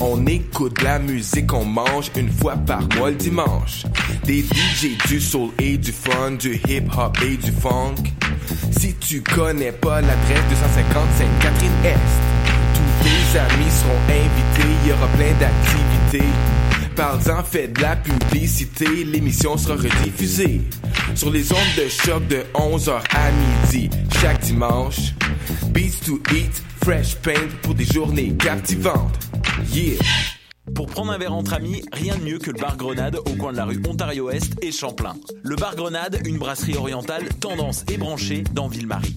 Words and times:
On 0.00 0.26
écoute 0.26 0.82
la 0.82 0.98
musique, 0.98 1.52
on 1.52 1.64
mange 1.64 2.10
une 2.16 2.30
fois 2.30 2.56
par 2.56 2.80
mois 2.96 3.10
le 3.10 3.16
dimanche. 3.16 3.84
Des 4.24 4.42
DJ 4.42 4.96
du 5.08 5.20
soul 5.20 5.50
et 5.58 5.76
du 5.78 5.90
fun, 5.90 6.32
du 6.32 6.60
hip 6.68 6.84
hop 6.96 7.16
et 7.22 7.36
du 7.36 7.50
funk. 7.50 7.94
Si 8.70 8.94
tu 8.94 9.22
connais 9.22 9.72
pas 9.72 10.00
l'adresse 10.00 10.44
250 10.48 11.08
Sainte-Catherine-Est, 11.18 11.98
tous 12.74 13.04
tes 13.04 13.38
amis 13.38 13.70
seront 13.70 14.00
invités, 14.08 14.74
il 14.84 14.88
y 14.88 14.92
aura 14.92 15.08
plein 15.08 15.32
d'activités. 15.40 16.32
Parle-en, 16.96 17.42
fait 17.42 17.68
de 17.68 17.80
la 17.80 17.96
publicité, 17.96 18.86
l'émission 19.04 19.56
sera 19.56 19.74
rediffusée 19.74 20.60
sur 21.16 21.30
les 21.30 21.52
ondes 21.52 21.58
de 21.76 21.88
choc 21.88 22.26
de 22.28 22.44
11h 22.54 23.02
à 23.10 23.30
midi 23.32 23.90
chaque 24.20 24.40
dimanche. 24.40 25.12
Beats 25.70 26.04
to 26.06 26.20
eat, 26.32 26.62
fresh 26.84 27.16
paint 27.16 27.48
pour 27.62 27.74
des 27.74 27.84
journées 27.84 28.34
captivantes. 28.36 29.18
Yeah! 29.72 29.98
Pour 30.74 30.86
prendre 30.86 31.12
un 31.12 31.18
verre 31.18 31.34
entre 31.34 31.54
amis, 31.54 31.84
rien 31.92 32.16
de 32.16 32.22
mieux 32.22 32.38
que 32.38 32.50
le 32.50 32.60
bar 32.60 32.76
Grenade 32.76 33.16
au 33.16 33.34
coin 33.36 33.52
de 33.52 33.56
la 33.56 33.64
rue 33.64 33.82
Ontario-Est 33.86 34.62
et 34.62 34.70
Champlain. 34.70 35.14
Le 35.42 35.56
bar 35.56 35.74
Grenade, 35.76 36.20
une 36.24 36.38
brasserie 36.38 36.76
orientale 36.76 37.24
tendance 37.40 37.84
et 37.92 37.96
branchée 37.96 38.44
dans 38.52 38.68
Ville-Marie. 38.68 39.16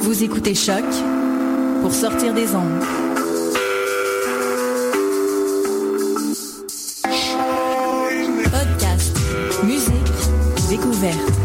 Vous 0.00 0.22
écoutez 0.22 0.54
Choc 0.54 0.84
pour 1.80 1.92
sortir 1.92 2.34
des 2.34 2.54
ondes. 2.54 2.82
Podcast, 8.50 9.16
musique, 9.64 9.92
découverte. 10.68 11.41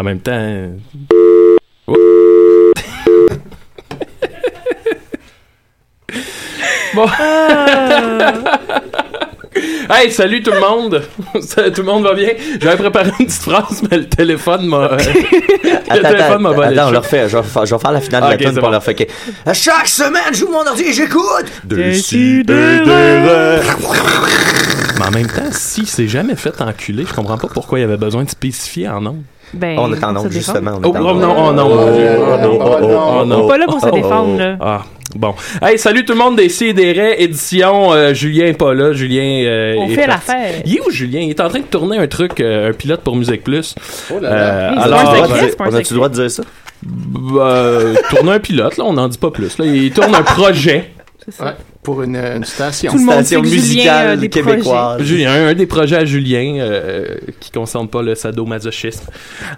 En 0.00 0.02
même 0.02 0.20
temps. 0.20 0.32
euh, 0.32 0.68
bon. 6.94 7.06
hey, 9.90 10.10
salut 10.10 10.42
tout 10.42 10.50
le 10.52 10.60
monde. 10.60 11.02
Tout 11.34 11.82
le 11.82 11.84
monde 11.84 12.04
va 12.04 12.14
bien? 12.14 12.30
J'avais 12.60 12.76
préparé 12.76 13.10
une 13.20 13.26
petite 13.26 13.42
phrase, 13.42 13.82
mais 13.90 13.98
le 13.98 14.08
téléphone 14.08 14.66
m'a. 14.66 14.88
le 14.88 14.90
Attends, 14.90 15.94
téléphone 15.94 16.20
attends, 16.20 16.38
m'a 16.40 16.50
volé 16.50 16.78
attends, 16.78 16.84
on 16.88 16.90
le 16.90 16.94
le 16.94 16.98
refait. 16.98 17.28
Je 17.28 17.36
vais, 17.36 17.42
faire- 17.42 17.66
je 17.66 17.74
vais 17.74 17.80
faire 17.80 17.92
la 17.92 18.00
finale 18.00 18.22
Ah, 18.24 18.28
de 18.28 18.32
la 18.32 18.38
tune 18.38 18.46
c'est 18.48 18.54
pour 18.60 18.68
bon. 18.68 18.72
leur 18.72 18.82
fait. 18.82 19.10
À 19.46 19.54
chaque 19.54 19.88
semaine, 19.88 20.32
j'ouvre 20.32 20.52
mon 20.52 20.66
ordi 20.66 20.82
et 20.84 20.92
j'écoute. 20.92 21.46
Décidérez. 21.64 23.60
Mais 24.98 25.06
en 25.06 25.10
même 25.10 25.26
temps, 25.28 25.50
si 25.52 25.86
c'est 25.86 26.08
jamais 26.08 26.36
fait 26.36 26.60
enculer, 26.60 27.04
je 27.08 27.14
comprends 27.14 27.38
pas 27.38 27.48
pourquoi 27.48 27.78
il 27.78 27.82
y 27.82 27.84
avait 27.84 27.96
besoin 27.96 28.24
de 28.24 28.30
spécifier 28.30 28.88
en 28.88 29.00
nom. 29.00 29.18
Ben, 29.52 29.76
On 29.78 29.92
est 29.92 30.02
en 30.04 30.16
onde, 30.16 30.30
justement. 30.30 30.72
on 30.78 30.82
est 30.82 30.86
Oh, 30.86 30.96
en 30.96 31.10
oh 31.10 31.14
non, 31.14 31.34
oh 31.48 31.52
non. 31.52 31.68
Oh 31.68 32.36
non, 32.40 32.58
oh, 32.60 32.78
oh, 32.82 32.86
oh, 33.20 33.24
non. 33.24 33.40
On 33.42 33.44
est 33.46 33.48
pas 33.48 33.58
là 33.58 33.64
pour 33.66 33.80
se 33.80 33.86
Oh, 33.86 33.90
oh, 33.92 33.96
défendre, 33.96 34.38
là. 34.38 34.56
Ah, 34.60 34.82
bon. 35.16 35.34
Hey, 35.62 35.78
salut 35.78 36.04
tout 36.04 36.12
le 36.12 36.18
monde 36.18 36.36
des 36.36 36.48
Sidérés, 36.48 37.16
édition 37.22 37.92
euh, 37.92 38.14
Julien 38.14 38.46
est 38.46 38.52
pas 38.52 38.74
là. 38.74 38.92
Julien. 38.92 39.44
euh, 39.46 39.74
On 39.78 39.86
est 39.88 39.94
fait 39.94 40.06
l'affaire. 40.06 40.54
Il 40.64 40.76
est 40.76 40.80
où, 40.86 40.90
Julien? 40.90 41.20
Il 41.20 41.30
est 41.30 41.40
en 41.40 41.48
train 41.48 41.60
de 41.60 41.64
tourner 41.64 41.98
un 41.98 42.06
truc, 42.06 42.40
euh, 42.40 42.70
un 42.70 42.72
pilote 42.72 43.00
pour 43.00 43.16
Musique 43.16 43.42
Plus. 43.42 43.74
Oh 44.14 44.20
là 44.20 44.30
là. 44.30 44.36
Euh, 44.36 44.72
alors, 44.76 44.98
un 45.00 45.68
On 45.70 45.74
a-tu 45.74 45.92
le 45.94 45.96
droit 45.96 46.08
de 46.08 46.14
dire 46.14 46.30
ça? 46.30 46.42
euh, 47.36 47.94
tourner 48.08 48.32
un 48.32 48.38
pilote, 48.38 48.76
là, 48.76 48.84
on 48.86 48.92
n'en 48.94 49.08
dit 49.08 49.18
pas 49.18 49.30
plus. 49.30 49.58
Là. 49.58 49.64
Il 49.66 49.90
tourne 49.90 50.14
un 50.14 50.22
projet. 50.22 50.92
C'est 51.30 51.36
ça. 51.38 51.44
Ouais, 51.44 51.52
pour 51.82 52.02
une, 52.02 52.16
une 52.16 52.44
station. 52.44 52.90
Tout 52.92 52.98
le 52.98 53.04
monde 53.04 53.24
Station 53.24 53.42
sait 53.44 53.50
que 53.50 53.56
Julien 53.56 53.92
a 53.94 54.16
musicale 54.16 54.28
québécoise. 54.28 55.02
Julien, 55.02 55.32
un, 55.32 55.46
un 55.48 55.54
des 55.54 55.66
projets 55.66 55.96
à 55.96 56.04
Julien 56.04 56.56
euh, 56.58 57.16
qui 57.40 57.50
ne 57.54 57.60
concerne 57.60 57.88
pas 57.88 58.02
le 58.02 58.14
sadomasochisme. 58.14 59.04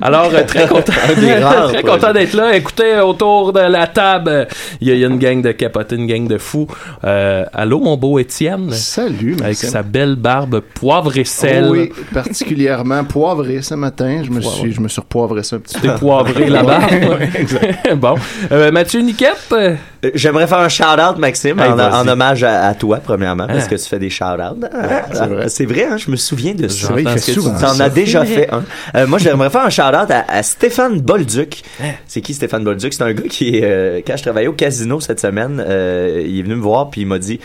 Alors, 0.01 0.31
euh, 0.33 0.45
très 0.47 0.69
content, 0.69 0.93
très 0.93 2.13
d'être 2.13 2.35
là. 2.35 2.55
Écoutez, 2.57 3.01
autour 3.01 3.53
de 3.53 3.61
la 3.61 3.87
table, 3.87 4.29
euh, 4.31 4.45
il 4.81 4.89
y, 4.89 4.91
a- 4.91 4.95
il 4.95 5.01
y 5.01 5.05
a 5.05 5.09
une 5.09 5.19
gang 5.19 5.43
de 5.43 5.53
capotés, 5.53 5.97
une 5.97 6.07
gang 6.07 6.27
de 6.29 6.39
fous. 6.39 6.67
Euh, 7.05 7.45
allô, 7.53 7.81
mon 7.81 7.97
beau 7.97 8.19
Étienne, 8.19 8.71
Salut, 8.73 9.33
avec 9.35 9.43
Maxime. 9.43 9.69
sa 9.71 9.83
belle 9.83 10.15
barbe 10.17 10.61
poivre 10.61 11.17
et 11.17 11.25
sel. 11.25 11.67
Oh 11.69 11.73
oui, 11.73 11.91
particulièrement 12.13 13.05
poivré 13.05 13.63
ce 13.63 13.75
matin. 13.75 14.23
Je 14.25 14.31
me 14.31 14.41
suis, 14.41 14.73
je 14.73 14.81
me 14.81 14.89
suis 14.89 15.01
repoivré 15.01 15.43
ça 15.43 15.57
un 15.57 15.59
petit 15.61 15.79
peu. 15.79 15.89
T'es 15.89 15.95
poivré 15.97 16.49
la 16.49 16.63
barbe? 16.63 16.91
bon. 17.97 18.15
Euh, 18.51 18.71
Mathieu 18.71 19.01
Niquette, 19.01 19.37
euh, 19.53 19.71
Euh, 19.73 19.77
J'aimerais 20.15 20.49
faire 20.49 20.59
un 20.59 20.69
shout-out, 20.69 21.17
Maxime, 21.19 21.61
Hey, 21.61 21.71
en, 21.71 22.09
hommage 22.09 22.43
à, 22.43 22.67
à 22.67 22.75
toi, 22.75 22.99
premièrement, 23.03 23.47
parce 23.47 23.65
Ah. 23.67 23.69
que 23.69 23.75
tu 23.77 23.89
fais 23.89 24.01
des 24.01 24.11
shout-outs. 24.11 24.67
c'est 25.13 25.27
vrai. 25.27 25.49
C'est 25.49 25.65
vrai, 25.65 25.85
hein, 25.85 25.97
je 25.97 26.11
me 26.11 26.17
souviens 26.17 26.55
de 26.55 26.67
ça. 26.67 26.87
C'est 26.89 26.93
vrai, 26.93 27.03
il 27.03 27.05
J'entends 27.05 27.15
fait 27.15 27.21
ce 27.21 27.27
que 27.27 27.33
tu 27.35 27.41
souvent 27.41 27.59
Tu 27.59 27.65
en 27.65 27.81
as 27.81 27.89
déjà 27.91 28.25
fait 28.25 28.49
un. 28.53 28.65
Euh, 28.97 29.07
moi, 29.07 29.19
j'aimerais 29.19 29.49
faire 29.51 29.65
un 29.65 29.71
shout-out 29.71 30.11
à, 30.11 30.25
à 30.29 30.43
Stéphane 30.43 31.01
Bolduc. 31.01 31.63
C'est 32.09 32.21
qui 32.21 32.35
Stéphane 32.35 32.65
Bolduc? 32.65 32.93
C'est 32.93 33.03
un 33.05 33.13
gars 33.13 33.23
qui, 33.31 33.59
est, 33.59 33.65
euh, 33.65 34.01
quand 34.07 34.17
je 34.17 34.23
travaillais 34.23 34.49
au 34.49 34.53
casino 34.55 35.01
cette 35.01 35.21
semaine, 35.21 35.63
euh, 35.65 36.23
il 36.27 36.41
est 36.41 36.43
venu 36.43 36.57
me 36.57 36.63
voir 36.63 36.91
puis 36.91 37.03
il 37.03 37.07
m'a 37.07 37.19
dit 37.21 37.39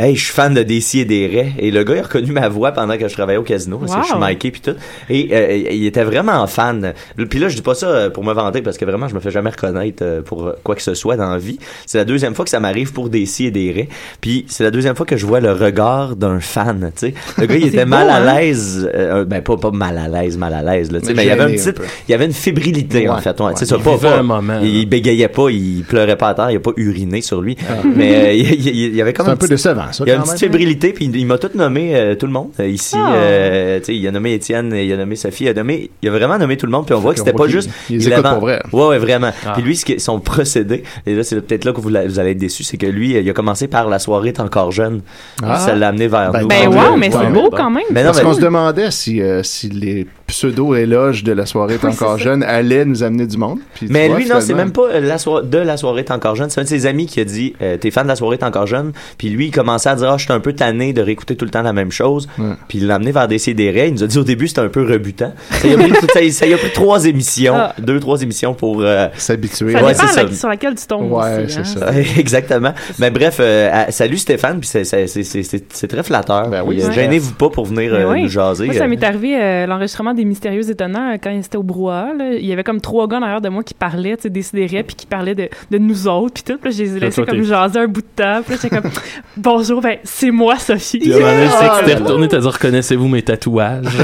Hey, 0.00 0.14
je 0.14 0.26
suis 0.26 0.32
fan 0.32 0.54
de 0.54 0.62
DC 0.62 0.94
et 0.94 1.04
des 1.04 1.26
Raies. 1.26 1.52
Et 1.58 1.72
le 1.72 1.82
gars, 1.82 1.94
il 1.96 1.98
a 1.98 2.02
reconnu 2.02 2.30
ma 2.30 2.48
voix 2.48 2.70
pendant 2.70 2.96
que 2.96 3.08
je 3.08 3.12
travaillais 3.14 3.36
au 3.38 3.42
casino. 3.42 3.78
parce 3.78 3.96
que 3.96 4.02
je 4.02 4.06
suis 4.06 4.16
Mikey 4.16 4.52
puis 4.52 4.60
tout. 4.60 4.76
Et 5.10 5.28
euh, 5.32 5.56
il 5.72 5.86
était 5.86 6.04
vraiment 6.04 6.46
fan. 6.46 6.92
Puis 7.28 7.40
là, 7.40 7.48
je 7.48 7.56
dis 7.56 7.62
pas 7.62 7.74
ça 7.74 7.88
euh, 7.88 8.08
pour 8.08 8.22
me 8.22 8.32
vanter 8.32 8.62
parce 8.62 8.78
que 8.78 8.84
vraiment, 8.84 9.08
je 9.08 9.16
me 9.16 9.18
fais 9.18 9.32
jamais 9.32 9.50
reconnaître 9.50 10.04
euh, 10.04 10.22
pour 10.22 10.52
quoi 10.62 10.76
que 10.76 10.82
ce 10.82 10.94
soit 10.94 11.16
dans 11.16 11.30
la 11.30 11.38
vie. 11.38 11.58
C'est 11.84 11.98
la 11.98 12.04
deuxième 12.04 12.36
fois 12.36 12.44
que 12.44 12.50
ça 12.52 12.60
m'arrive 12.60 12.92
pour 12.92 13.08
DC 13.08 13.40
et 13.40 13.50
des 13.50 13.72
Raies. 13.72 13.88
Puis 14.20 14.44
c'est 14.46 14.62
la 14.62 14.70
deuxième 14.70 14.94
fois 14.94 15.04
que 15.04 15.16
je 15.16 15.26
vois 15.26 15.40
le 15.40 15.50
regard 15.50 16.14
d'un 16.14 16.38
fan, 16.38 16.92
tu 16.94 17.08
sais. 17.08 17.14
Le 17.36 17.46
gars, 17.46 17.56
il 17.56 17.66
était 17.74 17.84
mal 17.84 18.08
à 18.08 18.18
hein? 18.18 18.36
l'aise. 18.38 18.88
euh, 18.94 19.24
ben, 19.24 19.42
pas, 19.42 19.56
pas 19.56 19.72
mal 19.72 19.98
à 19.98 20.06
l'aise, 20.06 20.38
mal 20.38 20.54
à 20.54 20.62
l'aise, 20.62 20.92
là, 20.92 21.00
tu 21.00 21.06
sais. 21.08 21.12
Mais 21.14 21.16
Mais 21.16 21.24
il 21.24 21.28
y 21.28 21.32
avait 21.32 21.42
un 21.42 21.50
petit, 21.56 21.70
un 21.70 21.72
il 22.08 22.12
y 22.12 22.14
avait 22.14 22.26
une 22.26 22.32
fébrilité, 22.32 23.08
en 23.08 23.18
fait. 23.18 23.40
Ouais, 23.40 23.46
ouais. 23.46 23.52
tu 23.54 23.58
sais, 23.58 23.66
ça, 23.66 23.74
Il 23.78 23.82
pas, 23.82 23.98
pas- 23.98 24.18
un 24.18 24.22
moment, 24.22 24.60
il, 24.62 24.86
bégayait 24.88 25.26
pas, 25.26 25.48
il 25.50 25.82
pleurait 25.82 26.16
pas 26.16 26.28
à 26.28 26.34
terre, 26.34 26.52
il 26.52 26.56
a 26.58 26.60
pas 26.60 26.70
uriné 26.76 27.20
sur 27.20 27.40
lui. 27.42 27.56
Mais 27.96 28.14
euh, 28.28 28.32
il, 28.32 28.52
il- 28.64 28.76
il 28.90 28.94
y 28.96 29.02
avait 29.02 29.12
comme 29.12 29.26
C'est 29.26 29.30
un 29.32 29.34
une 29.34 29.38
peu 29.40 29.46
petite- 29.48 29.56
décevant, 29.56 29.86
ça. 29.92 30.04
il 30.06 30.08
y 30.08 30.12
a 30.12 30.16
une 30.16 30.22
petite 30.22 30.32
même. 30.32 30.38
fébrilité, 30.52 30.92
puis 30.92 31.06
il, 31.12 31.26
m'a 31.26 31.38
tout 31.38 31.50
nommé, 31.54 31.94
euh, 31.96 32.14
tout 32.14 32.26
le 32.26 32.32
monde. 32.32 32.48
Euh, 32.60 32.66
ici, 32.68 32.96
Ah. 32.98 33.14
euh, 33.14 33.78
tu 33.78 33.84
sais, 33.86 33.96
il 33.96 34.06
a 34.06 34.10
nommé 34.10 34.34
Étienne, 34.34 34.72
il 34.74 34.92
a 34.92 34.96
nommé 34.96 35.16
Sophie, 35.16 35.44
il 35.44 35.48
a 35.48 35.54
nommé, 35.54 35.90
il 36.02 36.08
a 36.08 36.12
vraiment 36.12 36.38
nommé 36.38 36.56
tout 36.56 36.66
le 36.66 36.72
monde, 36.72 36.86
puis 36.86 36.94
on 36.94 37.00
voit 37.00 37.12
que 37.12 37.18
c'était 37.18 37.32
pas 37.32 37.48
juste. 37.48 37.70
il 37.90 38.02
il 38.02 38.12
avait- 38.12 38.22
pour 38.22 38.40
vrai. 38.40 38.60
Ouais, 38.72 38.86
ouais, 38.88 38.98
vraiment. 38.98 39.30
Ah. 39.46 39.52
Puis 39.54 39.62
lui, 39.62 39.76
ce 39.76 39.84
qui, 39.84 39.98
son 40.00 40.20
procédé, 40.20 40.82
et 41.06 41.14
là, 41.14 41.22
c'est 41.22 41.40
peut-être 41.40 41.64
là 41.64 41.72
que 41.72 41.80
vous, 41.80 41.88
la- 41.88 42.06
vous 42.06 42.18
allez 42.18 42.30
être 42.32 42.38
déçus, 42.38 42.64
c'est 42.64 42.76
que 42.76 42.86
lui, 42.86 43.16
euh, 43.16 43.20
il 43.20 43.28
a 43.30 43.32
commencé 43.32 43.68
par 43.68 43.88
la 43.88 43.98
soirée 43.98 44.28
est 44.28 44.40
encore 44.40 44.72
jeune. 44.72 45.00
Ah. 45.42 45.58
Ça 45.58 45.74
l'a 45.74 45.88
amené 45.88 46.08
vers 46.08 46.32
Ben, 46.32 46.42
nous. 46.42 46.48
Ben, 46.48 46.68
Ouais, 46.68 46.76
wow, 46.76 46.92
ouais, 46.92 46.96
mais 46.98 47.10
c'est 47.10 47.32
beau 47.32 47.50
quand 47.50 47.70
même. 47.70 47.84
Mais 47.90 48.02
non, 48.02 48.10
Parce 48.10 48.20
qu'on 48.22 48.34
se 48.34 48.40
demandait 48.40 48.90
si, 48.90 49.20
euh, 49.22 49.42
si 49.42 49.68
les 49.68 50.06
pseudo-éloges 50.26 51.24
de 51.24 51.32
la 51.32 51.46
soirée 51.46 51.74
est 51.74 51.84
encore 51.84 52.18
jeune 52.18 52.42
allaient 52.42 52.84
nous 52.84 53.02
amener 53.02 53.26
du 53.26 53.36
monde. 53.36 53.58
Mais 53.88 54.08
vois, 54.08 54.18
lui, 54.18 54.26
non, 54.28 54.40
c'est 54.40 54.54
même 54.54 54.72
pas 54.72 55.00
de 55.00 55.58
la 55.58 55.76
soirée 55.76 56.00
est 56.00 56.10
encore 56.10 56.36
jeune. 56.36 56.50
C'est 56.50 56.60
un 56.60 56.64
de 56.64 56.68
ses 56.68 56.86
amis 56.86 57.06
qui 57.06 57.20
a 57.20 57.24
dit 57.24 57.54
euh, 57.62 57.76
T'es 57.76 57.90
fan 57.90 58.04
de 58.04 58.08
la 58.08 58.16
soirée 58.16 58.36
est 58.40 58.44
encore 58.44 58.66
jeune. 58.66 58.92
Puis 59.18 59.28
lui, 59.30 59.46
il 59.46 59.50
commençait 59.50 59.77
commençait 59.78 59.88
à 59.90 59.94
dire, 59.96 60.10
ah, 60.10 60.16
je 60.16 60.24
suis 60.24 60.32
un 60.32 60.40
peu 60.40 60.52
tanné 60.52 60.92
de 60.92 61.00
réécouter 61.02 61.36
tout 61.36 61.44
le 61.44 61.50
temps 61.50 61.62
la 61.62 61.72
même 61.72 61.90
chose. 61.92 62.28
Puis 62.68 62.78
il 62.78 62.86
l'a 62.86 62.96
amené 62.96 63.12
vers 63.12 63.28
des 63.28 63.38
CDR. 63.38 63.86
Il 63.86 63.92
nous 63.94 64.02
a 64.04 64.06
dit 64.06 64.18
au 64.18 64.24
début, 64.24 64.48
c'était 64.48 64.60
un 64.60 64.68
peu 64.68 64.82
rebutant. 64.84 65.32
Ça 65.50 65.68
y 65.68 65.74
a 65.74 65.76
pris, 65.78 65.90
ça, 65.90 66.30
ça 66.40 66.46
y 66.46 66.54
a 66.54 66.58
pris 66.58 66.72
trois 66.72 67.04
émissions, 67.06 67.54
Ah. 67.56 67.74
deux, 67.78 68.00
trois 68.00 68.20
émissions 68.22 68.54
pour 68.54 68.80
euh, 68.82 69.08
s'habituer. 69.16 69.72
Ça 69.72 69.82
Ouais, 69.84 69.92
dépend 69.92 70.06
c'est 70.08 70.22
la- 70.24 70.28
ça. 70.30 70.34
sur 70.34 70.48
laquelle 70.48 70.74
tu 70.74 70.86
tombes 70.86 71.12
Ouais, 71.12 71.44
aussi, 71.44 71.54
c'est 71.54 71.60
hein. 71.60 71.64
ça. 71.92 72.00
Exactement. 72.18 72.72
Mais 72.98 73.10
bref, 73.10 73.38
euh, 73.40 73.84
salut 73.90 74.16
Stéphane, 74.18 74.60
puis 74.60 74.68
c'est- 74.68 74.84
c'est 74.84 75.06
c'est- 75.06 75.22
c'est- 75.22 75.42
c'est- 75.42 75.72
c'est 75.72 75.86
très 75.88 76.02
flatteur. 76.02 76.48
Ben 76.48 76.62
oui, 76.66 76.76
Puis, 76.76 76.84
euh, 76.84 76.88
ouais. 76.88 76.94
Gênez-vous 76.94 77.34
pas 77.34 77.50
pour 77.50 77.66
venir 77.66 77.94
euh, 77.94 78.12
oui. 78.12 78.22
nous 78.22 78.28
jaser. 78.28 78.66
Moi, 78.66 78.74
ça 78.74 78.86
m'est 78.86 79.02
arrivé 79.04 79.36
euh, 79.40 79.66
l'enregistrement 79.66 80.14
des 80.14 80.24
Mystérieux 80.24 80.68
Étonnants 80.70 81.14
quand 81.22 81.38
c'était 81.42 81.56
au 81.58 81.62
brouhaha. 81.62 82.12
là. 82.18 82.32
Il 82.34 82.44
y 82.46 82.52
avait 82.52 82.64
comme 82.64 82.80
trois 82.80 83.06
gars 83.08 83.20
derrière 83.20 83.40
de 83.40 83.48
moi 83.48 83.62
qui 83.62 83.74
parlaient, 83.74 84.16
tu 84.16 84.22
sais, 84.24 84.30
décideraient, 84.30 84.82
puis 84.82 84.96
qui 84.96 85.06
parlaient 85.06 85.34
de, 85.34 85.48
de 85.70 85.78
nous 85.78 86.08
autres, 86.08 86.34
puis 86.34 86.42
tout. 86.42 86.58
Puis 86.60 86.72
je 86.72 86.82
les 86.82 86.96
ai 86.96 87.00
laissés 87.00 87.24
comme 87.24 87.42
jaser 87.42 87.78
un 87.78 87.86
bout 87.86 88.00
de 88.00 88.06
temps. 88.16 88.40
Puis 88.44 88.54
là, 88.54 88.60
j'étais 88.62 88.76
comme 88.80 88.90
Bonjour, 89.68 89.82
ben, 89.82 89.98
c'est 90.02 90.30
moi, 90.30 90.56
Sophie. 90.58 90.98
Puis 90.98 91.12
à 91.12 91.16
un 91.16 91.20
moment 91.20 91.32
donné, 91.34 91.46
c'est 91.50 91.64
que 91.66 91.70
Ah, 91.70 91.80
t'es 91.84 91.92
là, 91.94 92.00
retourné, 92.00 92.28
t'as 92.28 92.38
dit 92.38 92.46
reconnaissez-vous 92.48 93.06
mes 93.08 93.20
tatouages? 93.20 93.84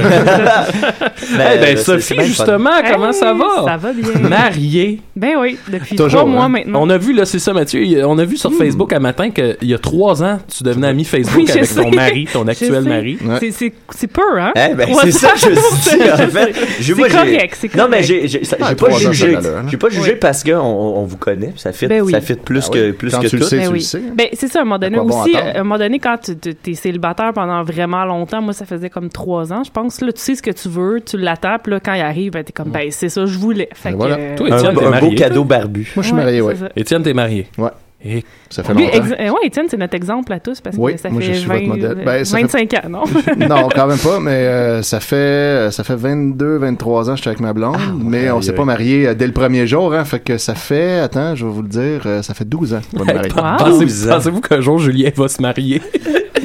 Ben, 1.38 1.58
ben, 1.60 1.76
c'est- 1.76 1.82
Sophie, 1.84 2.20
justement, 2.26 2.70
comment 2.92 3.12
ça 3.12 3.32
va? 3.32 3.64
Ça 3.64 3.76
va 3.76 3.92
bien. 3.92 4.28
Mariée. 4.28 5.00
Ben 5.16 5.34
oui, 5.40 5.56
depuis 5.68 5.96
Toujours, 5.96 6.20
trois 6.20 6.24
mois 6.30 6.44
hein. 6.44 6.48
maintenant. 6.48 6.80
On 6.82 6.90
a 6.90 6.98
vu, 6.98 7.12
là, 7.14 7.24
c'est 7.24 7.38
ça, 7.38 7.52
Mathieu, 7.54 8.04
on 8.04 8.18
a 8.18 8.24
vu 8.24 8.36
sur 8.36 8.52
Facebook 8.52 8.92
un 8.92 8.98
matin 8.98 9.30
qu'il 9.30 9.56
y 9.62 9.72
a 9.74 9.78
trois 9.78 10.22
ans, 10.22 10.38
tu 10.54 10.64
devenais 10.64 10.88
ami 10.88 11.04
Facebook 11.04 11.44
Oui, 11.46 11.50
avec 11.50 11.64
sais. 11.64 11.80
ton 11.82 11.90
mari, 11.90 12.28
ton 12.30 12.46
actuel 12.46 12.82
mari. 12.84 13.18
Ouais. 13.24 13.50
C'est- 13.50 14.06
peu, 14.08 14.38
hein? 14.38 14.52
Eh 14.54 14.74
ben, 14.74 14.88
c'est 15.02 15.12
ça 15.12 15.30
que 15.32 15.38
je 15.40 15.48
me 15.50 15.54
suis 15.54 15.98
dit, 15.98 16.02
en 16.12 16.16
je 16.16 16.26
fait. 16.28 16.54
C'est 16.80 16.94
correct, 16.94 17.56
c'est 17.58 17.74
Non, 17.74 17.88
mais 17.88 18.02
correct. 18.02 18.26
j'ai 18.26 18.44
ça- 18.44 18.56
Ah, 18.60 18.74
pas 18.74 18.90
ça 18.90 18.98
jugé. 18.98 19.38
J'ai 19.70 19.76
pas 19.76 19.88
jugé 19.88 20.12
parce 20.16 20.42
qu'on 20.44 20.52
on 20.58 21.04
vous 21.04 21.16
connaît, 21.16 21.52
ça 21.56 21.72
fit, 21.72 21.86
ça 21.86 22.20
plus 22.44 22.64
Ah 22.68 22.72
que 22.72 22.90
plus 22.92 23.10
Quand 23.10 23.20
que 23.20 23.28
tu 23.28 23.36
le 23.36 23.42
tout. 23.42 23.48
sais, 23.48 23.56
Ben 23.58 23.66
tu 23.66 23.72
oui. 23.72 23.78
le 23.78 23.84
sais. 23.84 24.02
C'est 24.34 24.48
ça, 24.48 24.58
à 24.58 24.62
un 24.62 24.64
moment 24.64 24.78
donné 24.78 24.98
À 24.98 25.02
aussi. 25.02 25.34
À 25.54 25.60
un 25.60 25.62
moment 25.62 25.78
donné, 25.78 25.98
quand 25.98 26.16
tu 26.18 26.36
t'es 26.36 26.74
célibataire 26.74 27.32
pendant 27.32 27.62
vraiment 27.62 28.04
longtemps, 28.04 28.42
moi, 28.42 28.52
ça 28.52 28.66
faisait 28.66 28.90
comme 28.90 29.08
trois 29.08 29.52
ans, 29.52 29.62
je 29.64 29.70
pense. 29.70 30.00
Là, 30.00 30.12
tu 30.12 30.20
sais 30.20 30.34
ce 30.34 30.42
que 30.42 30.50
tu 30.50 30.68
veux, 30.68 31.00
tu 31.00 31.16
l'attends, 31.16 31.58
puis 31.62 31.72
là, 31.72 31.80
quand 31.80 31.94
il 31.94 32.00
arrive, 32.00 32.32
ben, 32.32 32.44
t'es 32.44 32.52
comme, 32.52 32.70
ben, 32.70 32.90
c'est 32.90 33.08
ça, 33.08 33.26
je 33.26 33.38
voulais. 33.38 33.68
Fait 33.74 33.90
Ben 33.90 33.92
que, 33.92 33.96
voilà. 33.98 34.16
Toi, 34.36 34.52
Un, 34.52 34.56
Étienne, 34.56 34.74
t'es 34.76 34.84
un 34.84 35.00
beau 35.00 35.10
cadeau 35.14 35.44
barbu. 35.44 35.92
Moi, 35.94 36.02
je 36.02 36.08
suis 36.08 36.12
ouais, 36.16 36.22
marié, 36.22 36.56
ça. 36.56 36.68
Étienne, 36.76 37.02
t'es 37.02 37.14
marié. 37.14 37.46
Ouais. 37.58 37.70
Et 38.06 38.22
Ça 38.50 38.62
fait 38.62 38.74
Lui, 38.74 38.84
longtemps. 38.84 38.98
euh, 39.18 39.28
ouais, 39.30 39.38
Étienne, 39.46 39.66
c'est 39.70 39.78
notre 39.78 39.94
exemple 39.94 40.32
à 40.34 40.38
tous 40.40 40.60
parce 40.60 40.76
que 40.76 40.80
Oui, 40.80 40.98
ça 40.98 41.08
moi, 41.08 41.22
je 41.22 41.28
fait 41.32 41.34
suis 41.38 41.46
votre 41.46 41.60
20, 41.60 41.66
modèle. 41.66 41.96
euh, 42.00 42.04
Ben, 42.04 42.24
ça 42.24 42.36
fait- 42.36 42.42
25 42.42 42.74
ans, 42.74 42.88
non? 42.90 43.04
non, 43.48 43.68
quand 43.74 43.86
même 43.86 43.98
pas, 43.98 44.20
mais 44.20 44.30
euh, 44.32 44.82
ça 44.82 45.00
fait 45.00 45.68
ça 45.70 45.84
fait 45.84 45.96
22, 45.96 46.58
23 46.58 47.08
ans 47.08 47.12
que 47.12 47.16
je 47.16 47.22
suis 47.22 47.28
avec 47.30 47.40
ma 47.40 47.52
blonde, 47.54 47.76
mais 48.04 48.30
on 48.30 48.36
aïe, 48.36 48.42
s'est 48.42 48.52
pas 48.52 48.64
marié 48.66 49.14
dès 49.14 49.26
le 49.26 49.32
premier 49.32 49.66
jour, 49.66 49.94
hein, 49.94 50.04
fait 50.04 50.20
que 50.20 50.36
ça 50.36 50.54
fait, 50.54 50.98
attends, 50.98 51.34
je 51.34 51.46
vais 51.46 51.52
vous 51.52 51.62
le 51.62 51.68
dire, 51.68 52.02
ça 52.22 52.34
fait 52.34 52.44
12 52.48 52.74
ans 52.74 52.80
qu'on 52.96 53.04
est 53.06 53.14
mariés. 53.14 53.30
Pensez-. 53.30 54.08
Pensez-vous 54.08 54.40
qu'un 54.42 54.60
jour 54.60 54.78
Julien 54.78 55.10
va 55.16 55.28
se 55.28 55.40
marier? 55.40 55.80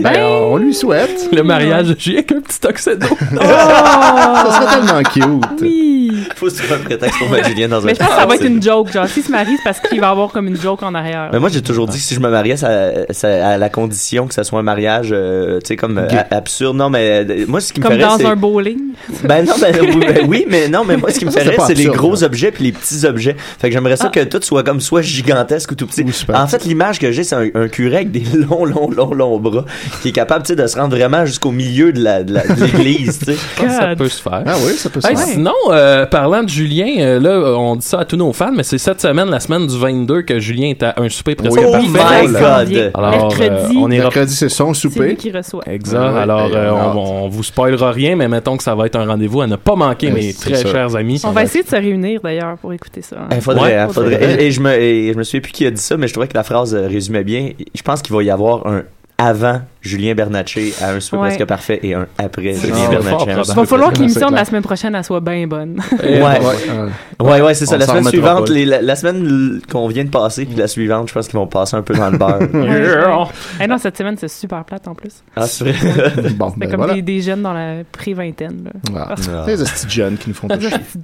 Ben, 0.02 0.24
on 0.24 0.56
lui 0.56 0.74
souhaite. 0.74 1.28
Le 1.36 1.44
mariage 1.44 1.90
de 1.90 2.00
Julien 2.00 2.20
avec 2.20 2.32
un 2.32 2.40
petit 2.40 2.58
tuxedo. 2.62 3.06
Ça 3.06 4.62
serait 4.62 4.76
tellement 4.80 5.04
cute. 5.44 5.62
Oui! 5.62 6.09
Faut 6.36 6.50
se 6.50 6.58
trouver 6.58 6.76
un 6.76 6.84
prétexte 6.86 7.18
pour 7.20 7.30
mettre 7.30 7.48
Julien 7.50 7.68
dans 7.68 7.82
un 7.82 7.86
Mais 7.86 7.94
je 7.94 8.00
pense 8.00 8.10
que 8.10 8.16
ça 8.16 8.26
va 8.26 8.36
être 8.36 8.46
une 8.46 8.62
joke. 8.62 8.92
Genre, 8.92 9.08
s'il 9.08 9.24
se 9.24 9.32
marie, 9.32 9.56
c'est 9.58 9.64
parce 9.64 9.80
qu'il 9.80 10.00
va 10.02 10.10
avoir 10.10 10.30
comme 10.32 10.48
une 10.48 10.60
joke 10.60 10.84
en 10.84 10.94
arrière. 10.96 11.30
Mais 11.34 11.40
moi, 11.40 11.50
j'ai 11.50 11.62
toujours 11.62 11.88
dit 11.88 11.98
que 11.98 12.04
si 12.04 12.14
je 12.16 12.20
me 12.20 12.30
mariais, 12.30 12.58
ça, 12.58 12.70
ça- 13.12 13.50
à 13.50 13.58
la 13.58 13.70
condition 13.70 14.28
que 14.28 14.34
ça 14.34 14.44
soit 14.44 14.60
un 14.60 14.64
mariage, 14.64 15.10
euh, 15.12 15.60
tu 15.60 15.68
sais, 15.68 15.76
comme 15.76 15.98
euh, 15.98 16.08
a- 16.10 16.36
absurde. 16.36 16.76
Non, 16.78 16.90
mais 16.90 17.26
euh, 17.30 17.46
moi, 17.48 17.62
ce 17.62 17.74
qui 17.74 17.80
me 17.80 17.86
comme 17.86 17.94
ferait, 17.96 18.04
dans 18.06 18.18
c'est... 18.18 18.26
un 18.26 18.36
bowling. 18.36 18.80
Ben 19.24 19.46
non, 19.46 19.54
ben 19.60 19.76
oui, 19.82 20.00
ben 20.06 20.26
oui, 20.28 20.46
mais 20.50 20.68
non, 20.68 20.84
mais 20.86 20.98
moi, 20.98 21.12
ce 21.12 21.20
qui 21.20 21.26
me 21.26 21.32
ferait, 21.32 21.56
c'est 21.68 21.74
les 21.74 21.86
gros 21.86 22.24
objets 22.24 22.52
puis 22.52 22.64
les 22.66 22.72
petits 22.72 23.06
objets. 23.06 23.36
Fait 23.60 23.68
que 23.70 23.74
j'aimerais 23.74 23.98
ça 23.98 24.06
Ah. 24.08 24.12
que 24.12 24.24
tout 24.24 24.40
soit 24.42 24.64
comme 24.64 24.82
soit 24.82 25.02
gigantesque 25.02 25.72
ou 25.72 25.76
tout 25.76 25.88
petit. 25.88 26.06
En 26.34 26.48
fait, 26.48 26.66
l'image 26.66 27.00
que 27.00 27.12
j'ai, 27.12 27.24
c'est 27.24 27.36
un, 27.36 27.48
un 27.54 27.68
curé 27.68 27.98
avec 27.98 28.12
des 28.12 28.24
longs, 28.50 28.66
longs, 28.66 28.90
longs, 28.90 29.14
longs 29.14 29.40
bras 29.40 29.66
qui 30.02 30.10
est 30.10 30.12
capable, 30.14 30.44
tu 30.46 30.50
sais, 30.50 30.56
de 30.56 30.66
se 30.68 30.78
rendre 30.78 30.96
vraiment 30.96 31.26
jusqu'au 31.26 31.52
milieu 31.52 31.92
de 31.94 32.02
la- 32.04 32.24
de 32.24 32.34
la- 32.34 32.48
de 32.48 32.64
l'église, 32.66 33.20
tu 33.20 33.26
sais. 33.34 33.38
ça 33.70 33.96
peut 33.98 34.10
se 34.10 34.22
faire. 34.22 34.44
Ah 34.46 34.56
oui, 34.66 34.74
ça 34.74 34.90
peut 34.90 35.02
se 35.02 35.08
Hey, 35.08 35.16
faire. 35.16 35.26
Sinon, 35.28 35.54
euh, 35.70 36.06
parlant 36.10 36.44
de 36.44 36.50
Julien, 36.50 36.88
euh, 37.00 37.20
là, 37.20 37.58
on 37.58 37.76
dit 37.76 37.86
ça 37.86 38.00
à 38.00 38.06
tous 38.06 38.18
nos 38.18 38.34
fans, 38.34 38.52
mais 38.54 38.64
c'est 38.64 38.78
cette 38.78 39.00
semaine, 39.02 39.30
la 39.30 39.40
semaine 39.40 39.66
du 39.68 39.78
22, 39.78 40.24
que 40.24 40.40
Julien 40.40 40.70
est 40.70 40.84
à 40.84 40.96
un 40.98 41.08
souper 41.10 41.36
presque 41.36 41.58
Oui. 41.58 41.64
Oh 41.68 41.72
parfait. 41.72 42.28
my 42.28 42.34
god! 42.34 42.68
vient. 42.68 42.92
Alors, 42.94 43.10
Mercredi, 43.12 43.78
euh, 43.78 43.80
on 43.82 43.92
ira 43.92 44.04
Mercredi, 44.06 44.34
c'est 44.36 44.50
son 44.50 44.74
c'est 44.74 44.88
lui 44.88 44.94
souper. 44.96 45.16
qui 45.16 45.32
reçoit. 45.32 45.64
Exact. 45.68 46.00
Ouais, 46.14 46.20
Alors, 46.22 46.50
euh, 46.54 46.72
on 46.96 47.28
vous 47.30 47.44
spoilera 47.44 47.92
rien, 47.92 48.16
mais 48.16 48.28
mettons 48.28 48.58
que 48.58 48.64
ça 48.64 48.76
va 48.76 48.86
être 48.86 48.96
un 48.98 49.06
rendez-vous 49.06 49.42
à 49.42 49.48
ne 49.48 49.56
pas 49.56 49.76
manquer, 49.76 50.12
mes 50.12 50.34
très 50.34 50.56
ça. 50.56 50.68
chers 50.70 50.96
amis. 50.96 51.22
On 51.26 51.32
va 51.32 51.44
essayer 51.44 51.64
de 51.64 51.70
se 51.70 51.76
réunir 51.76 52.20
d'ailleurs 52.24 52.58
pour 52.58 52.74
écouter 52.74 53.02
ça. 53.02 53.18
hein. 53.22 53.28
Il 53.32 53.42
faudrait, 53.42 53.62
Ouais, 53.72 53.76
hein, 53.78 53.88
faudrait. 53.90 54.18
faudrait. 54.20 54.44
Et, 54.44 54.48
et 54.48 54.52
je 54.52 54.62
me, 54.62 54.72
et 54.74 55.14
je 55.14 55.18
me 55.18 55.24
souviens 55.24 55.42
plus 55.42 55.52
qui 55.52 55.66
a 55.66 55.72
dit 55.72 55.82
ça, 55.82 55.96
mais 55.98 56.08
je 56.08 56.14
trouvais 56.14 56.28
que 56.28 56.36
la 56.38 56.44
phrase 56.44 56.74
euh, 56.76 56.88
résumait 56.88 57.24
bien. 57.24 57.50
Je 57.76 57.82
pense 57.82 58.02
qu'il 58.02 58.16
va 58.16 58.24
y 58.24 58.30
avoir 58.32 58.66
un 58.68 58.84
avant 59.20 59.62
Julien 59.82 60.14
Bernatchez 60.14 60.74
à 60.82 60.92
un 60.92 61.00
souper 61.00 61.18
Ouais. 61.22 61.28
presque 61.30 61.46
parfait 61.46 61.80
et 61.84 61.94
un 61.94 62.08
après 62.18 62.54
Julien 62.54 62.90
Bernatchez. 62.90 63.26
Il 63.32 63.54
va 63.56 63.66
falloir 63.66 63.94
que 63.94 64.00
l'émission 64.00 64.30
de 64.30 64.36
la 64.36 64.46
semaine 64.46 64.62
prochaine 64.64 64.96
elle 64.96 65.04
soit 65.04 65.20
bien 65.20 65.46
bonne. 65.48 65.80
Et- 66.04 66.22
Ouais. 66.22 66.40
Ouais, 66.40 66.90
Ouais, 67.20 67.42
ouais, 67.42 67.54
c'est 67.54 67.66
ça. 67.66 67.78
La 67.78 67.86
semaine 67.86 68.06
suivante, 68.06 68.50
les- 68.50 68.66
la, 68.66 68.82
la 68.82 68.96
semaine 68.96 69.62
qu'on 69.72 69.88
vient 69.88 70.04
de 70.06 70.10
passer, 70.10 70.46
puis 70.46 70.56
la 70.56 70.68
suivante, 70.68 71.10
je 71.10 71.14
pense 71.14 71.28
qu'ils 71.28 71.38
vont 71.38 71.48
passer 71.48 71.76
un 71.76 71.82
peu 71.82 71.94
dans 71.94 72.10
le 72.10 72.18
beurre. 72.18 72.40
Yeah. 72.80 73.28
Eh 73.62 73.68
non, 73.68 73.78
cette 73.78 73.98
semaine, 73.98 74.16
c'est 74.18 74.28
super 74.30 74.64
plate 74.64 74.88
en 74.88 74.96
plus. 74.96 75.12
ah, 75.36 75.46
c'est 75.48 75.66
vrai? 75.72 76.12
bon, 76.38 76.54
ben 76.56 76.70
comme 76.70 76.78
voilà. 76.78 76.94
des, 76.94 77.02
des 77.02 77.22
jeunes 77.22 77.42
dans 77.42 77.54
la 77.54 77.84
pré-vingtaine. 77.92 78.64
là. 78.66 78.72
Voilà. 78.92 79.16
Ah. 79.30 79.44
Les 79.48 79.56
petits 79.58 79.90
jeunes 79.90 80.18
qui 80.18 80.30
nous 80.30 80.36
font. 80.36 80.48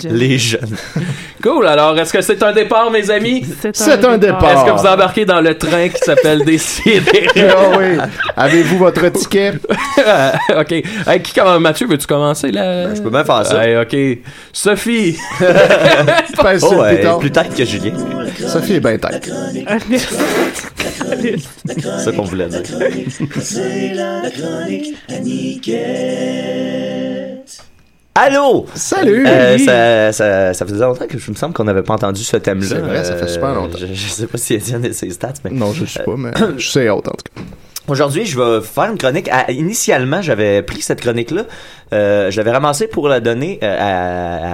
Les 0.09 0.37
jeunes. 0.37 0.75
Cool. 1.43 1.67
Alors, 1.67 1.97
est-ce 1.99 2.11
que 2.11 2.21
c'est 2.21 2.41
un 2.41 2.53
départ, 2.53 2.89
mes 2.89 3.11
amis? 3.11 3.45
C'est 3.73 4.03
un 4.03 4.17
départ. 4.17 4.43
Est-ce 4.51 4.65
que 4.65 4.71
vous 4.81 4.87
embarquez 4.87 5.25
dans 5.25 5.41
le 5.41 5.55
train 5.55 5.89
qui 5.89 5.99
s'appelle 5.99 6.43
Décider? 6.43 7.27
Ah 7.37 7.77
oui. 7.77 7.97
Avez-vous 8.37 8.77
votre 8.77 9.07
ticket? 9.09 9.53
ok. 10.57 10.71
Hey, 11.07 11.21
qui 11.21 11.33
commence? 11.33 11.59
Mathieu, 11.59 11.87
veux-tu 11.87 12.07
commencer 12.07 12.51
là? 12.51 12.93
Je 12.93 13.01
peux 13.01 13.09
bien 13.09 13.23
faire 13.23 13.45
ça. 13.45 13.65
Hey, 13.65 13.77
ok. 13.77 14.19
Sophie. 14.51 15.17
Oh, 16.61 16.83
piton. 16.89 17.19
plus 17.19 17.31
tête 17.31 17.55
que 17.55 17.65
Julien. 17.65 17.93
Sophie 18.47 18.73
est 18.73 18.79
bien 18.79 18.97
tête. 18.97 19.31
C'est 21.65 21.81
ça 21.81 22.11
qu'on 22.11 22.23
voulait 22.23 22.47
dire. 22.47 22.61
Allô? 28.17 28.65
Salut! 28.75 29.27
Euh, 29.27 29.57
ça, 29.57 30.11
ça, 30.13 30.53
ça 30.53 30.65
faisait 30.65 30.79
longtemps 30.85 31.05
que 31.05 31.17
je 31.17 31.31
me 31.31 31.35
semble 31.35 31.53
qu'on 31.53 31.65
n'avait 31.65 31.83
pas 31.83 31.95
entendu 31.95 32.23
ce 32.23 32.37
thème-là. 32.37 32.67
C'est 32.67 32.79
vrai, 32.79 33.03
ça 33.03 33.17
fait 33.17 33.27
super 33.27 33.53
longtemps. 33.53 33.77
Je, 33.77 33.87
je 33.87 34.07
sais 34.07 34.27
pas 34.27 34.37
si 34.37 34.53
Étienne 34.53 34.85
a 34.85 34.93
ses 34.93 35.09
stats, 35.09 35.33
mais. 35.43 35.51
Non, 35.51 35.73
je 35.73 35.81
ne 35.81 35.85
sais 35.85 36.03
pas, 36.03 36.15
mais 36.17 36.31
je 36.57 36.65
sais 36.65 36.87
autre 36.89 37.11
en 37.11 37.15
tout 37.15 37.25
cas. 37.35 37.41
Aujourd'hui, 37.87 38.25
je 38.25 38.39
vais 38.39 38.61
faire 38.65 38.85
une 38.91 38.97
chronique. 38.97 39.29
À- 39.31 39.51
initialement, 39.51 40.21
j'avais 40.21 40.63
pris 40.63 40.81
cette 40.81 41.01
chronique-là. 41.01 41.43
Euh, 41.93 42.31
je 42.31 42.37
l'avais 42.37 42.49
ramassée 42.49 42.87
pour 42.87 43.07
la 43.07 43.19
donner 43.19 43.59
euh, 43.61 43.77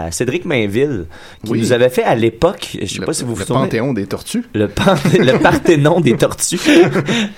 à, 0.04 0.06
à 0.08 0.12
Cédric 0.12 0.44
Mainville, 0.44 1.06
qui 1.46 1.52
Oui. 1.54 1.60
nous 1.60 1.72
avait 1.72 1.88
fait 1.90 2.04
à 2.04 2.14
l'époque. 2.14 2.76
Je 2.82 2.86
sais 2.86 3.00
Le- 3.00 3.06
pas 3.06 3.14
si 3.14 3.24
vous 3.24 3.34
vous 3.34 3.40
Le 3.40 3.46
souvenez. 3.46 3.64
panthéon 3.66 3.94
des 3.94 4.06
tortues. 4.06 4.44
Le, 4.54 4.68
pan- 4.68 4.96
le 5.18 5.38
Parthénon 5.40 6.02
des 6.02 6.18
tortues. 6.18 6.60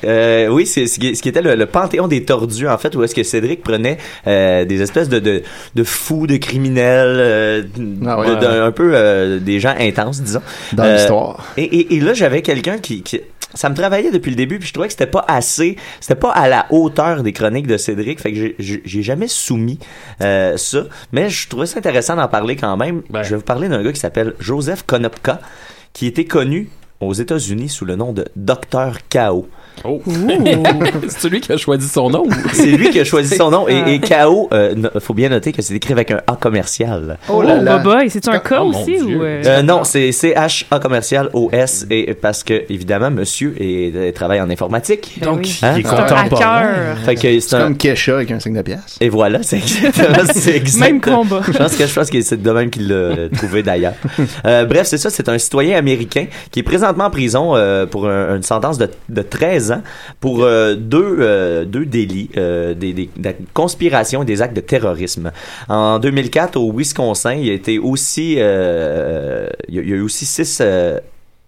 Euh, 0.06 0.48
oui, 0.50 0.66
c'est 0.66 0.86
ce 0.88 1.00
qui, 1.00 1.08
était 1.30 1.42
le, 1.42 1.56
le 1.56 1.66
Panthéon 1.66 2.08
des 2.08 2.24
tordus, 2.24 2.68
en 2.68 2.78
fait, 2.78 2.94
où 2.96 3.04
est-ce 3.04 3.16
que 3.16 3.24
Cédric 3.24 3.64
prenait 3.64 3.98
euh, 4.28 4.66
des 4.66 4.82
espèces 4.82 5.08
de, 5.08 5.20
de, 5.20 5.44
de 5.76 5.84
fous, 5.84 6.28
de 6.28 6.36
criminels, 6.38 7.16
euh, 7.20 7.62
Ah 8.06 8.20
ouais. 8.20 8.28
de- 8.28 8.36
de- 8.36 8.46
un 8.48 8.72
peu 8.72 8.92
euh, 8.94 9.40
des 9.40 9.60
gens 9.62 9.74
intenses, 9.80 10.22
disons. 10.22 10.42
Dans 10.74 10.84
l'histoire. 10.92 11.46
Et, 11.58 11.64
et, 11.64 11.96
et 11.96 12.00
là, 12.02 12.14
j'avais 12.14 12.42
quelqu'un 12.42 12.78
qui, 12.80 13.02
qui- 13.02 13.22
ça 13.54 13.70
me 13.70 13.76
travaillait 13.76 14.12
depuis 14.12 14.30
le 14.30 14.36
début, 14.36 14.60
puis 14.60 14.68
je 14.68 14.74
trouvais 14.74 14.88
que 14.88 14.94
c'était 14.94 15.06
pas 15.08 15.24
assez, 15.28 15.78
c'était 16.00 16.16
pas 16.20 16.32
à 16.32 16.48
la 16.48 16.66
hauteur 16.70 17.24
des 17.24 17.34
chroniques 17.34 17.68
de 17.68 17.78
Cédric, 17.78 18.20
fait 18.20 18.34
que 18.34 18.54
j'ai- 18.60 19.02
jamais 19.04 19.28
soumis 19.28 19.80
euh, 20.22 20.58
ça, 20.58 20.84
mais 21.12 21.30
je 21.30 21.48
trouvais 21.48 21.66
ça 21.66 21.80
intéressant 21.80 22.16
d'en 22.16 22.28
parler 22.28 22.56
quand 22.56 22.76
même. 22.78 23.02
Ben. 23.10 23.24
Je 23.24 23.30
vais 23.32 23.36
vous 23.38 23.42
parler 23.44 23.70
d'un 23.70 23.84
gars 23.84 23.92
qui 23.94 24.00
s'appelle 24.00 24.34
Joseph 24.40 24.84
Konopka, 24.86 25.40
qui 25.94 26.08
était 26.08 26.26
connu 26.26 26.70
aux 27.00 27.14
États-Unis 27.14 27.70
sous 27.70 27.86
le 27.86 27.96
nom 27.96 28.14
de 28.14 28.26
Docteur 28.36 28.98
K.O. 29.10 29.48
Oh. 29.86 30.02
c'est 31.10 31.20
celui 31.20 31.42
qui 31.42 31.52
a 31.52 31.58
choisi 31.58 31.88
son 31.88 32.10
nom. 32.10 32.24
C'est 32.54 32.68
lui 32.68 32.90
qui 32.90 33.00
a 33.00 33.04
choisi 33.04 33.36
son 33.36 33.52
nom 33.52 33.68
et, 33.68 33.96
et 33.96 34.00
K.O. 34.00 34.50
euh, 34.54 34.74
no- 34.76 34.90
faut 35.00 35.14
bien 35.14 35.30
noter 35.30 35.52
que 35.52 35.62
c'est 35.62 35.74
écrit 35.74 35.94
avec 35.94 36.12
un 36.12 36.22
A 36.28 36.36
commercial. 36.36 37.18
Oh, 37.30 37.42
là 37.42 37.56
là. 37.62 37.78
baba, 37.78 38.06
et 38.06 38.10
c'est-tu 38.10 38.30
un 38.30 38.40
cas 38.40 38.60
Oh, 38.62 38.70
mon 38.72 38.82
aussi 38.82 38.98
Dieu. 38.98 39.18
ou. 39.18 39.24
euh, 39.24 39.42
Euh, 39.46 39.62
non, 39.62 39.84
c'est 39.84 40.12
C-H-A 40.12 40.80
commercial 40.80 41.30
O-S 41.34 41.86
et 41.90 42.14
parce 42.14 42.44
que 42.44 42.64
évidemment 42.70 43.12
monsieur 43.12 43.56
est, 43.60 43.96
est- 43.96 44.12
travaille 44.14 44.42
en 44.42 44.50
informatique. 44.50 45.18
Ben 45.20 45.26
Donc, 45.28 45.40
oui. 45.44 45.60
il 45.62 45.66
est 45.66 45.70
Hein? 45.70 45.76
C'est 45.84 45.88
un 45.88 45.96
contemporain. 46.04 46.58
hacker. 46.58 46.98
Fait 47.06 47.16
que 47.16 47.22
c'est 47.22 47.40
C'est 47.42 47.56
un 47.56 47.64
comme 47.64 47.78
Kesha 47.78 48.16
avec 48.16 48.32
un 48.32 48.40
signe 48.40 48.56
de 48.56 48.62
pièce. 48.62 48.98
et 49.02 49.10
voilà, 49.10 49.44
c'est 49.44 49.58
exactement 49.58 50.18
c'est 50.34 50.56
exact. 50.56 50.86
Même 50.86 51.02
combat. 51.02 51.42
Je 51.46 51.52
pense 51.58 51.76
que 51.76 51.86
je 51.86 51.94
pense 51.94 52.10
que 52.10 52.22
c'est 52.22 52.42
de 52.42 52.52
même 52.52 52.70
qu'il 52.70 52.88
l'a 52.88 53.30
trouvé 53.36 53.64
d'ailleurs. 53.64 53.94
Euh, 54.46 54.66
bref, 54.66 54.88
c'est 54.88 54.98
ça, 54.98 55.10
c'est 55.10 55.28
un 55.30 55.38
citoyen 55.38 55.78
américain 55.78 56.26
qui 56.52 56.60
est 56.60 56.64
présentement 56.64 57.06
en 57.06 57.10
prison 57.10 57.56
euh, 57.56 57.86
pour 57.86 58.08
un- 58.08 58.36
une 58.38 58.44
sentence 58.44 58.78
de, 58.78 58.90
de 59.10 59.22
13 59.22 59.63
ans 59.72 59.82
pour 60.20 60.44
euh, 60.44 60.76
deux 60.76 61.18
euh, 61.20 61.66
deux 61.66 61.86
délits, 61.86 62.30
euh, 62.38 62.74
des, 62.74 62.94
des, 62.94 63.10
de 63.16 63.24
la 63.24 63.34
conspiration 63.54 64.24
et 64.24 64.26
des 64.26 64.42
actes 64.42 64.56
de 64.56 64.62
terrorisme. 64.62 65.32
En 65.70 66.00
2004 66.00 66.58
au 66.58 66.72
Wisconsin, 66.72 67.34
il 67.34 67.50
a 67.50 67.54
été 67.54 67.80
aussi 67.80 68.36
euh, 68.38 69.48
il 69.68 69.76
y 69.76 69.80
a, 69.80 69.82
il 69.82 69.90
y 69.90 69.94
a 69.94 69.96
eu 69.96 70.02
aussi 70.02 70.26
six 70.26 70.60
euh, 70.62 71.00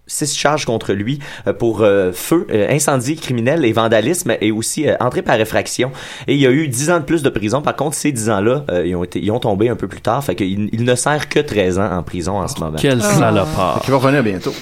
six 0.06 0.36
charges 0.36 0.64
contre 0.64 0.92
lui 0.92 1.18
pour 1.58 1.82
euh, 1.82 2.12
feu, 2.12 2.46
euh, 2.50 2.68
incendie 2.70 3.16
criminel 3.16 3.64
et 3.64 3.72
vandalisme 3.72 4.34
et 4.40 4.52
aussi 4.52 4.88
euh, 4.88 4.94
entrée 5.00 5.22
par 5.22 5.38
effraction. 5.40 5.90
Et 6.26 6.34
il 6.34 6.40
y 6.40 6.46
a 6.46 6.50
eu 6.50 6.68
10 6.68 6.90
ans 6.90 6.98
de 7.00 7.04
plus 7.04 7.22
de 7.22 7.28
prison. 7.28 7.60
Par 7.62 7.76
contre, 7.76 7.96
ces 7.96 8.12
10 8.12 8.30
ans-là, 8.30 8.64
euh, 8.70 8.86
ils 8.86 8.94
ont 8.94 9.04
été, 9.04 9.20
ils 9.20 9.30
ont 9.30 9.40
tombé 9.40 9.68
un 9.68 9.76
peu 9.76 9.88
plus 9.88 10.00
tard. 10.00 10.22
Fait 10.22 10.34
qu'il 10.34 10.68
il 10.72 10.84
ne 10.84 10.94
sert 10.94 11.28
que 11.28 11.40
13 11.40 11.78
ans 11.78 11.90
en 11.90 12.02
prison 12.02 12.38
en 12.38 12.48
ce 12.48 12.60
moment. 12.60 12.78
Quel 12.80 13.02
salopard. 13.02 13.82
Qui 13.84 13.90
va 13.90 13.96
revenir 13.96 14.22
bientôt. 14.22 14.54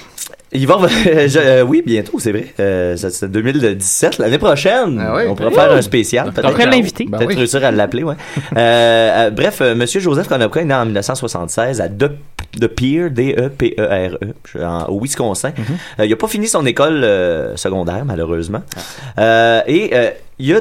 Il 0.57 0.67
va 0.69 0.79
je- 1.27 1.39
euh, 1.39 1.63
oui, 1.63 1.83
bientôt, 1.85 2.19
c'est 2.21 2.31
vrai. 2.31 2.47
Euh, 2.61 2.97
c'est 2.97 3.31
2017, 3.31 4.19
l'année 4.19 4.39
prochaine. 4.39 5.03
Ah 5.05 5.15
oui? 5.17 5.23
On 5.29 5.35
pourra 5.35 5.51
faire 5.51 5.73
un 5.73 5.83
spécial. 5.83 6.31
Peut-être 6.33 6.57
l'inviter. 6.71 7.07
Ben 7.09 7.19
Peut-être 7.19 7.31
oui. 7.31 7.37
réussir 7.37 7.65
à 7.65 7.73
l'appeler, 7.73 8.05
ouais. 8.05 8.15
euh, 8.57 9.27
euh, 9.27 9.31
bref, 9.31 9.59
euh, 9.61 9.75
Monsieur 9.75 10.01
Joseph 10.01 10.29
Konopka 10.29 10.61
est 10.61 10.65
né 10.65 10.75
en 10.75 10.85
1976 10.85 11.81
à 11.81 11.89
De, 11.89 12.11
de 12.57 12.67
D-E-P-E-R-E, 13.09 14.65
en- 14.65 14.85
au 14.87 15.01
Wisconsin. 15.01 15.51
Euh, 15.99 16.07
il 16.07 16.13
a 16.13 16.17
pas 16.17 16.29
fini 16.29 16.47
son 16.47 16.65
école 16.67 17.05
secondaire, 17.57 18.05
malheureusement. 18.05 18.63
Euh, 19.19 19.61
et 19.67 19.91
euh, 19.93 20.11
il 20.39 20.53
a, 20.55 20.61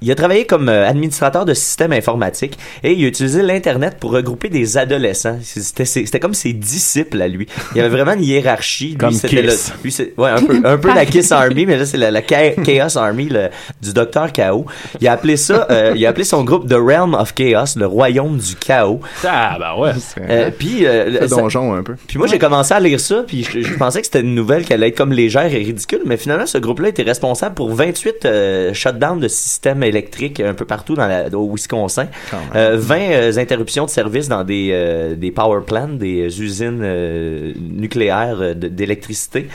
il 0.00 0.10
a 0.10 0.14
travaillé 0.14 0.46
comme 0.46 0.68
euh, 0.68 0.86
administrateur 0.88 1.44
de 1.44 1.52
systèmes 1.54 1.92
informatiques 1.92 2.58
et 2.82 2.92
il 2.92 3.04
a 3.04 3.08
utilisé 3.08 3.42
l'Internet 3.42 3.96
pour 4.00 4.12
regrouper 4.12 4.48
des 4.48 4.78
adolescents. 4.78 5.38
C'était, 5.42 5.84
c'était 5.84 6.20
comme 6.20 6.34
ses 6.34 6.52
disciples 6.52 7.20
à 7.20 7.28
lui. 7.28 7.46
Il 7.74 7.78
y 7.78 7.80
avait 7.80 7.88
vraiment 7.90 8.12
une 8.12 8.22
hiérarchie. 8.24 8.88
Lui, 8.90 8.96
Comme 8.96 9.12
c'était 9.12 9.42
Kiss. 9.42 9.72
le- 9.76 9.82
lui, 9.82 10.12
ouais, 10.16 10.30
un 10.30 10.42
peu, 10.42 10.60
un 10.64 10.78
peu 10.78 10.94
la 10.94 11.04
Kiss 11.06 11.32
Army, 11.32 11.66
mais 11.66 11.76
là, 11.76 11.86
c'est 11.86 11.96
la, 11.98 12.10
la 12.10 12.20
Cha- 12.26 12.50
Chaos 12.64 12.96
Army 12.98 13.28
le- 13.28 13.48
du 13.82 13.92
Docteur 13.92 14.32
Chaos. 14.32 14.66
Il 15.00 15.08
a 15.08 15.12
appelé 15.12 15.36
ça, 15.36 15.66
euh, 15.70 15.92
il 15.94 16.04
a 16.06 16.08
appelé 16.08 16.24
son 16.24 16.44
groupe 16.44 16.68
The 16.68 16.76
Realm 16.78 17.14
of 17.14 17.34
Chaos, 17.34 17.76
le 17.76 17.86
royaume 17.86 18.38
du 18.38 18.54
chaos. 18.56 19.00
Ah, 19.26 19.56
bah 19.58 19.76
ouais. 19.78 19.90
Euh, 20.28 20.50
puis, 20.56 20.86
euh, 20.86 21.26
ça- 21.28 21.36
donjon 21.36 21.74
un 21.74 21.82
peu. 21.82 21.94
puis 22.06 22.18
moi, 22.18 22.26
j'ai 22.26 22.38
commencé 22.38 22.72
à 22.72 22.80
lire 22.80 23.00
ça, 23.00 23.24
puis 23.26 23.44
je, 23.44 23.60
je 23.60 23.74
pensais 23.74 24.00
que 24.00 24.06
c'était 24.06 24.20
une 24.20 24.34
nouvelle 24.34 24.64
qui 24.64 24.72
allait 24.72 24.88
être 24.88 24.96
comme 24.96 25.12
légère 25.12 25.44
et 25.52 25.58
ridicule, 25.58 26.00
mais 26.06 26.16
finalement, 26.16 26.46
ce 26.46 26.58
groupe-là 26.58 26.88
était 26.88 27.02
responsable 27.02 27.54
pour 27.54 27.74
28 27.74 28.24
euh, 28.24 28.72
shutdowns 28.94 29.20
de 29.20 29.28
systèmes 29.28 29.82
électriques 29.82 30.40
un 30.40 30.54
peu 30.54 30.64
partout 30.64 30.94
dans 30.94 31.06
la, 31.06 31.28
au 31.36 31.50
Wisconsin, 31.52 32.06
euh, 32.54 32.76
20 32.78 32.96
euh, 32.98 33.38
interruptions 33.38 33.84
de 33.84 33.90
service 33.90 34.28
dans 34.28 34.44
des, 34.44 34.70
euh, 34.72 35.14
des 35.14 35.30
power 35.30 35.60
plants, 35.66 35.88
des 35.88 36.40
usines 36.42 36.80
euh, 36.82 37.52
nucléaires 37.60 38.38
euh, 38.40 38.54
de- 38.54 38.68
d'électricité. 38.68 39.48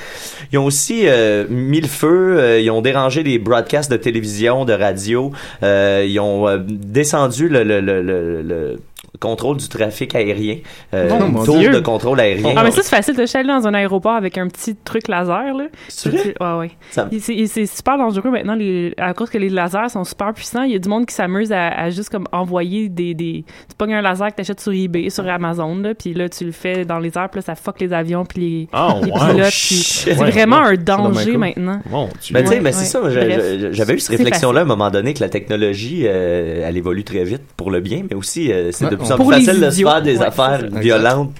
Ils 0.51 0.57
ont 0.57 0.65
aussi 0.65 1.05
mis 1.49 1.81
le 1.81 1.87
feu, 1.87 2.59
ils 2.61 2.69
ont 2.71 2.81
dérangé 2.81 3.23
les 3.23 3.37
broadcasts 3.39 3.91
de 3.91 3.97
télévision, 3.97 4.65
de 4.65 4.73
radio, 4.73 5.31
ils 5.61 6.19
ont 6.19 6.47
descendu 6.67 7.47
le, 7.49 7.63
le, 7.63 7.79
le, 7.81 8.01
le, 8.01 8.41
le 8.41 8.79
contrôle 9.19 9.57
du 9.57 9.67
trafic 9.69 10.13
aérien, 10.15 10.57
euh, 10.93 11.09
Oh, 11.11 11.23
une 11.25 11.31
mon 11.33 11.43
tour 11.43 11.57
Dieu. 11.57 11.71
de 11.71 11.79
contrôle 11.79 12.19
aérien. 12.19 12.53
Ah, 12.55 12.63
mais 12.63 12.71
ça, 12.71 12.81
c'est 12.83 12.89
facile. 12.95 13.15
Allé 13.33 13.47
dans 13.47 13.67
un 13.67 13.73
aéroport 13.73 14.13
avec 14.13 14.37
un 14.37 14.47
petit 14.47 14.75
truc 14.75 15.07
laser, 15.07 15.53
là. 15.53 15.65
C'est 15.87 16.09
vrai? 16.09 16.33
Ouais, 16.39 16.57
ouais. 16.59 16.71
Ça- 16.91 17.07
Il- 17.11 17.47
C'est 17.49 17.65
super 17.65 17.97
dangereux 17.97 18.29
maintenant, 18.31 18.55
les, 18.55 18.93
à 18.97 19.13
cause 19.13 19.29
que 19.29 19.37
les 19.37 19.49
lasers 19.49 19.89
sont 19.89 20.03
super 20.03 20.33
puissants. 20.33 20.63
Il 20.63 20.71
y 20.71 20.75
a 20.75 20.79
du 20.79 20.89
monde 20.89 21.05
qui 21.05 21.13
s'amuse 21.15 21.51
à, 21.51 21.67
à 21.69 21.89
juste 21.89 22.09
comme 22.09 22.25
envoyer 22.31 22.89
des. 22.89 23.13
des 23.13 23.43
tu 23.69 23.75
pognes 23.77 23.93
un 23.93 24.01
laser 24.01 24.29
que 24.29 24.35
t'achètes 24.35 24.59
sur 24.59 24.71
eBay, 24.73 25.09
sur 25.09 25.27
Amazon, 25.27 25.75
là, 25.77 25.93
puis 25.95 26.13
là, 26.13 26.27
tu 26.29 26.45
le 26.45 26.51
fais 26.51 26.85
dans 26.85 26.99
les 26.99 27.09
airs, 27.17 27.29
puis 27.29 27.39
là, 27.39 27.41
ça 27.41 27.55
fuck 27.55 27.79
les 27.79 27.93
avions, 27.93 28.25
puis 28.25 28.39
les, 28.41 28.67
Oh, 28.73 28.99
les 29.03 29.11
wow. 29.11 29.17
pilotes. 29.31 29.49
Shit. 29.49 29.77
C'est 29.77 30.17
Ouais, 30.17 30.29
vraiment 30.31 30.61
ouais. 30.61 30.73
un 30.73 30.75
danger 30.75 31.37
maintenant. 31.37 31.81
Ben, 31.89 32.07
tu 32.21 32.33
sais, 32.33 32.47
Ouais, 32.49 32.59
mais 32.61 32.71
c'est 32.71 32.85
ça, 32.85 33.01
j'avais 33.09 33.93
eu 33.93 33.99
cette 33.99 34.17
réflexion-là 34.17 34.61
à 34.61 34.63
un 34.63 34.67
moment 34.67 34.89
donné 34.91 35.13
que 35.13 35.19
la 35.21 35.29
technologie, 35.29 36.03
euh, 36.05 36.63
elle 36.67 36.77
évolue 36.77 37.03
très 37.03 37.23
vite 37.23 37.41
pour 37.57 37.71
le 37.71 37.79
bien, 37.79 38.03
mais 38.09 38.15
aussi 38.15 38.51
euh, 38.51 38.71
c'est 38.71 38.85
Ouais, 38.85 38.91
de 38.91 38.95
plus 38.99 39.11
en 39.11 39.17
Pour 39.17 39.27
plus 39.29 39.39
les 39.39 39.45
facile 39.45 39.61
de 39.61 39.69
se 39.71 39.81
faire 39.81 40.01
des 40.01 40.17
Ouais, 40.17 40.25
affaires 40.25 40.59
violentes, 40.71 41.31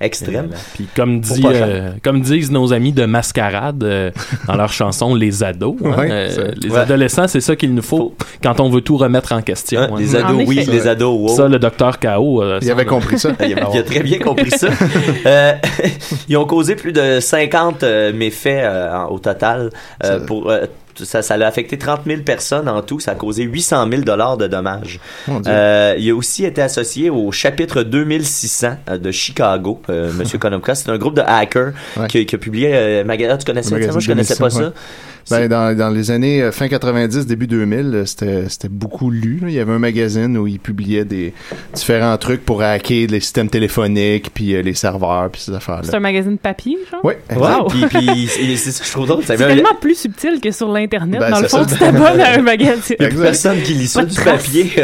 extrêmes. 0.00 0.48
Puis 0.74 0.86
comme 0.96 1.20
dit, 1.20 1.42
euh, 1.44 1.90
comme 2.02 2.22
disent 2.22 2.50
nos 2.50 2.72
amis 2.72 2.92
de 2.92 3.04
Mascarade 3.04 3.84
euh, 3.84 4.10
dans 4.46 4.54
leur 4.56 4.72
chanson 4.72 5.14
Les 5.14 5.42
ados, 5.44 5.76
hein, 5.84 5.90
Ouais, 5.98 6.08
euh, 6.10 6.52
les 6.56 6.70
ouais. 6.70 6.78
adolescents, 6.78 7.28
c'est 7.28 7.42
ça 7.42 7.54
qu'il 7.54 7.74
nous 7.74 7.82
faut 7.82 8.14
quand 8.42 8.60
on 8.60 8.70
veut 8.70 8.80
tout 8.80 8.96
remettre 8.96 9.32
en 9.32 9.42
question. 9.42 9.78
Hein, 9.82 9.88
hein. 9.92 9.96
les 9.98 10.16
En 10.16 10.24
ados, 10.26 10.44
oui, 10.46 10.60
effet. 10.60 10.70
les 10.72 10.86
ados, 10.88 11.18
wow. 11.20 11.36
Ça, 11.36 11.48
le 11.48 11.58
docteur 11.58 11.98
K.O. 11.98 12.42
euh, 12.42 12.58
Il 12.62 12.70
avait 12.70 12.86
compris 12.86 13.18
ça. 13.18 13.28
Il 13.40 13.58
a, 13.58 13.68
il 13.74 13.78
a 13.78 13.82
très 13.82 14.00
bien 14.00 14.18
compris 14.18 14.50
ça. 14.50 14.68
Euh, 15.26 15.52
ils 16.30 16.36
ont 16.38 16.46
causé 16.46 16.76
plus 16.76 16.92
de 16.92 17.20
50 17.20 17.82
euh, 17.82 18.12
méfaits 18.14 18.46
euh, 18.64 19.04
au 19.10 19.18
total. 19.18 19.68
euh, 20.04 20.18
pour, 20.24 20.48
euh, 20.50 20.64
ça, 21.04 21.22
ça 21.22 21.34
a 21.34 21.46
affecté 21.46 21.78
30 21.78 22.00
000 22.06 22.22
personnes 22.22 22.68
en 22.68 22.82
tout. 22.82 23.00
Ça 23.00 23.12
a 23.12 23.14
causé 23.14 23.42
800 23.44 23.88
000 23.90 24.02
dollars 24.02 24.36
de 24.36 24.46
dommages. 24.46 25.00
Euh, 25.46 25.94
il 25.98 26.10
a 26.10 26.14
aussi 26.14 26.44
été 26.44 26.62
associé 26.62 27.10
au 27.10 27.30
chapitre 27.32 27.82
2600 27.82 28.76
euh, 28.88 28.98
de 28.98 29.10
Chicago, 29.10 29.80
euh, 29.90 30.12
Monsieur 30.18 30.38
Konopka. 30.38 30.74
C'est 30.74 30.90
un 30.90 30.98
groupe 30.98 31.14
de 31.16 31.22
hackers 31.22 31.72
Ouais. 31.96 32.06
qui, 32.08 32.24
qui 32.26 32.34
a 32.34 32.38
publié 32.38 32.70
euh, 32.72 33.04
Magazine. 33.04 33.36
Tu 33.38 33.44
connaissais 33.44 33.70
ça? 33.80 33.90
Moi, 33.90 34.00
je 34.00 34.06
connaissais 34.06 34.36
pas 34.36 34.48
2600, 34.48 34.72
ça. 34.74 34.80
Ben, 35.28 35.48
dans, 35.48 35.76
dans 35.76 35.90
les 35.90 36.10
années 36.10 36.42
euh, 36.42 36.52
fin 36.52 36.68
90, 36.68 37.26
début 37.26 37.46
2000, 37.46 37.78
euh, 37.94 38.06
c'était 38.06 38.48
c'était 38.48 38.68
beaucoup 38.68 39.10
lu. 39.10 39.38
là. 39.42 39.48
Il 39.48 39.54
y 39.54 39.58
avait 39.60 39.72
un 39.72 39.78
magazine 39.78 40.36
où 40.38 40.46
ils 40.46 40.58
publiaient 40.60 41.04
des 41.04 41.32
différents 41.74 42.16
trucs 42.18 42.44
pour 42.44 42.62
hacker 42.62 43.06
les 43.08 43.20
systèmes 43.20 43.48
téléphoniques, 43.50 44.30
puis 44.32 44.54
euh, 44.54 44.62
les 44.62 44.74
serveurs, 44.74 45.30
puis 45.30 45.40
ces 45.40 45.50
C'est 45.52 45.56
affaires-là. 45.56 45.96
un 45.96 46.00
magazine 46.00 46.38
papier, 46.38 46.78
genre? 46.90 47.00
Oui, 47.04 47.14
Ouais, 47.30 47.36
Wow. 47.36 47.66
puis, 47.68 47.84
puis 47.86 48.28
c'est 48.28 48.56
c'est 48.56 48.70
ça 48.72 48.80
que 48.80 48.86
je 48.86 48.92
trouve 48.92 49.06
drôle. 49.06 49.24
Ça 49.24 49.36
C'est 49.36 49.46
tellement 49.46 49.74
plus 49.80 49.94
subtil 49.98 50.40
que 50.40 50.50
sur 50.50 50.68
l'Internet. 50.72 51.20
Ben, 51.20 51.30
dans 51.30 51.40
le 51.40 51.48
c'est 51.48 51.56
fond, 51.58 51.64
tu 51.66 51.76
t'abonnes 51.76 52.20
à 52.20 52.34
un 52.38 52.42
magazine. 52.42 52.96
Il 52.98 53.02
y 53.02 53.06
a 53.06 53.08
plus 53.08 53.20
personne 53.20 53.60
qui 53.62 53.74
lit 53.74 53.86
ça 53.86 54.04
de 54.04 54.10
du 54.10 54.20
papier. 54.20 54.70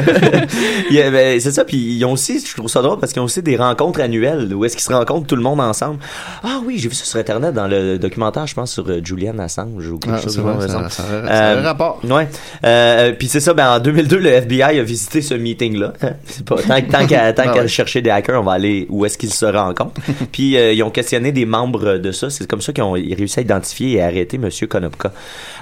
Ben, 0.91 1.41
c'est 1.41 1.53
ça, 1.53 1.65
puis 1.65 1.77
ils 1.77 2.05
ont 2.05 2.13
aussi, 2.13 2.41
je 2.45 2.55
trouve 2.57 2.69
ça 2.69 2.83
drôle 2.83 2.99
parce 2.99 3.13
qu'ils 3.13 3.21
ont 3.23 3.27
aussi 3.27 3.43
des 3.43 3.57
rencontres 3.57 4.01
annuelles 4.01 4.53
où 4.55 4.65
est-ce 4.65 4.77
qu'ils 4.77 4.85
se 4.85 4.93
rencontrent 4.93 5.27
tout 5.27 5.37
le 5.37 5.43
monde 5.43 5.61
ensemble. 5.61 5.99
Ah 6.43 6.61
oui, 6.65 6.79
j'ai 6.79 6.89
vu 6.89 6.95
ça 6.95 7.05
sur 7.05 7.19
internet 7.19 7.55
dans 7.55 7.67
le 7.67 7.99
documentaire, 7.99 8.47
je 8.47 8.55
pense 8.55 8.73
sur 8.73 8.87
Julian 9.05 9.39
Assange 9.39 9.89
ou 9.89 9.99
quelque 9.99 10.17
Ah, 10.17 10.26
ça, 10.31 11.03
Euh, 11.03 11.63
rapport. 11.63 12.01
Ouais. 12.05 12.29
Euh, 12.65 13.13
puis 13.13 13.29
c'est 13.29 13.41
ça, 13.41 13.55
ben 13.55 13.77
en 13.77 13.79
2002, 13.79 14.19
le 14.19 14.31
FBI 14.31 14.63
a 14.63 14.83
visité 14.83 15.23
ce 15.23 15.35
meeting-là. 15.35 15.93
Pas 16.47 16.57
tant, 16.63 16.81
tant 16.81 17.07
qu'à 17.07 17.35
Ah 17.39 17.67
chercher 17.67 18.03
des 18.03 18.11
hackers, 18.11 18.41
on 18.41 18.45
va 18.45 18.53
aller 18.53 18.87
où 18.89 19.05
est-ce 19.05 19.19
qu'ils 19.19 19.33
se 19.33 19.47
rencontrent. 19.47 20.01
puis 20.33 20.57
euh, 20.57 20.73
ils 20.73 20.83
ont 20.83 20.91
questionné 20.91 21.33
des 21.33 21.47
membres 21.47 21.99
de 21.99 22.13
ça. 22.13 22.31
C'est 22.31 22.47
comme 22.47 22.61
ça 22.61 22.73
qu'ils 22.73 22.85
ont 22.85 22.97
ils 22.97 23.15
réussi 23.15 23.41
à 23.41 23.43
identifier 23.43 23.93
et 23.93 24.03
arrêter 24.03 24.39
Monsieur 24.39 24.67
Konopka. 24.67 25.13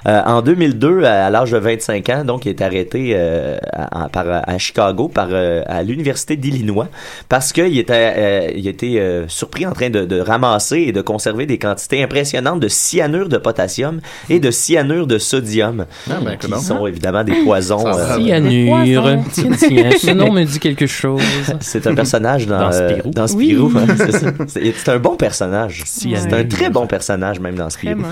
Euh, 0.07 0.21
en 0.27 0.43
2002, 0.43 1.05
à, 1.05 1.27
à 1.27 1.31
l'âge 1.31 1.51
de 1.53 1.59
25 1.59 2.09
ans, 2.11 2.25
donc 2.25 2.45
il 2.47 2.51
est 2.51 2.61
arrêté 2.63 3.13
euh, 3.15 3.57
à, 3.73 4.05
à- 4.05 4.09
par, 4.09 4.27
à 4.29 4.59
Chicago 4.59 5.09
par 5.09 5.29
euh, 5.31 5.63
à 5.67 5.83
l'université 5.83 6.37
d'Illinois 6.37 6.89
parce 7.29 7.53
qu'il 7.53 7.79
était 7.79 8.13
euh, 8.17 8.51
il 8.55 8.69
était 8.69 8.97
euh, 8.99 9.25
surpris 9.29 9.67
en 9.67 9.73
train 9.73 9.91
de, 9.91 10.05
de 10.05 10.21
ramasser 10.21 10.81
et 10.89 10.93
de 10.93 11.01
conserver 11.01 11.47
des 11.47 11.59
quantités 11.59 12.03
impressionnantes 12.03 12.61
de 12.61 12.69
cyanure 12.69 13.29
de 13.29 13.39
potassium 13.39 14.01
et 14.29 14.41
de 14.41 14.51
cyanure 14.51 15.07
de 15.07 15.19
sodium 15.19 15.87
Ah, 16.11 16.15
ben, 16.25 16.37
qui 16.37 16.51
sont 16.63 16.87
évidemment 16.87 17.25
des 17.25 17.37
poisons. 17.45 17.87
Euh. 17.87 18.17
Cyanure. 18.17 19.03
poissons. 19.03 19.25
Tiens, 19.33 19.51
tiens, 19.57 19.91
ce 19.99 20.11
nom 20.15 20.33
me 20.33 20.45
dit 20.45 20.59
quelque 20.61 20.87
chose. 20.87 21.23
c'est 21.61 21.87
un 21.87 21.95
personnage 21.95 22.47
dans, 22.47 22.59
Dans 22.59 22.73
euh, 22.73 22.91
Spirou. 22.91 23.11
dans 23.11 23.27
Oui. 23.35 23.45
Spirou, 23.53 23.73
hein, 23.79 24.45
c'est 24.49 24.89
un 24.91 24.99
bon 24.99 25.17
personnage. 25.17 25.83
Cyanure. 25.87 26.21
C'est 26.29 26.35
un 26.35 26.45
très 26.45 26.69
bon 26.71 26.87
personnage 26.87 27.41
même 27.41 27.55
dans 27.55 27.71
Spirou. 27.71 28.03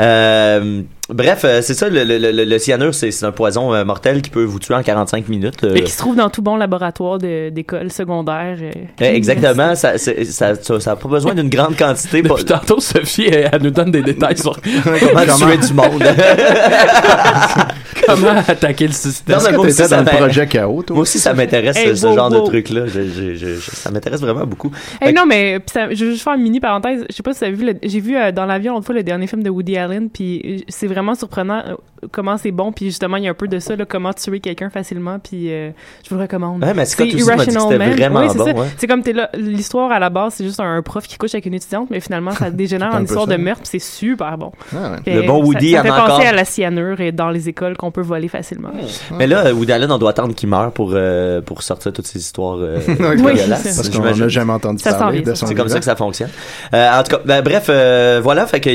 Euh, 0.00 0.82
bref, 1.08 1.42
euh, 1.44 1.60
c'est 1.62 1.74
ça, 1.74 1.88
le, 1.88 2.04
le, 2.04 2.18
le, 2.18 2.44
le 2.44 2.58
cyanure, 2.58 2.94
c'est 2.94 3.10
c'est 3.10 3.26
un 3.26 3.32
poison 3.32 3.74
euh, 3.74 3.84
mortel 3.84 4.22
qui 4.22 4.30
peut 4.30 4.44
vous 4.44 4.58
tuer 4.58 4.74
en 4.74 4.82
45 4.82 5.28
minutes. 5.28 5.64
euh. 5.64 5.74
Et 5.74 5.82
qui 5.82 5.90
se 5.92 5.98
trouve 5.98 6.16
dans 6.16 6.30
tout 6.30 6.42
bon 6.42 6.56
laboratoire 6.56 7.18
de- 7.18 7.50
d'école 7.50 7.90
secondaire. 7.90 8.56
euh, 8.60 8.70
Euh, 9.02 9.12
exactement, 9.12 9.74
ça, 9.74 9.98
ça, 9.98 10.12
ça, 10.24 10.80
ça 10.80 10.90
a 10.92 10.96
pas 10.96 11.08
besoin 11.08 11.34
d'une 11.34 11.48
grande 11.48 11.76
quantité 11.76 12.22
Depuis 12.22 12.44
tantôt, 12.44 12.80
Sophie, 12.80 13.26
elle, 13.26 13.50
elle 13.52 13.62
nous 13.62 13.70
donne 13.70 13.90
des 13.90 14.02
détails 14.02 14.38
sur 14.38 14.58
comment 14.84 15.36
tuer 15.36 15.58
du 15.58 15.74
monde. 15.74 16.02
comment 18.06 18.38
attaquer 18.46 18.86
le 18.86 18.92
système. 18.92 19.38
Non, 19.38 19.52
moi 19.52 19.66
aussi, 19.66 19.88
dans 19.88 19.98
le 20.00 20.04
projet 20.04 20.46
Chaos, 20.46 20.82
toi? 20.82 20.94
Moi 20.94 21.02
aussi, 21.02 21.18
ça 21.18 21.34
m'intéresse 21.34 21.76
Hey, 21.76 21.96
ce 21.96 22.06
wow, 22.06 22.14
genre 22.16 22.32
wow. 22.32 22.40
de 22.42 22.46
truc-là. 22.46 22.86
Je- 22.86 23.02
je- 23.02 23.34
je- 23.34 23.54
je- 23.56 23.70
ça 23.70 23.90
m'intéresse 23.90 24.20
vraiment 24.20 24.46
beaucoup. 24.46 24.70
Hey, 25.00 25.12
non, 25.12 25.26
mais 25.26 25.58
ça- 25.66 25.92
je 25.92 26.04
veux 26.04 26.10
juste 26.12 26.22
faire 26.24 26.34
une 26.34 26.42
mini 26.42 26.60
parenthèse. 26.60 27.04
Je 27.10 27.14
sais 27.16 27.22
pas 27.22 27.32
si 27.32 27.38
vous 27.40 27.44
avez 27.44 27.54
vu, 27.54 27.64
le- 27.66 27.78
j'ai 27.82 28.00
vu 28.00 28.16
euh, 28.16 28.32
dans 28.32 28.46
l'avion 28.46 28.74
l'autre 28.74 28.86
fois 28.86 28.94
le 28.94 29.02
dernier 29.02 29.26
film 29.26 29.42
de 29.42 29.50
Woody 29.50 29.76
Allen, 29.76 30.08
puis 30.10 30.64
c'est 30.68 30.86
vraiment 30.96 31.14
surprenant 31.14 31.62
euh, 31.66 31.74
comment 32.10 32.36
c'est 32.38 32.50
bon, 32.50 32.72
puis 32.72 32.86
justement 32.86 33.16
il 33.18 33.24
y 33.24 33.28
a 33.28 33.30
un 33.30 33.34
peu 33.34 33.48
de 33.48 33.58
ça, 33.58 33.76
là, 33.76 33.84
comment 33.84 34.12
tuer 34.12 34.40
quelqu'un 34.40 34.70
facilement, 34.70 35.18
puis 35.18 35.52
euh, 35.52 35.70
je 36.04 36.08
vous 36.10 36.16
le 36.16 36.22
recommande. 36.22 36.62
Ouais, 36.64 36.72
mais 36.74 36.84
Scott 36.86 37.06
aussi 37.06 37.24
m'a 37.24 37.36
dit 37.36 37.46
que 37.46 37.50
c'était 37.52 37.52
Irrational 37.58 37.78
Man. 37.78 37.96
vraiment 37.96 38.28
c'est 38.28 38.38
bon, 38.38 38.44
ça. 38.46 38.52
ouais. 38.54 38.66
C'est 38.78 38.86
comme 38.86 39.02
t'es 39.02 39.12
là, 39.12 39.28
l'histoire 39.34 39.90
à 39.92 39.98
la 39.98 40.08
base, 40.10 40.34
c'est 40.34 40.44
juste 40.44 40.60
un 40.60 40.80
prof 40.82 41.06
qui 41.06 41.16
couche 41.18 41.34
avec 41.34 41.46
une 41.46 41.54
étudiante, 41.54 41.88
mais 41.90 42.00
finalement 42.00 42.30
ça 42.32 42.50
dégénère 42.50 42.90
C'est 42.92 42.98
en 42.98 43.04
histoire 43.04 43.26
ça. 43.26 43.36
de 43.36 43.42
meurtre, 43.42 43.62
puis 43.62 43.70
c'est 43.72 43.78
super 43.86 44.36
bon. 44.38 44.52
Ah, 44.74 44.92
ouais. 45.06 45.14
Le 45.14 45.22
bon 45.22 45.40
ça- 45.40 45.46
Woody 45.46 45.72
ça, 45.72 45.80
en 45.80 45.82
fait 45.82 45.88
a 45.90 45.92
penser 45.92 46.12
encore. 46.12 46.26
à 46.26 46.32
la 46.32 46.44
cyanure 46.44 47.00
et 47.00 47.12
dans 47.12 47.30
les 47.30 47.48
écoles 47.48 47.76
qu'on 47.76 47.90
peut 47.90 48.00
voler 48.02 48.28
facilement. 48.28 48.70
Mais 49.18 49.26
là, 49.26 49.52
Woody 49.52 49.72
Allen, 49.72 49.90
on 49.92 49.98
doit 49.98 50.10
attendre 50.10 50.34
qu'il 50.34 50.48
meure 50.48 50.72
pour, 50.72 50.92
euh, 50.94 51.40
pour 51.42 51.62
sortir 51.62 51.92
toutes 51.92 52.06
ces 52.06 52.18
histoires 52.18 52.56
euh, 52.60 52.78
Oui, 52.88 53.16
dégueulasses. 53.34 53.62
Parce 53.76 53.88
qu'on 53.90 54.02
n'a 54.02 54.28
jamais 54.28 54.52
entendu 54.52 54.82
Ça 54.82 54.92
s'en 54.92 54.98
parler 54.98 55.18
vient, 55.20 55.30
de 55.32 55.34
ça. 55.34 55.40
son 55.40 55.46
C'est 55.46 55.54
comme 55.54 55.68
ça 55.68 55.78
que 55.78 55.84
ça 55.84 55.96
fonctionne. 55.96 56.30
Euh, 56.74 56.98
en 56.98 57.02
tout 57.02 57.16
cas, 57.16 57.22
ben, 57.24 57.42
bref, 57.42 57.66
euh, 57.68 58.20
voilà, 58.22 58.46
fait 58.46 58.60
que 58.60 58.70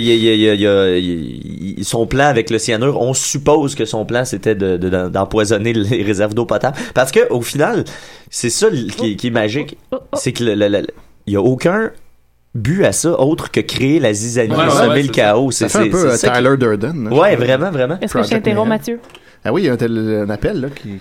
son 1.84 2.06
plan 2.12 2.26
avec 2.28 2.50
le 2.52 2.60
cyanure, 2.60 3.02
on 3.02 3.14
suppose 3.16 3.74
que 3.76 3.86
son 3.86 4.06
plan 4.06 4.26
c'était 4.26 4.54
de- 4.56 4.78
de- 4.78 5.10
d'empoisonner 5.10 5.74
les 5.74 6.04
réserves 6.04 6.34
d'eau 6.36 6.46
potable, 6.46 6.78
parce 6.94 7.12
que 7.12 7.22
au 7.32 7.42
final, 7.42 7.86
c'est 8.30 8.50
ça 8.52 8.68
qui, 8.98 9.16
qui 9.16 9.28
est 9.28 9.32
magique, 9.32 9.78
Oh, 9.92 9.98
oh. 10.02 10.06
c'est 10.14 10.32
que 10.34 10.44
il 10.44 11.34
y 11.34 11.36
a 11.36 11.42
aucun 11.42 11.92
but 12.54 12.84
à 12.84 12.92
ça 12.92 13.20
autre 13.20 13.50
que 13.50 13.62
créer 13.62 14.00
la 14.00 14.14
zizanie, 14.14 14.52
Ouais, 14.54 14.66
ouais, 14.66 14.70
semer 14.70 14.88
ouais, 14.90 14.96
le 14.98 15.04
c'est 15.04 15.10
chaos. 15.10 15.52
fait 15.52 15.76
un 15.78 15.90
peu, 15.90 16.18
Tyler 16.18 16.58
Durden, 16.58 17.10
là. 17.10 17.16
Ouais, 17.16 17.36
vraiment, 17.36 17.72
vraiment. 17.72 17.96
Est-ce 18.02 18.14
que 18.14 18.20
je 18.20 18.24
Project 18.28 18.44
t'interromps. 18.44 18.68
Mathieu? 18.70 19.00
Ah 19.46 19.54
oui, 19.54 19.62
il 19.64 19.66
y 19.66 19.70
a 19.70 19.74
un, 19.74 19.78
tel- 19.78 20.24
un 20.28 20.30
appel 20.30 20.60
là, 20.62 20.68
qui, 20.70 21.00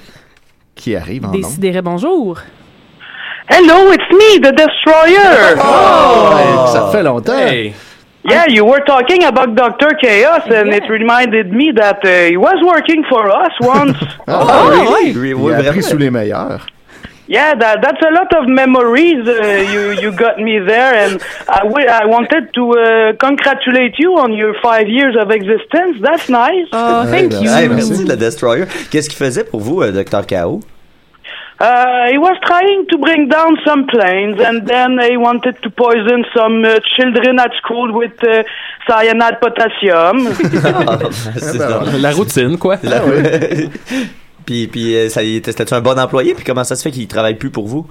qui 0.75 0.95
arrive 0.97 1.27
en. 1.27 1.31
Décidérez 1.33 1.83
bonjour. 1.83 2.39
Hello, 3.49 3.93
it's 3.93 4.13
me, 4.13 4.39
the 4.39 4.55
Destroyer. 4.55 5.57
Oh, 5.61 6.67
ça 6.73 6.89
fait 6.93 7.03
longtemps. 7.03 7.33
Yeah, 8.25 8.45
you 8.49 8.65
were 8.67 8.81
talking 8.85 9.25
about 9.25 9.55
Dr. 9.55 9.91
Chaos, 10.01 10.43
and 10.51 10.69
it 10.75 10.85
reminded 10.91 11.53
me 11.53 11.73
that 11.75 12.05
uh, 12.05 12.29
he 12.29 12.37
was 12.37 12.59
working 12.65 13.03
for 13.09 13.31
us 13.31 13.53
once. 13.61 13.97
Ah, 14.29 14.69
really? 14.69 15.11
Il 15.11 15.35
Oui, 15.35 15.53
a 15.53 15.57
appris 15.57 15.81
vraiment. 15.81 15.83
sous 15.89 15.97
les 15.99 16.11
meilleurs. 16.11 16.67
Yeah, 17.29 17.55
that, 17.55 17.81
that's 17.81 18.03
a 18.03 18.11
lot 18.11 18.31
of 18.35 18.49
memories. 18.49 19.23
Uh, 19.27 19.65
you 19.73 19.93
you 20.03 20.11
got 20.13 20.39
me 20.39 20.59
there, 20.59 20.93
and 21.05 21.21
I 21.49 21.61
I 22.03 22.05
wanted 22.05 22.53
to 22.55 22.65
uh, 22.73 23.13
congratulate 23.19 23.95
you 23.99 24.19
on 24.19 24.33
your 24.35 24.53
five 24.61 24.87
years 24.89 25.15
of 25.17 25.31
existence. 25.31 25.95
That's 26.03 26.29
nice. 26.29 26.67
Oh, 26.73 27.05
Hey, 27.07 27.29
merci, 27.29 28.05
le 28.05 28.17
Destroyer. 28.17 28.67
Qu'est-ce 28.91 29.09
qu'il 29.09 29.17
faisait 29.19 29.45
pour 29.45 29.61
vous, 29.61 29.81
euh, 29.81 29.93
Dr. 29.93 30.27
Chaos? 30.27 30.61
Uh, 31.61 32.09
he 32.11 32.17
was 32.17 32.39
trying 32.47 32.87
to 32.89 32.97
bring 32.97 33.29
down 33.29 33.55
some 33.67 33.87
planes, 33.87 34.41
and 34.41 34.67
then 34.67 34.99
he 34.99 35.19
wanted 35.19 35.61
to 35.61 35.69
poison 35.69 36.25
some 36.35 36.65
uh, 36.65 36.81
children 36.97 37.39
at 37.39 37.51
school 37.63 37.93
with 37.93 38.13
uh, 38.25 38.43
cyanide 38.89 39.39
potassium. 39.41 40.27
Ah, 40.65 40.97
ben, 40.97 41.11
c'est 41.13 41.59
ça. 41.59 41.83
La 42.01 42.13
routine, 42.13 42.57
quoi. 42.57 42.77
La- 42.83 43.03
puis, 44.47 44.69
puis 44.69 44.97
euh, 44.97 45.09
ça 45.11 45.23
était, 45.23 45.73
un 45.75 45.81
bon 45.83 45.99
employé? 45.99 46.35
Puis 46.35 46.45
comment 46.45 46.65
ça 46.65 46.77
se 46.77 46.83
fait 46.83 46.91
qu'il 46.91 47.07
travaille 47.07 47.35
plus 47.35 47.51
pour 47.51 47.67
vous? 47.67 47.87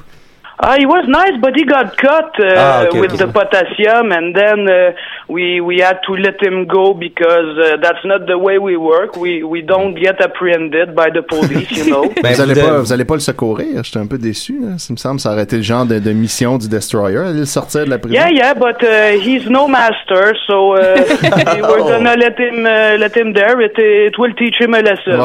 Uh, 0.62 0.76
he 0.78 0.86
was 0.86 1.06
nice, 1.08 1.40
but 1.40 1.56
he 1.56 1.64
got 1.64 1.96
cut 1.98 2.32
uh, 2.40 2.56
Ah, 2.58 2.84
okay, 2.84 3.00
with 3.00 3.14
okay. 3.14 3.26
the 3.26 3.32
potassium, 3.32 4.12
and 4.12 4.36
then 4.36 4.68
uh, 4.68 4.92
we 5.30 5.62
we 5.62 5.80
had 5.80 6.00
to 6.06 6.14
let 6.16 6.42
him 6.44 6.68
go 6.68 6.94
because 6.94 7.58
uh, 7.58 7.78
that's 7.82 8.04
not 8.04 8.28
the 8.28 8.38
way 8.38 8.58
we 8.58 8.76
work. 8.76 9.16
We 9.16 9.42
we 9.44 9.62
don't 9.62 9.96
get 9.96 10.20
apprehended 10.22 10.94
by 10.96 11.10
the 11.12 11.22
police, 11.24 11.72
you 11.72 11.86
know. 11.90 12.12
Ben, 12.22 12.34
vous, 12.34 12.42
allez 12.42 12.56
pas, 12.56 12.78
vous 12.80 12.92
allez 12.92 13.06
pas 13.06 13.14
le 13.14 13.22
secourir? 13.22 13.84
J'étais 13.84 14.00
un 14.00 14.08
peu 14.08 14.18
déçu. 14.18 14.60
Là. 14.60 14.78
Ça 14.78 14.92
me 14.92 14.98
semble 14.98 15.20
ça 15.22 15.32
aurait 15.32 15.44
été 15.44 15.56
le 15.56 15.62
genre 15.64 15.86
de, 15.86 16.00
de 16.00 16.12
mission 16.12 16.58
du 16.58 16.68
Destroyer. 16.68 17.34
Le 17.34 17.46
sortir 17.46 17.86
de 17.86 17.90
la 17.90 17.98
prison. 17.98 18.16
Yeah, 18.16 18.30
yeah, 18.30 18.54
but 18.54 18.84
uh, 18.84 19.18
he's 19.22 19.50
no 19.50 19.68
master, 19.68 20.36
so 20.46 20.76
uh, 20.76 20.96
we're 21.70 21.88
gonna 21.88 22.16
let 22.18 22.38
him 22.38 22.66
uh, 22.66 22.98
let 23.00 23.16
him 23.16 23.34
there. 23.34 23.62
It 23.62 23.78
it 23.78 24.18
will 24.18 24.34
teach 24.36 24.60
him 24.60 24.74
a 24.74 24.82
lesson. 24.82 25.18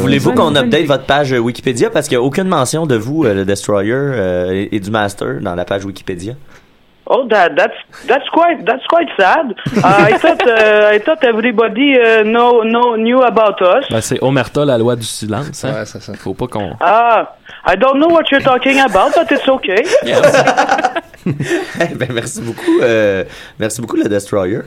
Voulez-vous 0.00 0.32
qu'on 0.34 0.54
update 0.54 0.86
votre 0.86 1.06
page 1.06 1.32
Wikipédia? 1.32 1.90
Parce 1.90 2.08
qu'il 2.08 2.16
n'y 2.18 2.22
a 2.22 2.26
aucune 2.26 2.48
mention 2.48 2.86
de 2.86 2.94
vous, 2.96 3.24
euh, 3.24 3.34
le 3.34 3.44
Destroyer, 3.44 3.92
euh, 3.92 4.66
et, 4.70 4.76
et 4.76 4.80
du 4.80 4.90
Master 4.90 5.40
dans 5.40 5.54
la 5.54 5.64
page 5.64 5.84
Wikipédia. 5.84 6.34
Oh, 7.10 7.26
that 7.30 7.54
that's 7.56 7.72
that's 8.06 8.28
quite 8.30 8.66
that's 8.66 8.86
quite 8.86 9.08
sad. 9.16 9.54
Uh, 9.78 10.08
I 10.10 10.18
thought 10.18 10.42
uh, 10.46 10.90
I 10.92 10.98
thought 10.98 11.24
everybody 11.24 11.94
uh, 11.98 12.22
know 12.22 12.62
know 12.64 12.96
knew 12.96 13.22
about 13.22 13.62
us. 13.62 13.86
Ben, 13.88 14.02
c'est 14.02 14.22
Omerta, 14.22 14.66
la 14.66 14.76
loi 14.76 14.94
du 14.94 15.04
silence. 15.06 15.64
Hein? 15.64 15.84
Faut 16.18 16.34
pas 16.34 16.48
qu'on. 16.48 16.76
Ah, 16.80 17.34
I 17.66 17.76
don't 17.76 17.98
know 17.98 18.08
what 18.10 18.24
you're 18.30 18.42
talking 18.44 18.78
about, 18.80 19.14
but 19.14 19.30
it's 19.30 19.48
okay. 19.48 19.82
Eh 21.80 21.94
ben, 21.94 22.08
merci 22.12 22.40
beaucoup. 22.40 22.80
euh, 22.82 23.24
merci 23.58 23.80
beaucoup, 23.80 23.96
le 23.96 24.08
Destroyer. 24.08 24.60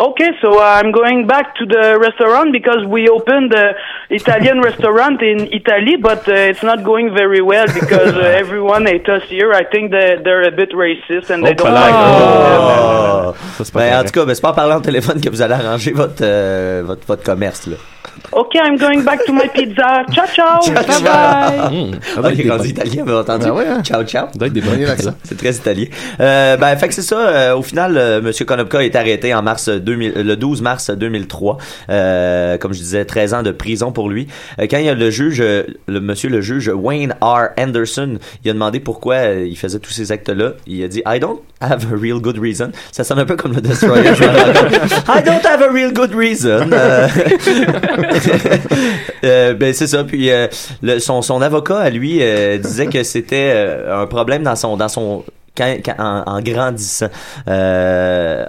Okay, 0.00 0.30
so 0.40 0.58
I'm 0.58 0.90
going 0.90 1.26
back 1.26 1.54
to 1.56 1.66
the 1.66 1.98
restaurant 2.00 2.50
because 2.50 2.84
we 2.88 3.08
opened 3.08 3.52
the 3.52 3.74
Italian 4.08 4.60
restaurant 4.60 5.20
in 5.20 5.52
Italy, 5.52 5.96
but 6.00 6.26
uh, 6.26 6.32
it's 6.32 6.62
not 6.62 6.82
going 6.82 7.12
very 7.14 7.42
well 7.42 7.66
because 7.66 8.14
uh, 8.14 8.20
everyone 8.42 8.86
hates 8.86 9.08
us 9.08 9.22
here. 9.28 9.52
I 9.52 9.64
think 9.64 9.90
that 9.90 10.24
they're 10.24 10.48
a 10.48 10.50
bit 10.50 10.70
racist 10.72 11.28
and 11.28 11.44
they 11.44 11.52
don't 11.52 11.74
like 11.74 11.94
us. 11.94 12.18
Oh. 12.18 13.36
Ben, 13.74 14.00
en 14.00 14.04
tout 14.04 14.12
cas, 14.12 14.24
ben, 14.24 14.34
c'est 14.34 14.40
pas 14.40 14.50
en 14.50 14.54
parlant 14.54 14.76
au 14.78 14.80
téléphone 14.80 15.20
que 15.20 15.28
vous 15.28 15.42
allez 15.42 15.54
arranger 15.54 15.92
votre, 15.92 16.22
euh, 16.22 16.82
votre, 16.84 17.06
votre 17.06 17.22
commerce. 17.22 17.66
Là. 17.66 17.76
Okay, 18.32 18.60
I'm 18.60 18.76
going 18.76 19.02
back 19.04 19.24
to 19.26 19.32
my 19.32 19.48
pizza. 19.48 20.04
Ciao, 20.12 20.26
ciao. 20.26 20.60
Bye 20.72 21.02
bye. 21.02 21.90
Ah, 22.16 22.30
il 22.32 22.46
est 22.46 22.50
rendu 22.50 22.68
italien, 22.68 23.04
vous 23.04 23.10
avez 23.10 23.20
entendu? 23.20 23.44
Ben 23.46 23.52
ouais, 23.52 23.66
hein. 23.68 23.82
Ciao, 23.82 24.02
ciao. 24.04 24.26
Doit 24.34 24.46
être 24.46 24.52
des 24.54 24.60
bonnes 24.60 24.80
l'accent. 24.82 25.12
C'est 25.24 25.36
très 25.36 25.52
italien. 25.52 25.86
Euh, 26.20 26.56
ben, 26.56 26.74
fait 26.76 26.88
que 26.88 26.94
c'est 26.94 27.02
ça. 27.02 27.18
euh, 27.18 27.54
au 27.56 27.62
final, 27.62 27.96
euh, 27.96 28.22
Monsieur 28.22 28.44
Konopka 28.44 28.78
a 28.78 28.82
été 28.84 28.96
arrêté 28.98 29.34
en 29.34 29.42
mars 29.42 29.68
2000, 29.68 30.12
euh, 30.16 30.22
le 30.22 30.36
12 30.36 30.62
mars 30.62 30.90
2003. 30.90 31.58
Euh, 31.90 32.56
comme 32.58 32.72
je 32.72 32.78
disais, 32.78 33.04
13 33.04 33.34
ans 33.34 33.42
de 33.42 33.50
prison 33.50 33.92
pour 33.92 34.08
lui. 34.08 34.28
Euh, 34.58 34.66
quand 34.70 34.78
il 34.78 34.86
y 34.86 34.88
a 34.88 34.94
le 34.94 35.10
juge, 35.10 35.42
le 35.42 36.00
monsieur 36.00 36.30
le 36.30 36.40
juge 36.40 36.68
Wayne 36.74 37.14
R. 37.20 37.48
Anderson, 37.58 38.18
il 38.44 38.50
a 38.50 38.54
demandé 38.54 38.80
pourquoi 38.80 39.24
il 39.24 39.56
faisait 39.58 39.78
tous 39.78 39.92
ces 39.92 40.10
actes-là. 40.12 40.52
Il 40.66 40.82
a 40.84 40.88
dit 40.88 41.02
I 41.06 41.18
don't 41.20 41.40
have 41.62 41.86
a 41.92 41.96
real 41.96 42.20
good 42.20 42.38
reason. 42.38 42.70
Ça 42.90 43.04
sonne 43.04 43.18
un 43.18 43.24
peu 43.24 43.36
comme 43.36 43.54
le 43.54 43.60
Destroyer. 43.60 44.10
I 44.10 45.22
don't 45.24 45.44
have 45.44 45.62
a 45.62 45.70
real 45.72 45.92
good 45.92 46.14
reason. 46.14 46.70
Euh, 46.72 47.08
euh, 49.24 49.54
ben 49.54 49.72
c'est 49.72 49.86
ça. 49.86 50.04
Puis 50.04 50.30
euh, 50.30 50.46
le- 50.82 50.98
son, 50.98 51.22
son 51.22 51.40
avocat 51.42 51.78
à 51.78 51.90
lui 51.90 52.18
euh, 52.20 52.58
disait 52.58 52.86
que 52.86 53.02
c'était 53.02 53.52
euh, 53.54 54.02
un 54.02 54.06
problème 54.06 54.42
dans 54.42 54.56
son 54.56 54.76
dans 54.76 54.88
son 54.88 55.24
quand, 55.56 55.76
quand- 55.84 55.96
en, 55.98 56.24
en 56.36 56.40
grandissant. 56.40 57.08
Euh, 57.48 58.44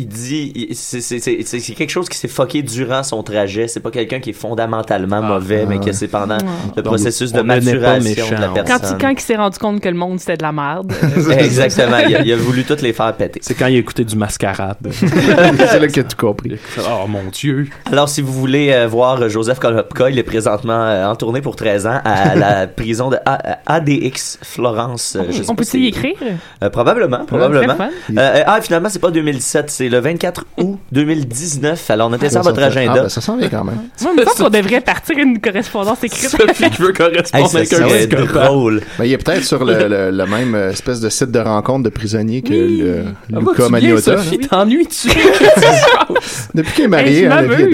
il 0.00 0.06
dit 0.08 0.68
c'est 0.74 1.00
c'est- 1.00 1.18
c'est- 1.18 1.42
c'est 1.44 1.60
c'est 1.60 1.72
quelque 1.74 1.90
chose 1.90 2.08
qui 2.08 2.16
s'est 2.18 2.28
fucké 2.28 2.62
durant 2.62 3.02
son 3.02 3.22
trajet. 3.22 3.68
C'est 3.68 3.80
pas 3.80 3.90
quelqu'un 3.90 4.20
qui 4.20 4.30
est 4.30 4.34
fondamentalement 4.34 5.22
mauvais, 5.22 5.66
mais 5.66 5.78
que 5.80 5.92
c'est 5.92 6.08
pendant 6.08 6.38
le 6.76 6.82
processus 6.82 7.32
de 7.32 7.40
maturation 7.42 7.76
de 7.76 7.82
la 7.82 8.00
méchant. 8.00 8.52
Quand, 8.54 8.64
personne. 8.64 8.96
il, 8.98 9.02
quand 9.02 9.10
il 9.10 9.20
s'est 9.20 9.36
rendu 9.36 9.58
compte 9.58 9.80
que 9.80 9.88
le 9.88 9.94
monde 9.96 10.18
c'était 10.20 10.36
de 10.36 10.42
la 10.42 10.52
merde. 10.52 10.92
Exactement. 11.38 11.98
Il 12.08 12.16
a, 12.16 12.22
il 12.22 12.32
a 12.32 12.36
voulu 12.36 12.64
toutes 12.64 12.82
les 12.82 12.92
faire 12.92 13.12
péter. 13.14 13.40
C'est 13.42 13.54
quand 13.54 13.66
il 13.66 13.76
a 13.76 13.78
écouté 13.78 14.04
du 14.04 14.16
mascarade. 14.16 14.76
c'est 14.92 15.78
là 15.80 15.86
qu'il 15.88 16.00
a 16.00 16.04
tout 16.04 16.16
compris. 16.16 16.56
Oh 16.78 17.06
mon 17.08 17.24
Dieu. 17.32 17.66
Alors, 17.90 18.08
si 18.08 18.22
vous 18.22 18.32
voulez 18.32 18.70
euh, 18.72 18.86
voir 18.86 19.20
euh, 19.20 19.28
Joseph 19.28 19.58
Konopka, 19.58 20.10
il 20.10 20.18
est 20.18 20.22
présentement 20.22 20.72
euh, 20.84 21.06
en 21.06 21.16
tournée 21.16 21.40
pour 21.40 21.56
13 21.56 21.86
ans 21.86 22.00
à 22.04 22.34
la 22.34 22.66
prison 22.66 23.10
de 23.10 23.16
A- 23.24 23.58
ADX 23.66 24.38
Florence. 24.42 25.16
euh, 25.16 25.24
je 25.30 25.42
sais 25.42 25.50
On 25.50 25.54
pas 25.54 25.64
peut 25.70 25.78
y 25.78 25.86
écrire? 25.88 26.16
Euh, 26.62 26.70
probablement, 26.70 27.24
probablement. 27.24 27.76
Euh, 27.80 28.16
euh, 28.18 28.42
ah, 28.46 28.60
finalement, 28.60 28.88
c'est 28.88 28.98
pas 28.98 29.10
2017, 29.10 29.70
c'est 29.70 29.87
le 29.88 29.98
24 29.98 30.44
août 30.58 30.78
2019. 30.92 31.90
Alors, 31.90 32.10
notez 32.10 32.28
ça 32.30 32.40
à 32.40 32.42
votre 32.42 32.62
agenda. 32.62 32.92
Ah, 32.96 33.02
ben, 33.02 33.08
ça 33.08 33.20
s'en 33.20 33.36
vient 33.36 33.48
quand 33.48 33.64
même. 33.64 33.76
Moi, 34.02 34.14
me 34.14 34.24
semble 34.24 34.36
qu'on 34.36 34.50
devrait 34.50 34.80
partir 34.80 35.18
une 35.18 35.40
correspondance 35.40 36.02
écrite. 36.04 36.28
Sophie 36.28 36.70
qui 36.70 36.82
veut 36.82 36.92
correspondre 36.92 37.56
avec 37.56 37.72
un 38.14 38.24
drôle. 38.24 38.82
Ben, 38.98 39.04
il 39.04 39.12
est 39.12 39.18
peut-être 39.18 39.44
sur 39.44 39.64
le, 39.64 39.88
le- 39.88 40.10
le 40.10 40.26
même 40.26 40.54
euh, 40.54 40.70
espèce 40.70 41.00
de 41.00 41.08
site 41.08 41.30
de 41.30 41.38
rencontre 41.38 41.84
de 41.84 41.88
prisonniers 41.90 42.42
que 42.42 42.52
le, 42.52 43.04
Ah, 43.32 43.38
Luca 43.38 43.44
vas-tu 43.44 43.56
bien, 43.56 43.68
Magnotta. 43.70 44.16
Sophie, 44.18 44.38
t'ennuies-tu? 44.38 45.08
Depuis 46.54 46.72
qu'il 46.72 46.84
est 46.84 46.88
marié, 46.88 47.08
Hey, 47.18 47.24
je 47.24 47.26
hein, 47.30 47.42
la 47.42 47.54
vie 47.56 47.62
est 47.62 47.66
m'amuse. 47.68 47.70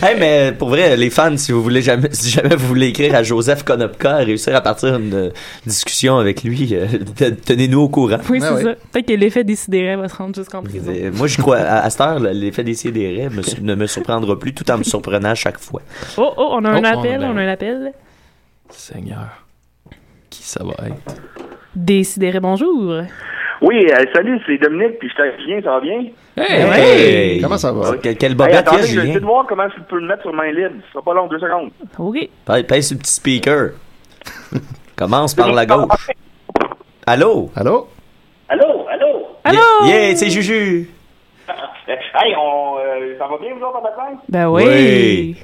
dolle. 0.00 0.08
Hey, 0.08 0.16
mais 0.18 0.52
pour 0.58 0.68
vrai, 0.68 0.96
les 0.96 1.10
fans, 1.10 1.36
si 1.36 1.52
vous 1.52 1.62
voulez 1.62 1.82
jamais, 1.82 2.08
si 2.12 2.30
jamais 2.30 2.56
vous 2.56 2.66
voulez 2.66 2.88
écrire 2.88 3.14
à 3.14 3.22
Joseph 3.22 3.62
Konopka, 3.64 4.16
réussir 4.16 4.54
à 4.54 4.60
partir 4.60 4.98
d'une 4.98 5.30
discussion 5.66 6.18
avec 6.18 6.42
lui, 6.42 6.68
euh, 6.72 6.86
te- 7.16 7.30
tenez-nous 7.30 7.80
au 7.80 7.88
courant. 7.88 8.18
Oui, 8.30 8.38
Ah 8.42 8.48
c'est 8.50 8.54
oui. 8.54 8.62
ça. 8.64 8.70
Peut-être 8.92 9.06
que 9.06 9.12
l'effet 9.12 9.44
décidérait 9.44 9.96
va 9.96 10.08
se 10.08 10.16
rendre 10.16 10.34
jusqu'en 10.34 10.62
prison. 10.62 10.92
Moi, 11.14 11.26
je 11.26 11.37
crois, 11.42 11.58
à, 11.58 11.80
à 11.84 11.90
cette 11.90 12.00
heure, 12.00 12.18
l'effet 12.20 12.64
des 12.64 12.74
su- 13.42 13.62
ne 13.62 13.74
me 13.74 13.86
surprendra 13.86 14.38
plus 14.38 14.52
tout 14.54 14.68
en 14.70 14.78
me 14.78 14.82
surprenant 14.84 15.30
à 15.30 15.34
chaque 15.34 15.58
fois. 15.58 15.82
Oh, 16.16 16.32
oh, 16.36 16.48
on 16.52 16.64
a 16.64 16.70
un 16.70 16.76
Oh, 16.76 16.80
on 16.80 16.98
appel, 16.98 17.22
a- 17.22 17.26
on 17.28 17.36
a 17.36 17.40
un 17.40 17.48
appel. 17.48 17.92
Seigneur. 18.70 19.28
Qui 20.30 20.42
ça 20.42 20.62
va 20.64 20.72
être? 20.86 21.20
Décidérez 21.74 22.40
bonjour. 22.40 23.02
Oui, 23.60 23.86
euh, 23.90 24.04
salut, 24.14 24.40
c'est 24.46 24.58
Dominique, 24.58 24.98
puis 25.00 25.08
je 25.08 25.14
t'ai 25.16 25.36
Julien, 25.42 25.60
ça 25.62 25.70
va 25.70 25.80
bien? 25.80 26.04
Hey! 26.36 27.40
Comment 27.40 27.58
ça 27.58 27.72
va? 27.72 27.96
Quel, 28.00 28.16
quel 28.16 28.30
Hey, 28.32 28.36
bobette 28.36 28.52
il 28.52 28.54
y 28.54 28.58
attendez, 28.58 28.82
a, 28.82 28.86
je 28.86 28.94
vais 29.00 29.02
essayer 29.06 29.20
de 29.20 29.24
voir 29.26 29.46
comment 29.48 29.68
tu 29.68 29.80
peux 29.80 29.98
le 29.98 30.06
mettre 30.06 30.22
sur 30.22 30.32
main 30.32 30.52
libre. 30.52 30.74
Ce 30.86 30.92
sera 30.92 31.02
pas 31.02 31.14
long, 31.14 31.26
deux 31.26 31.38
secondes. 31.40 31.70
OK. 31.98 32.28
Pèse 32.46 32.62
pèse 32.64 32.86
sur 32.88 32.94
le 32.96 33.00
petit 33.00 33.12
speaker. 33.12 33.70
Commence 34.96 35.34
par 35.34 35.52
la 35.52 35.66
gauche. 35.66 36.08
Allô? 37.06 37.50
Allô? 37.56 37.88
Allô, 38.48 38.86
allô? 38.88 39.26
Allô? 39.44 39.58
Yeah, 39.86 40.06
yeah, 40.08 40.16
c'est 40.16 40.30
Juju. 40.30 40.88
Hey, 41.88 42.34
on, 42.36 42.76
euh, 42.78 43.16
ça 43.18 43.26
va 43.26 43.38
bien, 43.38 43.54
vous 43.54 43.64
autres, 43.64 43.78
en 43.78 43.82
matin? 43.82 44.18
Ben 44.28 44.48
oui. 44.48 44.64
Oui. 44.66 45.36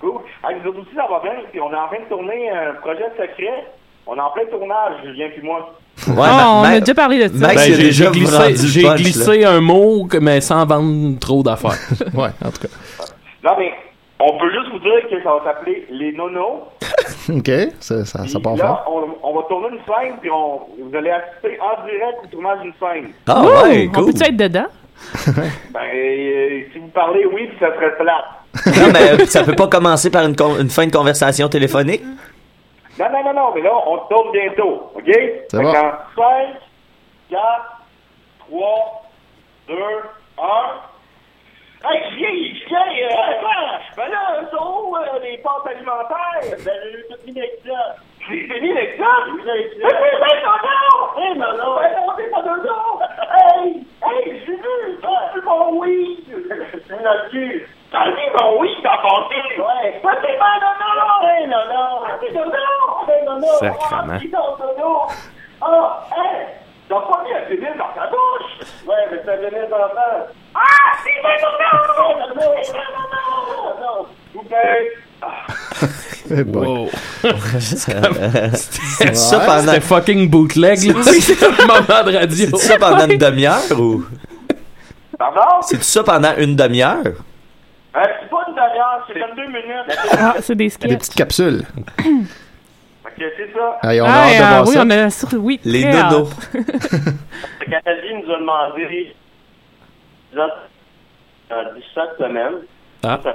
Cool. 0.00 0.20
Hey, 0.44 0.56
vous 0.62 0.68
autres 0.70 0.80
aussi, 0.82 0.94
ça 0.94 1.06
va 1.10 1.20
bien, 1.20 1.32
puis 1.50 1.60
on 1.60 1.72
est 1.72 1.76
en 1.76 1.88
train 1.88 1.98
de 1.98 2.08
tourner 2.08 2.50
un 2.50 2.74
projet 2.80 3.04
secret. 3.18 3.66
On 4.06 4.16
est 4.16 4.20
en 4.20 4.30
plein 4.30 4.44
tournage, 4.46 4.92
Julien 5.04 5.28
puis 5.36 5.42
moi. 5.44 5.74
Ouais, 6.06 6.14
Ah, 6.30 6.60
on 6.60 6.62
a 6.64 6.80
déjà 6.80 6.94
parlé 6.94 7.18
de 7.28 7.36
ça. 7.36 7.46
Max, 7.48 7.56
Ben, 7.68 7.74
j'ai 7.74 8.06
glissé, 8.06 8.36
vendu 8.36 8.50
le 8.62 8.68
j'ai 8.68 8.82
punch, 8.82 9.00
glissé 9.02 9.44
un 9.44 9.60
mot, 9.60 10.06
que- 10.06 10.18
mais 10.18 10.40
sans 10.40 10.64
vendre 10.64 11.18
trop 11.18 11.42
d'affaires. 11.42 11.72
Ouais, 12.14 12.28
en 12.44 12.50
tout 12.50 12.60
cas. 12.62 13.04
Non, 13.44 13.50
mais 13.58 13.72
on 14.20 14.38
peut 14.38 14.50
juste 14.52 14.70
vous 14.72 14.78
dire 14.78 15.08
que 15.10 15.22
ça 15.22 15.30
va 15.30 15.40
s'appeler 15.44 15.86
Les 15.90 16.12
Nonos. 16.12 16.68
OK, 17.28 17.50
ça, 17.80 18.04
ça, 18.04 18.26
ça 18.26 18.40
part 18.40 18.56
là, 18.56 18.82
fort. 18.86 19.16
on, 19.22 19.28
on 19.28 19.34
va 19.34 19.42
tourner 19.48 19.68
une 19.76 19.80
scène, 19.84 20.14
puis 20.20 20.30
on, 20.30 20.60
vous 20.80 20.96
allez 20.96 21.10
assister 21.10 21.58
en 21.60 21.84
direct 21.84 22.18
au 22.24 22.26
tournage 22.28 22.60
d'une 22.62 22.72
scène. 22.80 23.10
Ah 23.26 23.42
Oh, 23.44 23.64
ouais, 23.66 23.88
On 23.90 23.92
cool. 24.02 24.12
peut-tu 24.12 24.24
être 24.28 24.36
dedans? 24.36 24.66
Ben, 25.72 25.80
euh, 25.94 26.60
si 26.72 26.78
vous 26.78 26.88
parlez 26.88 27.24
oui, 27.26 27.46
puis 27.48 27.56
ça 27.60 27.74
serait 27.74 27.96
plate. 27.96 28.24
Non, 28.78 28.92
mais 28.92 29.12
euh, 29.22 29.26
ça 29.26 29.44
peut 29.44 29.54
pas 29.54 29.68
commencer 29.68 30.10
par 30.10 30.24
une, 30.24 30.34
con- 30.36 30.58
une 30.58 30.70
fin 30.70 30.86
de 30.86 30.92
conversation 30.92 31.48
téléphonique? 31.48 32.02
Non, 32.98 33.06
non, 33.12 33.22
non, 33.24 33.32
non, 33.34 33.54
mais 33.54 33.60
là, 33.62 33.70
on 33.86 33.98
tourne 34.08 34.32
bientôt, 34.32 34.90
OK? 34.94 35.04
Fait 35.06 35.46
bon. 35.52 35.72
qu'en 35.72 35.90
5, 36.16 36.54
4, 37.30 37.40
3, 38.48 39.02
2, 39.68 39.74
1. 39.74 40.44
Hey, 41.84 42.00
viens, 42.16 42.28
viens, 42.68 43.08
euh, 43.08 43.30
attends, 43.30 43.84
ben 43.96 44.08
là, 44.10 44.42
eux 44.42 44.56
où, 44.60 44.96
euh, 44.96 45.18
les 45.22 45.38
pâtes 45.38 45.66
alimentaires? 45.76 46.58
Ben, 46.64 46.72
j'ai 46.92 47.02
tout 47.14 47.20
mis 47.26 47.32
l'exemple. 47.34 48.02
J'ai 48.28 48.60
mis 48.60 48.72
l'exemple? 48.74 49.42
Mais 49.46 49.70
c'est 49.70 49.78
bien 49.78 49.88
non! 50.62 51.34
Non, 51.34 51.56
non! 51.56 51.80
Eh, 51.80 51.94
non, 51.96 52.12
c'est 52.16 52.30
pas 52.30 52.42
deux 52.42 52.70
ans! 52.70 53.00
Hey! 53.34 53.86
Hey, 54.02 54.42
j'ai 54.46 54.52
vu! 54.52 54.98
Vu 55.34 55.40
mon 55.44 55.78
oui! 55.78 56.26
C'est 56.86 57.02
là-dessus! 57.02 57.66
T'as 57.90 58.10
vu 58.10 58.22
mon 58.38 58.60
oui, 58.60 58.70
t'as 58.82 58.98
passé! 58.98 59.36
Ouais! 59.58 60.00
Mais 60.04 60.12
c'est 60.20 60.38
pas 60.38 60.58
non, 60.60 60.74
non, 60.78 60.92
non! 61.00 61.28
Eh, 61.28 61.46
non, 61.46 61.64
non! 61.72 61.88
C'est 62.20 62.32
non, 62.34 62.44
non! 62.44 63.08
Eh, 63.08 63.24
non, 63.24 63.36
non! 63.38 63.54
Sacrement. 63.58 64.18
C'est 64.20 64.32
non, 64.32 64.56
non, 64.58 64.72
non! 64.78 64.98
Ah, 65.62 66.06
hey! 66.16 66.46
T'as 66.88 67.00
pas 67.00 67.22
mis 67.24 67.32
un 67.34 67.40
pénis 67.48 67.76
dans 67.76 67.92
ta 67.94 68.08
bouche? 68.08 68.66
Ouais, 68.86 68.94
mais 69.10 69.18
c'est 69.24 69.32
un 69.32 69.36
pénis 69.36 69.68
dans 69.70 69.78
la 69.78 69.88
face. 69.88 70.28
Ah! 70.54 70.60
C'est 71.04 71.22
non, 71.22 71.34
non! 71.42 72.08
Non, 72.08 72.32
non, 72.34 72.46
non, 73.56 73.74
non, 73.80 74.42
boy. 76.44 76.90
C'était 77.70 79.14
ça 79.14 79.40
pendant- 79.40 79.72
C'était 79.72 79.80
fucking 79.80 80.28
bootleg, 80.30 80.78
là. 80.84 81.02
C'est 81.20 81.42
un 81.42 81.50
moment 81.50 81.80
de 82.06 82.16
radio. 82.16 82.46
C'est 82.56 82.56
ça 82.56 82.76
pendant 82.78 83.06
une 83.06 83.18
demi-heure 83.18 83.80
ou? 83.80 84.04
Pardon? 85.18 85.40
C'est 85.62 85.82
ça 85.82 86.02
pendant 86.04 86.34
une 86.36 86.54
demi-heure? 86.56 87.02
Euh, 87.04 88.00
c'est 88.20 88.28
pas 88.30 88.44
une 88.46 88.54
demi-heure, 88.54 89.06
c'est 89.08 89.18
22 89.18 89.46
minutes. 89.46 89.98
Ah, 90.12 90.34
c'est 90.40 90.54
des 90.54 90.68
Des 90.68 90.96
petites 90.96 91.14
capsules. 91.14 91.62
C'est 93.18 93.52
ça. 93.52 93.78
Allez, 93.82 94.00
on 94.00 94.04
a 94.04 94.08
hâte 94.08 94.28
de 94.38 94.42
euh, 94.42 94.46
voir 94.48 94.66
oui, 94.68 94.74
ça. 94.74 94.82
on 94.84 94.90
a 94.90 95.10
sur... 95.10 95.28
Oui, 95.34 95.60
Les 95.64 95.82
très 95.82 95.96
hâte. 95.96 96.10
nonos. 96.12 96.30
Cathy 97.60 98.14
nous 98.14 98.32
a 98.32 98.38
demandé 98.38 99.14
euh, 100.36 101.64
17 101.76 102.04
semaines. 102.18 102.62
Ah. 103.02 103.18
Ça 103.22 103.32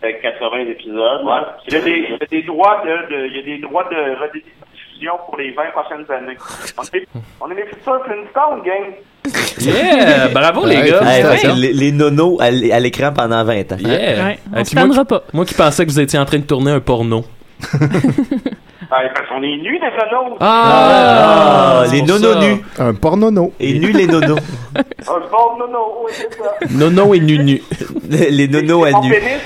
fait 0.00 0.08
euh, 0.08 0.22
80 0.22 0.58
épisodes. 0.70 1.20
Il, 1.68 1.74
y 1.74 1.76
a 1.76 1.80
des, 1.80 1.90
il 1.90 2.10
y 2.10 2.14
a 2.14 2.26
des 2.30 2.42
droits 2.42 2.82
de, 2.84 3.10
de- 3.14 3.26
il 3.26 3.36
y 3.36 3.38
a 3.40 3.42
des 3.42 3.58
droits 3.62 3.84
de 3.84 4.20
rediffusion 4.22 5.12
pour 5.26 5.36
les 5.38 5.52
20 5.52 5.62
prochaines 5.72 6.10
années. 6.10 6.36
On 6.78 6.82
est, 6.96 7.08
on 7.40 7.50
est 7.50 7.54
les 7.54 7.66
futurs 7.66 8.02
Flintstones, 8.04 8.62
gang. 8.64 8.94
Yeah! 9.60 10.28
Bravo, 10.34 10.66
les 10.66 10.76
Ouais, 10.76 10.90
gars! 10.90 11.00
Hey, 11.02 11.22
félicitations. 11.22 11.54
les, 11.56 11.72
les 11.72 11.92
nonos 11.92 12.38
à 12.40 12.48
l- 12.48 12.70
à 12.72 12.78
l'écran 12.80 13.12
pendant 13.12 13.42
20 13.42 13.72
ans. 13.72 13.76
Yeah! 13.80 14.24
Ouais, 14.24 14.38
on 14.54 14.58
Et 14.60 14.64
se 14.64 14.70
puis 14.70 14.78
moi, 14.78 14.88
tannera 14.88 15.04
pas. 15.04 15.22
moi 15.32 15.44
qui 15.44 15.54
pensais 15.54 15.84
que 15.86 15.90
vous 15.90 16.00
étiez 16.00 16.18
en 16.18 16.24
train 16.26 16.38
de 16.38 16.44
tourner 16.44 16.70
un 16.72 16.80
porno. 16.80 17.24
Ouais, 18.90 19.10
parce 19.14 19.28
qu'on 19.28 19.42
est 19.42 19.56
nus, 19.56 19.80
les 19.80 19.80
nonos. 19.80 20.36
Ah, 20.40 21.82
c'est 21.86 21.96
les 21.96 21.98
pour 22.02 22.20
nonos 22.20 22.40
nus. 22.40 22.64
Un 22.78 22.94
pornono. 22.94 23.52
Et 23.58 23.78
nus 23.78 23.92
les 23.92 24.06
nonos. 24.06 24.38
Un 24.76 25.20
bon 25.30 25.58
nono, 25.58 25.78
oui, 26.04 26.12
c'est 26.12 26.32
ça. 26.34 26.54
Nono 26.70 27.14
et 27.14 27.20
nu-nu. 27.20 27.62
les 28.08 28.48
nonos 28.48 28.84
à 28.84 28.92
nus. 29.00 29.10
pénis. 29.10 29.40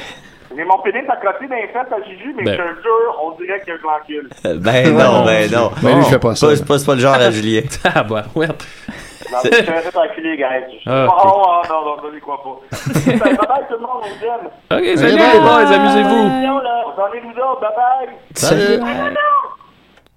J'ai 0.57 0.65
mon 0.65 0.79
pénis 0.79 1.03
à 1.09 1.17
côté 1.17 1.47
d'un 1.47 1.57
fait 1.57 1.79
à 1.95 2.03
Gigi, 2.05 2.33
mais 2.37 2.45
Ben. 2.45 2.53
je 2.53 2.57
te 2.57 2.83
jure, 2.83 3.23
on 3.23 3.31
dirait 3.41 3.61
qu'il 3.61 3.69
y 3.69 3.73
a 3.73 3.75
un 3.75 3.79
glandule. 3.79 4.29
Euh, 4.47 4.57
Ben 4.61 4.97
non, 4.97 5.25
ben 5.25 5.51
non. 5.51 5.71
Ben, 5.83 5.97
lui, 5.97 6.05
il 6.05 6.11
fait 6.11 6.19
pas 6.19 6.35
ça. 6.35 6.55
C'est 6.57 6.67
pas, 6.67 6.79
c'est 6.79 6.87
pas 6.87 6.95
le 6.95 7.01
genre 7.01 7.15
à 7.15 7.31
Julien. 7.37 7.63
Ah, 7.85 8.03
bah, 8.03 8.25
ouais. 8.35 8.49
Non, 8.49 9.39
mais 9.45 9.51
je 9.53 9.63
suis 9.63 9.71
un 9.71 9.77
fait 9.77 9.97
enculé, 9.97 10.37
guys. 10.37 10.81
Ah, 10.87 11.07
oh, 11.09 11.13
ok. 11.13 11.23
oh, 11.25 11.63
non, 11.69 11.85
non, 11.85 11.97
je 12.09 12.15
n'y 12.15 12.21
crois 12.21 12.43
pas. 12.43 12.77
Bye 13.07 13.37
bye 13.37 13.65
tout 13.69 13.75
le 13.75 13.81
monde, 13.81 14.03
on 14.03 14.09
vous 14.09 14.25
aime. 14.25 14.49
Ok, 14.73 14.99
salut, 14.99 15.17
les 15.17 15.41
boys, 15.41 15.73
amusez-vous. 15.73 16.27
On 16.27 16.97
s'en 16.97 17.13
est 17.13 17.21
vous 17.21 17.41
autres, 17.41 17.61
bye 17.61 17.71
bye. 17.77 18.17
Salut. 18.35 18.81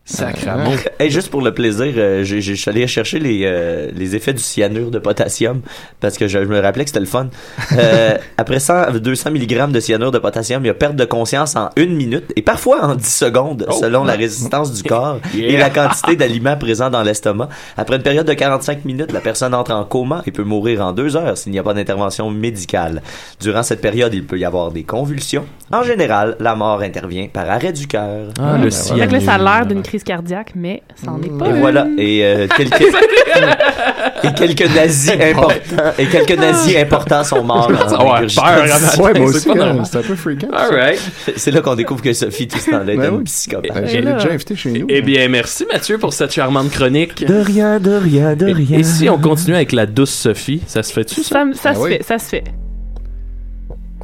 Sacrament. 0.05 0.71
Hey, 0.99 1.09
juste 1.09 1.29
pour 1.29 1.41
le 1.41 1.53
plaisir, 1.53 1.93
euh, 1.95 2.23
j'ai- 2.25 2.41
j'ai- 2.41 2.55
je 2.55 2.61
suis 2.61 2.69
allé 2.69 2.85
chercher 2.87 3.19
les, 3.19 3.43
euh, 3.45 3.89
les 3.95 4.17
effets 4.17 4.33
du 4.33 4.43
cyanure 4.43 4.91
de 4.91 4.99
potassium 4.99 5.61
parce 6.01 6.17
que 6.17 6.27
je, 6.27 6.39
je 6.39 6.43
me 6.49 6.59
rappelais 6.59 6.83
que 6.83 6.89
c'était 6.89 6.99
le 6.99 7.05
fun. 7.05 7.29
Euh, 7.77 8.17
après 8.37 8.59
100, 8.59 8.91
200 9.01 9.31
mg 9.31 9.71
de 9.71 9.79
cyanure 9.79 10.11
de 10.11 10.19
potassium, 10.19 10.61
il 10.65 10.67
y 10.67 10.69
a 10.69 10.73
perte 10.73 10.97
de 10.97 11.05
conscience 11.05 11.55
en 11.55 11.69
une 11.77 11.95
minute 11.95 12.33
et 12.35 12.41
parfois 12.41 12.83
en 12.83 12.95
10 12.95 13.15
secondes 13.15 13.65
selon 13.79 14.03
la 14.03 14.13
résistance 14.15 14.73
du 14.73 14.83
corps 14.89 15.19
et 15.33 15.55
la 15.55 15.69
quantité 15.69 16.17
d'aliments 16.17 16.57
présents 16.57 16.89
dans 16.89 17.01
l'estomac. 17.01 17.47
Après 17.77 17.95
une 17.95 18.03
période 18.03 18.27
de 18.27 18.33
45 18.33 18.83
minutes, 18.83 19.13
la 19.13 19.21
personne 19.21 19.53
entre 19.53 19.71
en 19.71 19.85
coma 19.85 20.21
et 20.25 20.31
peut 20.31 20.43
mourir 20.43 20.81
en 20.81 20.91
deux 20.91 21.15
heures 21.15 21.37
s'il 21.37 21.53
n'y 21.53 21.59
a 21.59 21.63
pas 21.63 21.73
d'intervention 21.73 22.29
médicale. 22.29 23.01
Durant 23.39 23.63
cette 23.63 23.79
période, 23.79 24.13
il 24.13 24.25
peut 24.25 24.37
y 24.37 24.43
avoir 24.43 24.69
des 24.71 24.83
convulsions. 24.83 25.45
En 25.71 25.83
général, 25.83 26.35
la 26.41 26.55
mort 26.55 26.81
intervient 26.81 27.27
par 27.31 27.49
arrêt 27.49 27.71
du 27.71 27.87
cœur. 27.87 28.31
Ah, 28.37 28.57
le 28.61 28.69
ça 28.69 28.93
a 28.95 28.97
l'air 28.97 29.09
cyanure. 29.21 29.65
d'une 29.65 29.81
crise 29.93 30.03
cardiaque, 30.03 30.53
mais 30.55 30.81
ça 30.95 31.11
en 31.11 31.21
est 31.21 31.29
pas. 31.37 31.45
Et 31.45 31.49
une. 31.51 31.59
voilà. 31.59 31.87
Et 31.99 32.25
euh, 32.25 32.47
quelques 32.57 32.81
et 34.23 34.33
quelques 34.33 34.75
nazis 34.75 35.11
importants 35.11 35.83
et 35.99 36.05
quelques 36.07 36.37
nazis 36.39 36.75
importants 36.77 37.23
sont 37.23 37.43
morts. 37.43 37.69
en 37.69 38.15
ingurgitant 38.15 38.41
peur, 38.43 38.63
Ouais, 38.63 39.19
moi 39.19 39.31
C'est 39.31 39.49
aussi, 39.49 39.49
c'est 39.91 39.97
un 39.97 40.01
peu 40.01 40.15
fréquent. 40.15 40.47
All 40.51 40.73
right. 40.73 40.99
C'est 41.35 41.51
là 41.51 41.61
qu'on 41.61 41.75
découvre 41.75 42.01
que 42.01 42.11
Sophie 42.13 42.47
tout 42.47 42.57
ce 42.57 42.71
temps-là 42.71 42.93
est 42.93 42.97
Ben 42.97 43.09
une 43.11 43.17
oui. 43.17 43.23
psychopathe. 43.25 43.71
Ben, 43.71 43.85
l'ai 43.85 44.01
là- 44.01 44.13
déjà 44.13 44.29
invité 44.31 44.55
chez 44.55 44.71
nous. 44.71 44.87
Eh 44.89 45.01
bien, 45.03 45.27
merci 45.29 45.65
Mathieu 45.71 45.99
pour 45.99 46.13
cette 46.13 46.31
charmante 46.33 46.71
chronique. 46.71 47.25
De 47.25 47.35
rien, 47.35 47.79
de 47.79 47.91
rien, 47.91 48.35
de 48.35 48.47
Et, 48.49 48.79
et 48.79 48.83
si 48.83 49.09
on 49.09 49.19
continue 49.19 49.55
avec 49.55 49.73
la 49.73 49.85
douce 49.85 50.09
Sophie, 50.13 50.61
ça 50.65 50.81
se 50.81 50.91
fait-tu 50.91 51.21
ça? 51.21 51.45
Ça, 51.53 51.53
ça 51.53 51.69
Ah 51.69 51.75
se 51.75 51.79
oui. 51.81 51.97
fait, 51.97 52.03
ça 52.03 52.17
se 52.17 52.29
fait. 52.29 52.43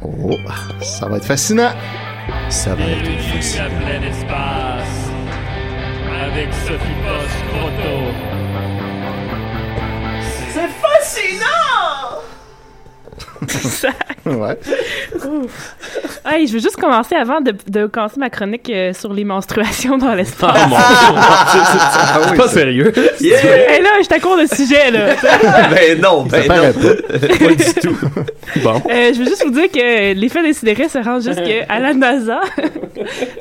Oh, 0.04 0.36
ça 0.82 1.06
va 1.08 1.16
être 1.16 1.24
fascinant. 1.24 1.70
Ça 2.48 2.74
va 2.76 2.84
être 2.84 3.08
la 3.58 5.09
avec 6.20 6.52
Sophie 6.52 7.00
Boss 7.02 7.32
C'est 7.52 8.49
Ouais. 14.26 14.58
Hey, 16.24 16.46
je 16.46 16.52
veux 16.52 16.58
juste 16.60 16.76
commencer 16.76 17.14
avant 17.14 17.40
de, 17.40 17.54
de 17.68 17.86
commencer 17.86 18.18
ma 18.20 18.30
chronique 18.30 18.68
euh, 18.70 18.92
sur 18.92 19.12
les 19.12 19.24
menstruations 19.24 19.98
dans 19.98 20.14
l'espace. 20.14 20.52
Ah 20.54 20.66
mon 20.66 20.76
dieu, 20.76 20.84
c'est- 21.64 21.78
c'est- 21.78 21.98
Ah 22.12 22.20
c'est 22.24 22.30
oui, 22.32 22.36
pas 22.36 22.48
ça- 22.48 22.54
sérieux. 22.54 22.92
Yeah! 23.20 23.38
Hey, 23.70 23.82
là, 23.82 23.88
je 24.02 24.08
t'accorde 24.08 24.40
le 24.40 24.46
sujet, 24.46 24.90
là. 24.90 25.14
ben 25.70 26.00
non, 26.00 26.24
ben 26.24 26.46
paraît 26.46 26.72
non. 26.72 27.18
Pas 27.20 27.54
du 27.54 27.74
tout. 27.80 27.96
Bon. 28.62 28.82
Euh, 28.90 29.12
je 29.14 29.18
veux 29.18 29.24
juste 29.26 29.44
vous 29.44 29.52
dire 29.52 29.70
que 29.70 30.12
l'effet 30.14 30.42
décidéré 30.42 30.88
se 30.88 30.98
rend 30.98 31.20
jusqu'à 31.20 31.78
la 31.80 31.94
NASA. 31.94 32.40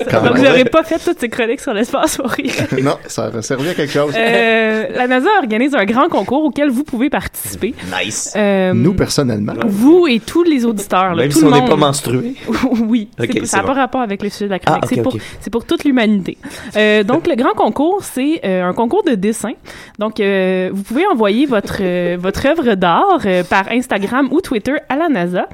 Quand 0.09 0.21
Donc, 0.23 0.35
même. 0.35 0.45
j'aurais 0.45 0.65
pas 0.65 0.83
fait 0.83 0.99
toutes 0.99 1.19
ces 1.19 1.29
chroniques 1.29 1.59
sur 1.61 1.73
l'espace 1.73 2.17
pour 2.17 2.29
rien. 2.31 2.51
Non, 2.81 2.97
ça 3.07 3.27
aurait 3.27 3.41
servi 3.41 3.69
à 3.69 3.73
quelque 3.73 3.91
chose. 3.91 4.13
Euh, 4.17 4.85
la 4.95 5.07
NASA 5.07 5.27
organise 5.41 5.75
un 5.75 5.83
grand 5.85 6.07
concours 6.07 6.45
auquel 6.45 6.69
vous 6.69 6.83
pouvez 6.83 7.09
participer. 7.09 7.73
Nice. 8.01 8.33
Euh, 8.37 8.71
Nous, 8.73 8.93
personnellement. 8.93 9.53
vous 9.65 9.98
et 10.07 10.19
tous 10.19 10.43
les 10.43 10.65
auditeurs, 10.65 11.15
là, 11.15 11.23
Même 11.23 11.31
tout 11.31 11.39
si 11.39 11.43
le 11.43 11.49
on 11.49 11.53
n'est 11.53 11.61
monde. 11.61 11.69
pas 11.69 11.75
menstrué. 11.75 12.35
oui, 12.87 13.09
ça 13.43 13.57
n'a 13.57 13.63
bon. 13.63 13.67
pas 13.69 13.73
rapport 13.73 14.01
avec 14.01 14.21
le 14.23 14.29
sujet 14.29 14.45
de 14.45 14.51
la 14.51 14.59
chronique. 14.59 14.83
Ah, 14.83 14.87
c'est 14.89 15.01
pour, 15.01 15.15
c'est 15.39 15.49
pour 15.49 15.65
toute 15.65 15.83
l'humanité. 15.83 16.37
Euh, 16.75 17.03
donc, 17.03 17.27
le 17.27 17.35
grand 17.35 17.53
concours, 17.53 18.03
c'est 18.03 18.41
euh, 18.45 18.63
un 18.63 18.73
concours 18.73 19.03
de 19.03 19.15
dessin. 19.15 19.53
Donc, 19.97 20.19
euh, 20.19 20.69
vous 20.73 20.83
pouvez 20.83 21.05
envoyer 21.07 21.45
votre, 21.45 21.81
votre 22.17 22.45
œuvre 22.45 22.75
d'art 22.75 23.21
par 23.49 23.69
Instagram 23.71 24.27
ou 24.31 24.41
Twitter 24.41 24.75
à 24.89 24.95
la 24.95 25.09
NASA. 25.09 25.47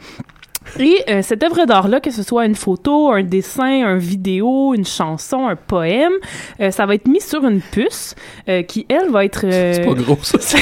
Et 0.80 1.04
euh, 1.10 1.22
cette 1.22 1.44
œuvre 1.44 1.66
d'art-là, 1.66 2.00
que 2.00 2.12
ce 2.12 2.24
soit 2.24 2.46
une 2.46 2.56
photo, 2.56 3.12
un 3.12 3.24
dessin, 3.24 3.86
un 3.86 3.98
vidéo, 3.98 4.74
une 4.74 4.86
chanson, 4.86 5.48
un 5.48 5.56
poème, 5.56 6.12
euh, 6.60 6.72
ça 6.72 6.86
va 6.86 6.96
être 6.96 7.08
mis 7.08 7.22
sur 7.22 7.46
une 7.46 7.62
puce 7.62 8.16
euh, 8.50 8.62
qui, 8.64 8.86
elle, 8.90 9.10
va 9.10 9.24
être... 9.26 9.46
euh, 9.46 9.74
C'est 9.76 9.86
pas 9.86 9.94
gros, 9.94 10.18
ça. 10.22 10.38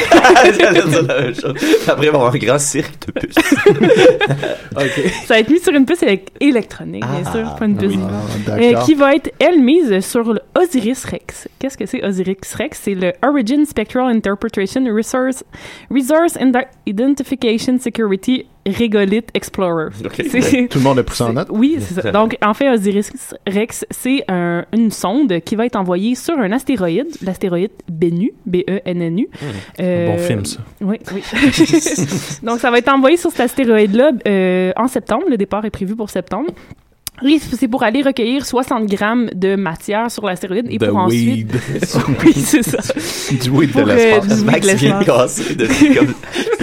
J'allais 0.60 0.84
dire 0.84 1.04
la 1.04 1.22
même 1.22 1.36
chose. 1.36 1.56
Après, 1.88 1.94
il 1.94 1.96
va 1.98 2.06
y 2.06 2.08
avoir 2.10 2.34
un 2.34 2.38
grand 2.38 2.60
cirque 2.60 3.08
de 3.08 3.12
puces. 3.20 3.36
Ça 5.26 5.34
va 5.36 5.40
être 5.40 5.50
mis 5.50 5.60
sur 5.60 5.74
une 5.74 5.86
puce 5.86 6.02
élec- 6.02 6.28
électronique, 6.40 7.04
bien 7.06 7.24
Ah, 7.26 7.32
sûr, 7.32 7.56
pas 7.56 7.66
une 7.66 7.78
puce. 7.78 7.94
Ah, 8.02 8.52
Euh, 8.54 8.72
D'accord. 8.72 8.86
qui 8.86 8.94
va 8.96 9.16
être, 9.16 9.32
elle, 9.40 9.62
mise 9.62 10.00
sur 10.02 10.34
le 10.34 10.42
Osiris 10.60 11.06
Rex. 11.06 11.48
Qu'est-ce 11.60 11.78
que 11.78 11.86
c'est 11.86 12.04
Osiris 12.04 12.54
Rex? 12.58 12.80
C'est 12.84 12.96
le 12.96 13.14
Origin 13.26 13.66
Spectral 13.66 14.08
Interpretation 14.16 14.84
Resource, 14.94 15.44
Resource 15.90 16.38
Identification 16.86 17.80
Security 17.80 18.46
Regolith 18.66 19.30
Explorer. 19.34 19.90
C'est- 20.12 20.68
Tout 20.70 20.78
le 20.80 20.84
monde 20.84 21.00
a 21.00 21.04
pris 21.04 21.18
ça 21.18 21.26
en 21.26 21.34
note? 21.34 21.48
oui, 21.52 21.78
c'est 21.80 22.02
ça. 22.02 22.12
Donc, 22.12 22.38
en 22.42 22.54
fait, 22.54 22.70
Osiris 22.70 23.12
Rex, 23.48 23.86
c'est 23.92 24.24
un- 24.30 24.66
une 24.74 24.90
sonde 24.92 25.42
qui 25.42 25.56
va 25.56 25.66
être 25.66 25.76
envoyée 25.76 26.16
sur 26.16 26.38
un 26.40 26.52
astéroïde, 26.52 27.08
l'astéroïde 27.22 27.72
Bennu, 27.90 28.32
B-E-N-N-U. 28.46 29.28
Euh, 29.80 30.08
Bon 30.08 30.18
film, 30.18 30.46
ça. 30.46 30.60
Oui, 30.82 30.98
oui. 31.14 31.22
Donc, 32.44 32.60
ça 32.60 32.72
va 32.72 32.78
être 32.78 32.90
envoyé 32.94 33.18
sur 33.18 33.32
cet 33.32 33.42
astéroïde-là 33.42 34.12
euh, 34.28 34.72
en 34.78 34.88
septembre. 34.88 35.24
Le 35.30 35.38
départ 35.38 35.66
est 35.66 35.70
prévu 35.70 35.96
pour 35.96 36.10
septembre. 36.10 36.50
Oui, 37.22 37.40
c'est 37.40 37.68
pour 37.68 37.84
aller 37.84 38.02
recueillir 38.02 38.44
60 38.46 38.86
grammes 38.88 39.30
de 39.36 39.56
matière 39.56 40.10
sur 40.10 40.26
l'astéroïde 40.26 40.66
et 40.70 40.78
De 40.80 40.88
pour 40.88 40.98
ensuite. 40.98 41.52
weed. 41.52 41.56
oui, 42.26 42.34
c'est 42.34 42.64
ça. 42.64 42.80
Du 43.36 43.50
weed 43.52 43.70
de 43.70 43.74
Pour, 43.74 43.88
euh, 43.88 43.96
l'espace. 43.96 44.28
du 44.28 44.34
weed 44.34 44.46
Max 44.46 44.68
de 44.68 44.74
vient 44.74 45.00
de 45.00 45.06
casser 45.06 45.56
depuis 45.56 45.96
comme. 45.96 46.14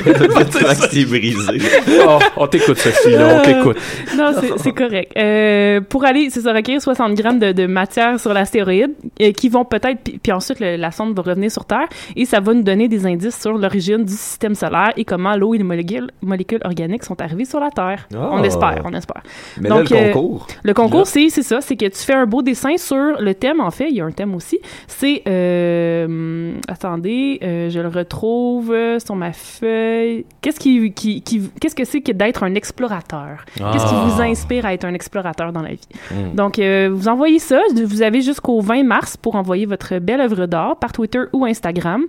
Max 0.67 0.97
est 0.97 1.05
brisé. 1.05 1.59
Oh, 2.07 2.19
on 2.37 2.47
t'écoute, 2.49 2.79
Sophie, 2.79 3.11
là, 3.13 3.39
on 3.41 3.45
t'écoute. 3.45 3.77
Non, 4.17 4.33
c'est- 4.57 4.73
correct. 4.73 5.13
Euh, 5.17 5.81
pour 5.83 6.05
aller, 6.05 6.29
c'est 6.31 6.41
ça, 6.41 6.53
recueillir 6.53 6.81
60 6.83 7.15
grammes 7.15 7.39
de, 7.39 7.53
de 7.53 7.67
matière 7.67 8.19
sur 8.19 8.33
l'astéroïde, 8.33 8.93
euh, 9.23 9.33
qui 9.33 9.49
vont 9.49 9.65
peut-être, 9.65 9.99
puis, 10.03 10.19
puis 10.23 10.33
ensuite 10.33 10.59
le- 10.61 10.77
la 10.77 10.91
sonde 10.91 11.15
va 11.15 11.23
revenir 11.23 11.51
sur 11.51 11.65
Terre, 11.65 11.89
et 12.17 12.25
ça 12.25 12.41
va 12.41 12.55
nous 12.55 12.63
donner 12.63 12.89
des 12.89 13.07
indices 13.07 13.39
sur 13.41 13.53
l'origine 13.53 14.05
du 14.05 14.13
système 14.13 14.55
solaire 14.55 14.93
et 14.97 15.05
comment 15.05 15.37
l'eau 15.37 15.55
et 15.55 15.59
les 15.59 15.65
molécules, 15.65 16.11
molécules 16.23 16.61
organiques 16.65 17.05
sont 17.05 17.21
arrivées 17.21 17.45
sur 17.45 17.61
la 17.61 17.71
Terre. 17.71 18.09
Oh. 18.15 18.19
On 18.33 18.43
espère, 18.43 18.83
on 18.85 18.93
espère. 18.95 19.23
Mais 19.61 19.69
là, 19.69 19.83
le 19.83 19.97
euh, 19.97 20.13
concours. 20.41 20.57
le 20.63 20.75
concours, 20.75 21.07
c'est 21.07 21.29
ça, 21.31 21.61
c'est 21.61 21.77
que 21.77 21.87
tu 21.87 21.99
fais 21.99 22.15
un 22.15 22.27
beau 22.27 22.43
dessin 22.43 22.77
sur 22.77 23.21
le 23.21 23.35
thème, 23.35 23.61
en 23.61 23.71
fait, 23.71 23.89
il 23.91 23.97
y 23.97 24.01
a 24.01 24.05
un 24.05 24.11
thème 24.11 24.35
aussi. 24.35 24.59
C'est, 24.89 25.23
euh, 25.29 26.53
attendez, 26.69 27.39
euh, 27.43 27.71
je 27.71 27.81
le 27.81 27.89
retrouve 27.89 28.75
sur 29.05 29.15
ma 29.17 29.33
feuille. 29.33 30.25
Qu'est-ce 30.41 30.59
qui, 30.61 30.93
qui, 30.93 31.23
qui- 31.23 31.51
qu'est-ce 31.61 31.75
que 31.75 31.85
c'est 31.85 32.01
que 32.01 32.13
d'être 32.13 32.43
un 32.43 32.55
explorateur? 32.55 33.45
Qu'est-ce 33.57 33.87
qui 33.87 33.95
Ah. 33.95 34.07
vous 34.09 34.23
inspire 34.23 34.67
à 34.67 34.75
être 34.75 34.85
un 34.85 34.95
explorateur 34.95 35.53
dans 35.53 35.63
la 35.63 35.71
vie? 35.71 35.89
Mm. 36.11 36.35
Donc, 36.37 36.59
euh, 36.59 36.89
vous 36.93 37.09
envoyez 37.09 37.39
ça. 37.39 37.61
Vous 37.85 38.03
avez 38.03 38.21
jusqu'au 38.23 38.61
20 38.61 38.83
mars 38.85 39.17
pour 39.17 39.35
envoyer 39.37 39.67
votre 39.67 39.99
belle 39.99 40.21
œuvre 40.21 40.47
d'art 40.47 40.77
par 40.79 40.93
Twitter 40.93 41.21
ou 41.33 41.45
Instagram. 41.45 42.05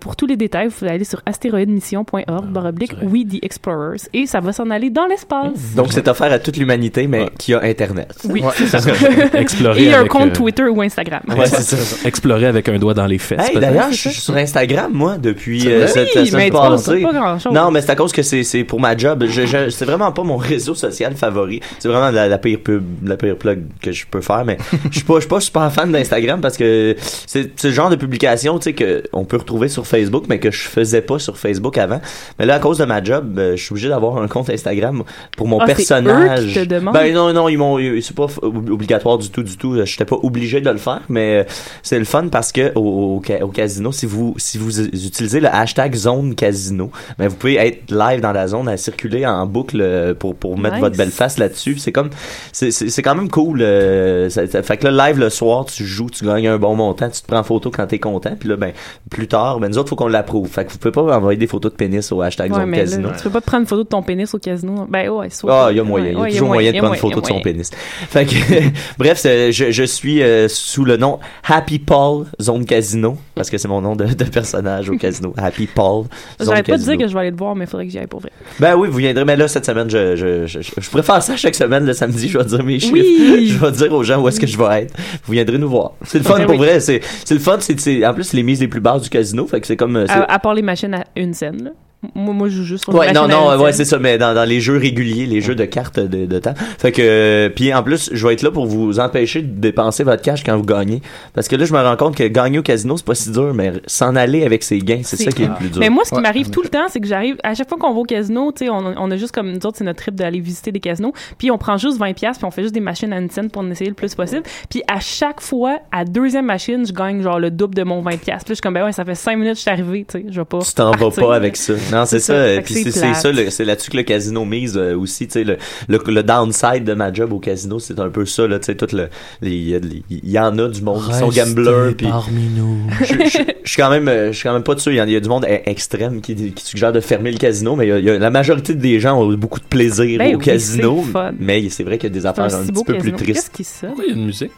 Pour 0.00 0.16
tous 0.16 0.26
les 0.26 0.36
détails, 0.36 0.68
vous 0.68 0.86
aller 0.86 1.04
sur 1.04 1.20
astéroïdemission.org, 1.26 2.46
baroblique 2.46 2.94
We 3.02 3.24
the 3.26 3.44
Explorers, 3.44 4.08
et 4.12 4.26
ça 4.26 4.40
va 4.40 4.52
s'en 4.52 4.70
aller 4.70 4.90
dans 4.90 5.06
l'espace. 5.06 5.74
Donc, 5.74 5.92
c'est 5.92 6.06
offert 6.08 6.32
à 6.32 6.38
toute 6.38 6.56
l'humanité, 6.56 7.06
mais 7.06 7.28
qui 7.38 7.54
a 7.54 7.65
Internet. 7.66 8.14
Oui, 8.24 8.42
Ouais. 8.42 8.50
c'est 8.56 8.66
ça. 8.78 8.90
Explorer 9.34 9.84
Et 9.84 9.94
un 9.94 10.06
compte 10.06 10.30
euh, 10.30 10.34
Twitter 10.34 10.64
ou 10.64 10.80
Instagram. 10.82 11.20
Ouais, 11.28 11.46
c'est 11.46 11.62
ça. 11.62 12.06
Explorer 12.08 12.46
avec 12.46 12.68
un 12.68 12.78
doigt 12.78 12.94
dans 12.94 13.06
les 13.06 13.18
fesses. 13.18 13.48
Hey, 13.50 13.58
d'ailleurs, 13.58 13.90
je 13.90 13.96
suis 13.96 14.12
sur 14.12 14.36
Instagram, 14.36 14.90
moi, 14.92 15.16
depuis 15.18 15.66
euh, 15.68 15.86
cette, 15.86 16.08
Oui, 16.16 16.26
semaine 16.28 16.50
passée. 16.50 17.02
pas. 17.02 17.38
Non, 17.52 17.70
mais 17.70 17.82
c'est 17.82 17.90
à 17.90 17.96
cause 17.96 18.12
que 18.12 18.22
c'est 18.22 18.42
c'est 18.44 18.64
pour 18.64 18.80
ma 18.80 18.96
job. 18.96 19.24
Je, 19.28 19.46
je, 19.46 19.68
c'est 19.70 19.84
vraiment 19.84 20.12
pas 20.12 20.22
mon 20.22 20.36
réseau 20.52 20.74
social 20.74 21.14
favori. 21.14 21.60
C'est 21.78 21.88
vraiment 21.88 22.10
la, 22.10 22.28
la 22.28 22.38
pire 22.38 22.58
pub, 22.62 22.82
la 23.06 23.16
pire 23.16 23.36
plug 23.36 23.62
que 23.82 23.92
je 23.92 24.06
peux 24.10 24.20
faire. 24.20 24.44
Mais 24.44 24.56
je 24.90 24.96
suis 24.98 25.04
pas, 25.04 25.14
je 25.16 25.20
suis 25.20 25.28
pas 25.28 25.40
super 25.40 25.72
fan 25.72 25.90
d'Instagram 25.92 26.40
parce 26.40 26.56
que 26.56 26.96
c'est 27.26 27.62
le 27.64 27.70
genre 27.70 27.90
de 27.90 27.96
publication, 27.96 28.58
tu 28.58 28.64
sais, 28.64 28.72
que 28.72 29.02
on 29.12 29.24
peut 29.24 29.36
retrouver 29.38 29.68
sur 29.68 29.86
Facebook, 29.86 30.24
mais 30.28 30.38
que 30.38 30.50
je 30.50 30.62
faisais 30.68 31.00
pas 31.02 31.18
sur 31.18 31.36
Facebook 31.38 31.78
avant. 31.78 32.00
Mais 32.38 32.46
là, 32.46 32.54
à 32.54 32.58
cause 32.58 32.78
de 32.78 32.84
ma 32.84 33.02
job, 33.02 33.38
euh, 33.38 33.56
je 33.56 33.62
suis 33.62 33.72
obligé 33.72 33.88
d'avoir 33.88 34.18
un 34.18 34.28
compte 34.28 34.50
Instagram 34.50 35.02
pour 35.36 35.48
mon 35.48 35.58
Ah, 35.60 35.66
personnage. 35.66 36.44
eux 36.44 36.60
qui 36.62 36.68
te? 36.68 36.74
Ben 36.92 37.12
non, 37.14 37.32
non, 37.32 37.48
ils 37.56 37.58
m'ont, 37.58 37.78
c'est 38.00 38.14
pas 38.14 38.26
obligatoire 38.42 39.18
du 39.18 39.30
tout, 39.30 39.42
du 39.42 39.56
tout. 39.56 39.76
J'étais 39.84 40.04
pas 40.04 40.16
obligé 40.22 40.60
de 40.60 40.70
le 40.70 40.76
faire, 40.78 41.00
mais 41.08 41.40
euh, 41.40 41.44
c'est 41.82 41.98
le 41.98 42.04
fun 42.04 42.28
parce 42.28 42.52
que 42.52 42.72
au, 42.74 43.16
au, 43.16 43.22
ca- 43.26 43.44
au 43.44 43.48
casino, 43.48 43.92
si 43.92 44.06
vous 44.06 44.34
si 44.36 44.58
vous 44.58 44.80
utilisez 44.80 45.40
le 45.40 45.48
hashtag 45.48 45.94
zone 45.94 46.34
casino, 46.34 46.90
ben 47.18 47.28
vous 47.28 47.36
pouvez 47.36 47.56
être 47.56 47.90
live 47.90 48.20
dans 48.20 48.32
la 48.32 48.48
zone 48.48 48.68
à 48.68 48.76
circuler 48.76 49.26
en 49.26 49.46
boucle 49.46 49.78
euh, 49.80 50.14
pour 50.14 50.34
pour 50.36 50.58
mettre 50.58 50.74
Nice. 50.76 50.84
votre 50.84 50.96
belle 50.96 51.10
face 51.10 51.38
là-dessus. 51.38 51.78
C'est 51.78 51.92
comme 51.92 52.10
c'est 52.52 52.70
c'est 52.70 53.02
quand 53.02 53.14
même 53.14 53.28
cool. 53.30 53.60
euh, 53.62 54.28
ça, 54.30 54.46
ça 54.46 54.62
fait 54.62 54.76
que 54.76 54.86
là 54.88 55.08
live 55.08 55.18
le 55.18 55.30
soir, 55.30 55.64
tu 55.64 55.84
joues, 55.84 56.10
tu 56.10 56.24
gagnes 56.24 56.48
un 56.48 56.58
bon 56.58 56.74
montant, 56.74 57.08
tu 57.10 57.20
te 57.22 57.26
prends 57.26 57.38
en 57.38 57.44
photo 57.44 57.70
quand 57.70 57.86
t'es 57.86 57.98
content, 57.98 58.36
puis 58.38 58.48
là 58.48 58.56
ben 58.56 58.72
plus 59.10 59.28
tard, 59.28 59.58
ben 59.60 59.68
nous 59.68 59.78
autres 59.78 59.88
faut 59.90 59.96
qu'on 59.96 60.08
l'approuve. 60.08 60.48
Fait 60.48 60.64
que 60.64 60.72
vous 60.72 60.78
pouvez 60.78 60.92
pas 60.92 61.02
envoyer 61.16 61.38
des 61.38 61.46
photos 61.46 61.72
de 61.72 61.76
pénis 61.76 62.10
au 62.12 62.20
hashtag 62.22 62.52
Ouais, 62.52 62.58
zone 62.60 62.70
là, 62.70 62.76
casino. 62.78 63.08
tu 63.16 63.22
peux 63.24 63.30
pas 63.30 63.40
te 63.40 63.46
prendre 63.46 63.62
une 63.62 63.66
photo 63.68 63.82
de 63.84 63.88
ton 63.88 64.02
pénis 64.02 64.32
au 64.34 64.38
casino. 64.38 64.86
Ben 64.88 65.08
ouais, 65.08 65.30
soit. 65.30 65.66
Ah, 65.66 65.68
il 65.70 65.76
y 65.76 65.80
a 65.80 65.84
moyen. 65.84 66.06
Il 66.10 66.18
y 66.18 66.22
a 66.22 66.30
toujours 66.30 66.48
moyen 66.48 66.72
de 66.72 66.78
prendre 66.78 66.94
une 66.94 67.00
photo 67.00 67.20
de 67.20 67.26
son. 67.26 67.40
Pénis. 67.50 67.70
Fait 68.08 68.24
que, 68.26 68.34
bref, 68.98 69.20
je, 69.24 69.70
je 69.70 69.82
suis 69.84 70.22
euh, 70.22 70.48
sous 70.48 70.84
le 70.84 70.96
nom 70.96 71.18
Happy 71.46 71.78
Paul 71.78 72.26
Zone 72.40 72.64
Casino 72.64 73.16
parce 73.34 73.50
que 73.50 73.58
c'est 73.58 73.68
mon 73.68 73.80
nom 73.80 73.94
de, 73.96 74.04
de 74.04 74.24
personnage 74.24 74.90
au 74.90 74.96
casino. 74.96 75.32
Happy 75.38 75.66
Paul 75.66 76.04
Zone 76.40 76.48
J'arrête 76.48 76.66
pas 76.66 76.76
dire 76.78 76.96
que 76.98 77.06
je 77.08 77.14
vais 77.14 77.20
aller 77.20 77.32
te 77.32 77.38
voir, 77.38 77.54
mais 77.54 77.64
il 77.64 77.68
faudrait 77.68 77.86
que 77.86 77.92
j'y 77.92 77.98
aille 77.98 78.06
pour 78.06 78.20
vrai. 78.20 78.30
Ben 78.58 78.74
oui, 78.76 78.88
vous 78.90 78.98
viendrez. 78.98 79.24
Mais 79.24 79.36
là, 79.36 79.48
cette 79.48 79.66
semaine, 79.66 79.88
je, 79.90 80.16
je, 80.16 80.46
je, 80.46 80.60
je, 80.60 81.02
faire 81.02 81.22
ça 81.22 81.36
chaque 81.36 81.54
semaine, 81.54 81.84
le 81.86 81.92
samedi. 81.92 82.28
Je 82.28 82.38
vais 82.38 82.44
dire 82.44 82.64
mes 82.64 82.78
chiffres. 82.80 82.92
Oui. 82.94 83.48
Je 83.56 83.58
vais 83.58 83.70
dire 83.72 83.92
aux 83.92 84.02
gens 84.02 84.20
où 84.22 84.28
est-ce 84.28 84.40
que 84.40 84.46
je 84.46 84.56
vais 84.58 84.82
être. 84.82 84.94
Vous 85.24 85.32
viendrez 85.32 85.58
nous 85.58 85.68
voir. 85.68 85.92
C'est 86.02 86.18
le 86.18 86.24
fun 86.24 86.38
Ben 86.38 86.44
pour 86.46 86.52
oui. 86.52 86.58
vrai. 86.58 86.80
C'est 86.80 87.00
c'est 87.24 87.34
le 87.34 87.40
fun. 87.40 87.58
C'est 87.60 87.78
c'est- 87.78 88.04
en 88.06 88.12
plus, 88.14 88.24
c'est 88.24 88.36
les 88.36 88.42
mises 88.42 88.60
les 88.60 88.68
plus 88.68 88.80
basses 88.80 89.02
du 89.02 89.08
casino. 89.08 89.46
Fait 89.46 89.60
que 89.60 89.66
c'est 89.66 89.76
comme. 89.76 89.96
euh, 89.96 90.06
À, 90.08 90.32
à 90.34 90.38
part 90.38 90.54
les 90.54 90.62
machines 90.62 90.94
à 90.94 91.04
une 91.16 91.32
scène, 91.34 91.62
là. 91.64 91.70
Moi, 92.14 92.34
moi, 92.34 92.48
je 92.48 92.56
joue 92.56 92.64
juste 92.64 92.88
Ouais, 92.88 93.12
non, 93.12 93.28
non, 93.28 93.56
ouais, 93.58 93.72
c'est 93.72 93.84
ça, 93.84 93.98
mais 93.98 94.18
dans, 94.18 94.34
dans 94.34 94.44
les 94.48 94.60
jeux 94.60 94.76
réguliers, 94.76 95.26
les 95.26 95.40
jeux 95.40 95.54
de 95.54 95.64
cartes 95.64 95.98
de, 96.00 96.26
de 96.26 96.38
temps. 96.38 96.54
Fait 96.78 96.92
que, 96.92 97.02
euh, 97.02 97.48
puis 97.48 97.72
en 97.74 97.82
plus, 97.82 98.10
je 98.12 98.26
vais 98.26 98.34
être 98.34 98.42
là 98.42 98.50
pour 98.50 98.66
vous 98.66 98.98
empêcher 99.00 99.42
de 99.42 99.48
dépenser 99.60 100.04
votre 100.04 100.22
cash 100.22 100.42
quand 100.44 100.56
vous 100.56 100.64
gagnez. 100.64 101.02
Parce 101.34 101.48
que 101.48 101.56
là, 101.56 101.64
je 101.64 101.72
me 101.72 101.80
rends 101.82 101.96
compte 101.96 102.16
que 102.16 102.24
gagner 102.24 102.58
au 102.58 102.62
casino, 102.62 102.96
c'est 102.96 103.06
pas 103.06 103.14
si 103.14 103.30
dur, 103.30 103.52
mais 103.54 103.72
s'en 103.86 104.16
aller 104.16 104.44
avec 104.44 104.62
ses 104.62 104.78
gains, 104.78 105.00
c'est 105.02 105.16
ça 105.16 105.30
qui 105.30 105.42
est 105.42 105.48
le 105.48 105.54
plus 105.54 105.68
dur. 105.68 105.80
Mais 105.80 105.90
moi, 105.90 106.04
ce 106.04 106.10
qui 106.10 106.16
Ouais. 106.16 106.22
m'arrive 106.22 106.50
tout 106.50 106.62
le 106.62 106.68
temps, 106.68 106.86
c'est 106.88 107.00
que 107.00 107.06
j'arrive, 107.06 107.36
à 107.42 107.54
chaque 107.54 107.68
fois 107.68 107.78
qu'on 107.78 107.92
va 107.92 108.00
au 108.00 108.04
casino, 108.04 108.52
tu 108.52 108.64
sais, 108.64 108.70
on, 108.70 108.78
on 108.96 109.10
a 109.10 109.16
juste 109.16 109.32
comme, 109.34 109.50
nous 109.50 109.66
autres, 109.66 109.76
c'est 109.78 109.84
notre 109.84 110.00
trip 110.02 110.14
d'aller 110.14 110.40
visiter 110.40 110.72
des 110.72 110.80
casinos, 110.80 111.12
puis 111.38 111.50
on 111.50 111.58
prend 111.58 111.76
juste 111.76 111.98
20$, 112.00 112.14
puis 112.14 112.28
on 112.44 112.50
fait 112.50 112.62
juste 112.62 112.74
des 112.74 112.80
machines 112.80 113.12
à 113.12 113.18
une 113.18 113.30
scène 113.30 113.50
pour 113.50 113.62
en 113.62 113.70
essayer 113.70 113.90
le 113.90 113.94
plus 113.96 114.14
possible. 114.14 114.42
Puis 114.70 114.82
à 114.88 115.00
chaque 115.00 115.40
fois, 115.40 115.78
à 115.92 116.04
deuxième 116.04 116.46
machine, 116.46 116.86
je 116.86 116.92
gagne 116.92 117.22
genre 117.22 117.38
le 117.38 117.50
double 117.50 117.74
de 117.74 117.82
mon 117.82 118.02
20$. 118.02 118.16
Puis 118.18 118.30
là, 118.30 118.38
je 118.48 118.54
suis 118.54 118.60
comme, 118.60 118.74
ben 118.74 118.84
ouais, 118.84 118.92
ça 118.92 119.04
fait 119.04 119.14
5 119.14 119.36
minutes 119.36 119.52
que 119.52 119.56
je 119.58 119.62
suis 119.62 119.70
arrivé, 119.70 120.06
tu 120.08 120.18
sais, 120.20 120.26
je 120.28 120.40
vais 120.40 120.44
pas. 120.44 120.58
tu 120.60 120.74
t'en 120.74 120.90
vas 120.92 121.10
pas 121.10 121.34
avec 121.36 121.56
ça. 121.56 121.74
Non, 121.92 121.95
c'est 122.04 122.18
ça. 122.18 122.60
Puis 122.64 122.74
c'est 122.82 122.90
ça, 122.90 123.32
c'est 123.50 123.64
là-dessus 123.64 123.90
que 123.90 123.96
le 123.96 124.02
casino 124.02 124.44
mise 124.44 124.76
euh, 124.76 124.94
aussi. 124.98 125.26
Tu 125.28 125.32
sais, 125.34 125.44
le, 125.44 125.56
le, 125.88 125.98
le 126.06 126.22
downside 126.22 126.84
de 126.84 126.92
ma 126.94 127.12
job 127.12 127.32
au 127.32 127.38
casino, 127.38 127.78
c'est 127.78 127.98
un 128.00 128.10
peu 128.10 128.26
ça. 128.26 128.46
Là, 128.46 128.58
tu 128.58 128.66
sais, 128.66 128.74
tout 128.74 128.88
le, 128.94 129.08
les- 129.40 129.50
il 129.52 129.68
y 129.68 129.74
a- 129.74 129.78
les- 129.78 130.02
il 130.10 130.30
y 130.30 130.38
en 130.38 130.58
a 130.58 130.68
du 130.68 130.82
monde 130.82 131.02
qui 131.06 131.14
sont 131.14 131.28
gamblers. 131.28 131.94
Puis 131.96 132.06
parmi 132.08 132.48
nous. 132.56 132.78
je, 133.00 133.06
je- 133.06 133.38
je 133.64 133.70
suis 133.70 133.80
quand 133.80 133.90
même, 133.90 134.08
euh, 134.08 134.32
je 134.32 134.36
suis 134.38 134.42
quand 134.48 134.52
même 134.52 134.62
pas 134.64 134.74
de 134.74 134.80
sûr. 134.80 134.92
Il 134.92 134.96
y, 134.96 135.00
en 135.00 135.04
a- 135.04 135.06
il 135.06 135.12
y 135.12 135.16
a 135.16 135.20
du 135.20 135.28
monde 135.28 135.44
e- 135.44 135.60
extrême 135.68 136.20
qui, 136.20 136.34
qui 136.52 136.64
suggère 136.64 136.92
de 136.92 137.00
fermer 137.00 137.30
le 137.32 137.38
casino, 137.38 137.76
mais 137.76 137.86
il 137.86 137.88
y 137.90 137.92
a- 137.92 137.98
il 138.00 138.04
y 138.04 138.10
a- 138.10 138.18
la 138.18 138.30
majorité 138.30 138.74
des 138.74 139.00
gens 139.00 139.20
ont 139.22 139.32
beaucoup 139.34 139.60
de 139.60 139.64
plaisir 139.64 140.18
Ben 140.18 140.34
au 140.34 140.38
oui, 140.38 140.44
casino. 140.44 141.04
Mais 141.38 141.68
c'est 141.70 141.84
vrai 141.84 141.98
qu'il 141.98 142.10
y 142.10 142.12
a 142.12 142.14
des 142.20 142.26
un 142.26 142.30
affaires 142.30 142.44
un 142.54 142.64
petit 142.66 142.72
peu 142.84 142.94
plus 142.94 143.12
casino. 143.12 143.16
Qu'est-ce 143.18 143.50
tristes. 143.50 143.80
qui? 143.80 143.86
Pourquoi 143.86 144.04
il 144.04 144.10
y 144.10 144.12
a 144.12 144.16
une 144.16 144.26
musique? 144.26 144.52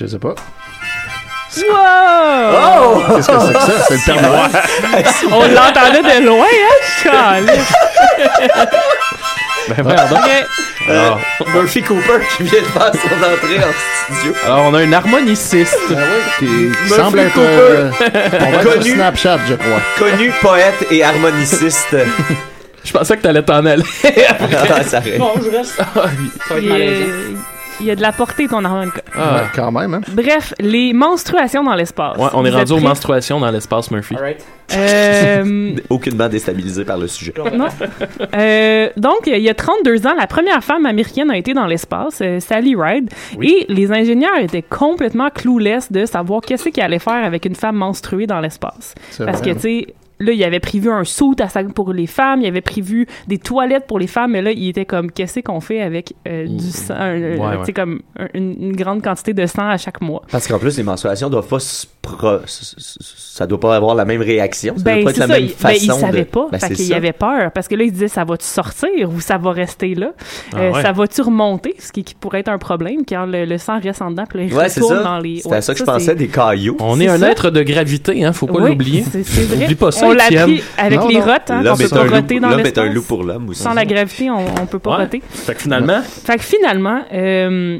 Je 0.00 0.06
sais 0.06 0.18
pas. 0.18 0.34
Wow! 1.68 3.02
Qu'est-ce 3.16 3.28
que 3.28 3.40
c'est 3.40 3.52
que 3.52 3.60
ça? 3.60 3.84
C'est 3.88 3.94
le 3.94 4.00
Père 4.06 4.22
Noël. 4.22 4.50
On 5.30 5.40
l'entendait 5.54 6.20
de 6.20 6.26
loin, 6.26 6.46
hein? 6.46 7.06
Ben 9.68 9.84
merde. 9.84 10.12
Ok. 10.12 10.30
Euh, 10.88 10.92
Alors, 11.06 11.20
Murphy 11.54 11.82
Cooper 11.82 12.18
qui 12.36 12.42
vient 12.42 12.60
de 12.60 12.66
faire 12.66 12.90
son 12.92 13.14
entrée 13.16 13.58
en 13.58 14.14
studio. 14.16 14.34
alors, 14.44 14.64
on 14.64 14.74
a 14.74 14.78
un 14.80 14.92
harmoniciste. 14.92 15.78
Ah 15.90 15.94
oui, 16.40 16.48
qui 16.84 16.88
semble 16.92 17.20
être 17.20 17.38
euh, 17.38 17.90
on 18.00 18.04
va 18.50 18.56
être 18.56 18.62
sur 18.62 18.72
Connu. 18.80 18.94
Snapchat, 18.94 19.38
je 19.48 19.54
crois. 19.54 19.80
Connu 19.98 20.32
poète 20.40 20.86
et 20.90 21.04
harmoniciste. 21.04 21.96
Je 22.84 22.90
pensais 22.92 23.16
que 23.16 23.22
t'allais 23.22 23.42
t'en 23.44 23.64
aller. 23.64 23.84
Ah, 24.74 24.82
ça 24.82 24.96
arrive. 24.96 25.22
je 25.36 25.56
reste. 25.56 25.76
Ça 25.76 25.84
va 25.94 26.10
être 26.58 26.64
malaisant. 26.64 27.04
Il 27.82 27.88
y 27.88 27.90
a 27.90 27.96
de 27.96 28.00
la 28.02 28.12
portée, 28.12 28.48
ton 28.48 28.64
harmonica. 28.64 29.02
Ah. 29.14 29.34
Ouais, 29.34 29.40
quand 29.54 29.70
même, 29.70 29.94
hein. 29.94 30.00
Bref, 30.12 30.54
les 30.60 30.92
menstruations 30.92 31.62
dans 31.64 31.74
l'espace. 31.74 32.16
Ouais, 32.16 32.28
on 32.32 32.44
est 32.44 32.50
Vous 32.50 32.56
rendu 32.56 32.72
aux 32.72 32.76
prêts? 32.76 32.84
menstruations 32.88 33.40
dans 33.40 33.50
l'espace 33.50 33.90
Murphy. 33.90 34.14
Alright. 34.16 34.44
Euh, 34.74 35.74
Aucunement 35.90 36.28
déstabilisé 36.28 36.84
par 36.84 36.96
le 36.98 37.06
sujet. 37.08 37.34
non. 37.54 37.66
Euh, 38.34 38.88
donc, 38.96 39.26
il 39.26 39.38
y 39.42 39.48
a 39.50 39.54
32 39.54 40.06
ans, 40.06 40.14
la 40.18 40.26
première 40.26 40.62
femme 40.64 40.86
américaine 40.86 41.30
a 41.30 41.36
été 41.36 41.52
dans 41.54 41.66
l'espace, 41.66 42.20
euh, 42.22 42.40
Sally 42.40 42.74
Ride, 42.76 43.10
et 43.40 43.66
les 43.68 43.92
ingénieurs 43.92 44.38
étaient 44.40 44.62
complètement 44.62 45.28
clueless 45.30 45.90
de 45.92 46.06
savoir 46.06 46.40
qu'est-ce 46.40 46.68
qu'ils 46.68 46.82
allaient 46.82 46.98
faire 46.98 47.24
avec 47.24 47.44
une 47.44 47.54
femme 47.54 47.76
menstruée 47.76 48.26
dans 48.26 48.40
l'espace. 48.40 48.94
C'est 49.10 49.24
Parce 49.26 49.40
vrai. 49.40 49.50
que, 49.50 49.54
tu 49.56 49.60
sais, 49.60 49.94
là, 50.22 50.32
il 50.32 50.44
avait 50.44 50.60
prévu 50.60 50.90
un 50.90 51.04
suit 51.04 51.36
à 51.40 51.48
sa- 51.48 51.62
pour 51.64 51.92
les 51.92 52.06
femmes, 52.06 52.40
il 52.42 52.46
avait 52.46 52.60
prévu 52.60 53.06
des 53.28 53.38
toilettes 53.38 53.86
pour 53.86 53.98
les 53.98 54.06
femmes, 54.06 54.32
mais 54.32 54.42
là, 54.42 54.50
il 54.52 54.68
était 54.68 54.84
comme, 54.84 55.10
qu'est-ce 55.10 55.40
qu'on 55.40 55.60
fait 55.60 55.80
avec 55.82 56.14
euh, 56.28 56.46
du 56.46 56.70
sang, 56.70 56.94
euh, 56.98 57.36
Ouais, 57.36 57.72
comme 57.72 58.00
un- 58.18 58.28
une, 58.34 58.56
une 58.60 58.76
grande 58.76 59.02
quantité 59.02 59.32
de 59.34 59.46
sang 59.46 59.68
à 59.68 59.76
chaque 59.76 60.00
mois. 60.00 60.22
Parce 60.30 60.46
qu'en 60.46 60.58
plus, 60.58 60.76
les 60.76 60.82
menstruations 60.82 61.30
doivent 61.30 61.48
pas 61.48 61.58
se 61.60 61.86
pro- 62.00 62.38
ça 62.46 63.46
doit 63.46 63.60
pas 63.60 63.74
avoir 63.76 63.94
la 63.94 64.04
même 64.04 64.20
réaction. 64.20 64.74
Ça 64.76 64.82
Ben, 64.82 64.96
doit 64.96 65.04
pas 65.04 65.10
être 65.10 65.14
c'est 65.16 65.20
la 65.20 65.26
ça. 65.26 65.32
même 65.34 65.42
il, 65.44 65.48
ben, 65.48 65.56
façon. 65.56 65.74
il 65.96 66.00
savait 66.00 66.18
de... 66.20 66.24
pas. 66.24 66.48
Ben, 66.52 66.58
fait 66.58 66.66
c'est 66.68 66.74
qu'il 66.74 66.84
ça. 66.86 66.96
avait 66.96 67.12
peur. 67.12 67.50
Parce 67.52 67.68
que 67.68 67.74
là, 67.74 67.84
il 67.84 67.92
disait, 67.92 68.08
ça 68.08 68.24
va-tu 68.24 68.44
sortir 68.46 68.90
ou 69.10 69.20
ça 69.20 69.38
va 69.38 69.52
rester 69.52 69.94
là? 69.94 70.12
Ah 70.54 70.58
Euh, 70.58 70.72
ouais. 70.72 70.82
Ça 70.82 70.92
va-tu 70.92 71.22
remonter? 71.22 71.74
Ce 71.78 71.92
qui, 71.92 72.04
qui 72.04 72.14
pourrait 72.14 72.40
être 72.40 72.48
un 72.50 72.58
problème 72.58 73.04
car 73.06 73.26
le, 73.26 73.44
le 73.44 73.58
sang 73.58 73.80
reste 73.80 74.02
en 74.02 74.10
dedans 74.10 74.24
puis 74.28 74.38
là, 74.40 74.44
il 74.44 74.54
Ouais, 74.54 74.68
c'est 74.68 74.80
retourne 74.80 74.98
ça. 74.98 75.04
dans 75.04 75.18
les... 75.18 75.42
À 75.50 75.60
ça 75.62 75.72
que 75.72 75.78
je 75.78 75.84
c'est- 75.84 75.90
pensais, 75.90 76.14
des 76.14 76.28
cailloux. 76.28 76.76
On 76.80 76.96
C'est 76.96 77.04
est 77.04 77.08
un 77.08 77.18
ça. 77.18 77.30
être 77.30 77.50
de 77.50 77.62
gravité, 77.62 78.24
hein, 78.24 78.32
faut 78.32 78.46
pas 78.46 78.60
Oui, 78.60 78.70
l'oublier. 78.70 79.02
c'est- 79.10 79.22
c'est 79.24 79.42
vrai. 79.44 79.64
Oublie 79.64 79.74
pas 79.74 79.90
ça, 79.90 80.06
On 80.12 80.16
l'a 80.16 80.24
appris 80.42 80.62
avec 80.78 80.98
Non, 81.00 81.08
les 81.08 81.14
non. 81.18 81.20
rottes, 81.24 81.50
hein, 81.50 81.62
L'homme 81.62 81.72
qu'on 81.72 81.78
peut 81.78 81.84
est 81.84 81.88
pas 81.90 82.00
un 82.00 82.04
loup- 82.04 82.14
roter 82.14 82.40
dans 82.40 82.48
l'homme 82.50 82.60
est 82.60 82.62
l'espace. 82.64 82.84
un 82.84 82.92
loup 82.92 83.02
pour 83.02 83.24
l'homme 83.24 83.48
aussi. 83.48 83.62
Sans 83.62 83.74
la 83.74 83.84
gravité, 83.84 84.30
on, 84.30 84.44
on 84.62 84.66
peut 84.66 84.78
pas 84.78 84.90
Ouais. 84.90 85.04
roter. 85.04 85.22
Fait 85.30 85.54
que 85.54 85.60
finalement, 85.62 86.02
Fait 86.02 86.36
que 86.36 86.42
finalement, 86.44 87.00
euh, 87.12 87.78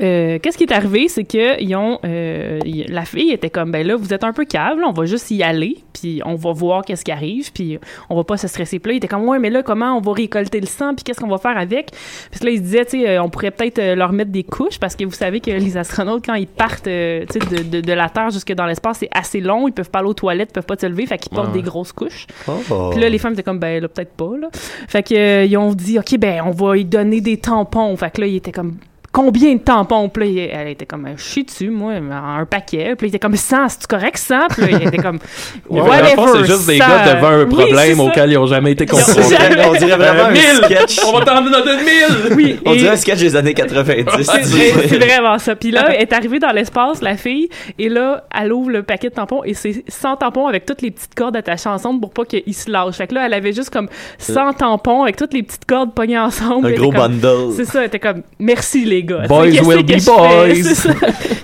euh, 0.00 0.38
qu'est-ce 0.40 0.58
qui 0.58 0.64
est 0.64 0.72
arrivé, 0.72 1.08
c'est 1.08 1.24
que 1.24 1.60
ils 1.62 1.74
ont, 1.76 1.98
euh, 2.04 2.58
y- 2.64 2.84
la 2.88 3.04
fille 3.04 3.30
était 3.30 3.50
comme, 3.50 3.70
ben 3.70 3.86
là, 3.86 3.96
vous 3.96 4.12
êtes 4.12 4.24
un 4.24 4.32
peu 4.32 4.44
cave, 4.44 4.78
là, 4.80 4.86
on 4.88 4.92
va 4.92 5.04
juste 5.04 5.30
y 5.30 5.42
aller, 5.42 5.78
puis 5.92 6.20
on 6.24 6.34
va 6.34 6.52
voir 6.52 6.84
qu'est-ce 6.84 7.04
qui 7.04 7.12
arrive, 7.12 7.52
puis 7.52 7.78
on 8.10 8.16
va 8.16 8.24
pas 8.24 8.36
se 8.36 8.48
stresser. 8.48 8.78
Puis 8.78 8.90
là, 8.90 8.94
il 8.94 8.96
était 8.96 9.08
comme, 9.08 9.28
ouais, 9.28 9.38
mais 9.38 9.50
là, 9.50 9.62
comment 9.62 9.96
on 9.96 10.00
va 10.00 10.12
récolter 10.12 10.60
le 10.60 10.66
sang, 10.66 10.94
puis 10.94 11.04
qu'est-ce 11.04 11.20
qu'on 11.20 11.28
va 11.28 11.38
faire 11.38 11.56
avec? 11.56 11.90
Puis 12.30 12.44
là, 12.44 12.50
il 12.50 12.56
se 12.58 12.62
disait, 12.62 12.84
tu 12.84 13.00
sais, 13.02 13.08
euh, 13.08 13.22
on 13.22 13.28
pourrait 13.28 13.50
peut-être 13.52 13.80
leur 13.94 14.12
mettre 14.12 14.30
des 14.32 14.42
couches, 14.42 14.78
parce 14.80 14.96
que 14.96 15.04
vous 15.04 15.12
savez 15.12 15.40
que 15.40 15.50
les 15.50 15.76
astronautes, 15.76 16.24
quand 16.26 16.34
ils 16.34 16.46
partent, 16.46 16.86
euh, 16.88 17.24
tu 17.30 17.38
sais, 17.40 17.56
de, 17.56 17.62
de, 17.62 17.80
de 17.80 17.92
la 17.92 18.08
Terre 18.08 18.30
jusque 18.30 18.52
dans 18.52 18.66
l'espace, 18.66 18.98
c'est 18.98 19.10
assez 19.12 19.40
long, 19.40 19.68
ils 19.68 19.72
peuvent 19.72 19.90
pas 19.90 20.00
aller 20.00 20.08
aux 20.08 20.14
toilettes, 20.14 20.50
ils 20.50 20.54
peuvent 20.54 20.66
pas 20.66 20.76
se 20.76 20.86
lever, 20.86 21.06
fait 21.06 21.18
qu'ils 21.18 21.30
portent 21.30 21.48
Ouais. 21.48 21.60
des 21.60 21.62
grosses 21.62 21.92
couches. 21.92 22.26
Oh. 22.48 22.90
Puis 22.90 23.00
là, 23.00 23.08
les 23.08 23.18
femmes 23.18 23.34
étaient 23.34 23.42
comme, 23.42 23.58
ben 23.60 23.80
là, 23.82 23.88
peut-être 23.88 24.12
pas, 24.12 24.36
là. 24.40 24.48
Fait 24.88 25.02
que, 25.02 25.14
euh, 25.14 25.44
ils 25.44 25.56
ont 25.56 25.72
dit, 25.72 25.98
OK, 25.98 26.16
ben, 26.18 26.42
on 26.46 26.50
va 26.50 26.74
lui 26.74 26.84
donner 26.84 27.20
des 27.20 27.36
tampons. 27.36 27.96
Fait 27.96 28.10
que 28.10 28.20
là, 28.22 28.26
il 28.26 28.36
était 28.36 28.50
comme, 28.52 28.76
combien 29.14 29.54
de 29.54 29.60
tampons? 29.60 30.08
Puis 30.08 30.34
là, 30.34 30.48
elle 30.60 30.68
était 30.68 30.84
comme, 30.86 31.08
je 31.16 31.22
suis 31.22 31.44
dessus, 31.44 31.70
moi, 31.70 31.92
un 31.94 32.44
paquet. 32.44 32.94
Puis 32.96 33.06
il 33.06 33.10
était 33.10 33.18
comme, 33.20 33.36
100, 33.36 33.68
c'est 33.68 33.86
correct, 33.86 34.18
100? 34.18 34.34
Puis 34.50 34.62
là, 34.62 34.68
il 34.82 34.88
était 34.88 34.98
comme, 34.98 35.18
fond, 35.70 36.26
c'est 36.34 36.44
juste 36.44 36.66
des 36.66 36.78
100. 36.78 36.86
gars 36.86 37.14
devant 37.14 37.28
un 37.28 37.46
problème 37.46 38.00
auquel 38.00 38.32
ils 38.32 38.38
ont 38.38 38.46
jamais 38.46 38.72
été 38.72 38.86
confrontés. 38.86 39.22
jamais- 39.36 39.64
On 39.66 39.72
dirait 39.74 39.96
vraiment 39.96 40.24
un 40.24 40.30
1000! 40.32 40.42
sketch. 40.64 40.98
On 41.06 41.16
va 41.18 41.24
t'en 41.24 41.40
donner 41.42 41.84
1000! 42.28 42.36
Oui, 42.36 42.60
On 42.66 42.72
et- 42.72 42.76
dirait 42.78 42.90
un 42.92 42.96
sketch 42.96 43.20
des 43.20 43.36
années 43.36 43.54
90. 43.54 44.04
C'est 44.24 44.44
c'est- 44.44 44.88
c'est 44.88 44.98
vraiment 44.98 45.38
ça. 45.38 45.54
Puis 45.54 45.70
là, 45.70 45.86
elle 45.94 46.02
est 46.02 46.12
arrivée 46.12 46.40
dans 46.40 46.50
l'espace, 46.50 47.00
la 47.00 47.16
fille, 47.16 47.48
et 47.78 47.88
là, 47.88 48.24
elle 48.36 48.52
ouvre 48.52 48.70
le 48.70 48.82
paquet 48.82 49.10
de 49.10 49.14
tampons 49.14 49.44
et 49.44 49.54
c'est 49.54 49.84
100 49.88 50.16
tampons 50.16 50.46
avec 50.48 50.66
toutes 50.66 50.82
les 50.82 50.90
petites 50.90 51.14
cordes 51.14 51.36
attachées 51.36 51.68
ensemble 51.68 52.00
pour 52.00 52.10
pas 52.10 52.24
qu'ils 52.24 52.54
se 52.54 52.70
lâchent. 52.70 52.96
Fait 52.96 53.06
que 53.06 53.14
là, 53.14 53.26
elle 53.26 53.34
avait 53.34 53.52
juste 53.52 53.70
comme 53.70 53.88
100 54.18 54.54
tampons 54.54 55.02
avec 55.02 55.16
toutes 55.16 55.32
les 55.34 55.42
petites 55.42 55.64
cordes 55.66 55.94
pognées 55.94 56.18
ensemble. 56.18 56.66
Un 56.66 56.72
gros 56.72 56.90
bundle. 56.92 57.52
C'est 57.56 57.64
ça, 57.64 57.80
elle 57.80 57.86
était 57.86 58.00
comme, 58.00 58.22
merci 58.38 58.84
les 58.84 59.03
gars. 59.04 59.26
Boys 59.28 59.60
will 59.62 59.84
qu'est-ce 59.84 60.10
be 60.10 60.14
boys. 60.14 60.88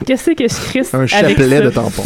Qu'est-ce 0.07 0.31
que 0.33 0.49
je 0.49 0.55
crisse 0.69 0.95
Un 0.95 1.07
chapelet 1.07 1.61
de 1.63 1.71
tampons. 1.71 2.03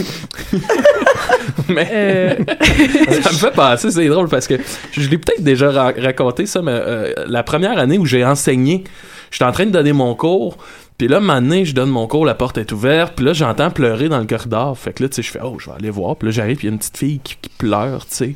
Mais 1.69 1.89
Euh, 1.93 2.35
ça 3.23 3.31
me 3.33 3.37
fait 3.37 3.51
penser, 3.53 3.91
c'est 3.91 4.07
drôle 4.09 4.29
parce 4.29 4.47
que 4.47 4.55
je 4.93 5.09
l'ai 5.09 5.19
peut-être 5.19 5.43
déjà 5.43 5.71
ra- 5.71 5.93
raconté 5.99 6.47
ça, 6.47 6.61
mais 6.61 6.73
euh, 6.75 7.13
la 7.27 7.43
première 7.43 7.79
année 7.79 7.97
où 7.99 8.05
j'ai 8.05 8.25
enseigné, 8.25 8.85
j'étais 9.31 9.45
en 9.45 9.53
train 9.53 9.65
de 9.67 9.71
donner 9.71 9.93
mon 9.93 10.15
cours. 10.15 10.59
Puis 10.99 11.09
là, 11.09 11.21
donné, 11.21 11.65
je 11.65 11.75
donne 11.75 11.89
mon 11.91 12.07
cours, 12.07 12.25
la 12.27 12.35
porte 12.35 12.59
est 12.59 12.71
ouverte, 12.73 13.15
puis 13.17 13.25
là, 13.25 13.33
j'entends 13.33 13.71
pleurer 13.71 14.09
dans 14.09 14.19
le 14.19 14.27
corridor. 14.27 14.77
Fait 14.79 14.93
que 14.93 15.03
là, 15.03 15.09
tu 15.09 15.17
sais, 15.17 15.23
je 15.23 15.31
fais, 15.31 15.41
oh, 15.43 15.57
je 15.59 15.71
vais 15.71 15.77
aller 15.77 15.91
voir. 15.91 16.17
Puis 16.17 16.29
là, 16.29 16.33
j'arrive, 16.33 16.57
puis 16.59 16.67
il 16.67 16.71
y 16.71 16.73
a 16.73 16.75
une 16.75 16.79
petite 16.79 16.97
fille 16.99 17.21
qui, 17.25 17.37
qui 17.41 17.49
pleure, 17.57 18.07
tu 18.07 18.15
sais. 18.15 18.35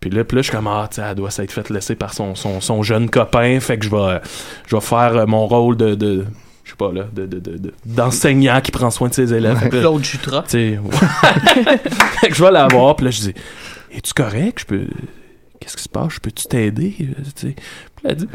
Puis 0.00 0.10
là, 0.10 0.24
puis 0.24 0.36
là, 0.36 0.42
je 0.42 0.48
suis 0.48 0.56
comme, 0.56 0.66
ah, 0.66 0.88
tu 0.90 0.96
sais, 0.96 1.02
elle 1.08 1.14
doit 1.14 1.30
s'être 1.30 1.52
faite 1.52 1.70
laisser 1.70 1.94
par 1.94 2.12
son, 2.14 2.34
son, 2.34 2.60
son 2.60 2.82
jeune 2.82 3.08
copain. 3.10 3.58
Fait 3.60 3.78
que 3.78 3.84
je 3.84 3.90
vais, 3.90 4.20
je 4.66 4.74
vais 4.76 4.82
faire 4.82 5.26
mon 5.26 5.46
rôle 5.46 5.76
de, 5.76 5.94
de 5.94 6.24
je 6.64 6.70
sais 6.70 6.76
pas, 6.76 6.90
là, 6.92 7.04
de, 7.12 7.26
de, 7.26 7.38
de- 7.38 7.58
de- 7.58 7.74
d'enseignant 7.84 8.60
qui 8.60 8.70
prend 8.72 8.90
soin 8.90 9.08
de 9.08 9.14
ses 9.14 9.32
élèves. 9.34 9.68
Claude 9.68 10.02
Jutras. 10.04 10.42
tu 10.44 10.50
sais, 10.50 10.78
ouais. 10.78 10.96
fait 12.20 12.28
que 12.28 12.34
je 12.34 12.42
vais 12.42 12.50
la 12.50 12.66
voir, 12.68 12.96
puis 12.96 13.04
là, 13.04 13.10
je 13.10 13.20
dis, 13.20 13.34
es-tu 13.92 14.12
correct? 14.14 14.60
Je 14.60 14.64
peux. 14.66 14.86
Qu'est-ce 15.60 15.76
qui 15.76 15.82
se 15.84 15.88
passe? 15.88 16.14
Je 16.14 16.20
peux-tu 16.20 16.46
t'aider? 16.46 16.94
Tu 16.98 17.06
sais. 17.36 17.54
Puis 17.54 18.04
elle 18.04 18.16
dit, 18.16 18.28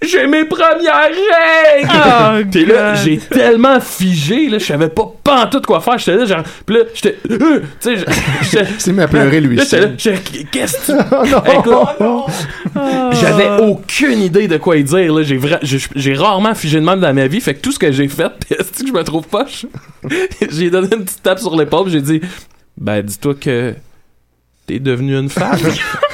j'ai 0.00 0.26
mes 0.26 0.44
premières 0.44 1.08
règles! 1.10 1.88
Oh, 1.90 2.72
là, 2.72 2.94
j'ai 2.94 3.18
tellement 3.18 3.80
figé, 3.80 4.48
là, 4.48 4.58
je 4.58 4.64
savais 4.64 4.88
pas 4.88 5.12
pantoute 5.24 5.66
quoi 5.66 5.80
faire. 5.80 5.98
J'étais 5.98 6.16
là, 6.16 6.24
genre, 6.24 6.42
puis 6.64 6.76
là, 6.76 6.82
j'étais, 6.94 7.18
euh, 7.30 7.60
tu 7.80 7.96
sais, 7.96 8.04
j'étais- 8.42 8.66
C'est 8.78 8.92
mis 8.92 9.00
à 9.02 9.08
pleurer, 9.08 9.40
lui 9.40 9.56
Là, 9.56 9.64
j'étais 9.64 9.80
là, 9.80 9.88
qu'est-ce 10.52 10.92
que 10.92 10.92
tu. 10.92 10.98
Oh 12.00 12.26
Oh. 12.76 13.10
J'avais 13.20 13.48
aucune 13.62 14.22
idée 14.22 14.46
de 14.48 14.56
quoi 14.56 14.76
y 14.76 14.84
dire. 14.84 15.12
Là. 15.12 15.22
J'ai, 15.22 15.38
vra- 15.38 15.58
j'ai, 15.62 15.78
j'ai 15.96 16.14
rarement 16.14 16.54
figé 16.54 16.78
de 16.80 16.84
même 16.84 17.00
dans 17.00 17.12
ma 17.12 17.26
vie. 17.26 17.40
Fait 17.40 17.54
que 17.54 17.60
tout 17.60 17.72
ce 17.72 17.78
que 17.78 17.90
j'ai 17.90 18.08
fait, 18.08 18.30
pis 18.48 18.54
est-ce 18.54 18.82
que 18.82 18.86
je 18.88 18.92
me 18.92 19.02
trouve 19.02 19.26
poche? 19.26 19.66
j'ai 20.50 20.70
donné 20.70 20.88
une 20.94 21.04
petite 21.04 21.22
tape 21.22 21.40
sur 21.40 21.56
l'épaule. 21.56 21.86
pis 21.86 21.92
J'ai 21.92 22.00
dit, 22.02 22.20
ben, 22.76 23.02
dis-toi 23.02 23.34
que 23.34 23.74
t'es 24.68 24.78
devenue 24.78 25.16
une 25.18 25.28
femme. 25.30 25.58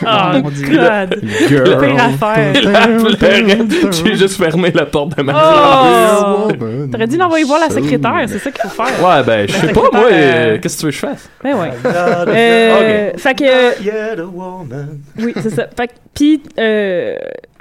Oh, 0.06 0.38
Mon 0.42 0.50
Dieu. 0.50 0.66
God. 0.76 1.20
Girl. 1.48 1.78
Pire 1.78 2.04
affaire. 2.04 2.52
Elle 2.54 3.16
pleurait. 3.16 3.92
J'ai 3.92 4.16
juste 4.16 4.36
fermé 4.36 4.70
la 4.74 4.84
porte 4.84 5.16
de 5.16 5.22
ma 5.22 5.32
Oh! 5.32 6.48
T'aurais 6.90 7.06
dû 7.06 7.16
l'envoyer 7.16 7.44
voir 7.44 7.60
la 7.60 7.70
secrétaire, 7.70 8.24
c'est 8.26 8.38
ça 8.40 8.50
qu'il 8.50 8.68
faut 8.68 8.82
faire. 8.82 9.02
Ouais, 9.02 9.22
ben, 9.24 9.48
je 9.48 9.54
sais 9.54 9.66
La 9.68 9.72
pas, 9.72 9.80
moi, 9.92 10.08
euh, 10.10 10.12
euh, 10.12 10.58
qu'est-ce 10.60 10.76
que 10.76 10.80
tu 10.80 10.86
veux 10.86 10.90
que 10.90 10.96
je 10.96 11.00
fasse? 11.00 11.30
Ben 11.42 11.54
ouais. 11.56 11.70
Euh, 12.34 13.12
Fait 13.16 13.34
que. 13.34 15.22
Oui, 15.22 15.32
c'est 15.40 15.50
ça. 15.50 15.68
Fait 15.74 15.86
que, 15.88 15.92
puis, 16.12 16.42
euh, 16.58 17.14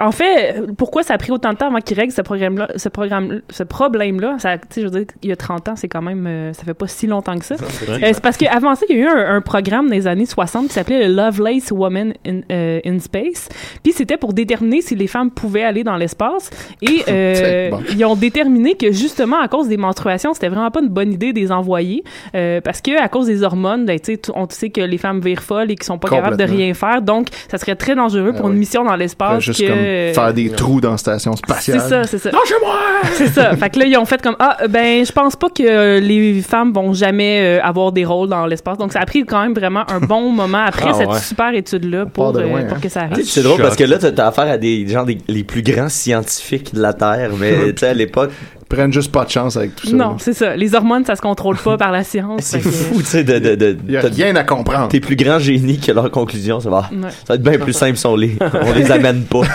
en 0.04 0.12
fait, 0.12 0.60
pourquoi 0.76 1.02
ça 1.02 1.14
a 1.14 1.18
pris 1.18 1.32
autant 1.32 1.52
de 1.52 1.56
temps 1.58 1.68
avant 1.68 1.80
qu'il 1.80 1.96
règle 1.98 2.12
ce 2.12 2.20
programme-là, 2.20 2.68
ce 2.76 2.88
programme, 2.88 3.40
ce 3.48 3.62
problème-là? 3.62 4.36
Ça, 4.38 4.58
tu 4.58 4.64
sais, 4.70 4.80
je 4.82 4.86
veux 4.86 4.90
dire, 4.90 5.06
il 5.22 5.30
y 5.30 5.32
a 5.32 5.36
30 5.36 5.68
ans, 5.70 5.76
c'est 5.76 5.88
quand 5.88 6.02
même, 6.02 6.26
euh, 6.26 6.52
ça 6.52 6.64
fait 6.64 6.74
pas 6.74 6.86
si 6.86 7.06
longtemps 7.06 7.38
que 7.38 7.44
ça. 7.44 7.54
Euh, 7.54 7.98
c'est 8.00 8.20
parce 8.20 8.36
qu'avant 8.36 8.74
ça, 8.74 8.84
il 8.90 8.96
y 8.96 9.00
a 9.00 9.04
eu 9.04 9.06
un, 9.08 9.36
un 9.36 9.40
programme 9.40 9.88
dans 9.88 9.94
les 9.94 10.06
années 10.06 10.26
60 10.26 10.68
qui 10.68 10.74
s'appelait 10.74 11.08
le 11.08 11.14
Lovelace 11.14 11.70
Woman 11.70 12.12
in, 12.26 12.40
euh, 12.52 12.80
in 12.84 12.98
Space. 12.98 13.48
Puis 13.82 13.92
c'était 13.92 14.16
pour 14.16 14.34
déterminer 14.34 14.82
si 14.82 14.94
les 14.94 15.06
femmes 15.06 15.30
pouvaient 15.30 15.64
aller 15.64 15.84
dans 15.84 15.96
l'espace. 15.96 16.50
Et 16.82 17.02
bon. 17.70 17.80
ils 17.90 18.04
ont 18.04 18.16
déterminé 18.16 18.74
que 18.74 18.92
justement, 18.92 19.40
à 19.40 19.48
cause 19.48 19.68
des 19.68 19.78
menstruations, 19.78 20.34
c'était 20.34 20.48
vraiment 20.48 20.70
pas 20.70 20.80
une 20.80 20.88
bonne 20.88 21.12
idée 21.12 21.32
de 21.32 21.38
les 21.40 21.50
envoyer. 21.50 22.04
parce 22.32 22.80
que 22.80 23.00
à 23.00 23.08
cause 23.08 23.26
des 23.26 23.42
hormones, 23.42 23.86
ben, 23.86 23.98
tu 23.98 24.14
sais, 24.14 24.20
on 24.34 24.46
sait 24.48 24.70
que 24.70 24.80
les 24.80 24.98
femmes 24.98 25.20
virent 25.20 25.42
folles 25.42 25.70
et 25.70 25.76
qui 25.76 25.86
sont 25.86 25.98
pas 25.98 26.08
capables 26.08 26.36
de 26.36 26.44
rien 26.44 26.74
faire. 26.74 27.00
Donc, 27.00 27.28
ça 27.48 27.58
serait 27.58 27.76
très 27.76 27.94
dangereux 27.94 28.32
pour 28.32 28.46
Ah 28.46 28.48
une 28.48 28.54
oui. 28.54 28.60
mission 28.60 28.84
dans 28.84 28.96
l'espace. 28.96 29.44
Que... 29.94 30.14
comme 30.14 30.24
faire 30.24 30.34
des 30.34 30.50
trous 30.50 30.80
dans 30.80 30.92
la 30.92 30.98
station 30.98 31.36
spatiale. 31.36 31.80
C'est 31.80 31.88
ça, 31.88 32.04
c'est 32.04 32.18
ça. 32.18 32.30
Lâchez-moi! 32.30 32.78
C'est 33.14 33.28
ça. 33.28 33.56
Fait 33.56 33.70
que 33.70 33.78
là, 33.78 33.86
ils 33.86 33.96
ont 33.96 34.04
fait 34.04 34.20
comme 34.20 34.36
Ah, 34.38 34.58
ben, 34.68 35.04
je 35.04 35.12
pense 35.12 35.36
pas 35.36 35.48
que 35.48 35.62
euh, 35.62 36.00
les 36.00 36.40
femmes 36.42 36.72
vont 36.72 36.92
jamais 36.92 37.58
euh, 37.58 37.62
avoir 37.62 37.92
des 37.92 38.04
rôles 38.04 38.28
dans 38.28 38.46
l'espace. 38.46 38.78
Donc, 38.78 38.92
ça 38.92 39.00
a 39.00 39.06
pris 39.06 39.24
quand 39.24 39.42
même 39.42 39.54
vraiment 39.54 39.88
un 39.90 40.00
bon 40.00 40.30
moment 40.30 40.64
après 40.66 40.90
Ah 40.90 40.94
cette 40.94 41.08
ouais. 41.08 41.18
super 41.18 41.54
étude-là 41.54 42.06
pour, 42.06 42.36
euh, 42.36 42.42
pour 42.42 42.56
hein. 42.56 42.80
que 42.80 42.88
ça 42.88 43.00
Tu 43.06 43.12
arrive. 43.12 43.24
C'est 43.24 43.42
drôle 43.42 43.60
parce 43.60 43.76
que 43.76 43.84
là, 43.84 43.98
t'as 43.98 44.12
t'as 44.12 44.28
affaire 44.28 44.48
à 44.48 44.58
des 44.58 44.86
gens 44.86 45.04
des, 45.04 45.18
les 45.28 45.44
plus 45.44 45.62
grands 45.62 45.88
scientifiques 45.88 46.74
de 46.74 46.80
la 46.80 46.92
Terre, 46.92 47.30
mais 47.38 47.72
tu 47.72 47.80
sais, 47.80 47.88
à 47.88 47.94
l'époque, 47.94 48.30
prennent 48.74 48.92
juste 48.92 49.12
pas 49.12 49.24
de 49.24 49.30
chance 49.30 49.56
avec 49.56 49.74
tout 49.76 49.86
ça. 49.88 49.96
Non, 49.96 50.16
c'est 50.18 50.32
ça. 50.32 50.56
Les 50.56 50.74
hormones, 50.74 51.04
ça 51.04 51.16
se 51.16 51.22
contrôle 51.22 51.56
pas 51.56 51.76
par 51.76 51.92
la 51.92 52.04
science. 52.04 52.42
c'est 52.42 52.60
fou, 52.60 52.98
tu 52.98 53.04
sais, 53.04 53.24
de, 53.24 53.38
de, 53.38 53.54
de, 53.54 53.76
Il 53.86 53.92
y 53.92 53.96
a 53.96 54.02
t'as 54.02 54.08
rien 54.08 54.34
à 54.36 54.44
comprendre. 54.44 54.88
tes 54.88 55.00
plus 55.00 55.16
grands 55.16 55.38
génies 55.38 55.78
que 55.78 55.92
leurs 55.92 56.10
conclusions, 56.10 56.60
ça 56.60 56.70
va, 56.70 56.90
Ouais. 56.92 57.10
ça 57.10 57.24
va 57.30 57.34
être 57.36 57.42
bien 57.42 57.58
plus 57.58 57.72
simple 57.72 57.96
si 57.96 58.06
on 58.06 58.16
les, 58.16 58.36
on 58.40 58.72
les 58.72 58.90
amène 58.90 59.24
pas. 59.24 59.42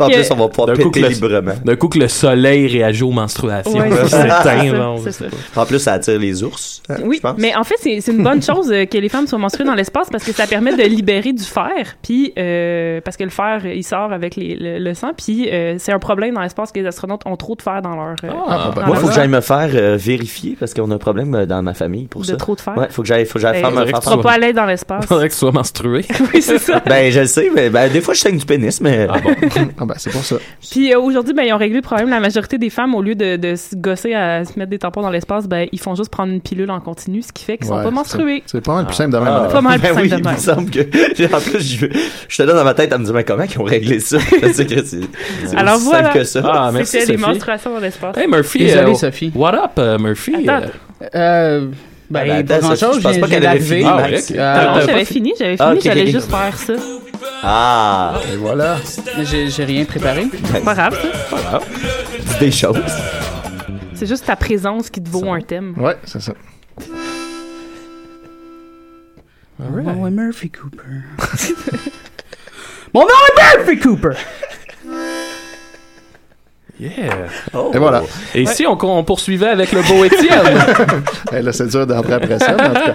En 0.00 0.08
plus, 0.08 0.30
on 0.30 0.36
va 0.36 0.48
pouvoir 0.48 0.66
D'un 0.68 0.74
coup 0.82 0.90
péter 0.90 1.00
que 1.00 1.06
le- 1.06 1.28
librement. 1.28 1.54
D'un 1.64 1.76
coup 1.76 1.88
que 1.88 1.98
le 1.98 2.08
soleil 2.08 2.66
réagit 2.66 3.02
aux 3.02 3.10
menstruations. 3.10 3.78
Ouais, 3.78 3.90
c'est. 4.06 5.28
En 5.56 5.66
plus, 5.66 5.78
ça 5.78 5.94
attire 5.94 6.18
les 6.18 6.42
ours, 6.42 6.82
hein, 6.88 6.96
Oui, 7.04 7.20
mais 7.38 7.54
en 7.56 7.64
fait, 7.64 7.74
c'est 7.80 8.00
c'est 8.00 8.12
une 8.12 8.22
bonne 8.22 8.42
chose 8.42 8.70
euh, 8.72 8.84
que 8.84 8.96
les 8.98 9.08
femmes 9.08 9.26
soient 9.26 9.38
menstruées 9.38 9.64
dans 9.64 9.74
l'espace 9.74 10.08
parce 10.10 10.24
que 10.24 10.32
ça 10.32 10.46
permet 10.46 10.76
de 10.76 10.82
libérer 10.82 11.32
du 11.32 11.42
fer. 11.42 11.96
Puis, 12.02 12.32
euh, 12.38 13.00
parce 13.04 13.16
que 13.16 13.24
le 13.24 13.30
fer, 13.30 13.66
il 13.66 13.82
sort 13.84 14.12
avec 14.12 14.36
les- 14.36 14.54
le, 14.56 14.78
le 14.78 14.94
sang. 14.94 15.10
Puis, 15.16 15.48
euh, 15.50 15.76
c'est 15.78 15.92
un 15.92 15.98
problème 15.98 16.34
dans 16.34 16.40
l'espace 16.42 16.72
que 16.72 16.78
les 16.80 16.86
astronautes 16.86 17.22
ont 17.26 17.36
trop 17.36 17.54
de 17.56 17.62
fer 17.62 17.77
dans 17.80 17.94
leur. 17.96 18.14
euh, 18.24 18.28
Ah, 18.48 18.70
dans 18.74 18.80
Moi, 18.82 18.86
leur 18.94 18.98
faut 19.00 19.08
que 19.08 19.14
j'aille 19.14 19.28
me 19.28 19.40
faire 19.40 19.68
euh, 19.74 19.96
vérifier 19.98 20.56
parce 20.58 20.74
qu'on 20.74 20.90
a 20.90 20.94
un 20.94 20.98
problème 20.98 21.34
euh, 21.34 21.46
dans 21.46 21.62
ma 21.62 21.74
famille 21.74 22.06
pour 22.06 22.22
De 22.22 22.26
ça. 22.26 22.36
trop 22.36 22.54
de 22.54 22.60
fer? 22.60 22.76
Ouais, 22.76 22.86
faut 22.90 23.02
que 23.02 23.08
j'aille, 23.08 23.24
faut 23.26 23.34
que 23.34 23.40
j'aille 23.40 23.60
faire 23.60 23.70
me 23.70 23.84
faire 23.86 24.00
Tu 24.00 24.18
pas 24.20 24.32
allé 24.32 24.52
dans 24.52 24.66
l'espace. 24.66 25.04
Faudrait 25.08 25.28
que 25.28 25.32
tu 25.34 25.38
sois 25.38 25.52
menstrué. 25.52 26.04
oui, 26.34 26.42
c'est 26.42 26.58
ça. 26.58 26.80
Ben, 26.86 27.10
je 27.12 27.20
le 27.20 27.26
sais, 27.26 27.50
mais 27.54 27.70
ben, 27.70 27.90
des 27.90 28.00
fois, 28.00 28.14
je 28.14 28.20
saigne 28.20 28.38
du 28.38 28.46
pénis, 28.46 28.80
mais. 28.80 29.06
Ah 29.10 29.18
bon? 29.22 29.30
Ah 29.80 29.84
ben, 29.84 29.94
c'est 29.96 30.10
pour 30.10 30.24
ça. 30.24 30.36
Puis 30.70 30.92
euh, 30.92 30.98
aujourd'hui, 31.00 31.34
ben, 31.34 31.42
ils 31.44 31.52
ont 31.52 31.56
réglé 31.58 31.76
le 31.76 31.82
problème. 31.82 32.08
La 32.10 32.20
majorité 32.20 32.58
des 32.58 32.70
femmes, 32.70 32.94
au 32.94 33.02
lieu 33.02 33.14
de, 33.14 33.36
de 33.36 33.54
se 33.56 33.76
gosser 33.76 34.14
à 34.14 34.44
se 34.44 34.58
mettre 34.58 34.70
des 34.70 34.78
tampons 34.78 35.02
dans 35.02 35.10
l'espace, 35.10 35.46
ben, 35.46 35.68
ils 35.72 35.80
font 35.80 35.94
juste 35.94 36.10
prendre 36.10 36.32
une 36.32 36.40
pilule 36.40 36.70
en 36.70 36.80
continu, 36.80 37.22
ce 37.22 37.32
qui 37.32 37.44
fait 37.44 37.58
qu'ils 37.58 37.66
sont 37.68 37.76
Ouais, 37.76 37.84
pas 37.84 37.90
menstrués. 37.90 38.42
C'est 38.46 38.60
pas 38.64 38.74
mal 38.74 38.86
plus 38.86 38.94
simple 38.94 39.12
de 39.12 39.18
même. 39.18 39.28
Ah. 39.28 39.48
Pas 39.50 39.60
mal 39.60 39.78
plus 39.78 39.88
ben 39.88 39.94
simple 39.94 40.02
oui, 40.02 40.08
de 40.10 40.16
il 40.18 40.24
même. 40.24 40.34
me 40.34 40.38
semble 40.38 40.70
que. 40.70 41.34
En 41.36 41.40
plus, 41.40 41.60
je, 41.60 41.86
je 42.28 42.36
te 42.36 42.42
donne 42.42 42.56
dans 42.56 42.64
ma 42.64 42.74
tête 42.74 42.92
à 42.92 42.98
me 42.98 43.04
dire, 43.04 43.14
mais 43.14 43.24
comment 43.24 43.44
ils 43.44 43.58
ont 43.60 43.64
réglé 43.64 44.00
ça? 44.00 44.18
C'est 44.52 44.68
c'est 44.68 45.56
Alors 45.56 45.78
voilà. 45.78 46.04
simple 46.08 46.18
que 46.18 46.24
ça. 46.24 46.40
Ah, 46.44 46.70
merci, 46.72 46.96
les 46.98 47.06
Sophie. 47.06 47.18
Dans 47.74 47.80
l'espace. 47.80 48.16
Hey, 48.16 48.26
Murphy. 48.26 48.58
Désolé, 48.58 48.92
euh, 48.92 48.94
Sophie. 48.94 49.32
What 49.34 49.54
up, 49.54 49.72
euh, 49.78 49.98
Murphy? 49.98 50.34
Attends. 50.48 50.66
Euh, 51.02 51.08
Euh, 51.14 51.66
ben, 52.10 52.26
Ben, 52.26 52.46
pas 52.46 52.58
grand 52.58 52.74
chose. 52.76 52.96
je 52.96 53.00
pense 53.02 53.18
pas 53.18 53.28
qu'elle 53.28 53.46
avait 53.46 53.60
fini, 53.60 53.84
Ah, 53.86 53.96
Max. 54.10 54.30
Euh, 54.30 54.34
Non, 54.34 54.74
T'as 54.74 54.80
j'avais 54.80 54.92
pas 55.00 55.04
fini, 55.04 55.34
j'avais 55.38 55.56
Ah, 55.58 55.66
fini, 55.68 55.78
ok, 55.78 55.84
j'allais 55.84 56.02
ok. 56.02 56.08
juste 56.08 56.30
faire 56.30 56.56
ça. 56.58 56.72
Ah, 57.42 58.14
Et 58.32 58.36
voilà. 58.36 58.76
mais 59.16 59.24
j'ai 59.24 59.64
rien 59.64 59.84
préparé. 59.84 60.26
C'est 60.52 60.64
pas 60.64 60.74
grave, 60.74 60.98
ça. 61.30 61.60
dis 62.32 62.38
des 62.46 62.50
choses. 62.50 62.78
C'est 63.94 64.06
juste 64.06 64.26
ta 64.26 64.36
présence 64.36 64.90
qui 64.90 65.02
te 65.02 65.08
vaut 65.08 65.30
un 65.32 65.40
thème. 65.40 65.74
Ouais, 65.76 65.96
c'est 66.04 66.20
ça. 66.22 66.32
Mon 69.58 69.82
nom 69.82 70.06
est 70.06 70.10
Murphy 70.10 70.50
Cooper. 70.50 70.82
Mon 72.94 73.00
nom 73.02 73.08
est 73.08 73.56
Murphy 73.58 73.78
Cooper! 73.80 74.10
Yeah. 76.80 76.90
Oh. 77.54 77.72
Et 77.74 77.78
voilà. 77.78 78.02
Et 78.34 78.42
ici, 78.42 78.64
on, 78.66 78.78
on 78.80 79.02
poursuivait 79.02 79.48
avec 79.48 79.72
le 79.72 79.82
beau 79.82 80.04
Étienne. 80.04 80.58
Là, 81.44 81.52
c'est 81.52 81.66
dur 81.66 81.86
d'entrer 81.86 82.12
après 82.14 82.38
ça, 82.38 82.54
mais 82.56 82.64
en 82.64 82.68
tout 82.68 82.74
cas. 82.74 82.94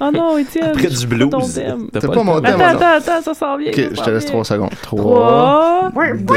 Oh 0.00 0.10
non, 0.12 0.38
Étienne. 0.38 0.70
Après 0.72 0.86
du 0.86 1.06
blues. 1.06 1.30
C'est 1.52 2.06
pas 2.12 2.22
mon 2.22 2.40
thème. 2.40 2.60
Attends, 2.60 2.76
attends, 2.76 2.86
attends, 2.98 3.22
ça 3.22 3.34
s'en 3.34 3.56
vient. 3.56 3.70
Ok, 3.70 3.76
je 3.76 4.00
te 4.02 4.10
laisse 4.10 4.22
vient. 4.24 4.32
trois 4.32 4.44
secondes. 4.44 4.70
Trois. 4.82 5.90
Trois. 5.92 6.02
deux, 6.14 6.34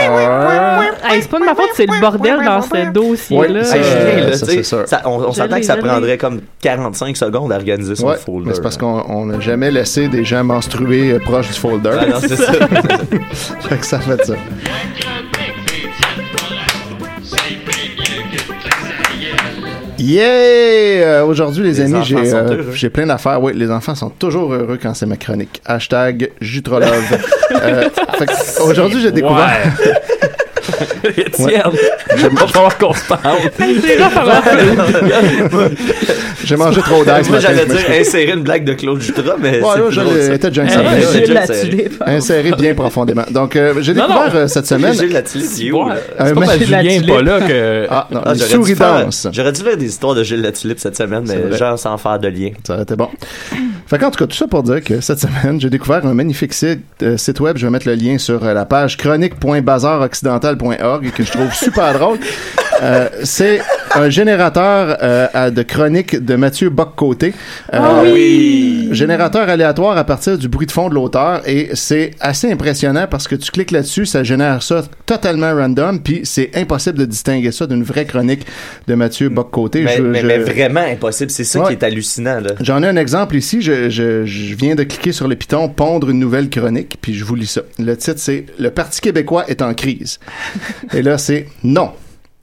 un. 0.00 0.80
Hey, 1.10 1.22
c'est 1.22 1.30
pas 1.30 1.38
de 1.40 1.44
ma 1.44 1.54
faute, 1.54 1.70
c'est 1.74 1.86
le 1.86 2.00
bordel 2.00 2.38
dans 2.44 2.62
ce 2.62 2.90
dossier-là. 2.90 3.62
On, 5.04 5.18
l'ai, 5.30 5.60
que 5.60 5.66
ça 5.66 5.76
prendrait 5.76 6.18
comme 6.18 6.40
45 6.62 7.16
secondes 7.16 7.52
à 7.52 7.56
organiser 7.56 7.96
son 7.96 8.08
Ouais, 8.08 8.16
folder. 8.16 8.48
mais 8.48 8.54
c'est 8.54 8.62
parce 8.62 8.76
qu'on 8.76 9.04
on 9.08 9.26
n'a 9.26 9.40
jamais 9.40 9.70
laissé 9.70 10.08
des 10.08 10.24
gens 10.24 10.44
menstruer 10.44 11.12
euh, 11.12 11.18
proches 11.18 11.48
du 11.48 11.54
folder. 11.54 11.90
Non, 12.08 12.16
c'est 12.20 12.36
ça. 12.36 12.52
fait 12.52 13.76
que 13.78 13.86
ça 13.86 14.00
fait 14.00 14.24
ça. 14.24 14.34
Yeah! 20.00 20.22
Euh, 21.02 21.24
Aujourd'hui, 21.24 21.62
les, 21.64 21.72
Les 21.72 21.80
amis, 21.82 22.04
j'ai 22.04 22.16
euh, 22.16 22.72
j'ai 22.72 22.88
plein 22.90 23.06
d'affaires. 23.06 23.42
Oui, 23.42 23.52
les 23.54 23.70
enfants 23.70 23.94
sont 23.94 24.08
toujours 24.10 24.52
heureux 24.52 24.78
quand 24.82 24.94
c'est 24.94 25.06
ma 25.06 25.16
chronique. 25.16 25.60
Hashtag 25.66 26.30
Jutrolove. 26.40 26.90
Euh, 27.62 27.88
Aujourd'hui, 28.64 29.02
j'ai 29.02 29.10
découvert... 29.10 29.50
Étienne, 31.16 31.62
j'aime 32.16 32.34
pas 32.34 32.46
falloir 32.46 32.78
qu'on 32.78 32.94
se 32.94 33.04
parle. 33.04 33.38
J'ai 36.44 36.56
mangé 36.56 36.80
trop 36.80 37.04
d'ail 37.04 37.24
ce 37.24 37.30
Moi, 37.30 37.38
matin, 37.40 37.52
j'allais 37.54 37.66
dire 37.66 37.84
insérer 38.00 38.32
une 38.32 38.42
blague 38.42 38.64
de 38.64 38.72
Claude 38.74 39.00
Jutra, 39.00 39.34
mais 39.40 39.60
Ouais, 39.60 39.78
là, 39.78 40.34
était 40.34 40.48
déjà 40.48 40.62
inséré. 40.62 41.88
Inséré 42.06 42.50
bien 42.52 42.74
profondément. 42.74 43.24
Donc, 43.30 43.56
euh, 43.56 43.74
j'ai 43.80 43.94
découvert 43.94 44.34
euh, 44.34 44.46
cette 44.48 44.66
semaine... 44.66 44.94
Il 44.94 45.02
est 45.68 45.72
où, 45.72 45.88
là? 45.88 45.96
un 46.18 46.34
Julien 46.58 47.00
pas 47.06 47.22
là 47.22 47.40
que. 47.40 47.86
Ah, 47.90 48.06
non, 48.10 48.20
Ah, 48.24 48.32
les 48.32 48.38
j'aurais 48.38 48.48
dû 48.50 48.54
souris 48.56 48.74
faire- 48.74 49.04
dansent. 49.04 49.28
J'aurais 49.32 49.52
dû 49.52 49.60
faire 49.62 49.76
des 49.76 49.86
histoires 49.86 50.14
de 50.14 50.22
Gilles 50.22 50.42
Latulippe 50.42 50.78
cette 50.80 50.96
semaine, 50.96 51.24
mais 51.26 51.56
genre 51.56 51.78
sans 51.78 51.96
faire 51.98 52.18
de 52.18 52.28
lien. 52.28 52.50
Ça 52.66 52.74
aurait 52.74 52.82
été 52.82 52.96
bon. 52.96 53.08
Fait 53.86 53.98
qu'en 53.98 54.10
tout 54.10 54.18
cas, 54.18 54.26
tout 54.26 54.36
ça 54.36 54.46
pour 54.46 54.62
dire 54.62 54.82
que 54.84 55.00
cette 55.00 55.18
semaine, 55.18 55.58
j'ai 55.60 55.70
découvert 55.70 56.06
un 56.06 56.14
magnifique 56.14 56.52
site, 56.54 56.80
euh, 57.02 57.16
site 57.16 57.40
web. 57.40 57.56
Je 57.58 57.66
vais 57.66 57.70
mettre 57.72 57.88
le 57.88 57.94
lien 57.94 58.18
sur 58.18 58.44
euh, 58.44 58.54
la 58.54 58.64
page 58.64 58.96
chronique.bazaroccidental.org 58.96 61.10
que 61.12 61.24
je 61.24 61.30
trouve 61.32 61.52
super 61.52 61.98
drôle. 61.98 62.18
Euh, 62.82 63.08
c'est 63.24 63.60
un 63.94 64.08
générateur 64.08 64.96
euh, 65.02 65.50
de 65.50 65.62
chroniques 65.62 66.16
de 66.30 66.36
Mathieu 66.36 66.70
Boccoté. 66.70 67.34
Euh, 67.74 67.78
Ah 67.80 68.02
oui! 68.04 68.88
Générateur 68.92 69.48
aléatoire 69.48 69.96
à 69.98 70.04
partir 70.04 70.38
du 70.38 70.48
bruit 70.48 70.66
de 70.66 70.70
fond 70.72 70.88
de 70.88 70.94
l'auteur 70.94 71.42
et 71.46 71.70
c'est 71.74 72.12
assez 72.20 72.50
impressionnant 72.52 73.06
parce 73.10 73.26
que 73.26 73.34
tu 73.34 73.50
cliques 73.50 73.72
là-dessus, 73.72 74.06
ça 74.06 74.22
génère 74.22 74.62
ça 74.62 74.84
totalement 75.06 75.52
random 75.54 76.00
puis 76.00 76.20
c'est 76.24 76.50
impossible 76.56 76.98
de 76.98 77.04
distinguer 77.04 77.50
ça 77.50 77.66
d'une 77.66 77.82
vraie 77.82 78.04
chronique 78.04 78.46
de 78.86 78.94
Mathieu 78.94 79.28
Boccoté. 79.28 79.82
Mais, 79.82 79.96
Je- 79.96 80.02
mais, 80.02 80.20
je- 80.20 80.26
mais 80.26 80.38
vraiment 80.38 80.80
impossible. 80.80 81.30
C'est 81.32 81.42
ça 81.44 81.60
Ouais. 81.60 81.66
qui 81.66 81.72
est 81.72 81.82
hallucinant. 81.84 82.38
J'en 82.60 82.82
ai 82.82 82.86
un 82.86 82.96
exemple 82.96 83.34
ici. 83.36 83.60
Je, 83.60 83.90
je- 83.90 84.24
je 84.24 84.54
viens 84.54 84.76
de 84.76 84.84
cliquer 84.84 85.10
sur 85.12 85.26
le 85.26 85.34
piton 85.34 85.68
pondre 85.68 86.10
une 86.10 86.20
nouvelle 86.20 86.48
chronique, 86.48 86.96
puis 87.02 87.12
je 87.14 87.24
vous 87.24 87.34
lis 87.34 87.46
ça. 87.50 87.62
Le 87.78 87.96
titre, 87.96 88.18
c'est 88.20 88.46
Le 88.58 88.70
Parti 88.70 89.00
québécois 89.00 89.44
est 89.48 89.62
en 89.62 89.74
crise. 89.74 90.20
Et 90.94 91.02
là, 91.02 91.18
c'est 91.18 91.48
non. 91.64 91.90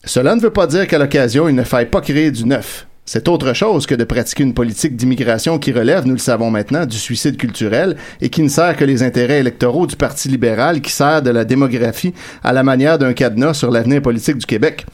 Cela 0.04 0.36
ne 0.36 0.42
veut 0.42 0.52
pas 0.52 0.68
dire 0.68 0.88
qu'à 0.88 0.98
l'occasion, 1.00 1.48
il 1.50 1.56
ne 1.56 1.64
faille 1.64 1.88
pas 1.88 2.02
créer 2.02 2.32
du 2.32 2.46
neuf. 2.46 2.87
C'est 3.10 3.30
autre 3.30 3.54
chose 3.54 3.86
que 3.86 3.96
de 3.96 4.04
pratiquer 4.04 4.44
une 4.44 4.54
politique 4.54 4.98
d'immigration 4.98 5.60
qui 5.60 5.72
relève, 5.72 6.06
nous 6.06 6.12
le 6.12 6.20
savons 6.20 6.52
maintenant, 6.52 6.86
du 6.86 6.98
suicide 6.98 7.38
culturel 7.38 7.96
et 8.20 8.28
qui 8.28 8.42
ne 8.42 8.50
sert 8.50 8.76
que 8.76 8.84
les 8.84 9.02
intérêts 9.02 9.40
électoraux 9.40 9.88
du 9.88 9.96
Parti 9.96 10.28
libéral 10.28 10.82
qui 10.82 10.92
sert 10.92 11.22
de 11.22 11.30
la 11.30 11.46
démographie 11.46 12.14
à 12.44 12.52
la 12.52 12.64
manière 12.64 12.98
d'un 12.98 13.14
cadenas 13.14 13.54
sur 13.54 13.72
l'avenir 13.72 14.02
politique 14.02 14.40
du 14.40 14.46
Québec. 14.46 14.86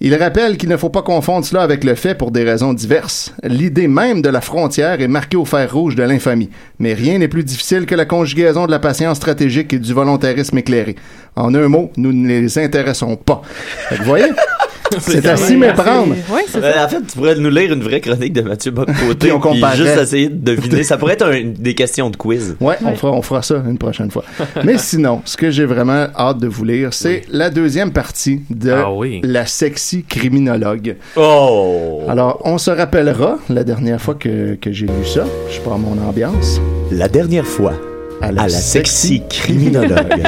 Il 0.00 0.14
rappelle 0.14 0.56
qu'il 0.56 0.70
ne 0.70 0.78
faut 0.78 0.88
pas 0.88 1.02
confondre 1.02 1.44
cela 1.44 1.60
avec 1.60 1.84
le 1.84 1.94
fait 1.94 2.14
pour 2.14 2.30
des 2.30 2.42
raisons 2.42 2.72
diverses. 2.72 3.34
L'idée 3.44 3.86
même 3.86 4.22
de 4.22 4.30
la 4.30 4.40
frontière 4.40 5.02
est 5.02 5.06
marquée 5.06 5.36
au 5.36 5.44
fer 5.44 5.70
rouge 5.70 5.94
de 5.94 6.04
l'infamie. 6.04 6.48
Mais 6.78 6.94
rien 6.94 7.18
n'est 7.18 7.28
plus 7.28 7.44
difficile 7.44 7.84
que 7.84 7.94
la 7.94 8.06
conjugaison 8.06 8.64
de 8.64 8.70
la 8.70 8.78
patience 8.78 9.18
stratégique 9.18 9.74
et 9.74 9.78
du 9.78 9.92
volontarisme 9.92 10.56
éclairé. 10.56 10.96
En 11.36 11.54
un 11.54 11.68
mot, 11.68 11.92
nous 11.98 12.14
ne 12.14 12.26
les 12.26 12.58
intéressons 12.58 13.16
pas. 13.16 13.42
Vous 13.90 14.04
voyez? 14.04 14.30
C'est 15.00 15.26
à 15.26 15.36
s'y 15.36 15.56
méprendre. 15.56 16.14
Ouais, 16.30 16.44
c'est 16.48 16.58
Euh, 16.62 16.72
ça. 16.74 16.84
en 16.84 16.88
fait, 16.88 17.00
tu 17.06 17.16
pourrais 17.16 17.34
nous 17.36 17.50
lire 17.50 17.72
une 17.72 17.82
vraie 17.82 18.00
chronique 18.00 18.32
de 18.32 18.42
Mathieu 18.42 18.70
Boccoté 18.70 19.14
Puis 19.20 19.32
on 19.32 19.40
comparerait. 19.40 19.76
juste 19.76 19.98
essayer 19.98 20.28
de 20.28 20.54
deviner. 20.54 20.82
Ça 20.82 20.96
pourrait 20.98 21.14
être 21.14 21.26
un- 21.26 21.52
des 21.58 21.74
questions 21.74 22.10
de 22.10 22.16
quiz. 22.16 22.56
Ouais, 22.60 22.76
on 22.84 22.94
fera, 22.94 23.12
on 23.12 23.22
fera 23.22 23.42
ça 23.42 23.62
une 23.68 23.78
prochaine 23.78 24.10
fois. 24.10 24.24
Mais 24.64 24.78
sinon, 24.78 25.22
ce 25.24 25.36
que 25.36 25.50
j'ai 25.50 25.64
vraiment 25.64 26.06
hâte 26.16 26.38
de 26.38 26.46
vous 26.48 26.64
lire, 26.64 26.92
c'est 26.92 27.22
la 27.30 27.50
deuxième 27.50 27.92
partie 27.92 28.42
de 28.50 28.70
Ah 28.72 28.92
oui. 28.92 29.20
La 29.24 29.46
sexy 29.46 30.04
criminologue. 30.04 30.96
Oh! 31.16 32.02
Alors, 32.08 32.40
on 32.44 32.58
se 32.58 32.70
rappellera 32.70 33.38
la 33.48 33.64
dernière 33.64 34.00
fois 34.00 34.14
que, 34.14 34.54
que 34.54 34.72
j'ai 34.72 34.86
lu 34.86 35.04
ça. 35.04 35.24
Je 35.50 35.60
prends 35.60 35.78
mon 35.78 35.96
ambiance. 36.06 36.60
La 36.90 37.08
dernière 37.08 37.46
fois, 37.46 37.72
À 38.20 38.26
à 38.26 38.32
la 38.32 38.48
sexy 38.48 39.22
criminologue. 39.28 40.22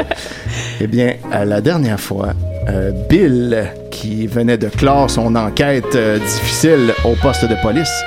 Eh 0.81 0.87
bien, 0.87 1.15
à 1.31 1.45
la 1.45 1.61
dernière 1.61 2.01
fois, 2.01 2.29
euh, 2.69 2.93
Bill, 3.09 3.71
qui 3.91 4.27
venait 4.27 4.59
de 4.59 4.69
clore 4.69 5.11
son 5.11 5.35
enquête 5.37 5.95
euh, 5.95 6.19
difficile 6.19 6.93
au 7.05 7.15
poste 7.15 7.45
de 7.45 7.55
police, 7.63 8.03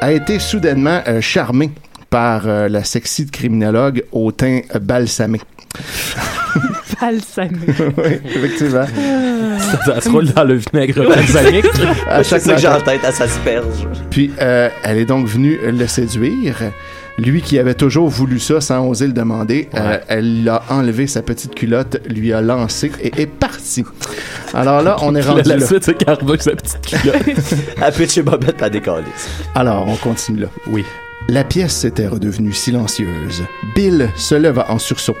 a 0.00 0.12
été 0.12 0.38
soudainement 0.38 1.00
euh, 1.08 1.20
charmé 1.20 1.70
par 2.10 2.46
euh, 2.46 2.68
la 2.68 2.84
sexy 2.84 3.26
criminologue 3.26 4.04
au 4.12 4.32
teint 4.32 4.60
balsamé. 4.80 5.40
Balsamé. 7.00 7.58
oui, 7.98 8.20
effectivement. 8.24 8.86
Ça, 9.58 9.84
ça 9.84 10.00
se 10.00 10.08
roule 10.08 10.32
dans 10.32 10.44
le 10.44 10.54
vinaigre 10.54 11.06
balsamique. 11.06 11.66
À 12.08 12.22
chaque 12.22 12.40
ça 12.40 12.54
que 12.54 12.60
j'ai 12.60 12.68
en 12.68 12.80
tête, 12.80 13.04
à 13.04 13.12
s'asperge. 13.12 13.86
Puis, 14.10 14.30
euh, 14.40 14.70
elle 14.82 14.98
est 14.98 15.04
donc 15.04 15.26
venue 15.26 15.58
le 15.62 15.86
séduire. 15.86 16.56
Lui 17.18 17.40
qui 17.40 17.58
avait 17.58 17.74
toujours 17.74 18.08
voulu 18.08 18.38
ça 18.38 18.60
sans 18.60 18.86
oser 18.86 19.06
le 19.06 19.12
demander, 19.12 19.68
euh, 19.74 19.98
elle 20.08 20.44
l'a 20.44 20.62
enlevé 20.68 21.06
sa 21.06 21.22
petite 21.22 21.54
culotte, 21.54 21.98
lui 22.08 22.32
a 22.32 22.42
lancé 22.42 22.92
et 23.00 23.22
est 23.22 23.26
parti. 23.26 23.84
Alors 24.52 24.82
là, 24.82 24.96
on 25.00 25.14
est 25.14 25.22
rendu 25.22 25.48
la 25.48 25.56
là. 25.56 25.66
suite, 25.66 25.84
c'est 25.84 26.08
revoit 26.08 26.38
sa 26.38 26.52
petite 26.52 26.80
culotte. 26.82 27.22
À 27.80 27.90
pitcher 27.90 28.22
Bobette, 28.22 28.56
pas 28.58 28.68
décoller. 28.70 29.04
Alors, 29.54 29.86
on 29.88 29.96
continue 29.96 30.40
là. 30.40 30.48
Oui. 30.66 30.84
La 31.28 31.42
pièce 31.42 31.84
était 31.84 32.06
redevenue 32.06 32.52
silencieuse. 32.52 33.44
Bill 33.74 34.10
se 34.16 34.34
leva 34.34 34.70
en 34.70 34.78
sursaut. 34.78 35.16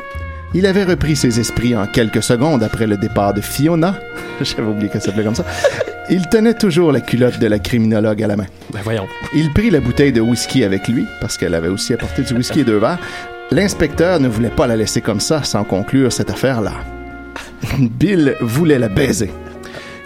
Il 0.58 0.64
avait 0.64 0.84
repris 0.84 1.16
ses 1.16 1.38
esprits 1.38 1.76
en 1.76 1.86
quelques 1.86 2.22
secondes 2.22 2.62
après 2.62 2.86
le 2.86 2.96
départ 2.96 3.34
de 3.34 3.42
Fiona. 3.42 3.94
J'avais 4.40 4.66
oublié 4.66 4.88
qu'elle 4.88 5.02
s'appelait 5.02 5.22
comme 5.22 5.34
ça. 5.34 5.44
Il 6.08 6.26
tenait 6.30 6.54
toujours 6.54 6.92
la 6.92 7.02
culotte 7.02 7.38
de 7.38 7.46
la 7.46 7.58
criminologue 7.58 8.22
à 8.22 8.26
la 8.26 8.36
main. 8.36 8.46
Ben 8.72 8.80
voyons. 8.82 9.06
Il 9.34 9.52
prit 9.52 9.68
la 9.68 9.80
bouteille 9.80 10.14
de 10.14 10.22
whisky 10.22 10.64
avec 10.64 10.88
lui, 10.88 11.04
parce 11.20 11.36
qu'elle 11.36 11.54
avait 11.54 11.68
aussi 11.68 11.92
apporté 11.92 12.22
du 12.22 12.32
whisky 12.32 12.60
et 12.60 12.64
deux 12.64 12.78
verres. 12.78 12.98
L'inspecteur 13.50 14.18
ne 14.18 14.28
voulait 14.28 14.48
pas 14.48 14.66
la 14.66 14.76
laisser 14.76 15.02
comme 15.02 15.20
ça 15.20 15.44
sans 15.44 15.62
conclure 15.62 16.10
cette 16.10 16.30
affaire-là. 16.30 16.72
Bill 17.78 18.34
voulait 18.40 18.78
la 18.78 18.88
baiser. 18.88 19.30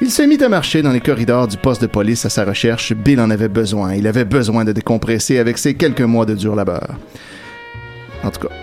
Il 0.03 0.11
se 0.11 0.23
mit 0.23 0.43
à 0.43 0.49
marcher 0.49 0.83
dans 0.83 0.91
les 0.91 1.01
corridors 1.01 1.47
du 1.47 1.59
poste 1.59 1.83
de 1.83 1.87
police 1.87 2.27
à 2.27 2.29
sa 2.29 2.45
recherche. 2.45 2.93
Bill 2.93 3.21
en 3.21 3.31
avait 3.31 3.49
besoin. 3.49 3.95
Il 3.95 4.09
avait 4.09 4.25
besoin 4.25 4.65
de 4.65 4.73
décompresser 4.73 5.39
avec 5.39 5.59
ses 5.59 5.75
quelques 5.75 6.01
mois 6.01 6.27
de 6.27 6.35
dur 6.35 6.57
labeur. 6.57 6.97
En 8.23 8.31
tout 8.31 8.47
cas, 8.47 8.55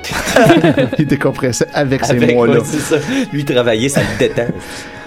il 1.00 1.08
décompressait 1.08 1.68
avec 1.74 2.06
ces 2.06 2.12
Avec, 2.14 2.64
c'est 2.64 2.78
ça. 2.80 2.98
Lui, 3.34 3.44
travailler, 3.44 3.90
ça 3.90 4.02
le 4.02 4.20
détend. 4.20 4.48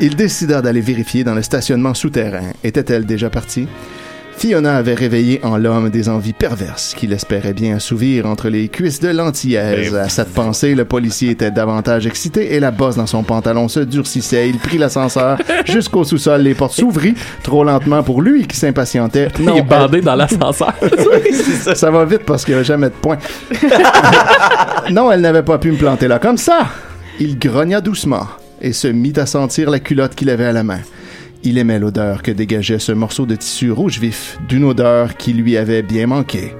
Il 0.00 0.16
décida 0.16 0.60
d'aller 0.60 0.80
vérifier 0.80 1.22
dans 1.22 1.34
le 1.34 1.42
stationnement 1.42 1.94
souterrain. 1.94 2.50
Était-elle 2.64 3.06
déjà 3.06 3.30
partie? 3.30 3.68
Fiona 4.40 4.74
avait 4.74 4.94
réveillé 4.94 5.38
en 5.44 5.58
l'homme 5.58 5.90
des 5.90 6.08
envies 6.08 6.32
perverses 6.32 6.94
qu'il 6.94 7.12
espérait 7.12 7.52
bien 7.52 7.76
assouvir 7.76 8.24
entre 8.24 8.48
les 8.48 8.68
cuisses 8.68 8.98
de 8.98 9.08
l'antillaise. 9.08 9.94
À 9.94 10.08
cette 10.08 10.32
pensée, 10.32 10.74
le 10.74 10.86
policier 10.86 11.32
était 11.32 11.50
davantage 11.50 12.06
excité 12.06 12.54
et 12.54 12.58
la 12.58 12.70
bosse 12.70 12.96
dans 12.96 13.06
son 13.06 13.22
pantalon 13.22 13.68
se 13.68 13.80
durcissait. 13.80 14.48
Il 14.48 14.56
prit 14.56 14.78
l'ascenseur 14.78 15.36
jusqu'au 15.66 16.04
sous-sol. 16.04 16.40
Les 16.40 16.54
portes 16.54 16.72
s'ouvrirent 16.72 17.16
trop 17.42 17.64
lentement 17.64 18.02
pour 18.02 18.22
lui 18.22 18.46
qui 18.46 18.56
s'impatientait. 18.56 19.28
Il 19.38 19.50
est 19.50 19.60
bandé 19.60 20.00
dans 20.00 20.14
l'ascenseur. 20.14 20.72
ça. 21.60 21.74
ça 21.74 21.90
va 21.90 22.06
vite 22.06 22.24
parce 22.24 22.46
qu'il 22.46 22.54
n'y 22.54 22.60
a 22.60 22.62
jamais 22.62 22.88
de 22.88 22.94
point. 22.94 23.18
non, 24.90 25.12
elle 25.12 25.20
n'avait 25.20 25.42
pas 25.42 25.58
pu 25.58 25.70
me 25.70 25.76
planter 25.76 26.08
là 26.08 26.18
comme 26.18 26.38
ça. 26.38 26.60
Il 27.18 27.38
grogna 27.38 27.82
doucement 27.82 28.26
et 28.62 28.72
se 28.72 28.88
mit 28.88 29.12
à 29.18 29.26
sentir 29.26 29.68
la 29.68 29.80
culotte 29.80 30.14
qu'il 30.14 30.30
avait 30.30 30.46
à 30.46 30.52
la 30.52 30.62
main. 30.62 30.80
Il 31.42 31.56
aimait 31.56 31.78
l'odeur 31.78 32.22
que 32.22 32.30
dégageait 32.30 32.78
ce 32.78 32.92
morceau 32.92 33.24
de 33.24 33.34
tissu 33.34 33.70
rouge 33.70 33.98
vif, 33.98 34.38
d'une 34.46 34.64
odeur 34.64 35.16
qui 35.16 35.32
lui 35.32 35.56
avait 35.56 35.82
bien 35.82 36.06
manqué. 36.06 36.54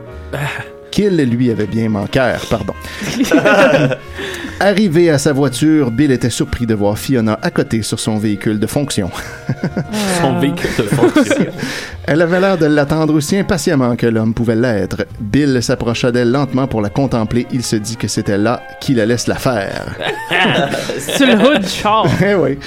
Qu'il 0.91 1.17
lui 1.17 1.51
avait 1.51 1.67
bien 1.67 1.91
manqué, 1.91 2.35
pardon. 2.49 2.73
Arrivé 4.63 5.09
à 5.09 5.17
sa 5.17 5.33
voiture, 5.33 5.91
Bill 5.91 6.11
était 6.11 6.29
surpris 6.29 6.67
de 6.67 6.75
voir 6.75 6.99
Fiona 6.99 7.39
à 7.41 7.51
côté 7.51 7.81
sur 7.81 7.99
son 7.99 8.19
véhicule 8.19 8.59
de 8.61 8.67
fonction. 8.67 9.11
Son 10.21 10.39
véhicule 10.39 10.71
de 10.77 10.83
fonction. 10.83 11.47
Elle 12.07 12.21
avait 12.23 12.41
l'air 12.41 12.59
de 12.59 12.67
l'attendre 12.67 13.15
aussi 13.15 13.39
impatiemment 13.39 13.97
que 13.97 14.07
l'homme 14.07 14.35
pouvait 14.35 14.57
l'être. 14.57 15.07
Bill 15.19 15.63
s'approcha 15.63 16.13
d'elle 16.13 16.31
lentement 16.31 16.67
pour 16.67 16.83
la 16.83 16.91
contempler. 16.91 17.47
Il 17.53 17.63
se 17.63 17.77
dit 17.77 17.97
que 17.97 18.09
c'était 18.09 18.37
là 18.37 18.61
qu'il 18.81 19.01
allait 19.01 19.17
se 19.17 19.31
la 19.31 19.37
faire. 19.37 19.97
Sur 20.99 21.27
le 21.27 21.35
hood 21.35 21.63
du 21.63 21.69
char. 21.69 22.07
Eh 22.23 22.35
oui. 22.35 22.59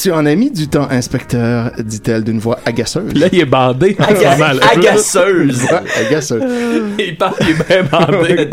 Tu 0.00 0.12
en 0.12 0.24
as 0.24 0.34
mis 0.34 0.50
du 0.50 0.68
temps, 0.68 0.88
inspecteur, 0.90 1.72
dit-elle 1.78 2.24
d'une 2.24 2.38
voix 2.38 2.58
agaceuse. 2.64 3.12
Là, 3.14 3.26
il 3.32 3.40
est 3.40 3.44
bandé. 3.44 3.96
Aga- 3.98 4.54
là. 4.54 4.66
agaceuse. 4.72 5.66
Agaceuse. 6.06 6.42
Il 6.98 7.16
parle, 7.16 7.34
il 7.40 7.50
est 7.50 7.68
bien 7.68 7.82
bandé. 7.84 8.48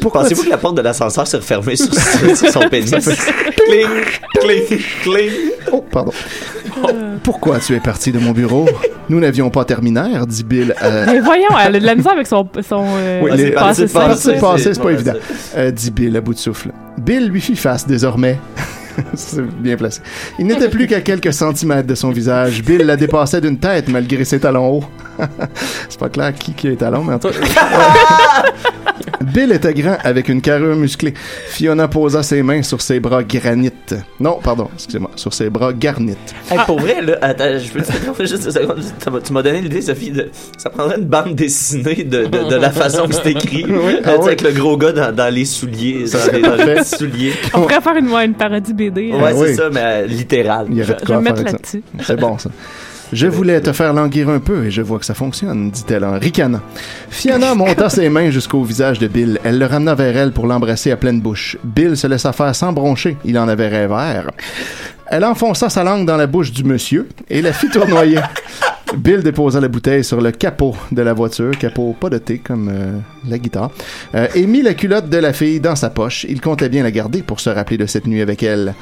Pensez-vous 0.00 0.44
que 0.44 0.50
la 0.50 0.58
porte 0.58 0.76
de 0.76 0.82
l'ascenseur 0.82 1.26
s'est 1.26 1.38
refermée 1.38 1.76
sur 1.76 1.87
son 1.92 2.68
pénis? 2.68 2.90
Cling, 2.90 3.88
cling, 4.40 4.80
cling. 5.02 5.30
Oh, 5.72 5.84
pardon. 5.90 6.12
Pourquoi 7.22 7.58
tu 7.58 7.74
es 7.74 7.80
parti 7.80 8.12
de 8.12 8.18
mon 8.18 8.32
bureau? 8.32 8.68
Nous 9.08 9.20
n'avions 9.20 9.50
pas 9.50 9.64
terminaire, 9.64 10.26
dit 10.26 10.44
Bill. 10.44 10.74
euh, 10.82 11.06
Mais 11.06 11.20
voyons, 11.20 11.48
elle 11.60 11.76
a 11.76 11.80
de 11.80 11.84
la 11.86 11.94
misère 11.94 12.12
avec 12.12 12.26
son, 12.26 12.46
son 12.66 12.84
euh, 12.86 13.20
Oui, 13.22 13.30
les 13.36 13.50
passé 13.50 13.86
passé, 13.86 14.34
passé, 14.38 14.74
c'est 14.74 14.82
pas 14.82 14.90
évident. 14.90 15.14
Euh, 15.56 15.70
dit 15.70 15.90
Bill 15.90 16.16
à 16.16 16.20
bout 16.20 16.34
de 16.34 16.38
souffle. 16.38 16.70
Bill 16.98 17.28
lui 17.28 17.40
fit 17.40 17.56
face 17.56 17.86
désormais. 17.86 18.38
c'est 19.14 19.42
bien 19.42 19.76
placé. 19.76 20.00
Il 20.38 20.46
n'était 20.46 20.68
plus 20.68 20.86
qu'à 20.86 21.00
quelques 21.00 21.32
centimètres 21.32 21.86
de 21.86 21.94
son 21.94 22.10
visage. 22.10 22.62
Bill 22.62 22.82
la 22.82 22.96
dépassait 22.96 23.40
d'une 23.40 23.58
tête 23.58 23.88
malgré 23.88 24.24
ses 24.24 24.40
talons 24.40 24.68
hauts. 24.78 24.84
c'est 25.88 25.98
pas 25.98 26.08
clair 26.08 26.34
qui, 26.34 26.52
qui 26.52 26.66
a 26.66 26.70
les 26.70 26.76
talons, 26.76 27.04
mais 27.04 27.14
en 27.14 27.18
tout 27.18 27.28
cas. 27.28 28.44
Bill 29.20 29.52
était 29.52 29.74
grand 29.74 29.96
avec 30.04 30.28
une 30.28 30.40
carrure 30.40 30.76
musclée. 30.76 31.14
Fiona 31.48 31.88
posa 31.88 32.22
ses 32.22 32.42
mains 32.42 32.62
sur 32.62 32.80
ses 32.80 33.00
bras 33.00 33.22
granites. 33.22 33.94
Non, 34.20 34.38
pardon, 34.42 34.68
excusez-moi, 34.74 35.10
sur 35.16 35.34
ses 35.34 35.50
bras 35.50 35.72
garnites. 35.72 36.34
Hey, 36.50 36.58
pour 36.66 36.80
vrai, 36.80 37.02
là, 37.02 37.18
attends, 37.20 37.58
je 37.58 37.70
peux 37.70 37.80
te 37.82 38.26
juste 38.26 38.44
une 38.44 38.50
seconde. 38.52 39.22
Tu 39.24 39.32
m'as 39.32 39.42
donné 39.42 39.60
l'idée, 39.60 39.82
Sophie, 39.82 40.10
de, 40.10 40.30
ça 40.56 40.70
prendrait 40.70 40.98
une 40.98 41.04
bande 41.04 41.34
dessinée 41.34 42.04
de, 42.04 42.24
de, 42.24 42.48
de 42.48 42.56
la 42.56 42.70
façon 42.70 43.06
que 43.06 43.14
c'est 43.14 43.30
écrit. 43.30 43.66
Oui, 43.78 43.96
ah 44.04 44.14
oui. 44.18 44.26
Avec 44.28 44.42
le 44.42 44.52
gros 44.52 44.76
gars 44.76 44.92
dans, 44.92 45.14
dans 45.14 45.32
les 45.32 45.44
souliers, 45.44 46.04
dans 46.12 46.32
les, 46.32 46.42
dans 46.42 46.56
les 46.56 46.74
petits 46.76 46.96
souliers. 46.96 47.32
On 47.54 47.60
pourrait 47.60 47.80
faire 47.80 47.96
une, 47.96 48.08
une 48.08 48.34
parodie 48.34 48.72
BD. 48.72 49.12
Ouais, 49.12 49.18
hein. 49.22 49.30
c'est 49.32 49.40
oui. 49.40 49.54
ça, 49.54 49.70
mais 49.70 49.80
euh, 49.82 50.06
littéral. 50.06 50.66
Il 50.70 50.78
y 50.78 50.82
aurait 50.82 50.94
de 50.94 51.06
Je 51.06 51.12
vais 51.12 51.20
mettre 51.20 51.42
là-dessus. 51.42 51.82
C'est 52.02 52.18
bon, 52.18 52.38
ça. 52.38 52.50
Je 53.12 53.26
voulais 53.26 53.60
te 53.60 53.72
faire 53.72 53.94
languir 53.94 54.28
un 54.28 54.38
peu 54.38 54.66
et 54.66 54.70
je 54.70 54.82
vois 54.82 54.98
que 54.98 55.04
ça 55.06 55.14
fonctionne, 55.14 55.70
dit-elle 55.70 56.04
en 56.04 56.18
ricanant. 56.18 56.60
Fiona 57.08 57.54
monta 57.54 57.88
ses 57.88 58.08
mains 58.08 58.30
jusqu'au 58.30 58.62
visage 58.62 58.98
de 58.98 59.08
Bill. 59.08 59.38
Elle 59.44 59.58
le 59.58 59.66
ramena 59.66 59.94
vers 59.94 60.16
elle 60.16 60.32
pour 60.32 60.46
l'embrasser 60.46 60.90
à 60.90 60.96
pleine 60.96 61.20
bouche. 61.20 61.56
Bill 61.64 61.96
se 61.96 62.06
laissa 62.06 62.32
faire 62.32 62.54
sans 62.54 62.72
broncher. 62.72 63.16
Il 63.24 63.38
en 63.38 63.48
avait 63.48 63.68
rêveur. 63.68 64.30
Elle 65.10 65.24
enfonça 65.24 65.70
sa 65.70 65.84
langue 65.84 66.06
dans 66.06 66.16
la 66.16 66.26
bouche 66.26 66.52
du 66.52 66.64
monsieur 66.64 67.08
et 67.30 67.40
la 67.40 67.52
fit 67.52 67.68
tournoyer. 67.70 68.20
Bill 68.96 69.22
déposa 69.22 69.60
la 69.60 69.68
bouteille 69.68 70.02
sur 70.02 70.20
le 70.20 70.30
capot 70.30 70.74
de 70.92 71.02
la 71.02 71.12
voiture, 71.12 71.56
capot 71.58 71.94
pas 71.98 72.08
de 72.08 72.18
thé 72.18 72.38
comme 72.38 72.68
euh, 72.70 72.98
la 73.28 73.38
guitare, 73.38 73.70
euh, 74.14 74.28
et 74.34 74.46
mit 74.46 74.62
la 74.62 74.74
culotte 74.74 75.08
de 75.08 75.18
la 75.18 75.32
fille 75.32 75.60
dans 75.60 75.76
sa 75.76 75.90
poche. 75.90 76.24
Il 76.28 76.40
comptait 76.40 76.68
bien 76.68 76.82
la 76.82 76.90
garder 76.90 77.22
pour 77.22 77.40
se 77.40 77.50
rappeler 77.50 77.76
de 77.76 77.86
cette 77.86 78.06
nuit 78.06 78.22
avec 78.22 78.42
elle. 78.42 78.74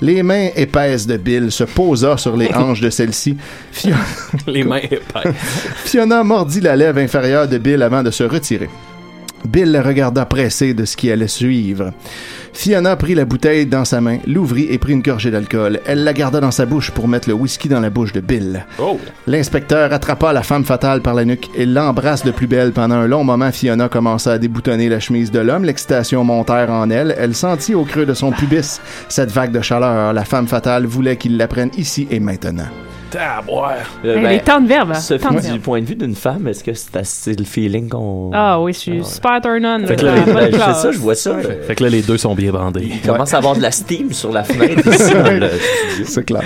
Les 0.00 0.22
mains 0.22 0.48
épaisses 0.56 1.06
de 1.06 1.16
Bill 1.16 1.50
se 1.50 1.64
posa 1.64 2.16
sur 2.18 2.36
les 2.36 2.52
hanches 2.54 2.80
de 2.80 2.90
celle-ci. 2.90 3.36
Fiona, 3.72 3.98
Les 4.46 4.64
mains 4.64 4.78
épaisses. 4.78 5.34
Fiona 5.84 6.22
mordit 6.24 6.60
la 6.60 6.76
lèvre 6.76 6.98
inférieure 6.98 7.48
de 7.48 7.58
Bill 7.58 7.82
avant 7.82 8.02
de 8.02 8.10
se 8.10 8.24
retirer. 8.24 8.68
Bill 9.46 9.72
la 9.72 9.82
regarda 9.82 10.24
pressé 10.24 10.72
de 10.72 10.84
ce 10.84 10.96
qui 10.96 11.10
allait 11.10 11.28
suivre. 11.28 11.92
Fiona 12.54 12.96
prit 12.96 13.14
la 13.14 13.24
bouteille 13.24 13.66
dans 13.66 13.84
sa 13.84 14.00
main, 14.00 14.18
l'ouvrit 14.26 14.68
et 14.70 14.78
prit 14.78 14.92
une 14.92 15.02
gorgée 15.02 15.30
d'alcool. 15.30 15.80
Elle 15.86 16.04
la 16.04 16.12
garda 16.12 16.40
dans 16.40 16.52
sa 16.52 16.64
bouche 16.64 16.92
pour 16.92 17.08
mettre 17.08 17.28
le 17.28 17.34
whisky 17.34 17.68
dans 17.68 17.80
la 17.80 17.90
bouche 17.90 18.12
de 18.12 18.20
Bill. 18.20 18.64
Oh! 18.78 18.98
L'inspecteur 19.26 19.92
attrapa 19.92 20.32
la 20.32 20.42
femme 20.42 20.64
fatale 20.64 21.02
par 21.02 21.14
la 21.14 21.24
nuque 21.24 21.50
et 21.56 21.66
l'embrasse 21.66 22.24
de 22.24 22.30
plus 22.30 22.46
belle. 22.46 22.72
Pendant 22.72 22.94
un 22.94 23.06
long 23.06 23.24
moment, 23.24 23.50
Fiona 23.52 23.88
commença 23.88 24.32
à 24.32 24.38
déboutonner 24.38 24.88
la 24.88 25.00
chemise 25.00 25.30
de 25.30 25.40
l'homme. 25.40 25.64
L'excitation 25.64 26.24
montèrent 26.24 26.70
en 26.70 26.88
elle. 26.88 27.14
Elle 27.18 27.34
sentit 27.34 27.74
au 27.74 27.84
creux 27.84 28.06
de 28.06 28.14
son 28.14 28.30
pubis 28.30 28.80
cette 29.08 29.30
vague 29.30 29.52
de 29.52 29.60
chaleur. 29.60 30.12
La 30.12 30.24
femme 30.24 30.46
fatale 30.46 30.86
voulait 30.86 31.16
qu'il 31.16 31.36
la 31.36 31.48
prenne 31.48 31.70
ici 31.76 32.06
et 32.10 32.20
maintenant. 32.20 32.68
Taboire. 33.14 33.76
Euh, 34.04 34.20
ben, 34.20 34.28
les 34.28 34.40
temps 34.40 34.60
de 34.60 34.66
verbe. 34.66 34.92
Sophie, 34.94 35.22
temps 35.22 35.32
de 35.32 35.40
du 35.40 35.46
verbe. 35.46 35.60
point 35.60 35.80
de 35.80 35.86
vue 35.86 35.94
d'une 35.94 36.16
femme, 36.16 36.48
est-ce 36.48 36.64
que 36.64 36.74
c'est 36.74 36.96
assez 36.96 37.32
le 37.34 37.44
feeling 37.44 37.88
qu'on. 37.88 38.32
Ah 38.34 38.60
oui, 38.60 38.72
je 38.72 38.78
suis 38.78 39.04
super 39.04 39.40
turn 39.40 39.64
on. 39.64 39.86
Fait 39.86 39.94
que 39.94 40.04
là, 40.04 40.16
là, 40.16 40.20
dans 40.22 40.26
la 40.26 40.32
bonne 40.32 40.50
Ben, 40.50 40.52
je 40.52 40.58
fais 40.58 40.74
ça, 40.74 40.90
je 40.90 40.98
vois 40.98 41.14
ça. 41.14 41.36
Fait 41.64 41.76
que 41.76 41.84
là, 41.84 41.90
les 41.90 42.02
deux 42.02 42.18
sont 42.18 42.34
bien 42.34 42.43
Il 42.82 43.00
commence 43.00 43.34
à 43.34 43.38
avoir 43.38 43.56
de 43.56 43.62
la 43.62 43.70
steam 43.70 44.12
sur 44.12 44.32
la 44.32 44.44
fenêtre 44.44 44.86
ici 44.92 45.12
dans 45.12 45.30
le 45.30 45.48
studio. 45.50 46.04
C'est 46.06 46.24
clair. 46.24 46.42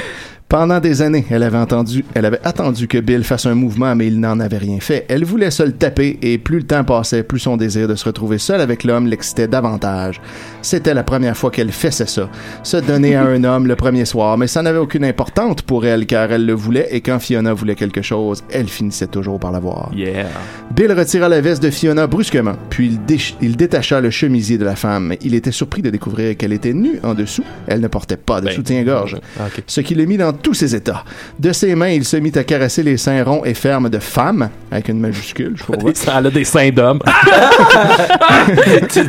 Pendant 0.49 0.81
des 0.81 1.03
années, 1.03 1.27
elle 1.29 1.43
avait 1.43 1.59
entendu, 1.59 2.07
elle 2.15 2.25
avait 2.25 2.41
attendu 2.43 2.89
que 2.89 2.97
Bill 2.97 3.23
fasse 3.23 3.45
un 3.45 3.55
mouvement, 3.55 3.95
mais 3.95 4.07
il 4.07 4.19
n'en 4.19 4.41
avait 4.41 4.57
rien 4.57 4.81
fait. 4.81 5.05
Elle 5.11 5.27
voulait 5.27 5.51
se 5.51 5.63
le 5.63 5.73
taper, 5.73 6.19
et 6.23 6.39
plus 6.39 6.61
le 6.61 6.63
temps 6.63 6.85
passait, 6.85 7.23
plus 7.23 7.39
son 7.39 7.59
désir 7.59 7.87
de 7.87 7.95
se 7.95 8.07
retrouver 8.07 8.39
seule 8.39 8.63
avec 8.63 8.83
l'homme 8.83 9.09
l'excitait 9.09 9.47
davantage. 9.47 10.23
C'était 10.63 10.95
la 10.95 11.03
première 11.03 11.37
fois 11.37 11.51
qu'elle 11.51 11.71
faisait 11.71 12.07
ça. 12.07 12.31
Se 12.63 12.79
donner 12.79 13.15
à 13.15 13.25
un 13.25 13.45
homme 13.45 13.67
le 13.67 13.77
premier 13.77 14.07
soir, 14.07 14.39
mais 14.39 14.47
ça 14.47 14.63
n'avait 14.63 14.79
aucune 14.79 15.05
importance 15.05 15.61
pour 15.61 15.85
elle, 15.85 16.07
car 16.07 16.33
elle 16.33 16.47
le 16.47 16.55
voulait, 16.55 16.89
et 16.93 17.03
quand 17.03 17.19
Fiona 17.19 17.53
voulait 17.53 17.75
quelque 17.75 18.01
chose, 18.01 18.43
elle 18.51 18.69
finissait 18.69 19.07
toujours 19.07 19.39
par 19.39 19.53
l'avoir. 19.53 19.91
Yeah. 19.95 20.29
Bill 20.75 20.93
retira 20.93 21.29
la 21.29 21.43
veste 21.43 21.63
de 21.63 21.69
Fiona 21.69 22.07
brusquement, 22.07 22.55
puis 22.71 22.99
il, 23.43 23.57
détacha 23.59 24.01
le 24.01 24.09
chemisier 24.09 24.57
de 24.57 24.65
la 24.65 24.77
femme. 24.77 25.13
Il 25.21 25.35
était 25.35 25.53
surpris 25.53 25.83
de 25.83 25.91
découvrir 25.91 26.39
qu'elle 26.39 26.55
était 26.55 26.73
nue 26.73 27.01
en 27.03 27.13
dessous. 27.13 27.45
Elle 27.67 27.83
ne 27.83 27.89
portait 27.89 28.17
pas 28.17 28.41
de 28.41 28.47
Ben, 28.47 28.55
soutien-gorge, 28.55 29.19
ah, 29.39 29.49
ok. 29.49 29.63
ce 29.67 29.83
qui 29.83 29.95
le 29.95 30.07
mit 30.07 30.17
dans 30.17 30.38
tous 30.43 30.55
ses 30.55 30.75
états. 30.75 31.05
De 31.39 31.53
ses 31.53 31.75
mains, 31.75 31.91
il 31.91 32.05
se 32.05 32.17
mit 32.17 32.33
à 32.35 32.45
caresser 32.45 32.83
les 32.83 32.97
seins 32.97 33.23
ronds 33.25 33.45
et 33.45 33.55
fermes 33.55 33.89
de 33.89 33.99
femme, 33.99 34.51
avec 34.71 34.89
une 34.89 35.01
majuscule, 35.01 35.55
je 35.57 35.63
crois. 35.63 35.77
Elle 36.19 36.27
a 36.27 36.31
des 36.31 36.45
seins 36.45 36.71
d'homme. 36.71 36.99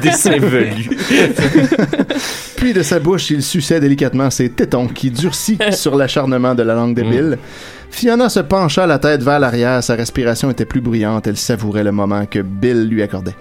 des 0.02 0.12
seins 0.12 0.40
velus. 0.40 0.90
Puis 2.56 2.74
de 2.74 2.84
sa 2.84 3.00
bouche, 3.00 3.32
il 3.32 3.44
suçait 3.44 3.80
délicatement 3.80 4.30
ses 4.30 4.50
tétons 4.50 4.88
qui 4.88 5.12
durcit 5.12 5.58
sur 5.72 5.96
l'acharnement 5.96 6.56
de 6.56 6.64
la 6.64 6.76
langue 6.76 6.96
de 6.96 7.04
Bill. 7.04 7.38
Fiona 7.92 8.30
se 8.30 8.40
pencha 8.40 8.86
la 8.86 9.00
tête 9.00 9.24
vers 9.24 9.40
l'arrière, 9.40 9.84
sa 9.84 9.96
respiration 9.96 10.52
était 10.52 10.66
plus 10.66 10.82
bruyante, 10.82 11.28
elle 11.28 11.38
savourait 11.38 11.84
le 11.84 11.92
moment 11.92 12.26
que 12.26 12.40
Bill 12.40 12.88
lui 12.88 13.02
accordait. 13.02 13.36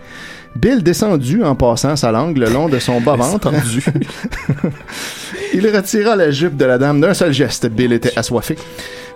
Bill 0.56 0.82
descendu 0.82 1.44
en 1.44 1.54
passant 1.54 1.96
sa 1.96 2.12
langue 2.12 2.38
le 2.38 2.48
long 2.48 2.68
de 2.68 2.78
son 2.78 3.00
bas-ventre. 3.00 3.52
il 5.54 5.66
retira 5.68 6.16
la 6.16 6.30
jupe 6.30 6.56
de 6.56 6.64
la 6.64 6.78
dame 6.78 7.00
d'un 7.00 7.14
seul 7.14 7.32
geste. 7.32 7.68
Bill 7.68 7.92
était 7.92 8.18
assoiffé. 8.18 8.56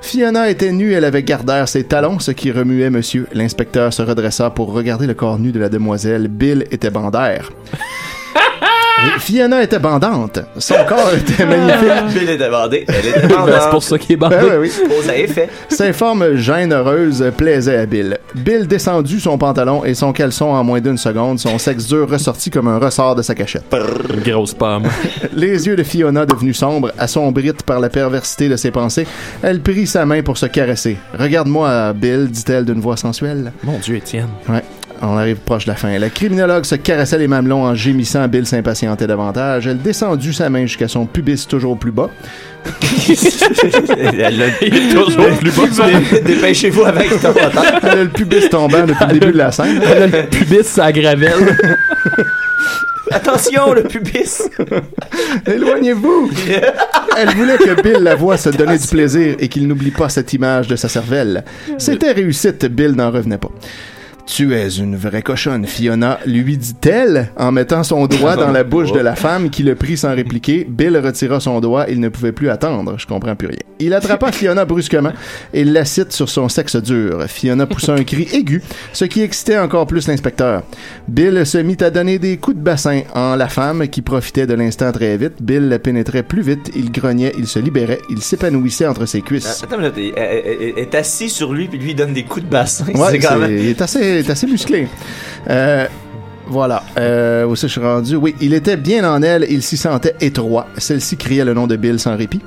Fiona 0.01 0.51
était 0.51 0.73
nue, 0.73 0.93
elle 0.93 1.05
avait 1.05 1.23
gardère 1.23 1.69
ses 1.69 1.85
talons, 1.85 2.19
ce 2.19 2.33
qui 2.33 2.51
remuait 2.51 2.91
monsieur. 2.91 3.29
L'inspecteur 3.33 3.93
se 3.93 4.03
redressa 4.03 4.51
pour 4.51 4.73
regarder 4.73 5.07
le 5.07 5.15
corps 5.15 5.39
nu 5.39 5.53
de 5.53 5.61
la 5.61 5.69
demoiselle. 5.69 6.29
Bill 6.29 6.67
était 6.71 6.91
bandaire. 6.91 7.51
Fiona 9.19 9.63
était 9.63 9.79
bandante. 9.79 10.41
Son 10.59 10.75
corps 10.89 11.13
était 11.15 11.45
magnifique. 11.45 12.19
Bill 12.19 12.31
était 12.31 12.51
bandé. 12.51 12.85
Elle 12.89 13.07
était 13.07 13.27
Ben, 13.29 13.59
c'est 13.61 13.71
pour 13.71 13.83
ça 13.83 13.99
qu'il 13.99 14.13
est 14.13 14.17
bandé. 14.17 14.37
Ben 14.37 14.45
ouais, 14.45 14.57
oui. 14.59 14.73
Cause 14.89 15.09
à 15.09 15.17
effet. 15.17 15.49
Ses 15.69 15.93
formes 15.93 16.37
gêneuses 16.37 17.25
plaisaient 17.37 17.77
à 17.79 17.87
Bill. 17.87 18.19
Bill 18.35 18.67
descendu 18.67 19.21
son 19.21 19.39
pantalon 19.39 19.85
et 19.85 19.95
son 19.95 20.13
caleçon 20.13 20.47
en 20.47 20.65
moins 20.65 20.81
d'une 20.81 20.99
seconde, 20.99 21.39
son 21.39 21.59
sexe 21.59 21.87
dur 21.87 22.09
ressorti 22.11 22.51
comme 22.51 22.69
un 22.69 22.79
ressort 22.79 23.15
de 23.15 23.23
sa 23.23 23.35
cachette. 23.35 23.65
Grosse 24.25 24.55
pomme. 24.55 24.85
Les 25.33 25.67
yeux 25.67 25.77
de 25.77 25.83
Fiona 25.83 26.27
devenus 26.27 26.59
sombres, 26.59 26.93
assombrites 26.99 27.63
par 27.63 27.81
la 27.81 27.89
perversité 27.89 28.49
de 28.49 28.57
ses 28.57 28.71
pensées, 28.71 29.07
elle 29.43 29.61
prit 29.61 29.87
sa 29.87 30.05
main 30.07 30.23
pour 30.23 30.39
se 30.39 30.47
caresser. 30.47 30.97
Regarde-moi, 31.19 31.93
Bill, 31.93 32.29
dit-elle 32.31 32.65
d'une 32.65 32.81
voix 32.81 32.97
sensuelle. 32.97 33.53
Mon 33.65 33.79
Dieu, 33.79 33.97
Étienne. 33.97 34.29
Ouais. 34.49 34.63
On 35.05 35.17
arrive 35.17 35.37
proche 35.39 35.65
de 35.65 35.71
la 35.71 35.77
fin. 35.77 35.99
La 35.99 36.11
criminologue 36.11 36.65
se 36.65 36.77
caressait 36.77 37.19
les 37.19 37.27
mamelons 37.27 37.65
en 37.65 37.75
gémissant. 37.75 38.27
Bill 38.29 38.47
s'impatientait 38.47 39.07
davantage. 39.09 39.67
Elle 39.67 39.79
descendit 39.79 40.33
sa 40.33 40.49
main 40.49 40.63
jusqu'à 40.63 40.87
son 40.87 41.07
pubis 41.07 41.47
toujours 41.49 41.77
plus 41.77 41.91
bas. 41.91 42.09
Elle 43.99 44.43
a- 44.43 44.95
toujours 44.95 45.29
plus 45.39 45.51
bas. 45.51 45.87
Dé- 46.13 46.21
Dépêchez-vous 46.21 46.85
avec 46.85 47.11
ton 47.21 47.33
temps. 47.33 47.63
Elle 47.83 47.89
a 47.89 48.03
le 48.05 48.09
pubis 48.11 48.49
tombant 48.49 48.87
depuis 48.87 49.05
le 49.09 49.13
début 49.19 49.33
de 49.33 49.39
la 49.39 49.51
scène. 49.51 49.81
Elle 49.85 50.03
a 50.05 50.07
le 50.07 50.27
pubis, 50.29 50.63
ça 50.63 50.93
gravelle. 50.93 51.57
Attention, 53.11 53.73
le 53.75 53.83
pubis. 53.83 54.43
Éloignez-vous! 55.47 56.31
Elle 57.19 57.29
voulait 57.31 57.59
que 57.59 57.83
Bill 57.83 57.99
la 58.03 58.15
voie 58.15 58.37
se 58.39 58.49
donner 58.49 58.79
du 58.79 58.87
plaisir 58.87 59.35
et 59.39 59.49
qu'il 59.49 59.67
n'oublie 59.69 59.91
pas 59.91 60.09
cette 60.09 60.33
image 60.33 60.69
de 60.69 60.77
sa 60.77 60.89
cervelle. 60.89 61.45
C'était 61.77 62.13
réussite, 62.13 62.65
Bill 62.67 62.93
n'en 62.93 63.11
revenait 63.11 63.37
pas. 63.37 63.51
Tu 64.25 64.55
es 64.55 64.69
une 64.79 64.97
vraie 64.97 65.21
cochonne, 65.21 65.67
Fiona, 65.67 66.19
lui 66.27 66.57
dit-elle 66.57 67.29
en 67.37 67.51
mettant 67.53 67.83
son 67.83 68.07
doigt 68.07 68.37
dans 68.37 68.53
la 68.53 68.63
bouche 68.65 68.93
de 68.93 69.01
la 69.01 69.17
femme 69.17 69.51
qui 69.51 69.63
le 69.65 69.75
prit 69.75 69.97
sans 69.97 70.15
répliquer. 70.15 70.65
Bill 70.69 70.97
retira 70.97 71.41
son 71.41 71.61
doigt, 71.61 71.87
il 71.89 71.99
ne 72.01 72.09
pouvait 72.09 72.33
plus 72.33 72.49
attendre. 72.49 72.95
Je 72.99 73.07
comprends 73.07 73.35
plus 73.35 73.49
rien. 73.49 73.59
Il 73.81 73.93
attrapa 73.93 74.31
Fiona 74.33 74.65
brusquement 74.65 75.13
et 75.53 75.65
l'assite 75.65 76.13
sur 76.13 76.29
son 76.29 76.49
sexe 76.49 76.77
dur. 76.77 77.25
Fiona 77.27 77.67
poussa 77.67 77.95
un 77.95 78.05
cri 78.05 78.29
aigu, 78.33 78.63
ce 78.93 79.05
qui 79.05 79.23
excitait 79.23 79.59
encore 79.59 79.87
plus 79.89 80.07
l'inspecteur. 80.07 80.63
Bill 81.09 81.45
se 81.45 81.59
mit 81.59 81.77
à 81.81 81.91
donner 81.91 82.19
des 82.21 82.37
coups 82.37 82.57
de 82.57 82.63
bassin 82.63 83.03
en 83.15 83.35
la 83.35 83.49
femme 83.49 83.89
qui 83.89 84.03
profitait 84.03 84.47
de 84.47 84.55
l'instant 84.55 84.93
très 84.93 85.17
vite. 85.17 85.43
Bill 85.43 85.69
la 85.69 85.79
pénétrait 85.81 86.23
plus 86.23 86.43
vite, 86.43 86.71
il 86.77 86.93
grognait, 86.93 87.33
il 87.37 87.49
se 87.49 87.59
libérait, 87.59 87.99
il 88.09 88.23
s'épanouissait 88.23 88.87
entre 88.87 89.05
ses 89.05 89.21
cuisses. 89.21 89.63
Attends, 89.65 89.83
elle, 89.83 90.13
elle 90.17 90.79
est 90.79 90.95
assis 90.95 91.29
sur 91.29 91.53
lui 91.53 91.67
puis 91.67 91.79
lui 91.79 91.95
donne 91.95 92.13
des 92.15 92.23
coups 92.23 92.47
de 92.47 92.51
bassin. 92.51 92.87
Ouais, 92.95 93.09
c'est 93.11 93.19
quand 93.19 93.29
c'est- 93.31 93.39
même. 93.39 93.59
il 93.59 93.69
est 93.69 93.83
assez, 93.83 94.12
est 94.17 94.31
assez 94.31 94.47
musclé. 94.47 94.89
Euh, 95.49 95.87
voilà. 96.47 96.83
Euh, 96.99 97.45
où 97.45 97.55
que 97.55 97.61
je 97.61 97.67
suis 97.67 97.81
rendu? 97.81 98.17
Oui, 98.17 98.35
il 98.41 98.55
était 98.55 98.77
bien 98.77 99.11
en 99.11 99.23
elle, 99.23 99.47
il 99.49 99.63
s'y 99.63 99.77
sentait 99.77 100.15
étroit. 100.21 100.69
Celle-ci 100.77 101.17
criait 101.17 101.45
le 101.45 101.55
nom 101.55 101.67
de 101.67 101.77
Bill 101.77 101.99
sans 101.99 102.17
répit. 102.17 102.41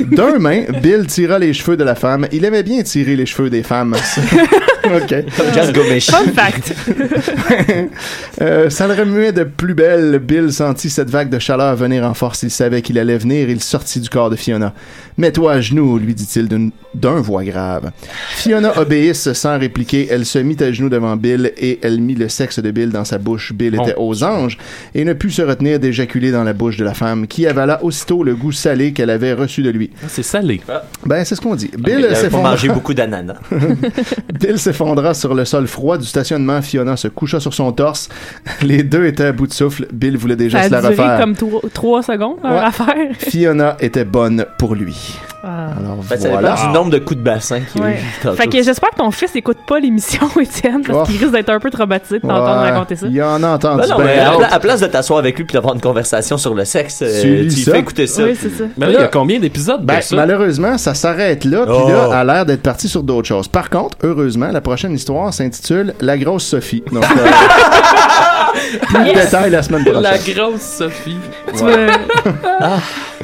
D'un 0.00 0.38
main, 0.38 0.62
Bill 0.82 1.06
tira 1.06 1.38
les 1.38 1.52
cheveux 1.52 1.76
de 1.76 1.84
la 1.84 1.94
femme. 1.94 2.26
Il 2.32 2.44
aimait 2.44 2.62
bien 2.62 2.82
tirer 2.82 3.16
les 3.16 3.26
cheveux 3.26 3.50
des 3.50 3.62
femmes. 3.62 3.94
OK. 4.96 5.14
Comme 5.36 5.52
Just 5.54 5.72
Go 5.74 5.80
Meshi. 5.88 6.10
Fun 6.10 6.32
fact. 6.34 6.74
Euh, 8.40 8.68
ça 8.68 8.88
le 8.88 8.94
remuait 8.94 9.32
de 9.32 9.44
plus 9.44 9.74
belle. 9.74 10.18
Bill 10.18 10.52
sentit 10.52 10.90
cette 10.90 11.08
vague 11.08 11.28
de 11.30 11.38
chaleur 11.38 11.76
venir 11.76 12.04
en 12.04 12.14
force. 12.14 12.42
Il 12.42 12.50
savait 12.50 12.82
qu'il 12.82 12.98
allait 12.98 13.16
venir. 13.16 13.48
Il 13.48 13.62
sortit 13.62 14.00
du 14.00 14.08
corps 14.08 14.28
de 14.28 14.34
Fiona. 14.36 14.74
Mets-toi 15.16 15.52
à 15.52 15.60
genoux, 15.60 15.98
lui 15.98 16.14
dit-il 16.14 16.48
d'une- 16.48 16.72
d'un 16.94 17.20
voix 17.20 17.44
grave. 17.44 17.92
Fiona 18.30 18.76
obéisse 18.78 19.32
sans 19.34 19.58
répliquer. 19.58 20.08
Elle 20.10 20.26
se 20.26 20.38
mit 20.40 20.56
à 20.60 20.72
genoux 20.72 20.88
devant 20.88 21.14
Bill 21.16 21.52
et 21.56 21.78
elle 21.82 22.00
mit 22.00 22.16
le 22.16 22.28
sexe 22.28 22.58
de 22.58 22.70
Bill 22.72 22.90
dans 22.90 23.04
sa 23.04 23.18
bouche. 23.18 23.52
Bill 23.52 23.76
était 23.76 23.94
aux 23.96 24.24
anges 24.24 24.58
et 24.94 25.04
ne 25.04 25.12
put 25.12 25.30
se 25.30 25.42
retenir 25.42 25.78
d'éjaculer 25.78 26.32
dans 26.32 26.42
la 26.44 26.52
bouche 26.52 26.76
de 26.76 26.84
la 26.84 26.94
femme 26.94 27.28
qui 27.28 27.46
avala 27.46 27.82
aussitôt 27.84 28.24
le 28.24 28.34
goût 28.34 28.52
salé 28.52 28.92
qu'elle 28.92 29.10
avait 29.10 29.32
reçu 29.32 29.62
de 29.62 29.70
lui. 29.70 29.90
C'est 30.08 30.24
salé. 30.24 30.60
Ben, 31.06 31.24
c'est 31.24 31.36
ce 31.36 31.40
qu'on 31.40 31.54
dit. 31.54 31.70
Il 31.76 31.82
Bill 31.82 32.08
s'effondra- 32.14 32.50
mangé 32.50 32.68
beaucoup 32.68 32.94
d'ananas. 32.94 33.36
Bill 34.40 34.58
s'effondra 34.74 35.14
sur 35.14 35.34
le 35.34 35.44
sol 35.44 35.66
froid 35.66 35.96
du 35.98 36.04
stationnement. 36.06 36.60
Fiona 36.60 36.96
se 36.96 37.08
coucha 37.08 37.40
sur 37.40 37.54
son 37.54 37.72
torse. 37.72 38.08
Les 38.62 38.82
deux 38.82 39.06
étaient 39.06 39.24
à 39.26 39.32
bout 39.32 39.46
de 39.46 39.52
souffle. 39.52 39.86
Bill 39.92 40.16
voulait 40.16 40.36
déjà 40.36 40.58
Ça 40.58 40.64
a 40.64 40.68
se 40.68 40.72
la 40.72 40.80
duré 40.80 40.90
refaire. 40.96 41.20
comme 41.20 41.34
tro- 41.34 41.62
trois 41.72 42.02
secondes, 42.02 42.36
leur 42.42 42.52
Ouais. 42.52 42.58
affaire. 42.58 42.94
Fiona 43.18 43.76
était 43.80 44.04
bonne 44.04 44.44
pour 44.58 44.74
lui. 44.74 45.16
Ah. 45.46 45.66
Alors 45.78 45.96
Ben, 46.08 46.18
ça 46.18 46.28
voilà. 46.30 46.54
dépend 46.54 46.66
du 46.68 46.72
nombre 46.72 46.90
de 46.90 46.98
coups 46.98 47.18
de 47.18 47.24
bassin 47.24 47.60
qu'il 47.60 47.80
y 47.80 47.84
a 47.84 47.86
Ouais. 47.88 47.94
eu. 47.96 48.04
tantôt. 48.22 48.36
Fait 48.36 48.46
que 48.46 48.62
j'espère 48.62 48.90
que 48.90 48.96
ton 48.96 49.10
fils 49.10 49.36
écoute 49.36 49.58
pas 49.66 49.78
l'émission, 49.78 50.26
Étienne, 50.40 50.82
parce 50.86 51.00
Oh. 51.02 51.04
qu'il 51.04 51.18
risque 51.20 51.32
d'être 51.32 51.50
un 51.50 51.58
peu 51.60 51.70
traumatisé 51.70 52.16
de 52.16 52.22
t'entendre 52.22 52.62
Ouais, 52.62 52.70
raconter 52.70 52.96
ça. 52.96 53.06
Il 53.10 53.22
en 53.22 53.42
a 53.42 53.48
entendu. 53.48 53.82
Ben 53.82 53.88
non, 53.88 53.96
ben 53.98 54.04
mais 54.04 54.44
à, 54.50 54.58
place 54.60 54.80
de 54.80 54.86
t'asseoir 54.86 55.18
avec 55.18 55.36
lui 55.36 55.44
puis 55.44 55.52
d'avoir 55.54 55.74
une 55.74 55.80
conversation 55.80 56.38
sur 56.38 56.54
le 56.54 56.64
sexe, 56.64 57.00
euh, 57.02 57.20
Tu 57.46 57.48
tu 57.54 57.70
fais 57.70 57.78
écouter 57.80 58.06
ça. 58.06 58.24
Oui, 58.24 58.36
c'est 58.40 58.48
ça. 58.50 58.64
Mais 58.78 58.86
là, 58.86 58.92
il 58.92 59.00
y 59.00 59.04
a 59.04 59.08
combien 59.08 59.38
d'épisodes 59.38 59.82
Ben, 59.84 60.00
ça? 60.00 60.16
malheureusement, 60.16 60.78
ça 60.78 60.94
s'arrête 60.94 61.44
là, 61.44 61.64
puis 61.66 61.74
Oh. 61.76 61.88
là, 61.88 62.18
a 62.20 62.24
l'air 62.24 62.46
d'être 62.46 62.62
parti 62.62 62.88
sur 62.88 63.02
d'autres 63.02 63.28
choses. 63.28 63.48
Par 63.48 63.68
contre, 63.70 63.98
heureusement, 64.02 64.48
la 64.50 64.60
prochaine 64.60 64.92
histoire 64.92 65.32
s'intitule 65.34 65.94
La 66.00 66.16
grosse 66.16 66.44
Sophie. 66.44 66.82
Donc, 66.90 67.04
euh, 67.04 67.06
plus 68.86 69.04
de 69.04 69.12
détails 69.14 69.50
la 69.50 69.62
semaine 69.62 69.84
prochaine. 69.84 70.02
La 70.02 70.18
grosse 70.18 70.62
Sophie. 70.62 71.16
Tu 71.56 71.64
Ouais. 71.64 71.86
veux- 71.86 71.92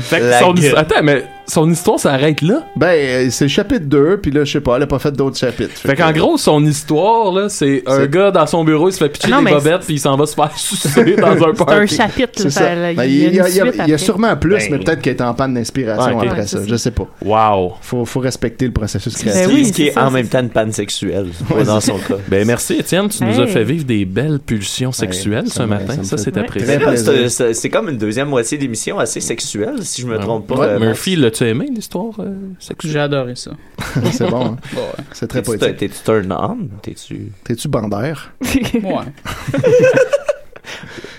Fait 0.00 0.20
que 0.20 0.32
son 0.38 0.54
his- 0.54 0.74
Attends, 0.76 1.02
mais 1.02 1.24
son 1.46 1.68
histoire 1.70 1.98
s'arrête 1.98 2.42
là? 2.42 2.64
Ben, 2.76 2.88
euh, 2.88 3.28
c'est 3.30 3.46
le 3.46 3.48
chapitre 3.48 3.84
2, 3.86 4.18
puis 4.22 4.30
là, 4.30 4.44
je 4.44 4.52
sais 4.52 4.60
pas, 4.60 4.76
elle 4.76 4.82
a 4.84 4.86
pas 4.86 4.98
fait 5.00 5.10
d'autres 5.10 5.36
chapitres. 5.36 5.72
Fait 5.74 5.96
qu'en 5.96 6.12
gros, 6.12 6.36
son 6.38 6.64
histoire, 6.64 7.32
là, 7.32 7.48
c'est 7.48 7.82
un 7.86 8.00
C'est- 8.00 8.08
gars 8.10 8.30
dans 8.30 8.46
son 8.46 8.62
bureau, 8.64 8.88
il 8.88 8.92
se 8.92 8.98
fait 8.98 9.08
pitcher 9.08 9.30
Non, 9.30 9.38
des 9.38 9.44
mais 9.46 9.52
bobettes, 9.54 9.80
puis 9.84 9.94
il 9.94 9.98
s'en 9.98 10.16
va 10.16 10.26
se 10.26 10.34
faire 10.34 10.52
sucer 10.56 11.16
dans 11.16 11.26
un 11.28 11.36
C'est 11.38 11.44
un 11.44 11.52
parc. 11.54 11.86
chapitre, 11.88 12.28
C'est 12.36 12.44
là, 12.44 12.50
ça. 12.50 12.60
ça, 12.60 12.74
Ben, 12.94 13.04
il 13.04 13.10
il 13.12 13.18
y, 13.18 13.24
a- 13.24 13.28
une 13.28 13.32
il 13.32 13.36
y 13.36 13.40
a- 13.40 13.44
suite 13.46 13.54
il 13.56 13.78
y 13.78 13.80
a 13.80 13.82
après. 13.82 13.98
sûrement 13.98 14.36
plus, 14.36 14.50
Ben. 14.56 14.68
mais 14.70 14.78
peut-être 14.78 15.02
qu'elle 15.02 15.16
est 15.16 15.22
en 15.22 15.34
panne 15.34 15.54
d'inspiration 15.54 16.04
Ouais, 16.04 16.14
ok. 16.14 16.26
après 16.28 16.40
Ouais, 16.42 16.46
ça. 16.46 16.58
c'est 16.62 16.68
Je 16.70 16.76
sais 16.76 16.90
pas. 16.92 17.06
Wow. 17.24 17.72
Faut, 17.82 18.04
faut 18.04 18.20
respecter 18.20 18.66
le 18.66 18.72
processus 18.72 19.12
Ben 19.24 19.30
créatif. 19.32 19.52
Oui, 19.54 19.64
ce 19.66 19.72
qui 19.72 19.82
c'est 19.82 19.88
est 19.88 19.92
ça, 19.92 20.04
en 20.04 20.08
c'est 20.08 20.14
même 20.14 20.28
temps 20.28 20.40
une 20.40 20.50
panne 20.50 20.72
sexuelle, 20.72 21.26
pas 21.48 21.64
dans 21.64 21.80
son 21.80 21.98
cas. 21.98 22.14
Ben 22.28 22.46
merci 22.46 22.74
Étienne, 22.74 23.08
tu 23.08 23.24
nous 23.24 23.40
as 23.40 23.44
Hey. 23.44 23.48
fait 23.48 23.64
vivre 23.64 23.84
des 23.84 24.04
belles 24.04 24.38
pulsions 24.38 24.92
sexuelles 24.92 25.48
ça 25.48 25.54
ce 25.54 25.62
me- 25.62 25.66
matin. 25.66 25.94
ça 25.94 25.96
me 25.98 26.04
Ça, 26.04 26.16
fait 26.16 26.22
c'est 26.24 26.30
très 26.30 26.40
apprécié. 26.42 26.66
Très 26.66 26.78
Mais 26.78 26.84
là, 26.84 26.90
plaisir. 26.92 27.12
c'est- 27.12 27.28
c'est 27.28 27.54
c'est 27.54 27.68
comme 27.70 27.88
une 27.88 27.98
deuxième 27.98 28.28
moitié 28.28 28.56
d'émission 28.56 28.98
assez 28.98 29.20
sexuelle, 29.20 29.76
si 29.90 30.02
je 30.02 30.06
me 30.06 30.18
trompe 30.18 30.46
pas. 30.46 30.56
Ouais, 30.56 30.66
euh, 30.66 30.78
Murphy, 30.78 31.16
l'as-tu 31.16 31.44
aimé 31.44 31.68
l'histoire 31.72 32.14
euh, 32.20 32.34
sexuelle? 32.58 32.92
J'ai 32.92 33.00
adoré 33.00 33.34
ça. 33.34 33.52
C'est 34.12 34.28
bon, 34.28 34.46
hein? 34.46 34.56
Ouais. 34.74 35.04
C'est 35.12 35.26
très 35.26 35.42
poétique. 35.42 35.76
t'es-tu 35.76 36.02
turn 36.04 36.32
on? 36.32 36.68
T'es-tu... 36.82 37.32
T'es-tu 37.44 37.68
bandaire? 37.68 38.32
Ouais. 38.82 39.06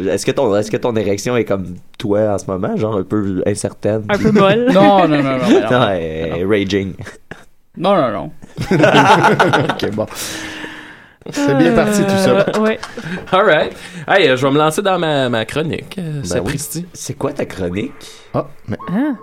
Est-ce 0.08 0.26
que, 0.26 0.32
ton, 0.32 0.56
est-ce 0.56 0.72
que 0.72 0.78
ton 0.78 0.96
érection 0.96 1.36
est 1.36 1.44
comme 1.44 1.76
toi 1.98 2.34
en 2.34 2.38
ce 2.38 2.46
moment, 2.46 2.76
genre 2.78 2.96
un 2.96 3.04
peu 3.04 3.44
incertaine? 3.46 4.04
Un 4.08 4.18
peu 4.18 4.32
molle. 4.32 4.72
Non, 4.72 5.08
non, 5.08 5.22
non, 5.22 5.38
non. 5.38 5.50
non. 5.50 5.70
Non, 5.70 5.90
elle 5.90 6.40
est 6.40 6.46
raging. 6.46 6.94
Non, 7.78 7.96
non, 7.96 8.12
non. 8.12 8.32
ok, 8.72 9.92
bon. 9.92 10.06
C'est 11.30 11.56
bien 11.56 11.74
parti 11.76 12.02
tout 12.02 12.10
ça. 12.18 12.46
Euh, 12.56 12.60
ouais. 12.62 12.80
Alright. 13.32 13.76
Hey, 14.08 14.28
euh, 14.30 14.36
je 14.36 14.46
vais 14.46 14.52
me 14.52 14.58
lancer 14.58 14.82
dans 14.82 14.98
ma, 14.98 15.30
ma 15.30 15.46
chronique. 15.46 15.96
Euh, 16.00 16.22
Ben 16.30 16.42
oui. 16.44 16.60
C'est 16.94 17.14
quoi 17.14 17.32
ta 17.32 17.46
chronique? 17.46 17.92
Ah, 18.34 18.48
mais 18.68 18.78
Hein? 18.90 19.18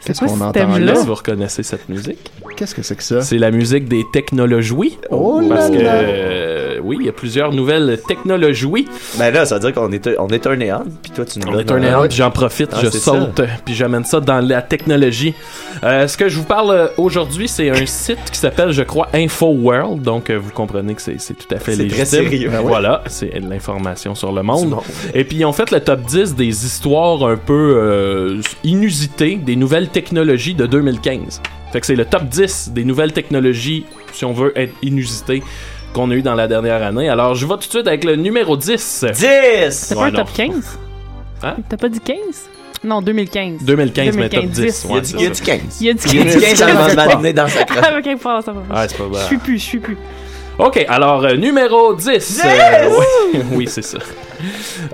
C'est 0.00 0.06
qu'est-ce 0.08 0.20
qu'on 0.20 0.36
ce 0.36 0.42
entend 0.42 0.78
là? 0.78 0.94
Si 0.96 1.06
vous 1.06 1.14
reconnaissez 1.14 1.62
cette 1.62 1.88
musique. 1.88 2.18
Qu'est-ce 2.56 2.74
que 2.74 2.82
c'est 2.82 2.96
que 2.96 3.02
ça? 3.02 3.20
C'est 3.20 3.38
la 3.38 3.50
musique 3.50 3.86
des 3.88 4.04
technologies. 4.12 4.98
Oh 5.10 5.40
là 5.40 5.48
Parce 5.56 5.70
que, 5.70 5.78
là! 5.78 5.92
euh, 5.94 6.78
oui, 6.82 6.96
il 7.00 7.06
y 7.06 7.08
a 7.08 7.12
plusieurs 7.12 7.52
nouvelles 7.52 8.00
technologies. 8.08 8.86
Ben 9.18 9.30
là, 9.32 9.44
ça 9.44 9.56
veut 9.56 9.60
dire 9.60 9.74
qu'on 9.74 9.92
est, 9.92 10.08
on 10.18 10.28
est 10.28 10.46
un 10.46 10.56
néant, 10.56 10.84
puis 11.02 11.12
toi 11.12 11.24
tu 11.24 11.38
nous 11.38 11.48
On 11.48 11.58
est 11.58 11.70
un 11.70 11.78
néant, 11.78 12.06
puis 12.08 12.16
j'en 12.16 12.30
profite, 12.30 12.70
Ah, 12.72 12.78
je 12.82 12.88
c'est 12.88 12.98
saute, 12.98 13.42
puis 13.64 13.74
j'amène 13.74 14.04
ça 14.04 14.20
dans 14.20 14.40
la 14.40 14.62
technologie. 14.62 15.34
Euh, 15.84 16.08
ce 16.08 16.16
que 16.16 16.28
je 16.28 16.38
vous 16.38 16.44
parle 16.44 16.70
euh, 16.70 16.86
aujourd'hui, 16.96 17.46
c'est 17.48 17.68
un 17.70 17.84
site 17.86 18.18
qui 18.32 18.38
s'appelle, 18.38 18.70
je 18.72 18.82
crois, 18.82 19.08
InfoWorld. 19.14 20.00
Donc, 20.02 20.30
euh, 20.30 20.38
vous 20.38 20.50
comprenez 20.50 20.94
que 20.94 21.02
c'est 21.02 21.20
c'est 21.20 21.34
tout 21.34 21.52
à 21.54 21.58
fait 21.58 21.72
C'est 21.72 21.82
légitime. 21.82 21.96
très 22.04 22.04
sérieux. 22.06 22.48
Ouais? 22.50 22.60
Voilà, 22.62 23.02
c'est 23.06 23.38
de 23.40 23.48
l'information 23.50 24.14
sur 24.14 24.32
le 24.32 24.42
monde. 24.42 24.76
Et 25.14 25.24
puis, 25.24 25.38
ils 25.38 25.44
ont 25.44 25.52
fait 25.52 25.70
le 25.70 25.80
top 25.80 26.00
10 26.02 26.34
des 26.34 26.64
histoires 26.64 27.22
un 27.24 27.36
peu 27.36 27.74
euh, 27.76 28.40
inusitées 28.64 29.36
des 29.36 29.56
nouvelles 29.56 29.75
technologies 29.84 30.54
de 30.54 30.66
2015. 30.66 31.40
Fait 31.72 31.80
que 31.80 31.86
c'est 31.86 31.96
le 31.96 32.04
top 32.04 32.24
10 32.24 32.70
des 32.72 32.84
nouvelles 32.84 33.12
technologies, 33.12 33.84
si 34.12 34.24
on 34.24 34.32
veut 34.32 34.52
être 34.56 34.74
inusitées, 34.82 35.42
qu'on 35.92 36.10
a 36.10 36.14
eu 36.14 36.22
dans 36.22 36.34
la 36.34 36.48
dernière 36.48 36.82
année. 36.82 37.08
Alors, 37.08 37.34
je 37.34 37.46
vais 37.46 37.54
tout 37.54 37.58
de 37.58 37.64
suite 37.64 37.86
avec 37.86 38.04
le 38.04 38.16
numéro 38.16 38.56
10. 38.56 39.04
10! 39.14 39.86
T'as 39.88 39.94
pas 39.94 40.04
un 40.04 40.10
non. 40.10 40.18
top 40.20 40.32
15? 40.34 40.78
Hein? 41.42 41.56
T'as 41.68 41.76
pas 41.76 41.88
dit 41.88 42.00
15? 42.00 42.16
Non, 42.84 43.02
2015. 43.02 43.62
2015, 43.62 44.16
mais 44.16 44.28
top 44.28 44.44
2015, 44.46 44.60
10. 44.64 44.86
Il 44.88 44.94
y 44.94 44.96
a 44.96 45.00
du, 45.00 45.12
il 45.14 45.22
y 45.22 45.26
a 45.26 45.30
du 45.30 45.40
15. 45.42 45.60
Il 45.80 45.86
y 45.86 45.90
a 45.90 45.92
du 45.94 46.00
Il 46.06 46.16
y 46.16 46.20
a 46.20 46.24
du 46.24 46.40
15 46.40 46.62
avant 46.62 46.88
de 46.88 46.94
m'amener 46.96 47.32
dans 47.32 47.48
sa. 47.48 47.60
Avec 47.60 48.06
un 48.06 48.16
point, 48.16 48.40
ça 48.42 48.52
va. 48.52 48.60
Ah, 48.70 48.86
c'est 48.88 48.96
pas 48.96 49.04
Je 49.04 49.08
vrai. 49.10 49.24
suis 49.24 49.38
plus, 49.38 49.58
je 49.58 49.64
suis 49.64 49.78
plus. 49.78 49.96
OK, 50.58 50.84
alors, 50.88 51.24
euh, 51.24 51.34
numéro 51.36 51.94
10. 51.94 52.42
Euh, 52.44 52.88
oui, 53.34 53.40
oui, 53.52 53.66
c'est 53.68 53.82
ça. 53.82 53.98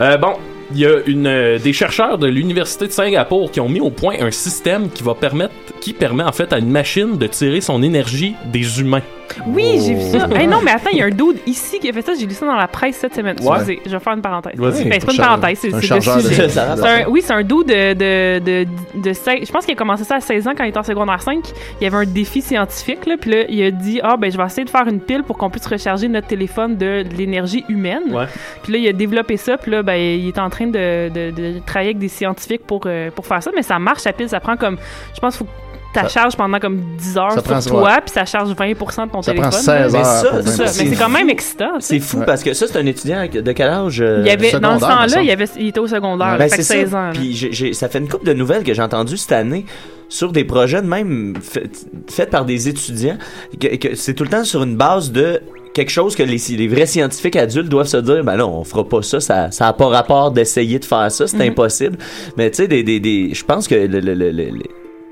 Euh, 0.01 0.17
bon, 0.17 0.35
il 0.75 0.81
y 0.81 0.87
a 0.87 1.01
une, 1.07 1.27
euh, 1.27 1.59
des 1.59 1.73
chercheurs 1.73 2.19
de 2.19 2.27
l'Université 2.27 2.87
de 2.87 2.93
Singapour 2.93 3.51
qui 3.51 3.61
ont 3.61 3.69
mis 3.69 3.81
au 3.81 3.91
point 3.91 4.17
un 4.21 4.31
système 4.31 4.91
qui 4.91 5.03
va 5.03 5.15
permettre, 5.15 5.53
qui 5.83 5.93
permet 5.93 6.23
en 6.23 6.31
fait 6.31 6.53
à 6.53 6.59
une 6.59 6.71
machine 6.71 7.19
de 7.19 7.27
tirer 7.27 7.61
son 7.61 7.83
énergie 7.83 8.37
des 8.47 8.81
humains. 8.81 9.03
Oui, 9.49 9.81
j'ai 9.85 9.95
vu 9.95 10.03
ça. 10.03 10.29
Oh. 10.31 10.35
Hey, 10.43 10.47
non, 10.47 10.61
mais 10.63 10.71
attends, 10.71 10.91
il 10.93 10.99
y 10.99 11.03
a 11.03 11.07
un 11.07 11.11
dude 11.11 11.39
ici 11.47 11.79
qui 11.81 11.89
a 11.89 11.93
fait 11.93 12.03
ça. 12.03 12.13
J'ai 12.19 12.27
lu 12.27 12.35
ça 12.35 12.47
dans 12.47 12.55
la 12.55 12.69
presse 12.69 12.97
cette 12.97 13.15
semaine. 13.15 13.37
Ouais. 13.41 13.57
Excusez, 13.57 13.81
je 13.87 13.91
vais 13.91 13.99
faire 13.99 14.13
une 14.13 14.23
parenthèse. 14.23 14.53
Vas-y. 14.57 14.85
Ben, 14.85 14.99
c'est 15.01 15.07
pas 15.07 15.13
une 15.13 15.19
parenthèse, 15.19 15.59
c'est 15.61 15.75
un 15.75 15.81
chargeur 15.81 16.17
le 16.19 16.23
sujet. 16.23 16.59
Un- 16.59 17.09
oui, 17.09 17.21
c'est 17.25 17.33
un 17.33 17.43
dude 17.43 17.67
de, 17.67 17.95
de, 17.95 18.39
de, 18.39 18.67
de 19.01 19.13
16 19.13 19.47
Je 19.47 19.51
pense 19.53 19.65
qu'il 19.65 19.75
a 19.75 19.77
commencé 19.77 20.05
ça 20.05 20.17
à 20.17 20.21
16 20.21 20.47
ans 20.49 20.53
quand 20.57 20.65
il 20.65 20.69
était 20.69 20.79
en 20.79 20.83
secondaire 20.85 21.21
5. 21.21 21.39
Il 21.81 21.85
y 21.85 21.87
avait 21.87 21.97
un 21.97 22.05
défi 22.05 22.43
scientifique, 22.43 23.07
là, 23.07 23.17
puis 23.21 23.31
là, 23.31 23.45
il 23.49 23.63
a 23.65 23.71
dit 23.73 24.01
Ah, 24.03 24.17
ben, 24.17 24.31
je 24.31 24.37
vais 24.37 24.45
essayer 24.45 24.65
de 24.65 24.71
faire 24.71 24.87
une 24.87 25.01
pile 25.01 25.23
pour 25.25 25.37
qu'on 25.39 25.51
puisse 25.51 25.67
recharger 25.67 26.07
notre 26.09 26.29
téléphone 26.29 26.77
de, 26.77 27.03
de 27.03 27.17
l'énergie 27.17 27.65
humaine. 27.69 28.03
Ouais. 28.13 28.27
Puis 28.63 28.73
là, 28.73 28.79
il 28.79 28.89
a 28.89 28.93
développé 28.93 29.37
ça, 29.37 29.57
puis 29.57 29.71
là, 29.73 29.83
ben, 29.83 29.95
il 29.97 30.29
est 30.29 30.39
en 30.39 30.51
train 30.51 30.67
de, 30.67 31.09
de, 31.09 31.31
de 31.31 31.59
travailler 31.67 31.91
avec 31.91 31.99
des 31.99 32.09
scientifiques 32.09 32.67
pour, 32.67 32.83
euh, 32.87 33.11
pour 33.11 33.27
faire 33.27 33.43
ça, 33.43 33.51
mais 33.57 33.63
ça 33.63 33.79
marche, 33.79 34.05
la 34.05 34.13
pile, 34.13 34.29
ça 34.29 34.41
prend 34.41 34.57
comme. 34.57 34.77
Je 35.15 35.21
pense 35.21 35.37
qu'il 35.39 35.47
faut 35.47 35.53
Ça- 36.01 36.09
charges 36.09 36.37
pendant 36.37 36.59
comme 36.59 36.81
10 36.97 37.19
heures 37.19 37.31
Ça 37.33 37.41
sur 37.41 37.43
prend- 37.43 37.61
toi, 37.61 37.83
ouais. 37.85 38.01
puis 38.05 38.13
ça 38.15 38.25
charge 38.25 38.49
20 38.55 38.69
de 38.71 39.11
ton 39.13 39.23
Ça 39.23 39.33
téléphone. 39.33 39.51
prend 39.51 39.61
16 39.61 39.93
Mais 39.93 39.99
heures. 39.99 40.05
ça, 40.07 40.43
C'est 40.43 40.51
ça, 40.51 40.63
mais 40.65 40.69
C'est 40.91 40.97
quand 40.97 41.05
fou. 41.07 41.11
même 41.13 41.29
excitant. 41.31 41.71
C'est 41.81 42.01
fou 42.01 42.19
Ouais. 42.19 42.27
parce 42.27 42.43
que 42.43 42.55
ça, 42.55 42.67
c'est 42.67 42.79
un 42.79 42.87
étudiant 42.87 43.27
de 43.33 43.53
quel 43.53 43.69
âge? 43.69 44.01
euh, 44.01 44.19
Il 44.23 44.27
y 44.27 44.31
avait, 44.31 44.53
dans 44.59 44.75
me 44.75 44.81
temps-là, 44.81 45.21
il, 45.21 45.27
y 45.27 45.31
avait, 45.31 45.49
il 45.59 45.69
était 45.69 45.81
au 45.81 45.87
secondaire, 45.87 46.37
Ben, 46.39 46.49
fait 46.49 46.57
que 46.57 46.63
c'est 46.63 46.81
16 46.81 46.91
ça. 46.91 46.99
ans. 46.99 47.11
Puis 47.13 47.75
ça 47.75 47.89
fait 47.89 47.99
une 47.99 48.09
couple 48.09 48.27
de 48.27 48.33
nouvelles 48.33 48.65
que 48.65 48.73
j'ai 48.75 48.83
entendues 48.83 49.17
cette 49.19 49.33
année 49.33 49.67
sur 50.09 50.33
des 50.33 50.45
projets 50.45 50.81
de 50.83 50.87
même 50.89 51.35
fait- 51.43 51.71
faits 52.11 52.31
par 52.31 52.45
des 52.45 52.69
étudiants. 52.69 53.19
Que, 53.61 53.77
que 53.77 53.95
c'est 53.95 54.15
tout 54.15 54.25
le 54.25 54.31
temps 54.31 54.45
sur 54.45 54.63
une 54.63 54.77
base 54.77 55.13
de 55.13 55.41
quelque 55.75 55.91
chose 55.91 56.15
que 56.17 56.23
les, 56.23 56.37
les 56.57 56.69
vrais 56.69 56.85
scientifiques 56.87 57.37
adultes 57.37 57.69
doivent 57.71 57.87
se 57.87 57.97
dire 57.97 58.23
ben 58.25 58.37
non 58.37 58.59
on 58.59 58.63
fera 58.65 58.87
pas 58.87 59.01
ça 59.01 59.21
ça 59.21 59.51
ça 59.51 59.69
a 59.69 59.73
pas 59.73 59.87
rapport 59.89 60.31
d'essayer 60.31 60.79
de 60.79 60.85
faire 60.85 61.11
ça 61.11 61.27
c'est 61.27 61.39
Mhm. 61.39 61.53
impossible 61.53 61.97
mais 62.37 62.51
tu 62.51 62.57
sais 62.59 62.69
des, 62.69 62.83
des, 62.83 63.01
des 63.01 63.31
je 63.33 63.43
pense 63.43 63.67
que 63.69 63.75
le, 63.75 63.87
le, 64.01 64.13
le- 64.13 64.31
le- 64.33 64.51
le- 64.51 64.63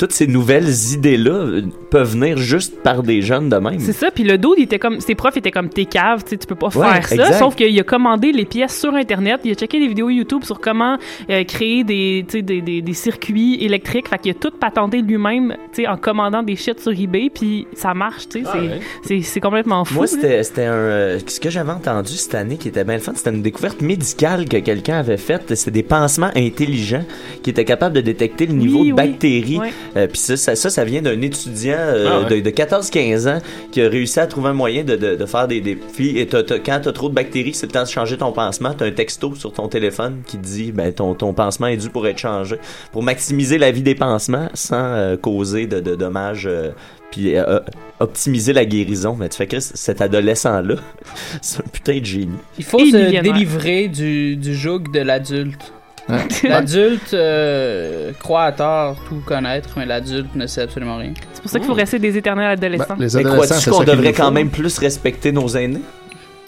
toutes 0.01 0.13
ces 0.13 0.27
nouvelles 0.27 0.71
idées 0.95 1.19
là 1.19 1.61
peuvent 1.91 2.13
venir 2.13 2.39
juste 2.39 2.81
par 2.83 3.03
des 3.03 3.21
jeunes 3.21 3.51
de 3.51 3.57
même 3.57 3.79
C'est 3.81 3.93
ça, 3.93 4.11
puis 4.11 4.25
le 4.25 4.39
dos, 4.39 4.55
il 4.57 4.63
était 4.63 4.79
comme, 4.79 4.99
ses 5.01 5.15
profs 5.15 5.37
étaient 5.37 5.51
comme 5.51 5.69
t'es 5.69 5.85
cave, 5.85 6.25
tu 6.27 6.39
peux 6.39 6.55
pas 6.55 6.69
Ouais, 6.69 6.87
faire 6.95 7.07
ça. 7.07 7.15
exact. 7.17 7.39
Sauf 7.39 7.55
qu'il 7.55 7.79
a 7.79 7.83
commandé 7.83 8.33
les 8.33 8.47
pièces 8.47 8.81
sur 8.81 8.95
Internet, 8.95 9.41
il 9.45 9.51
a 9.51 9.55
checké 9.55 9.79
des 9.79 9.89
vidéos 9.89 10.09
YouTube 10.09 10.43
sur 10.45 10.59
comment 10.59 10.97
euh, 11.29 11.45
créer 11.45 11.85
des, 11.85 12.25
tu 12.27 12.39
sais, 12.39 12.43
des, 12.43 12.63
des, 12.63 12.81
des 12.81 12.93
circuits 12.95 13.63
électriques. 13.63 14.09
Fait 14.09 14.19
qu'il 14.19 14.31
a 14.31 14.35
tout 14.35 14.53
patenté 14.59 15.03
lui-même, 15.03 15.55
en 15.87 15.97
commandant 15.99 16.43
des 16.43 16.57
shit 16.57 16.81
sur 16.81 16.93
eBay, 16.93 17.29
puis 17.29 17.67
ça 17.75 17.93
marche, 17.93 18.27
tu 18.29 18.41
sais. 18.41 18.45
Ah 18.47 18.59
c'est- 19.05 19.35
ouais. 19.35 19.41
complètement 19.41 19.85
fou. 19.85 19.95
Moi, 19.97 20.07
c'était 20.07 20.41
un. 20.65 20.73
euh, 20.73 21.19
ce 21.27 21.41
que 21.41 21.51
j'avais 21.51 21.73
entendu 21.73 22.13
cette 22.15 22.35
année 22.37 22.57
qui 22.57 22.69
était 22.69 22.85
bien 22.85 22.95
le 22.95 23.01
fun, 23.01 23.13
c'était 23.15 23.31
une 23.31 23.43
découverte 23.43 23.83
médicale 23.83 24.49
que 24.49 24.57
quelqu'un 24.57 24.99
avait 24.99 25.17
faite. 25.19 25.55
C'était 25.55 25.71
des 25.71 25.83
pansements 25.83 26.31
intelligents 26.35 27.05
qui 27.43 27.51
étaient 27.51 27.65
capables 27.67 27.95
de 27.97 28.01
détecter 28.01 28.47
le 28.47 28.55
niveau 28.55 28.79
Oui, 28.81 28.89
de 28.89 28.93
oui. 28.93 28.97
bactéries 28.97 29.59
Ouais. 29.59 29.73
Euh, 29.97 30.07
Puis 30.07 30.19
ça, 30.19 30.37
ça, 30.37 30.55
ça, 30.55 30.71
ça 30.71 30.85
vient 30.85 31.03
d'un 31.03 31.21
étudiant 31.21 31.75
euh, 31.79 32.07
Ah 32.09 32.21
ouais. 32.29 32.41
de, 32.41 32.49
de 32.49 32.55
14-15 32.55 33.29
ans 33.29 33.39
qui 33.73 33.83
a 33.83 33.89
réussi 33.89 34.21
à 34.21 34.27
trouver 34.27 34.49
un 34.51 34.55
moyen 34.55 34.85
de, 34.85 34.97
de, 34.97 35.17
de 35.17 35.27
faire 35.27 35.49
des, 35.49 35.79
filles. 35.93 36.19
Et 36.19 36.27
t'as- 36.27 36.43
t'as- 36.43 36.59
quand 36.59 36.81
t'as 36.83 36.93
trop 36.93 37.09
de 37.09 37.15
bactéries, 37.15 37.55
c'est 37.55 37.67
le 37.67 37.73
temps 37.73 37.83
de 37.83 37.89
changer 37.89 38.17
ton 38.17 38.33
pansement. 38.33 38.73
T'as 38.77 38.87
un 38.87 38.91
texto 38.93 39.35
sur 39.35 39.53
ton 39.53 39.69
téléphone 39.69 40.23
qui 40.27 40.39
dit 40.39 40.73
ben, 40.73 40.93
ton, 40.93 41.15
ton 41.15 41.33
pansement 41.33 41.67
est 41.67 41.77
dû 41.77 41.91
pour 41.91 42.07
être 42.07 42.19
changé. 42.19 42.57
Pour 42.93 43.03
maximiser 43.03 43.59
la 43.59 43.71
vie 43.73 43.83
des 43.83 43.95
pansements 43.95 44.49
sans 44.55 44.77
euh, 44.83 45.17
causer 45.17 45.67
de, 45.67 45.81
de 45.81 45.95
dommages. 45.97 46.47
euh, 46.47 46.71
puis 47.11 47.37
euh, 47.37 47.59
optimiser 47.99 48.53
la 48.53 48.65
guérison. 48.65 49.17
Mais 49.19 49.29
tu 49.29 49.37
fais 49.37 49.49
que 49.49 49.59
cet 49.59 50.01
adolescent-là, 50.01 50.77
c'est 51.43 51.59
un 51.59 51.69
putain 51.73 51.99
de 51.99 52.05
génie. 52.05 52.37
Il 52.57 52.65
faut 52.65 52.79
Et 52.79 52.91
se 52.93 53.21
délivrer 53.21 53.89
du, 53.89 54.37
du 54.37 54.55
joug 54.55 54.85
de 54.93 55.01
l'adulte. 55.01 55.73
L'adulte 56.45 57.15
euh, 57.15 58.13
croit 58.19 58.45
à 58.45 58.53
tort 58.53 58.97
tout 59.09 59.23
connaître, 59.25 59.69
mais 59.77 59.87
l'adulte 59.87 60.35
ne 60.35 60.47
sait 60.47 60.63
absolument 60.63 60.97
rien. 60.97 61.13
C'est 61.33 61.43
pour 61.43 61.51
ça 61.51 61.59
qu'il 61.59 61.69
faut 61.69 61.75
rester 61.75 61.99
des 61.99 62.17
éternels 62.17 62.51
adolescents. 62.51 62.97
Ben, 62.99 63.05
les 63.07 63.15
Mais 63.15 63.21
adolescents, 63.21 63.33
crois-tu 63.35 63.55
c'est 63.65 63.71
qu'on 63.71 63.79
ça 63.79 63.85
qu'il 63.85 63.93
devrait 63.95 64.09
nous 64.11 64.15
faut. 64.17 64.23
quand 64.23 64.31
même 64.33 64.51
plus 64.51 64.79
respecter 64.79 65.33
nos 65.33 65.49
aînés? 65.49 65.81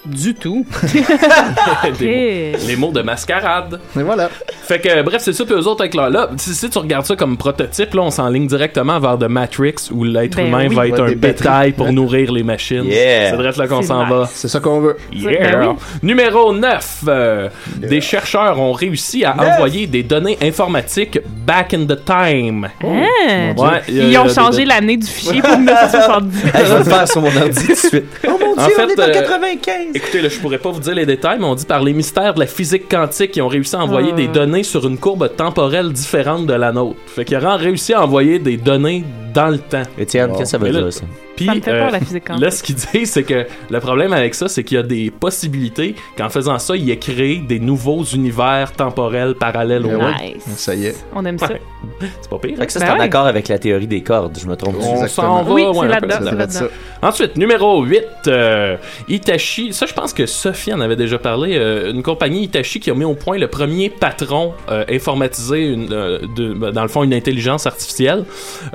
Du 0.05 0.35
tout. 0.35 0.67
Des 1.99 2.53
mots- 2.53 2.59
les 2.67 2.77
mots 2.77 2.91
de 2.91 3.03
mascarade. 3.03 3.81
Et 3.97 4.03
voilà. 4.03 4.29
Fait 4.65 4.81
que, 4.81 5.03
bref, 5.03 5.23
c'est 5.23 5.33
ça, 5.33 5.45
puis 5.45 5.55
eux 5.55 5.67
autres, 5.67 5.83
avec 5.83 5.95
leur, 5.95 6.11
là, 6.11 6.29
si, 6.37 6.55
si 6.55 6.69
tu 6.71 6.79
regardes 6.79 7.07
ça 7.07 7.15
comme 7.17 7.37
prototype, 7.37 7.95
là, 7.95 8.03
on 8.03 8.11
s'enligne 8.11 8.47
directement 8.47 8.99
vers 8.99 9.19
The 9.19 9.25
Matrix, 9.29 9.75
où 9.93 10.05
l'être 10.05 10.37
Ben 10.37 10.47
humain 10.49 10.67
oui. 10.69 10.75
va 10.75 10.87
être 10.89 11.03
Ouais, 11.05 11.13
un 11.13 11.17
bétail 11.17 11.73
pour 11.73 11.87
Ouais. 11.87 11.93
nourrir 11.93 12.33
les 12.33 12.43
machines. 12.43 12.85
Yeah. 12.85 13.31
C'est 13.31 13.37
vrai 13.37 13.53
là 13.57 13.67
qu'on 13.69 13.83
s'en 13.83 14.01
nice. 14.05 14.11
va. 14.13 14.29
C'est 14.33 14.49
ça 14.49 14.61
qu'on 14.61 14.81
veut. 14.81 14.97
Yeah. 15.13 15.53
Ben 15.61 15.69
oui. 15.69 15.75
Numéro 16.03 16.53
9. 16.55 17.05
euh, 17.09 17.49
Des 17.77 18.01
chercheurs 18.01 18.59
ont 18.59 18.73
réussi 18.73 19.25
à 19.25 19.37
envoyer 19.37 19.87
des 19.87 20.03
données 20.03 20.39
informatiques 20.43 21.21
back 21.47 21.75
in 21.75 21.85
the 21.87 22.05
time. 22.05 22.69
Hein? 22.83 23.55
Ouais, 23.57 23.67
a- 23.67 23.83
Ils 23.89 24.19
ont 24.19 24.29
changé 24.29 24.65
l'année 24.65 24.97
du 24.97 25.07
fichier 25.07 25.41
pour 25.43 25.57
1970. 25.59 26.43
je 26.55 26.73
vais 26.73 26.79
le 26.79 26.85
faire 26.85 27.09
sur 27.09 27.21
mon 27.21 27.29
ordi 27.37 27.67
tout 27.67 27.73
de 27.73 27.77
suite. 27.77 28.05
Oh 28.29 28.39
mon 28.41 28.53
En 28.63 28.67
dieu, 28.67 28.75
fait, 28.77 28.85
on 28.85 28.89
est 28.89 29.01
en 29.01 29.09
euh, 29.09 29.13
95! 29.13 29.92
Écoutez, 29.95 30.23
là, 30.23 30.29
je 30.31 30.39
pourrais 30.39 30.59
pas 30.59 30.71
vous 30.71 30.81
dire 30.81 30.95
les 30.95 31.05
détails, 31.05 31.39
mais 31.39 31.45
on 31.45 31.55
dit 31.55 31.67
par 31.67 31.83
les 31.83 31.93
mystères 31.93 32.33
de 32.33 32.41
la 32.41 32.47
physique 32.47 32.89
quantique, 32.89 33.37
ils 33.37 33.43
ont 33.43 33.49
réussi 33.49 33.77
à 33.77 33.81
envoyer 33.81 34.11
Ah. 34.13 34.17
des 34.17 34.27
données 34.29 34.63
sur 34.63 34.87
une 34.87 34.97
courbe 34.97 35.29
temporelle 35.37 35.93
différente 35.93 36.47
de 36.47 36.55
la 36.55 36.73
nôtre. 36.73 36.97
Fait 37.07 37.27
qu'ils 37.27 37.37
ont 37.47 37.57
réussi 37.57 37.93
à 37.93 38.03
envoyer 38.03 38.39
des 38.39 38.57
données 38.57 39.05
dans 39.35 39.49
le 39.49 39.59
temps. 39.59 39.83
Étienne, 39.99 40.31
qu'est-ce 40.31 40.41
que 40.43 40.49
ça 40.49 40.59
veut 40.59 40.71
là- 40.71 40.83
dire, 40.83 40.93
ça? 40.93 41.05
Puis, 41.35 41.47
Ça 41.47 41.55
me 41.55 41.61
fait 41.63 41.71
peur, 41.71 41.89
euh, 41.89 41.91
la 41.91 41.99
physique 42.01 42.25
quantique. 42.27 42.45
Là, 42.45 42.51
ce 42.51 42.63
qu'ils 42.63 42.75
disent, 42.75 43.11
c'est 43.11 43.23
que 43.23 43.47
le 43.71 43.81
problème 43.81 44.13
avec 44.13 44.35
ça, 44.35 44.49
c'est 44.49 44.65
qu'il 44.65 44.77
y 44.77 44.81
a 44.81 44.83
des 44.83 45.11
possibilités 45.11 45.95
qu'en 46.17 46.29
faisant 46.29 46.59
ça, 46.59 46.77
il 46.77 46.91
ait 46.91 46.99
créé 46.99 47.39
des 47.39 47.59
nouveaux 47.59 48.05
univers 48.05 48.73
temporels 48.73 49.35
parallèles 49.35 49.87
au 49.87 49.89
Ben 49.89 49.99
nôtre. 49.99 50.23
Nice. 50.23 50.43
Ça 50.57 50.75
y 50.75 50.87
est. 50.87 50.97
On 51.15 51.25
aime 51.25 51.39
ça. 51.39 51.49
Ouais. 51.49 51.61
C'est 52.21 52.29
pas 52.29 52.39
pire. 52.39 52.59
Fait 52.59 52.67
que 52.67 52.73
ça, 52.73 52.81
Ben 52.81 52.87
c'est 52.87 52.93
en 52.93 52.97
ouais. 52.97 53.05
accord 53.05 53.27
avec 53.27 53.49
la 53.49 53.59
théorie 53.59 53.87
des 53.87 54.03
cordes, 54.03 54.39
je 54.41 54.47
me 54.47 54.57
trompe. 54.57 54.77
On 54.79 55.07
s'en 55.09 55.43
va, 55.43 55.53
Oui, 55.53 55.63
ouais, 55.65 55.89
là-dedans. 55.89 56.67
Ensuite, 57.01 57.37
numéro 57.37 57.83
8, 57.83 58.05
euh, 58.29 58.77
Hitachi. 59.09 59.73
Ça, 59.73 59.87
je 59.87 59.95
pense 59.95 60.13
que 60.13 60.27
Sophie 60.27 60.73
en 60.75 60.81
avait 60.81 60.97
déjà 60.97 61.19
parlé. 61.19 61.57
euh, 61.57 61.91
une 61.93 62.03
compagnie 62.03 62.45
Hitachi 62.45 62.79
qui 62.79 62.91
a 62.91 62.95
mis 62.95 63.05
au 63.05 63.15
point 63.15 63.39
le 63.39 63.49
premier 63.49 63.89
patron 63.91 64.53
euh, 64.71 64.85
informatisé, 64.91 65.67
une, 65.67 65.93
euh, 65.93 66.19
de- 66.37 66.53
ben, 66.53 66.71
dans 66.73 66.83
le 66.83 66.89
fond, 66.89 67.03
une 67.03 67.15
intelligence 67.15 67.67
artificielle. 67.67 68.25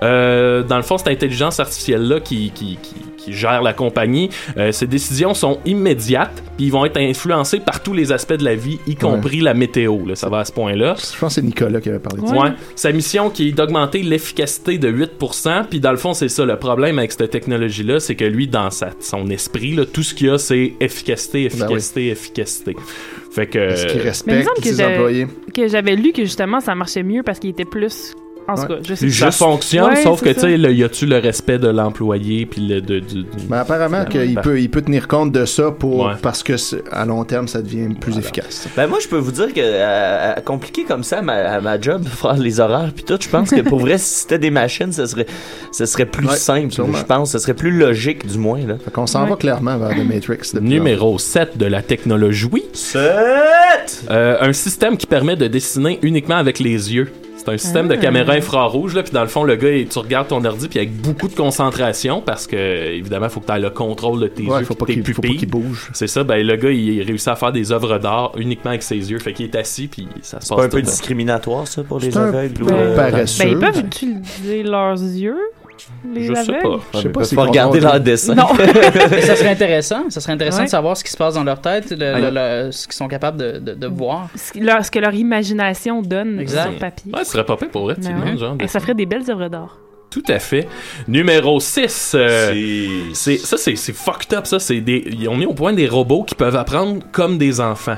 Euh, 0.03 0.46
dans 0.67 0.77
le 0.77 0.83
fond, 0.83 0.97
cette 0.97 1.07
intelligence 1.07 1.59
artificielle-là 1.59 2.19
qui, 2.19 2.51
qui, 2.51 2.77
qui, 2.81 2.95
qui 3.17 3.33
gère 3.33 3.61
la 3.61 3.73
compagnie, 3.73 4.29
euh, 4.57 4.71
ses 4.71 4.87
décisions 4.87 5.33
sont 5.33 5.59
immédiates, 5.65 6.43
puis 6.55 6.67
ils 6.67 6.71
vont 6.71 6.85
être 6.85 6.97
influencés 6.97 7.59
par 7.59 7.83
tous 7.83 7.93
les 7.93 8.11
aspects 8.11 8.33
de 8.33 8.45
la 8.45 8.55
vie, 8.55 8.79
y 8.87 8.95
compris 8.95 9.41
la 9.41 9.53
météo. 9.53 10.05
Là, 10.05 10.15
ça 10.15 10.29
va 10.29 10.39
à 10.39 10.45
ce 10.45 10.51
point-là. 10.53 10.95
Je 10.95 11.19
pense 11.19 11.35
que 11.35 11.41
c'est 11.41 11.45
Nicolas 11.45 11.81
qui 11.81 11.89
avait 11.89 11.99
parlé 11.99 12.21
de 12.21 12.27
ça. 12.27 12.35
Ouais. 12.35 12.49
Sa 12.75 12.91
mission 12.91 13.29
qui 13.29 13.49
est 13.49 13.51
d'augmenter 13.51 14.01
l'efficacité 14.01 14.77
de 14.77 14.91
8%. 14.91 15.65
Puis 15.69 15.79
dans 15.79 15.91
le 15.91 15.97
fond, 15.97 16.13
c'est 16.13 16.29
ça 16.29 16.45
le 16.45 16.57
problème 16.57 16.99
avec 16.99 17.11
cette 17.11 17.29
technologie-là, 17.29 17.99
c'est 17.99 18.15
que 18.15 18.25
lui, 18.25 18.47
dans 18.47 18.71
sa, 18.71 18.91
son 18.99 19.27
esprit, 19.27 19.75
là, 19.75 19.85
tout 19.85 20.03
ce 20.03 20.13
qu'il 20.13 20.29
a, 20.29 20.37
c'est 20.37 20.73
efficacité, 20.79 21.45
efficacité, 21.45 22.09
efficacité. 22.09 22.75
Fait 23.31 23.47
que. 23.47 23.59
Est-ce 23.59 23.87
qu'il 23.87 24.01
respecte 24.01 24.63
ses 24.63 24.83
employés? 24.83 25.27
que 25.53 25.67
j'avais 25.67 25.95
lu 25.95 26.11
que 26.11 26.23
justement 26.23 26.59
ça 26.59 26.75
marchait 26.75 27.03
mieux 27.03 27.23
parce 27.23 27.39
qu'il 27.39 27.49
était 27.49 27.65
plus. 27.65 28.13
En 28.49 28.55
tout 28.55 28.61
Ouais. 28.61 28.67
cas, 28.67 28.75
je 28.87 28.95
sais 28.95 29.09
ça 29.09 29.31
fonctionne, 29.31 29.89
Ouais, 29.89 30.01
sauf 30.03 30.21
que 30.21 30.27
c'est 30.29 30.35
tu 30.35 30.39
ça. 30.41 30.47
sais, 30.47 30.57
là, 30.57 30.71
y 30.71 30.83
a-tu 30.83 31.05
le 31.05 31.17
respect 31.17 31.59
de 31.59 31.67
l'employé 31.67 32.45
puis 32.45 32.61
le 32.65 32.79
de, 32.81 32.99
du, 32.99 33.23
du- 33.23 33.25
Mais 33.49 33.57
apparemment 33.57 34.05
qu'il 34.05 34.35
peut, 34.35 34.59
il 34.61 34.69
peut 34.69 34.81
tenir 34.81 35.07
compte 35.09 35.31
de 35.33 35.43
ça 35.45 35.71
pour, 35.71 36.05
Ouais. 36.05 36.13
parce 36.21 36.43
que 36.43 36.55
c'est- 36.55 36.81
à 36.91 37.03
long 37.05 37.23
terme, 37.25 37.47
ça 37.49 37.61
devient 37.61 37.93
plus 37.99 38.17
efficace. 38.17 38.67
Ben 38.77 38.87
moi, 38.87 38.99
je 39.01 39.07
peux 39.09 39.17
vous 39.17 39.31
dire 39.33 39.53
que 39.53 39.59
euh, 39.61 40.33
compliqué 40.45 40.85
comme 40.85 41.03
ça, 41.03 41.21
ma, 41.21 41.33
à 41.33 41.59
ma 41.61 41.79
job, 41.81 42.05
faire 42.07 42.35
les 42.37 42.59
horaires 42.61 42.91
puis 42.95 43.03
tout, 43.03 43.17
je 43.19 43.27
pense 43.27 43.49
que 43.49 43.61
pour 43.61 43.79
vrai, 43.79 43.97
si 43.97 44.21
c'était 44.21 44.39
des 44.39 44.51
machines, 44.51 44.91
ça 44.93 45.07
serait, 45.07 45.25
ça 45.71 45.85
serait 45.85 46.05
plus 46.05 46.27
Ouais, 46.27 46.35
simple. 46.37 46.71
sûrement. 46.71 46.97
Je 46.97 47.03
pense, 47.03 47.31
ça 47.31 47.39
serait 47.39 47.53
plus 47.53 47.71
logique 47.71 48.25
du 48.27 48.37
moins 48.37 48.65
là. 48.65 48.75
Fait 48.83 48.91
qu'on 48.91 49.07
s'en 49.07 49.25
va 49.25 49.35
clairement 49.35 49.77
vers 49.77 49.89
The 49.89 50.05
Matrix. 50.07 50.37
de 50.53 50.59
plus 50.59 50.59
en 50.59 50.61
Numéro 50.61 51.19
7 51.19 51.57
de 51.57 51.65
la 51.65 51.81
technologie. 51.81 52.47
7! 52.73 54.05
Euh, 54.09 54.37
un 54.39 54.53
système 54.53 54.95
qui 54.97 55.05
permet 55.05 55.35
de 55.35 55.47
dessiner 55.47 55.99
uniquement 56.01 56.35
avec 56.37 56.59
les 56.59 56.93
yeux. 56.93 57.11
C'est 57.47 57.53
un 57.53 57.57
système 57.57 57.87
de 57.87 57.93
Ah. 57.93 57.97
caméra 57.97 58.33
infrarouge, 58.33 58.93
là, 58.93 59.03
puis 59.03 59.13
dans 59.13 59.21
le 59.21 59.27
fond, 59.27 59.43
le 59.45 59.55
gars, 59.55 59.71
il- 59.71 59.87
tu 59.87 59.99
regardes 59.99 60.27
ton 60.27 60.43
ordi, 60.43 60.67
puis 60.67 60.79
avec 60.79 60.93
beaucoup 61.01 61.29
de 61.29 61.33
concentration, 61.33 62.21
parce 62.21 62.45
que, 62.45 62.55
évidemment, 62.93 63.27
il 63.27 63.31
faut 63.31 63.39
que 63.39 63.45
tu 63.45 63.53
aies 63.53 63.59
le 63.59 63.69
contrôle 63.69 64.19
de 64.19 64.27
tes 64.27 64.43
Ouais, 64.43 64.59
yeux, 64.59 64.65
faut 64.65 64.75
pas 64.75 64.85
tes 64.85 64.93
qu'il- 64.95 65.05
faut 65.05 65.21
pas 65.21 65.27
pupilles. 65.27 65.37
qu'il 65.39 65.49
bouge. 65.49 65.89
C'est 65.93 66.07
ça, 66.07 66.23
ben 66.25 66.45
le 66.45 66.55
gars, 66.57 66.69
il 66.71 67.01
réussit 67.03 67.29
à 67.29 67.35
faire 67.35 67.51
des 67.53 67.71
œuvres 67.71 67.97
d'art 67.99 68.33
uniquement 68.37 68.71
avec 68.71 68.83
ses 68.83 68.95
yeux, 69.11 69.19
fait 69.19 69.31
qu'il 69.33 69.45
est 69.45 69.55
assis, 69.55 69.87
puis 69.87 70.07
ça 70.21 70.39
se 70.41 70.47
C'est 70.47 70.49
passe 70.55 70.57
pas 70.59 70.65
un 70.65 70.69
peu 70.69 70.81
discriminatoire 70.81 71.67
ça 71.67 71.83
pour 71.83 71.99
les 71.99 72.11
C'est 72.11 72.17
aveugles 72.19 72.63
euh. 72.69 72.95
Ben, 72.95 73.25
ils 73.47 73.57
peuvent 73.59 73.79
utiliser 73.79 74.63
leurs 74.63 75.01
yeux, 75.01 75.39
les 76.13 76.23
Je 76.25 76.33
sais 76.33 76.39
aveugles? 76.39 76.61
pas. 76.61 76.79
Je 76.93 76.99
sais 76.99 77.09
pas 77.09 77.23
si 77.23 77.35
regarder 77.35 77.79
leur 77.79 77.99
dessin. 77.99 78.35
Non. 78.35 78.47
Mais 79.11 79.21
ça 79.21 79.35
serait 79.35 79.49
intéressant. 79.51 80.09
Ça 80.09 80.19
serait 80.21 80.33
intéressant 80.33 80.59
Ouais. 80.59 80.65
de 80.65 80.69
savoir 80.69 80.95
ce 80.97 81.03
qui 81.03 81.11
se 81.11 81.17
passe 81.17 81.35
dans 81.35 81.43
leur 81.43 81.61
tête, 81.61 81.91
le- 81.91 82.13
Ah, 82.15 82.19
le- 82.19 82.65
le- 82.65 82.71
ce 82.71 82.85
qu'ils 82.87 82.95
sont 82.95 83.07
capables 83.07 83.37
de, 83.37 83.59
de, 83.59 83.73
de 83.73 83.87
voir. 83.87 84.29
Ce 84.35 84.53
que 84.53 84.59
leur, 84.59 84.83
ce 84.85 84.91
que 84.91 84.99
leur 84.99 85.13
imagination 85.13 86.01
donne 86.01 86.39
Exact. 86.39 86.69
sur 86.71 86.79
papier. 86.79 87.11
Ouais, 87.13 87.23
ce 87.23 87.31
serait 87.31 87.45
pas 87.45 87.57
pire 87.57 87.69
pour 87.69 87.83
vrai, 87.83 87.95
ouais. 87.97 88.37
genre. 88.37 88.55
Et 88.59 88.67
ça 88.67 88.79
ferait 88.79 88.95
des 88.95 89.05
belles 89.05 89.29
œuvres 89.29 89.47
d'art. 89.49 89.77
Tout 90.09 90.23
à 90.29 90.39
fait. 90.39 90.67
Numéro 91.07 91.59
6. 91.59 92.15
c'est 93.13 93.37
ça 93.37 93.57
c'est 93.57 93.75
fucked 93.93 94.33
up 94.33 94.45
ça, 94.45 94.57
c'est 94.57 94.79
des 94.79 95.27
ont 95.27 95.35
mis 95.35 95.45
au 95.45 95.53
point 95.53 95.73
des 95.73 95.87
robots 95.87 96.23
qui 96.23 96.33
peuvent 96.33 96.55
apprendre 96.55 97.03
comme 97.11 97.37
des 97.37 97.59
enfants. 97.59 97.97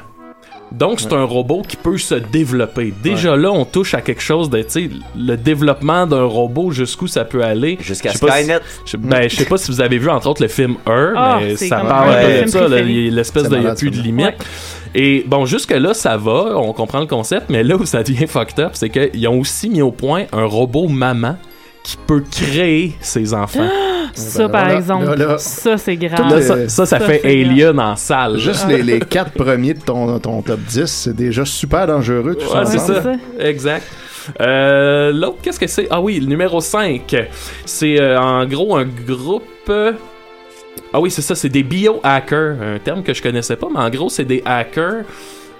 Donc 0.71 0.99
c'est 0.99 1.13
un 1.13 1.23
robot 1.23 1.63
qui 1.67 1.75
peut 1.75 1.97
se 1.97 2.15
développer. 2.15 2.93
Déjà 3.03 3.35
là, 3.35 3.51
on 3.51 3.65
touche 3.65 3.93
à 3.95 4.01
quelque 4.01 4.21
chose 4.21 4.49
de 4.49 4.61
tu 4.61 4.69
sais 4.69 4.89
le 5.17 5.35
développement 5.35 6.05
d'un 6.05 6.23
robot 6.25 6.71
jusqu'où 6.71 7.07
ça 7.07 7.25
peut 7.25 7.43
aller. 7.43 7.77
Jusqu'à 7.81 8.11
si- 8.11 8.17
Skynet. 8.19 8.59
je, 8.85 8.97
ben, 8.97 9.29
je 9.29 9.35
sais 9.35 9.45
pas 9.45 9.57
si 9.57 9.71
vous 9.71 9.81
avez 9.81 9.97
vu 9.97 10.09
entre 10.09 10.27
autres 10.27 10.41
le 10.43 10.47
film 10.47 10.75
Her, 10.87 11.13
Ah, 11.15 11.39
mais 11.41 11.55
ça 11.55 11.77
parle 11.79 12.43
de 12.43 12.47
ça, 12.47 12.67
il 12.67 13.07
a 13.09 13.15
l'espèce 13.15 13.43
de 13.49 13.55
y 13.55 13.57
a 13.57 13.61
malade, 13.61 13.77
plus 13.79 13.89
de 13.91 14.01
limite. 14.01 14.25
Ouais. 14.27 14.35
Et 14.95 15.23
bon, 15.27 15.45
jusque-là, 15.45 15.93
ça 15.93 16.17
va, 16.17 16.57
on 16.57 16.73
comprend 16.73 16.99
le 16.99 17.05
concept, 17.05 17.49
mais 17.49 17.63
là 17.63 17.75
où 17.75 17.85
ça 17.85 18.01
devient 18.03 18.27
fucked 18.27 18.59
up, 18.59 18.71
c'est 18.73 18.89
qu'ils 18.89 19.27
ont 19.27 19.39
aussi 19.39 19.69
mis 19.69 19.81
au 19.81 19.91
point 19.91 20.25
un 20.33 20.45
robot 20.45 20.87
maman 20.87 21.35
qui 21.91 21.97
peut 22.05 22.23
créer 22.31 22.95
ses 23.01 23.33
enfants. 23.33 23.67
Ça, 24.15 24.47
ben 24.47 24.49
par 24.49 24.61
voilà, 24.63 24.77
exemple, 24.79 25.05
là, 25.05 25.15
là. 25.15 25.37
ça, 25.37 25.77
c'est 25.77 25.95
grave. 25.95 26.33
Le- 26.35 26.41
ça, 26.41 26.55
ça, 26.67 26.85
ça 26.85 26.85
ça, 26.85 26.99
fait 26.99 27.21
Alien 27.23 27.79
en 27.79 27.95
salle. 27.95 28.37
Juste 28.39 28.67
les, 28.67 28.81
les 28.81 28.99
quatre 28.99 29.31
premiers 29.31 29.75
de 29.75 29.81
ton, 29.81 30.17
ton 30.19 30.41
top 30.41 30.59
10, 30.61 30.85
c'est 30.87 31.15
déjà 31.15 31.45
super 31.45 31.85
dangereux. 31.85 32.35
Tout 32.35 32.51
Ouais, 32.53 32.65
c'est 32.65 32.79
ça. 32.79 33.03
Exact. 33.39 33.85
Euh, 34.41 35.11
L'autre, 35.13 35.37
qu'est-ce 35.43 35.59
que 35.59 35.67
c'est? 35.67 35.87
Ah 35.91 36.01
oui, 36.01 36.19
le 36.19 36.25
numéro 36.25 36.59
5. 36.59 37.15
C'est 37.65 38.01
euh, 38.01 38.19
en 38.19 38.45
gros 38.47 38.75
un 38.75 38.85
groupe. 38.85 39.43
euh, 39.69 39.93
Ah 40.91 40.99
oui, 40.99 41.11
c'est 41.11 41.21
ça, 41.21 41.35
c'est 41.35 41.49
des 41.49 41.63
biohackers. 41.63 42.55
Un 42.61 42.79
terme 42.79 43.03
que 43.03 43.13
je 43.13 43.21
connaissais 43.21 43.55
pas, 43.57 43.67
mais 43.71 43.79
en 43.79 43.89
gros, 43.91 44.09
c'est 44.09 44.25
des 44.25 44.41
hackers. 44.43 45.03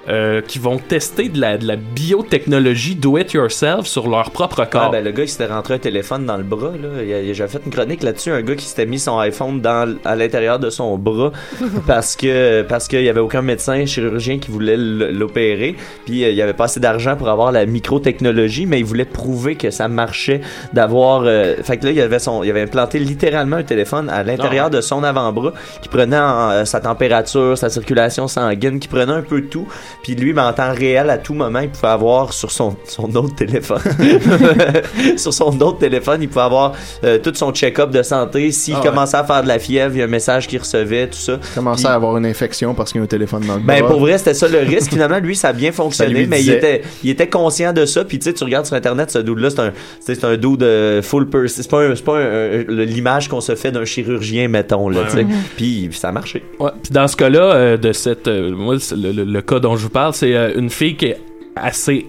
Euh, 0.10 0.41
qui 0.41 0.60
vont 0.60 0.78
tester 0.78 1.30
de 1.30 1.39
la, 1.39 1.57
de 1.57 1.68
la 1.68 1.76
biotechnologie 1.76 2.95
do-it-yourself 2.95 3.86
sur 3.86 4.07
leur 4.10 4.32
propre 4.32 4.62
Ah, 4.62 4.66
corps. 4.66 4.91
ben, 4.91 5.03
le 5.03 5.12
gars, 5.12 5.24
il 5.24 5.30
s'était 5.30 5.45
rentré 5.47 5.76
un 5.76 5.80
téléphone 5.80 6.26
dans 6.26 6.38
le 6.38 6.43
bras. 6.43 6.72
Là. 6.72 7.03
Il 7.03 7.14
a- 7.14 7.22
il 7.22 7.30
a- 7.30 7.34
J'avais 7.34 7.51
fait 7.51 7.62
une 7.66 7.72
chronique 7.72 8.03
là-dessus. 8.03 8.32
Un 8.32 8.41
gars 8.41 8.55
qui 8.55 8.66
s'était 8.66 8.86
mis 8.86 8.99
son 8.99 9.18
iPhone 9.20 9.62
dans, 9.62 9.95
à 10.03 10.16
l'intérieur 10.16 10.60
de 10.60 10.70
son 10.70 10.97
bras 10.97 11.32
parce 11.88 12.16
que 12.16 12.64
parce 12.64 12.88
qu'il 12.88 13.01
y 13.03 13.10
avait 13.10 13.20
aucun 13.20 13.41
médecin 13.41 13.86
chirurgien 13.86 14.39
qui 14.39 14.51
voulait 14.51 14.76
l'opérer. 14.78 15.76
Puis 16.05 16.24
euh, 16.24 16.32
il 16.32 16.41
avait 16.41 16.53
pas 16.53 16.66
assez 16.66 16.80
d'argent 16.80 17.16
pour 17.16 17.30
avoir 17.30 17.51
la 17.51 17.66
microtechnologie, 17.66 18.66
mais 18.66 18.80
il 18.80 18.86
voulait 18.86 19.05
prouver 19.05 19.55
que 19.55 19.70
ça 19.72 19.88
marchait 19.88 20.41
d'avoir. 20.74 21.24
euh, 21.26 21.55
Fait 21.64 21.78
que 21.78 21.86
là, 21.86 21.91
il 21.91 22.01
avait 22.01 22.20
son, 22.20 22.43
il 22.43 22.49
avait 22.49 22.62
implanté 22.64 22.99
littéralement 22.99 23.57
un 23.57 23.64
téléphone 23.64 24.10
à 24.10 24.24
l'intérieur 24.24 24.66
Ah. 24.68 24.70
de 24.70 24.82
son 24.82 25.03
avant-bras 25.03 25.53
qui 25.82 25.89
prenait 25.89 26.18
en, 26.18 26.49
euh, 26.51 26.66
sa 26.66 26.80
température, 26.82 27.57
sa 27.57 27.70
circulation 27.70 28.28
sanguine, 28.28 28.80
qui 28.80 28.88
prenait 28.88 29.14
un 29.14 29.22
peu 29.22 29.41
tout, 29.43 29.68
Puis 30.04 30.16
lui, 30.16 30.34
mais 30.34 30.41
en 30.41 30.54
temps 30.54 30.74
réel, 30.74 31.10
à 31.10 31.18
tout 31.18 31.34
moment, 31.34 31.60
il 31.60 31.70
pouvait 31.70 31.88
avoir 31.89 32.34
sur 32.34 32.52
son, 32.52 32.76
son 32.86 33.14
autre 33.16 33.36
téléphone, 33.36 33.82
sur 35.18 35.34
son 35.34 35.60
autre 35.62 35.80
téléphone, 35.80 36.22
il 36.22 36.30
pouvait 36.30 36.45
avoir 36.45 36.74
euh, 37.04 37.18
tout 37.20 37.34
son 37.36 37.52
check-up 37.52 37.91
de 37.91 38.02
santé. 38.04 38.52
S'il 38.52 38.76
Ah 38.76 38.80
ouais. 38.82 38.88
commençait 38.89 39.18
à 39.18 39.24
faire 39.24 39.43
de 39.43 39.47
la 39.47 39.60
fièvre, 39.60 39.95
il 39.95 40.00
y 40.00 40.02
a 40.02 40.06
un 40.06 40.08
message 40.08 40.47
qu'il 40.47 40.60
recevait, 40.60 41.08
tout 41.08 41.18
ça. 41.18 41.39
Commençait 41.56 41.88
à 41.88 41.93
avoir 41.93 42.18
une 42.18 42.26
infection 42.26 42.74
parce 42.74 42.91
qu'il 42.91 43.00
y 43.00 43.02
a 43.02 43.04
un 43.04 43.08
téléphone 43.08 43.45
dans 43.45 43.56
le 43.56 43.62
Ben 43.62 43.86
pour 43.86 44.00
vrai, 44.00 44.18
c'était 44.18 44.34
ça 44.34 44.47
le 44.47 44.60
risque. 44.60 44.89
Finalement, 44.91 45.20
lui, 45.20 45.36
ça 45.36 45.50
a 45.50 45.54
bien 45.54 45.72
fonctionné, 45.72 46.26
mais 46.26 46.41
il 46.41 46.50
était, 46.52 46.82
il 47.04 47.10
était 47.10 47.28
conscient 47.28 47.74
de 47.74 47.86
ça. 47.86 48.04
Puis 48.06 48.20
tu 48.20 48.26
sais, 48.26 48.34
tu 48.34 48.43
regardes 48.43 48.66
sur 48.66 48.76
internet, 48.76 49.12
ce 49.12 49.20
dude 49.20 49.39
là, 49.39 49.50
c'est 49.50 49.60
un, 49.60 49.74
c'est 50.00 50.24
un 50.24 50.38
dude 50.38 50.58
de 50.58 51.02
full 51.04 51.28
person. 51.30 51.62
C'est 51.64 51.70
pas, 51.70 51.84
un- 51.84 51.95
c'est 51.95 52.04
pas 52.06 52.18
un- 52.18 52.64
l'image 52.68 53.28
qu'on 53.28 53.41
se 53.41 53.56
fait 53.56 53.72
d'un 53.72 53.86
chirurgien, 53.86 54.47
mettons 54.47 54.89
là. 54.89 55.02
Ouais, 55.14 55.24
ouais. 55.24 55.28
Puis 55.58 55.89
ça 55.93 56.10
a 56.10 56.12
marché. 56.12 56.43
Ouais, 56.60 56.72
puis 56.84 56.91
dans 56.93 57.08
ce 57.08 57.16
cas-là, 57.16 57.39
euh, 57.54 57.78
de 57.78 57.91
cette, 57.91 58.28
euh, 58.28 58.52
moi, 58.52 58.76
c'est 58.80 58.95
le, 58.95 59.12
le- 59.12 59.24
le 59.24 59.41
cas 59.41 59.60
dont 59.60 59.76
je 59.76 59.88
vous 59.90 59.94
parle, 59.94 60.14
c'est 60.14 60.36
euh, 60.36 60.54
une 60.56 60.70
fille 60.70 60.96
qui 60.96 61.08
est 61.08 61.18
assez 61.56 62.06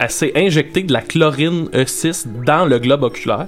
assez 0.00 0.30
injecté 0.36 0.84
de 0.84 0.92
la 0.92 1.00
chlorine 1.00 1.68
E6 1.74 2.26
dans 2.44 2.64
le 2.66 2.78
globe 2.78 3.02
oculaire. 3.02 3.46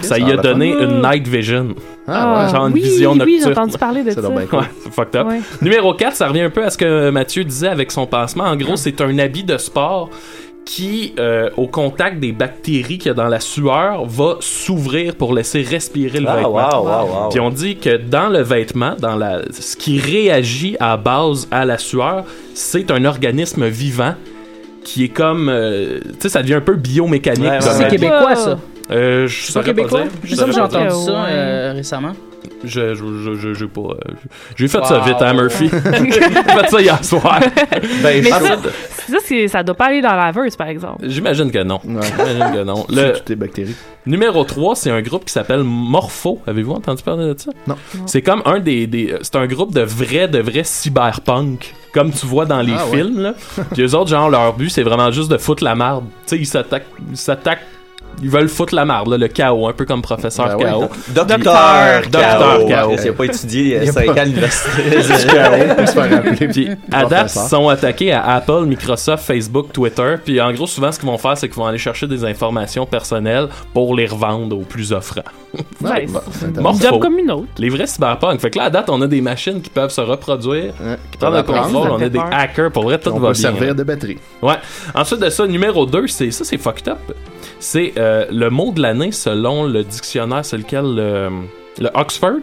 ça 0.00 0.08
ça 0.08 0.18
y 0.18 0.32
a 0.32 0.36
donné 0.36 0.72
une 0.72 1.00
night 1.00 1.28
vision. 1.28 1.76
Ah, 2.08 2.46
ouais. 2.46 2.52
Genre 2.52 2.66
une 2.66 2.72
oui, 2.72 2.80
vision 2.80 3.12
oui, 3.12 3.18
nocturne. 3.18 3.40
j'ai 3.44 3.50
entendu 3.50 3.78
parler 3.78 4.02
de 4.02 4.10
ça. 4.10 4.28
Ouais, 4.28 4.48
fucked 4.90 5.14
up. 5.14 5.28
Ouais. 5.28 5.40
Numéro 5.60 5.94
4, 5.94 6.16
ça 6.16 6.26
revient 6.26 6.40
un 6.40 6.50
peu 6.50 6.64
à 6.64 6.70
ce 6.70 6.78
que 6.78 7.10
Mathieu 7.10 7.44
disait 7.44 7.68
avec 7.68 7.92
son 7.92 8.06
pansement. 8.06 8.44
En 8.44 8.56
gros, 8.56 8.74
c'est 8.74 9.00
un 9.00 9.16
habit 9.20 9.44
de 9.44 9.56
sport 9.58 10.10
qui, 10.64 11.12
euh, 11.18 11.50
au 11.56 11.66
contact 11.66 12.20
des 12.20 12.32
bactéries 12.32 12.98
qu'il 12.98 13.06
y 13.08 13.10
a 13.10 13.14
dans 13.14 13.28
la 13.28 13.40
sueur, 13.40 14.04
va 14.06 14.36
s'ouvrir 14.40 15.16
pour 15.16 15.34
laisser 15.34 15.62
respirer 15.62 16.20
le 16.20 16.28
Ah, 16.28 16.36
vêtement. 16.36 16.52
wow, 16.52 16.86
wow, 16.86 17.22
wow. 17.24 17.28
Puis 17.30 17.40
on 17.40 17.50
dit 17.50 17.76
que 17.76 17.96
dans 17.96 18.28
le 18.28 18.40
vêtement, 18.42 18.94
dans 18.98 19.16
la, 19.16 19.40
ce 19.50 19.76
qui 19.76 19.98
réagit 19.98 20.76
à 20.78 20.96
base 20.96 21.48
à 21.50 21.64
la 21.64 21.78
sueur, 21.78 22.24
c'est 22.54 22.90
un 22.90 23.04
organisme 23.04 23.66
vivant 23.66 24.14
qui 24.84 25.04
est 25.04 25.08
comme, 25.08 25.48
euh, 25.48 25.98
tu 26.04 26.10
sais, 26.20 26.28
ça 26.28 26.42
devient 26.42 26.54
un 26.54 26.60
peu 26.60 26.76
biomécanique. 26.76 27.42
Ouais, 27.44 27.50
ouais, 27.56 27.60
C'est 27.60 27.88
québécois, 27.88 28.34
ça. 28.36 28.58
Euh, 28.90 29.26
je 29.26 29.42
saurais 29.52 29.64
pas 29.66 29.70
québécois? 29.74 30.02
dire. 30.02 30.10
Je 30.24 30.28
Je 30.30 30.34
sais 30.36 30.44
que 30.44 30.52
j'ai 30.52 30.60
entendu 30.60 30.90
ça 30.90 31.24
euh, 31.26 31.72
récemment. 31.74 32.12
Je, 32.64 32.94
je, 32.94 33.04
je, 33.24 33.34
je- 33.34 33.54
j'ai 33.54 33.66
pas. 33.66 33.80
euh, 33.80 33.94
J'ai 34.56 34.68
fait 34.68 34.78
Wow. 34.78 34.84
ça 34.84 34.98
vite, 35.00 35.16
hein, 35.20 35.34
Murphy. 35.34 35.68
J'ai 35.94 36.20
fait 36.20 36.68
ça 36.70 36.80
hier 36.80 37.04
soir. 37.04 37.40
Ben, 38.02 38.22
Mais 38.22 38.30
ça, 38.30 38.56
ça, 39.08 39.48
ça 39.48 39.62
doit 39.62 39.74
pas 39.74 39.86
aller 39.86 40.00
dans 40.00 40.10
la 40.14 40.26
laveuse, 40.32 40.56
par 40.56 40.68
exemple. 40.68 41.04
J'imagine 41.08 41.50
que 41.50 41.62
non. 41.62 41.80
Ouais. 41.84 42.00
J'imagine 42.02 42.52
que 42.54 42.64
non. 42.64 42.86
Le... 42.88 43.12
Toutes 43.14 43.28
les 43.30 43.36
bactéries. 43.36 43.74
numéro 44.06 44.44
3, 44.44 44.76
c'est 44.76 44.90
un 44.90 45.02
groupe 45.02 45.24
qui 45.24 45.32
s'appelle 45.32 45.62
Morpho. 45.64 46.40
Avez-vous 46.46 46.72
entendu 46.72 47.02
parler 47.02 47.34
de 47.34 47.38
ça? 47.38 47.50
Non. 47.66 47.76
C'est 48.06 48.22
comme 48.22 48.42
un 48.44 48.60
des. 48.60 48.86
des 48.86 49.16
c'est 49.22 49.36
un 49.36 49.46
groupe 49.46 49.72
de 49.74 49.82
vrais, 49.82 50.28
de 50.28 50.38
vrais 50.40 50.64
cyberpunk. 50.64 51.74
Comme 51.92 52.10
tu 52.10 52.24
vois 52.24 52.46
dans 52.46 52.62
les 52.62 52.72
Ah, 52.74 52.86
ouais. 52.86 52.96
films, 53.02 53.20
là. 53.20 53.34
Puis 53.72 53.82
eux 53.82 53.94
autres, 53.94 54.08
genre, 54.08 54.30
leur 54.30 54.54
but, 54.54 54.70
c'est 54.70 54.82
vraiment 54.82 55.10
juste 55.10 55.30
de 55.30 55.36
foutre 55.36 55.62
la 55.62 55.74
marde. 55.74 56.04
Tu 56.26 56.36
sais, 56.36 56.38
ils 56.38 56.46
s'attaquent. 56.46 57.60
Ils 58.22 58.30
veulent 58.30 58.48
foutre 58.48 58.74
la 58.74 58.84
marde, 58.84 59.08
là, 59.08 59.16
le 59.18 59.28
chaos, 59.28 59.66
un 59.68 59.72
peu 59.72 59.84
comme 59.84 60.02
professeur 60.02 60.46
Ben 60.48 60.56
ouais. 60.56 60.64
chaos. 60.64 60.88
Docteur 61.08 62.02
Docteur 62.02 62.58
K.O. 62.60 62.66
K.O. 62.68 62.96
Il 63.02 63.08
a 63.08 63.12
pas 63.12 63.24
étudié 63.24 63.78
Il 63.82 63.88
a 63.88 63.92
5 63.92 64.06
pas- 64.06 64.12
ans 64.12 64.16
à 64.16 64.24
l'université. 64.24 64.70
Chaos. 65.32 66.48
Puis 66.52 66.68
à 66.90 67.04
date, 67.04 67.32
ils 67.34 67.48
sont 67.48 67.68
attaqués 67.68 68.12
à 68.12 68.24
Apple, 68.36 68.64
Microsoft, 68.66 69.24
Facebook, 69.24 69.72
Twitter. 69.72 70.16
Puis 70.24 70.40
en 70.40 70.52
gros, 70.52 70.66
souvent, 70.66 70.92
ce 70.92 70.98
qu'ils 70.98 71.08
vont 71.08 71.18
faire, 71.18 71.36
c'est 71.36 71.48
qu'ils 71.48 71.56
vont 71.56 71.66
aller 71.66 71.78
chercher 71.78 72.06
des 72.06 72.24
informations 72.24 72.86
personnelles 72.86 73.48
pour 73.72 73.94
les 73.96 74.06
revendre 74.06 74.56
aux 74.58 74.62
plus 74.62 74.92
offrants. 74.92 75.22
Ouais, 75.82 76.06
job 76.80 77.00
comme 77.00 77.18
une 77.18 77.30
autre. 77.30 77.48
Les 77.58 77.68
vrais 77.68 77.86
cyberpunk. 77.86 78.40
Fait 78.40 78.50
que 78.50 78.58
là, 78.58 78.64
à 78.64 78.70
date, 78.70 78.88
on 78.88 79.00
a 79.02 79.06
des 79.06 79.20
machines 79.20 79.60
qui 79.60 79.68
peuvent 79.70 79.90
se 79.90 80.00
reproduire, 80.00 80.72
Ouais, 80.82 80.96
qui 81.10 81.18
prennent 81.18 81.34
le 81.34 81.42
contrôle. 81.42 81.90
On 81.90 82.00
a 82.02 82.08
des 82.08 82.18
hackers. 82.18 82.70
Pour 82.70 82.84
vrai, 82.84 82.98
tout 82.98 83.10
On 83.10 83.18
va 83.18 83.28
peut 83.28 83.32
bien. 83.34 83.42
servir 83.42 83.74
de 83.74 83.82
batterie. 83.82 84.18
Ouais. 84.40 84.54
Ensuite 84.94 85.20
de 85.20 85.28
ça, 85.30 85.46
numéro 85.46 85.84
2, 85.86 86.06
c'est 86.06 86.30
ça, 86.30 86.44
c'est 86.44 86.56
fucked 86.58 86.88
up. 86.88 86.98
C'est 87.64 87.92
euh, 87.96 88.24
le 88.32 88.50
mot 88.50 88.72
de 88.72 88.82
l'année 88.82 89.12
selon 89.12 89.64
le 89.64 89.84
dictionnaire, 89.84 90.44
c'est 90.44 90.56
lequel 90.58 90.82
le, 90.96 91.28
le 91.80 91.88
Oxford. 91.94 92.40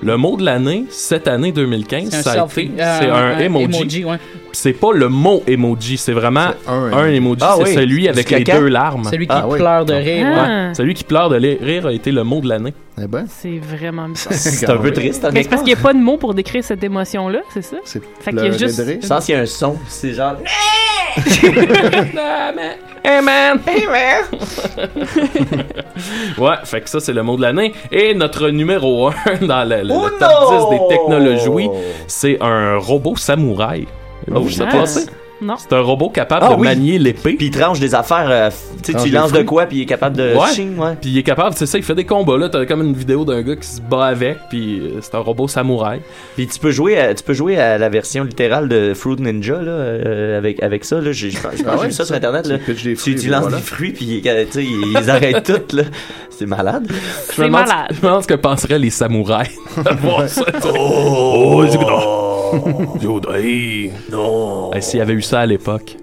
Le 0.00 0.16
mot 0.16 0.36
de 0.36 0.44
l'année, 0.44 0.84
cette 0.90 1.26
année 1.26 1.50
2015, 1.52 2.08
C'est 2.10 2.16
un 2.18 2.22
ça 2.22 2.30
a 2.30 2.34
selfie. 2.48 2.70
été, 2.72 2.80
euh, 2.82 2.98
c'est 3.00 3.08
un, 3.10 3.38
emoji. 3.40 4.04
ouais. 4.04 4.18
C'est 4.52 4.72
pas 4.74 4.92
le 4.92 5.08
mot 5.08 5.42
emoji, 5.48 5.96
c'est 5.96 6.12
vraiment 6.12 6.50
un 6.68 6.92
un 6.92 7.06
emoji. 7.08 7.40
Ah 7.42 7.54
c'est 7.56 7.64
oui. 7.64 7.74
celui 7.74 8.08
avec 8.08 8.30
les 8.30 8.44
caca? 8.44 8.60
deux 8.60 8.68
larmes. 8.68 9.04
Celui 9.10 9.26
qui 9.26 9.34
Ah, 9.34 9.48
oui. 9.48 9.58
pleure 9.58 9.84
de 9.86 9.94
rire. 9.94 10.26
ouais. 10.26 10.32
Ah. 10.36 10.66
Ouais. 10.68 10.74
Celui 10.74 10.94
qui 10.94 11.02
pleure 11.02 11.30
de 11.30 11.36
rire 11.36 11.86
a 11.86 11.92
été 11.92 12.12
le 12.12 12.22
mot 12.22 12.40
de 12.40 12.48
l'année. 12.48 12.74
Eh 13.02 13.06
ben, 13.06 13.26
C'est 13.28 13.58
vraiment 13.58 14.08
bizarre. 14.08 14.32
C'est 14.32 14.68
un 14.70 14.76
peu 14.76 14.92
triste. 14.92 15.26
Mais 15.32 15.42
c'est 15.42 15.48
parce 15.48 15.62
qu'il 15.62 15.72
n'y 15.74 15.78
a 15.78 15.82
pas 15.82 15.92
de 15.92 15.98
mots 15.98 16.16
pour 16.16 16.34
décrire 16.34 16.64
cette 16.64 16.82
émotion-là, 16.82 17.40
c'est 17.52 17.62
ça? 17.62 17.76
c'est 17.84 18.02
Fait 18.20 18.30
qu'il 18.32 18.44
y 18.44 18.48
a 18.48 18.50
juste-. 18.52 18.82
Je 19.02 19.06
pense 19.06 19.24
qu'il 19.26 19.34
y 19.34 19.38
a 19.38 19.42
un 19.42 19.46
son. 19.46 19.76
C'est 19.88 20.12
genre. 20.12 20.36
Hey 23.04 23.22
man! 23.22 23.58
Hey 23.66 23.86
man! 23.86 24.24
ouais, 26.38 26.54
fait 26.64 26.80
que 26.82 26.90
ça, 26.90 27.00
c'est 27.00 27.12
le 27.12 27.22
mot 27.22 27.36
de 27.36 27.42
l'année. 27.42 27.72
Et 27.90 28.14
notre 28.14 28.50
numéro 28.50 29.08
1 29.08 29.12
dans 29.46 29.68
le, 29.68 29.76
le- 29.82 29.82
le 29.82 30.18
top 30.18 30.70
10 30.70 30.78
des 30.78 30.96
technologies, 30.96 31.70
c'est 32.06 32.38
un 32.42 32.76
robot 32.76 33.16
samouraï. 33.16 33.86
Oh, 34.30 34.40
Vous 34.40 34.50
savez 34.50 34.70
ah. 34.74 34.78
pas 34.78 34.86
ça? 34.86 35.00
Non. 35.40 35.54
C'est 35.56 35.72
un 35.72 35.80
robot 35.80 36.10
capable 36.10 36.46
Ah 36.48 36.54
de 36.54 36.60
oui. 36.60 36.66
manier 36.66 36.98
l'épée. 36.98 37.34
Puis 37.34 37.46
il 37.46 37.50
tranche 37.50 37.78
des 37.78 37.94
affaires. 37.94 38.26
euh, 38.28 38.50
tu 38.82 38.92
sais, 38.92 38.98
tu 39.04 39.10
lances 39.10 39.32
de 39.32 39.42
quoi, 39.42 39.66
puis 39.66 39.78
il 39.78 39.82
est 39.82 39.86
capable 39.86 40.16
de. 40.16 40.34
Ouais. 40.34 40.52
Ching, 40.54 40.76
ouais. 40.78 40.96
Puis 41.00 41.10
il 41.10 41.18
est 41.18 41.22
capable, 41.22 41.54
c'est 41.56 41.66
ça, 41.66 41.78
il 41.78 41.84
fait 41.84 41.94
des 41.94 42.04
combats 42.04 42.36
là. 42.36 42.48
T'as 42.48 42.66
comme 42.66 42.82
une 42.82 42.94
vidéo 42.94 43.24
d'un 43.24 43.42
gars 43.42 43.54
qui 43.56 43.66
se 43.68 43.80
bat 43.80 44.06
avec, 44.06 44.36
puis 44.50 44.80
euh, 44.80 44.98
c'est 45.00 45.14
un 45.14 45.20
robot 45.20 45.46
samouraï. 45.46 46.00
Puis 46.36 46.46
tu 46.48 46.58
peux 46.58 46.70
jouer, 46.72 46.98
à, 46.98 47.14
tu 47.14 47.22
peux 47.22 47.34
jouer 47.34 47.56
à 47.58 47.78
la 47.78 47.88
version 47.88 48.24
littérale 48.24 48.68
de 48.68 48.94
Fruit 48.94 49.16
Ninja 49.20 49.54
là, 49.62 49.70
euh, 49.70 50.38
avec 50.38 50.62
avec 50.62 50.84
ça 50.84 51.00
là. 51.00 51.12
J'ai 51.12 51.30
Ah 51.44 51.50
j'ai 51.56 51.64
ouais, 51.64 51.86
vu 51.86 51.92
ça 51.92 52.04
sur 52.04 52.14
internet 52.16 52.46
là. 52.46 52.56
Tu 52.74 52.94
lances 53.28 53.42
voilà. 53.42 53.56
des 53.58 53.62
fruits 53.62 53.92
puis 53.92 54.22
ils, 54.24 54.90
ils 55.00 55.10
arrêtent 55.10 55.44
tout 55.70 55.76
là. 55.76 55.84
C'est 56.30 56.46
malade. 56.46 56.86
C'est 57.30 57.48
malade. 57.48 57.88
Je 57.90 57.96
me 57.96 58.02
demande 58.02 58.22
ce 58.22 58.28
que 58.28 58.34
penseraient 58.34 58.78
les 58.78 58.90
samouraïs 58.90 59.50
de 59.76 59.94
voir 60.00 60.28
ça. 60.28 60.44
Oh, 62.52 62.96
c'est 63.00 63.92
Non. 64.10 64.70
S'il 64.80 64.98
y 64.98 65.02
avait 65.02 65.14
eu 65.14 65.22
ça 65.22 65.40
à 65.40 65.46
l'époque, 65.46 65.96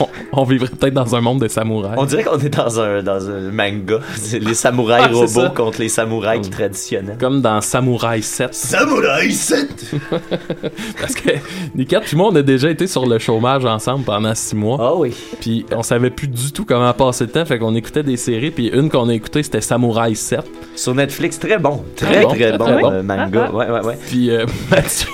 on, 0.00 0.06
on 0.32 0.44
vivrait 0.44 0.68
peut-être 0.68 0.94
dans 0.94 1.14
un 1.16 1.20
monde 1.20 1.40
de 1.40 1.48
samouraïs. 1.48 1.94
On 1.98 2.04
dirait 2.04 2.24
qu'on 2.24 2.38
est 2.38 2.48
dans 2.48 2.80
un 2.80 3.02
dans 3.02 3.28
un 3.28 3.50
manga. 3.50 3.98
Les 4.32 4.54
samouraïs 4.54 5.06
Ah, 5.10 5.14
robots 5.14 5.54
contre 5.54 5.80
les 5.80 5.88
samouraïs 5.88 6.48
traditionnels. 6.50 7.16
Comme 7.18 7.40
dans 7.42 7.60
Samouraï 7.60 8.22
7. 8.22 8.54
Samouraï 8.54 9.32
7 9.32 9.94
Parce 11.00 11.14
que 11.14 11.30
Nikat 11.74 12.00
puis 12.00 12.16
moi, 12.16 12.28
on 12.32 12.36
a 12.36 12.42
déjà 12.42 12.70
été 12.70 12.86
sur 12.86 13.06
le 13.06 13.18
chômage 13.18 13.64
ensemble 13.64 14.04
pendant 14.04 14.34
six 14.34 14.54
mois. 14.56 14.78
Ah 14.80 14.94
oui. 14.96 15.14
Puis 15.40 15.64
on 15.74 15.82
savait 15.82 16.10
plus 16.10 16.28
du 16.28 16.52
tout 16.52 16.64
comment 16.64 16.92
passer 16.92 17.24
le 17.24 17.30
temps. 17.30 17.44
Fait 17.44 17.58
qu'on 17.58 17.74
écoutait 17.74 18.02
des 18.02 18.16
séries. 18.16 18.50
Puis 18.50 18.68
une 18.68 18.88
qu'on 18.90 19.08
a 19.08 19.14
écoutée, 19.14 19.42
c'était 19.42 19.60
Samouraï 19.60 20.14
7. 20.16 20.40
Sur 20.76 20.94
Netflix, 20.94 21.38
très 21.38 21.58
bon. 21.58 21.82
Très, 21.96 22.18
Ah 22.18 22.22
bon? 22.22 22.28
très 22.28 22.58
bon, 22.58 22.64
Très 22.64 22.80
bon. 22.82 22.92
euh, 22.92 23.02
manga. 23.02 23.48
Ah, 23.50 23.54
Ouais, 23.54 23.70
ouais, 23.70 23.84
ouais. 23.84 23.98
Puis 24.08 24.30
euh, 24.30 24.46
Mathieu, 24.70 25.08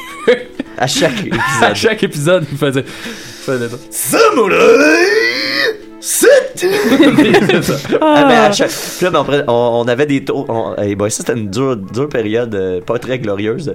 À 0.77 0.87
chaque 0.87 1.19
épisode. 1.27 1.41
à 1.63 1.75
chaque 1.75 2.03
épisode, 2.03 2.47
il 2.51 2.59
faisait. 2.59 2.85
Samouraï 3.91 4.59
7 6.01 6.31
C'est 6.57 7.63
ça. 7.63 7.75
Ah, 8.01 8.25
ben, 8.29 8.39
à 8.45 8.53
chaque... 8.53 8.71
Puis 8.71 9.05
là, 9.05 9.11
ben, 9.11 9.45
on, 9.49 9.83
on- 9.85 9.89
avait 9.89 10.07
des 10.07 10.25
tours. 10.25 10.47
On... 10.49 10.75
Hey, 10.77 10.95
boy, 10.95 11.11
ça, 11.11 11.19
c'était 11.27 11.39
une 11.39 11.49
dure, 11.51 11.77
dure 11.77 12.09
période, 12.09 12.55
euh, 12.55 12.81
pas 12.81 12.99
très 12.99 13.19
glorieuse. 13.19 13.75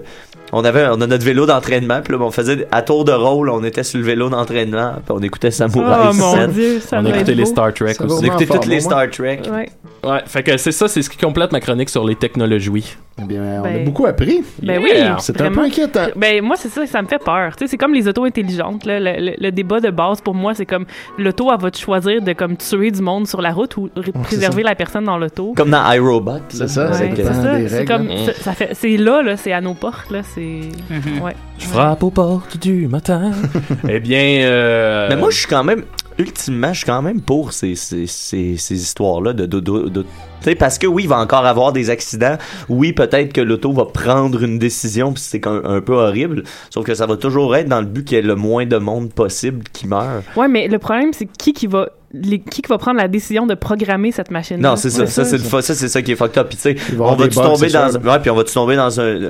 On 0.51 0.65
avait 0.65 0.87
on 0.87 0.99
a 1.01 1.05
notre 1.07 1.23
vélo 1.23 1.45
d'entraînement, 1.45 2.01
puis 2.03 2.13
là, 2.13 2.19
ben, 2.19 2.25
on 2.25 2.31
faisait 2.31 2.67
à 2.71 2.81
tour 2.81 3.05
de 3.05 3.11
rôle, 3.11 3.49
on 3.49 3.63
était 3.63 3.83
sur 3.83 3.99
le 3.99 4.05
vélo 4.05 4.29
d'entraînement, 4.29 4.93
puis 5.05 5.15
on 5.15 5.19
écoutait 5.21 5.51
Samouraï 5.51 6.07
Oh 6.09 6.13
mon 6.13 6.35
7. 6.35 6.49
dieu, 6.51 6.79
ça 6.79 6.99
On 6.99 7.05
écoutait 7.05 7.35
les. 7.35 7.45
Star 7.45 7.71
Trek 7.73 7.95
aussi. 7.99 8.15
On 8.19 8.21
écoutait 8.21 8.45
toutes 8.47 8.65
les. 8.65 8.79
Star 8.81 9.07
Trek. 9.11 9.41
Ouais. 9.51 9.69
Ouais, 10.03 10.19
fait 10.25 10.41
que 10.43 10.57
c'est 10.57 10.71
ça, 10.71 10.87
c'est 10.87 11.01
ce 11.03 11.09
qui 11.09 11.17
complète 11.17 11.51
ma 11.51 11.59
chronique 11.59 11.89
sur 11.89 12.03
les 12.05 12.15
technologies. 12.15 12.95
Eh 13.21 13.25
bien, 13.25 13.41
on 13.61 13.65
a 13.65 13.69
Ben- 13.69 13.85
beaucoup 13.85 14.05
appris. 14.05 14.41
Ben 14.61 14.81
Yeah. 14.81 15.13
oui, 15.15 15.15
C'est 15.19 15.39
un 15.41 15.51
peu 15.51 15.61
inquiétant. 15.61 16.07
Ben 16.15 16.41
moi 16.43 16.55
c'est 16.57 16.69
ça, 16.69 16.85
ça 16.85 17.01
me 17.01 17.07
fait 17.07 17.19
peur. 17.23 17.55
Tu 17.55 17.63
sais, 17.65 17.71
c'est 17.71 17.77
comme 17.77 17.93
les 17.93 18.07
autos 18.07 18.23
intelligentes. 18.25 18.85
Là. 18.85 18.99
Le, 18.99 19.11
le- 19.31 19.35
le 19.39 19.51
débat 19.51 19.79
de 19.79 19.89
base 19.89 20.21
pour 20.21 20.33
moi, 20.35 20.53
c'est 20.53 20.65
comme 20.65 20.85
l'auto, 21.17 21.49
elle 21.53 21.59
va 21.61 21.71
te 21.71 21.77
choisir 21.77 22.21
de 22.21 22.33
comme 22.33 22.55
tuer 22.57 22.91
du 22.91 23.01
monde 23.01 23.27
sur 23.27 23.41
la 23.41 23.51
route 23.51 23.75
ou 23.77 23.89
ré- 23.95 24.11
préserver 24.11 24.63
la 24.63 24.75
personne 24.75 25.05
dans 25.05 25.17
l'auto. 25.17 25.53
Comme 25.55 25.71
dans 25.71 25.91
iRobot. 25.91 26.39
C'est 26.49 26.67
ça, 26.69 26.87
Ouais, 26.87 26.93
c'est 26.93 27.11
euh, 27.11 27.15
c'est 27.15 27.23
ça. 27.33 27.57
des 27.57 27.69
C'est 27.69 27.85
comme 27.85 28.09
hein. 28.09 28.25
ça, 28.27 28.33
ça 28.33 28.51
fait, 28.53 28.69
c'est 28.73 28.97
là, 28.97 29.21
là, 29.21 29.37
c'est 29.37 29.51
à 29.51 29.61
nos 29.61 29.73
portes 29.73 30.09
là. 30.11 30.21
C'est 30.23 30.41
Mhm. 30.89 31.21
ouais. 31.23 31.35
Je 31.57 31.65
frappe 31.65 32.03
aux 32.03 32.11
portes 32.11 32.57
du 32.57 32.87
matin. 32.87 33.31
eh 33.89 33.99
bien, 33.99 34.41
euh, 34.43 35.07
Mais 35.09 35.15
moi, 35.15 35.29
je 35.29 35.37
suis 35.39 35.47
quand 35.47 35.63
même, 35.63 35.83
ultimement, 36.17 36.71
je 36.73 36.77
suis 36.79 36.85
quand 36.85 37.01
même 37.01 37.21
pour 37.21 37.53
ces, 37.53 37.75
ces, 37.75 38.07
ces, 38.07 38.55
ces 38.57 38.75
histoires-là 38.75 39.33
de, 39.33 39.45
de, 39.45 39.59
de, 39.59 39.89
de- 39.89 40.05
sais, 40.41 40.55
parce 40.55 40.77
que 40.77 40.87
oui, 40.87 41.03
il 41.03 41.09
va 41.09 41.19
encore 41.19 41.45
avoir 41.45 41.71
des 41.73 41.89
accidents. 41.89 42.37
Oui, 42.69 42.93
peut-être 42.93 43.33
que 43.33 43.41
l'auto 43.41 43.71
va 43.71 43.85
prendre 43.85 44.43
une 44.43 44.59
décision, 44.59 45.13
puis 45.13 45.23
c'est 45.25 45.45
un, 45.47 45.61
un 45.63 45.81
peu 45.81 45.93
horrible. 45.93 46.43
Sauf 46.69 46.85
que 46.85 46.93
ça 46.95 47.05
va 47.05 47.17
toujours 47.17 47.55
être 47.55 47.67
dans 47.67 47.79
le 47.81 47.85
but 47.87 48.05
qu'il 48.05 48.17
y 48.17 48.19
ait 48.19 48.23
le 48.23 48.35
moins 48.35 48.65
de 48.65 48.77
monde 48.77 49.11
possible 49.11 49.63
qui 49.73 49.87
meurt. 49.87 50.23
Ouais, 50.35 50.47
mais 50.47 50.67
le 50.67 50.79
problème, 50.79 51.11
c'est 51.13 51.25
qui 51.31 51.53
qui 51.53 51.67
va 51.67 51.89
les- 52.11 52.39
qui 52.39 52.63
qui 52.63 52.67
va 52.69 52.79
prendre 52.79 52.97
la 52.97 53.07
décision 53.07 53.45
de 53.45 53.53
programmer 53.53 54.11
cette 54.11 54.31
machine 54.31 54.57
Non, 54.57 54.75
c'est 54.75 54.89
ça. 54.89 55.05
Ça, 55.05 55.23
ça, 55.25 55.61
c'est 55.75 55.87
ça 55.87 56.01
qui 56.01 56.13
est 56.13 56.15
fucked 56.15 56.39
up. 56.39 56.47
Puis, 56.49 56.55
tu 56.57 56.63
sais, 56.63 56.75
Il 56.89 56.95
va 56.97 57.05
y 57.05 57.09
on 57.09 57.15
va 57.15 57.27
tu 57.27 57.35
tomber 57.35 57.69
dans, 57.69 57.91
sûr. 57.91 58.03
ouais, 58.03 58.19
puis 58.19 58.29
on 58.31 58.35
va 58.35 58.43
tu 58.43 58.53
tomber 58.53 58.75
dans 58.75 58.99
un, 58.99 59.03
euh, 59.03 59.29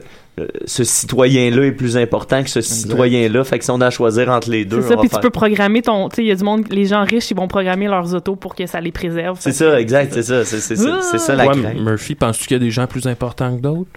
ce 0.63 0.85
citoyen-là 0.85 1.65
est 1.65 1.71
plus 1.73 1.97
important 1.97 2.41
que 2.41 2.49
ce 2.49 2.61
citoyen-là? 2.61 3.43
Fait 3.43 3.59
que 3.59 3.65
si 3.65 3.71
on 3.71 3.81
a 3.81 3.87
à 3.87 3.89
choisir 3.89 4.29
entre 4.29 4.49
les 4.49 4.63
deux, 4.63 4.81
C'est 4.81 4.87
ça, 4.89 4.95
puis 4.95 5.09
faire- 5.09 5.19
tu 5.19 5.23
peux 5.25 5.29
programmer 5.29 5.81
ton. 5.81 6.07
Tu 6.07 6.15
sais, 6.15 6.21
il 6.23 6.27
y 6.27 6.31
a 6.31 6.35
du 6.35 6.43
monde, 6.45 6.63
les 6.71 6.85
gens 6.85 7.03
riches, 7.03 7.29
ils 7.31 7.35
vont 7.35 7.49
programmer 7.49 7.87
leurs 7.87 8.13
autos 8.15 8.37
pour 8.37 8.55
que 8.55 8.65
ça 8.65 8.79
les 8.79 8.93
préserve. 8.93 9.37
C'est 9.41 9.51
ça, 9.51 9.77
exact, 9.77 10.13
c'est 10.13 10.23
ça, 10.23 10.45
c'est 10.45 10.61
c'est 10.61 10.77
ça, 10.77 10.98
c'est 11.01 11.17
ça 11.19 11.35
la 11.35 11.47
Ouais, 11.47 11.59
crainte. 11.61 11.79
Murphy, 11.79 12.15
penses-tu 12.15 12.47
qu'il 12.47 12.57
y 12.57 12.59
a 12.59 12.63
des 12.63 12.71
gens 12.71 12.87
plus 12.87 13.05
importants 13.07 13.55
que 13.55 13.61
d'autres? 13.61 13.89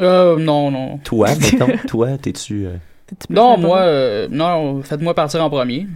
Euh, 0.00 0.36
non, 0.38 0.70
non. 0.70 0.98
Toi, 1.04 1.28
mettons, 1.40 1.68
toi, 1.88 2.08
t'es-tu. 2.20 2.66
euh, 2.66 2.76
Non, 3.30 3.56
moi, 3.58 3.78
euh, 3.80 4.28
non, 4.30 4.82
faites-moi 4.82 5.14
partir 5.14 5.42
en 5.44 5.50
premier. 5.50 5.86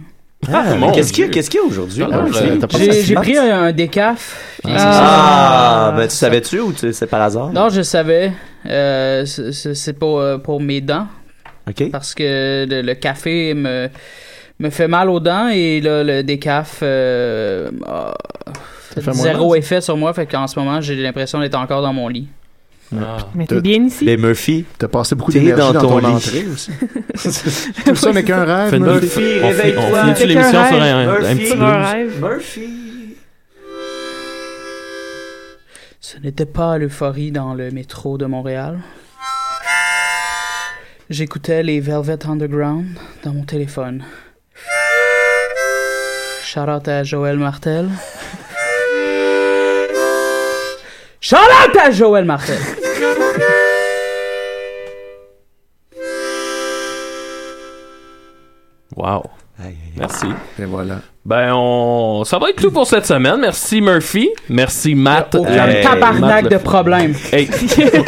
Ah, 0.47 0.63
mais 0.69 0.77
mon 0.77 0.91
qu'est-ce 0.93 1.11
qu'il 1.11 1.21
y 1.21 1.23
a, 1.23 1.27
Dieu. 1.27 1.33
qu'est-ce 1.33 1.49
qu'il 1.49 1.59
y 1.59 1.63
a 1.63 1.65
aujourd'hui? 1.67 2.01
Ah, 2.09 2.25
J'ai 3.03 3.13
pris 3.15 3.37
un, 3.37 3.63
un 3.63 3.71
décaf. 3.73 4.59
puis- 4.63 4.71
Ah, 4.73 5.93
ben 5.97 6.07
tu 6.07 6.15
savais-tu 6.15 6.59
ou 6.61 6.71
tu- 6.71 6.93
c'est 6.93 7.07
par 7.07 7.21
hasard? 7.23 7.51
Non, 7.51 7.67
je 7.67 7.81
savais. 7.81 8.31
Euh, 8.65 9.25
c'est- 9.25 9.93
pour, 9.99 10.19
euh, 10.21 10.37
pour 10.37 10.61
mes 10.61 10.79
dents. 10.79 11.07
Ok. 11.67 11.91
Parce 11.91 12.15
que 12.15 12.65
le, 12.69 12.81
le 12.81 12.93
café 12.93 13.53
me, 13.53 13.89
me 14.59 14.69
fait 14.69 14.87
mal 14.87 15.09
aux 15.09 15.19
dents 15.19 15.49
et 15.49 15.81
là, 15.81 16.05
le 16.05 16.23
décaf 16.23 16.79
euh, 16.83 17.69
Ça 19.01 19.11
fait 19.13 19.17
zéro 19.17 19.55
effet 19.55 19.81
sur 19.81 19.95
moi. 19.97 20.13
Fait 20.13 20.25
qu'en 20.25 20.47
ce 20.47 20.57
moment, 20.59 20.81
j'ai 20.81 20.95
l'impression 20.95 21.39
d'être 21.39 21.55
encore 21.55 21.81
dans 21.81 21.93
mon 21.93 22.07
lit. 22.07 22.27
Mais 23.35 23.45
t'es 23.45 23.61
bien 23.61 23.83
ici? 23.83 24.03
Mais 24.05 24.17
Murphy, 24.17 24.65
T'as 24.79 24.87
passé 24.87 25.13
beaucoup 25.13 25.31
d'énergie 25.31 25.61
dans 25.61 25.73
dans, 25.73 25.81
ton 25.81 25.89
ton, 25.89 25.97
lit. 25.99 26.05
entrée 26.07 26.45
aussi. 26.51 26.71
Tout 27.85 27.95
ça 27.95 28.11
n'est 28.11 28.23
qu'un 28.23 28.43
rêve. 28.45 28.71
Fais-nous- 28.71 28.85
Murphy. 28.85 29.39
réveille-toi. 29.39 29.83
On 30.07 30.15
Fait 30.15 30.25
l'émission 30.25 30.51
qu'un 30.53 30.67
sur 30.69 30.81
un, 30.81 31.05
Murphy. 31.05 31.35
petit 31.35 31.53
un 31.53 31.83
rêve. 31.85 32.19
Murphy. 32.19 32.69
Ce 36.01 36.17
n'était 36.17 36.45
pas 36.47 36.77
l'euphorie 36.79 37.31
dans 37.31 37.53
le 37.53 37.69
métro 37.71 38.17
de 38.17 38.25
Montréal. 38.25 38.79
J'écoutais 41.11 41.61
les 41.63 41.79
Velvet 41.79 42.25
Underground 42.27 42.85
dans 43.23 43.33
mon 43.33 43.43
téléphone. 43.43 44.03
Shout 46.43 46.61
out 46.61 46.87
à 46.87 47.03
Joël 47.03 47.37
Martel. 47.37 47.89
Shout 51.21 51.35
out 51.35 51.75
à 51.77 51.91
Joël 51.91 52.23
Martel. 52.25 52.57
Wow. 58.95 59.23
Merci. 59.97 60.27
Et 60.57 60.65
voilà. 60.65 61.01
Ben, 61.25 61.51
on... 61.53 62.23
ça 62.23 62.39
va 62.39 62.49
être 62.49 62.61
tout 62.61 62.71
pour 62.71 62.87
cette 62.87 63.05
semaine. 63.05 63.35
Merci 63.41 63.81
Murphy. 63.81 64.29
Merci 64.47 64.95
Matt. 64.95 65.35
Aucun 65.35 65.51
Euh, 65.67 65.83
tabarnak 65.83 66.43
Matt 66.43 66.51
de 66.51 66.57
problème. 66.57 67.13
Hey. 67.31 67.47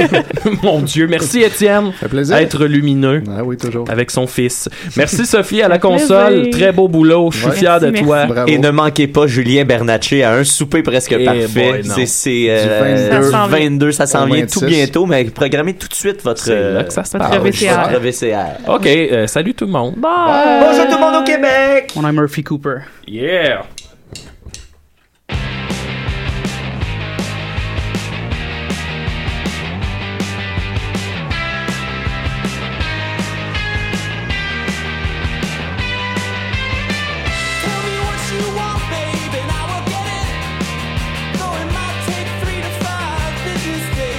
Mon 0.63 0.79
Dieu. 0.79 1.07
Merci 1.07 1.41
Étienne. 1.41 1.91
fait 1.91 2.07
plaisir. 2.07 2.37
Être 2.37 2.65
lumineux. 2.65 3.21
Ah 3.29 3.43
oui, 3.43 3.57
toujours. 3.57 3.85
Avec 3.91 4.09
son 4.11 4.25
fils. 4.27 4.69
Merci 4.95 5.25
Sophie 5.25 5.61
à 5.61 5.67
la 5.67 5.75
Ça 5.75 5.79
console. 5.81 6.33
plaisir. 6.33 6.51
Très 6.51 6.71
beau 6.71 6.87
boulot. 6.87 7.29
Je 7.31 7.37
suis 7.39 7.47
Ouais. 7.47 7.55
fier 7.55 7.79
de 7.81 7.87
Merci, 7.87 8.03
toi. 8.05 8.25
Bravo. 8.27 8.47
Et 8.49 8.57
ne 8.57 8.69
manquez 8.71 9.07
pas 9.07 9.27
Julien 9.27 9.65
Bernatchez 9.65 10.23
à 10.23 10.31
un 10.33 10.43
souper 10.45 10.81
presque 10.81 11.13
Eh 11.19 11.23
parfait. 11.25 11.81
c'est 12.07 12.45
euh, 12.49 13.09
22. 13.11 13.17
du 13.19 13.23
Ça 13.23 13.31
s'en 13.31 13.47
vient. 13.47 13.59
22, 13.69 13.91
ça 13.91 14.05
s'en 14.07 14.23
Au 14.23 14.33
vient 14.33 14.45
tout 14.47 14.59
26. 14.61 14.65
bientôt, 14.65 15.05
mais 15.05 15.25
programmez 15.25 15.73
tout 15.73 15.89
de 15.89 15.93
suite 15.93 16.23
votre, 16.23 16.41
C'est 16.41 16.71
là 16.73 16.83
que 16.85 16.93
ça 16.93 17.03
se 17.03 17.17
Votre 17.17 17.29
passe. 17.29 17.99
VCR. 18.01 18.69
OK. 18.69 18.87
euh, 18.87 19.27
salut 19.27 19.53
tout 19.53 19.65
le 19.65 19.71
monde. 19.71 19.95
Bye. 19.97 20.61
Bonjour 20.65 20.85
tout 20.87 20.95
le 20.95 21.01
monde 21.01 21.21
au 21.21 21.23
Québec! 21.25 21.91
On 21.97 22.05
a 22.05 22.11
Murphy 22.11 22.41
Cooper. 22.43 22.77
Yeah. 23.11 23.67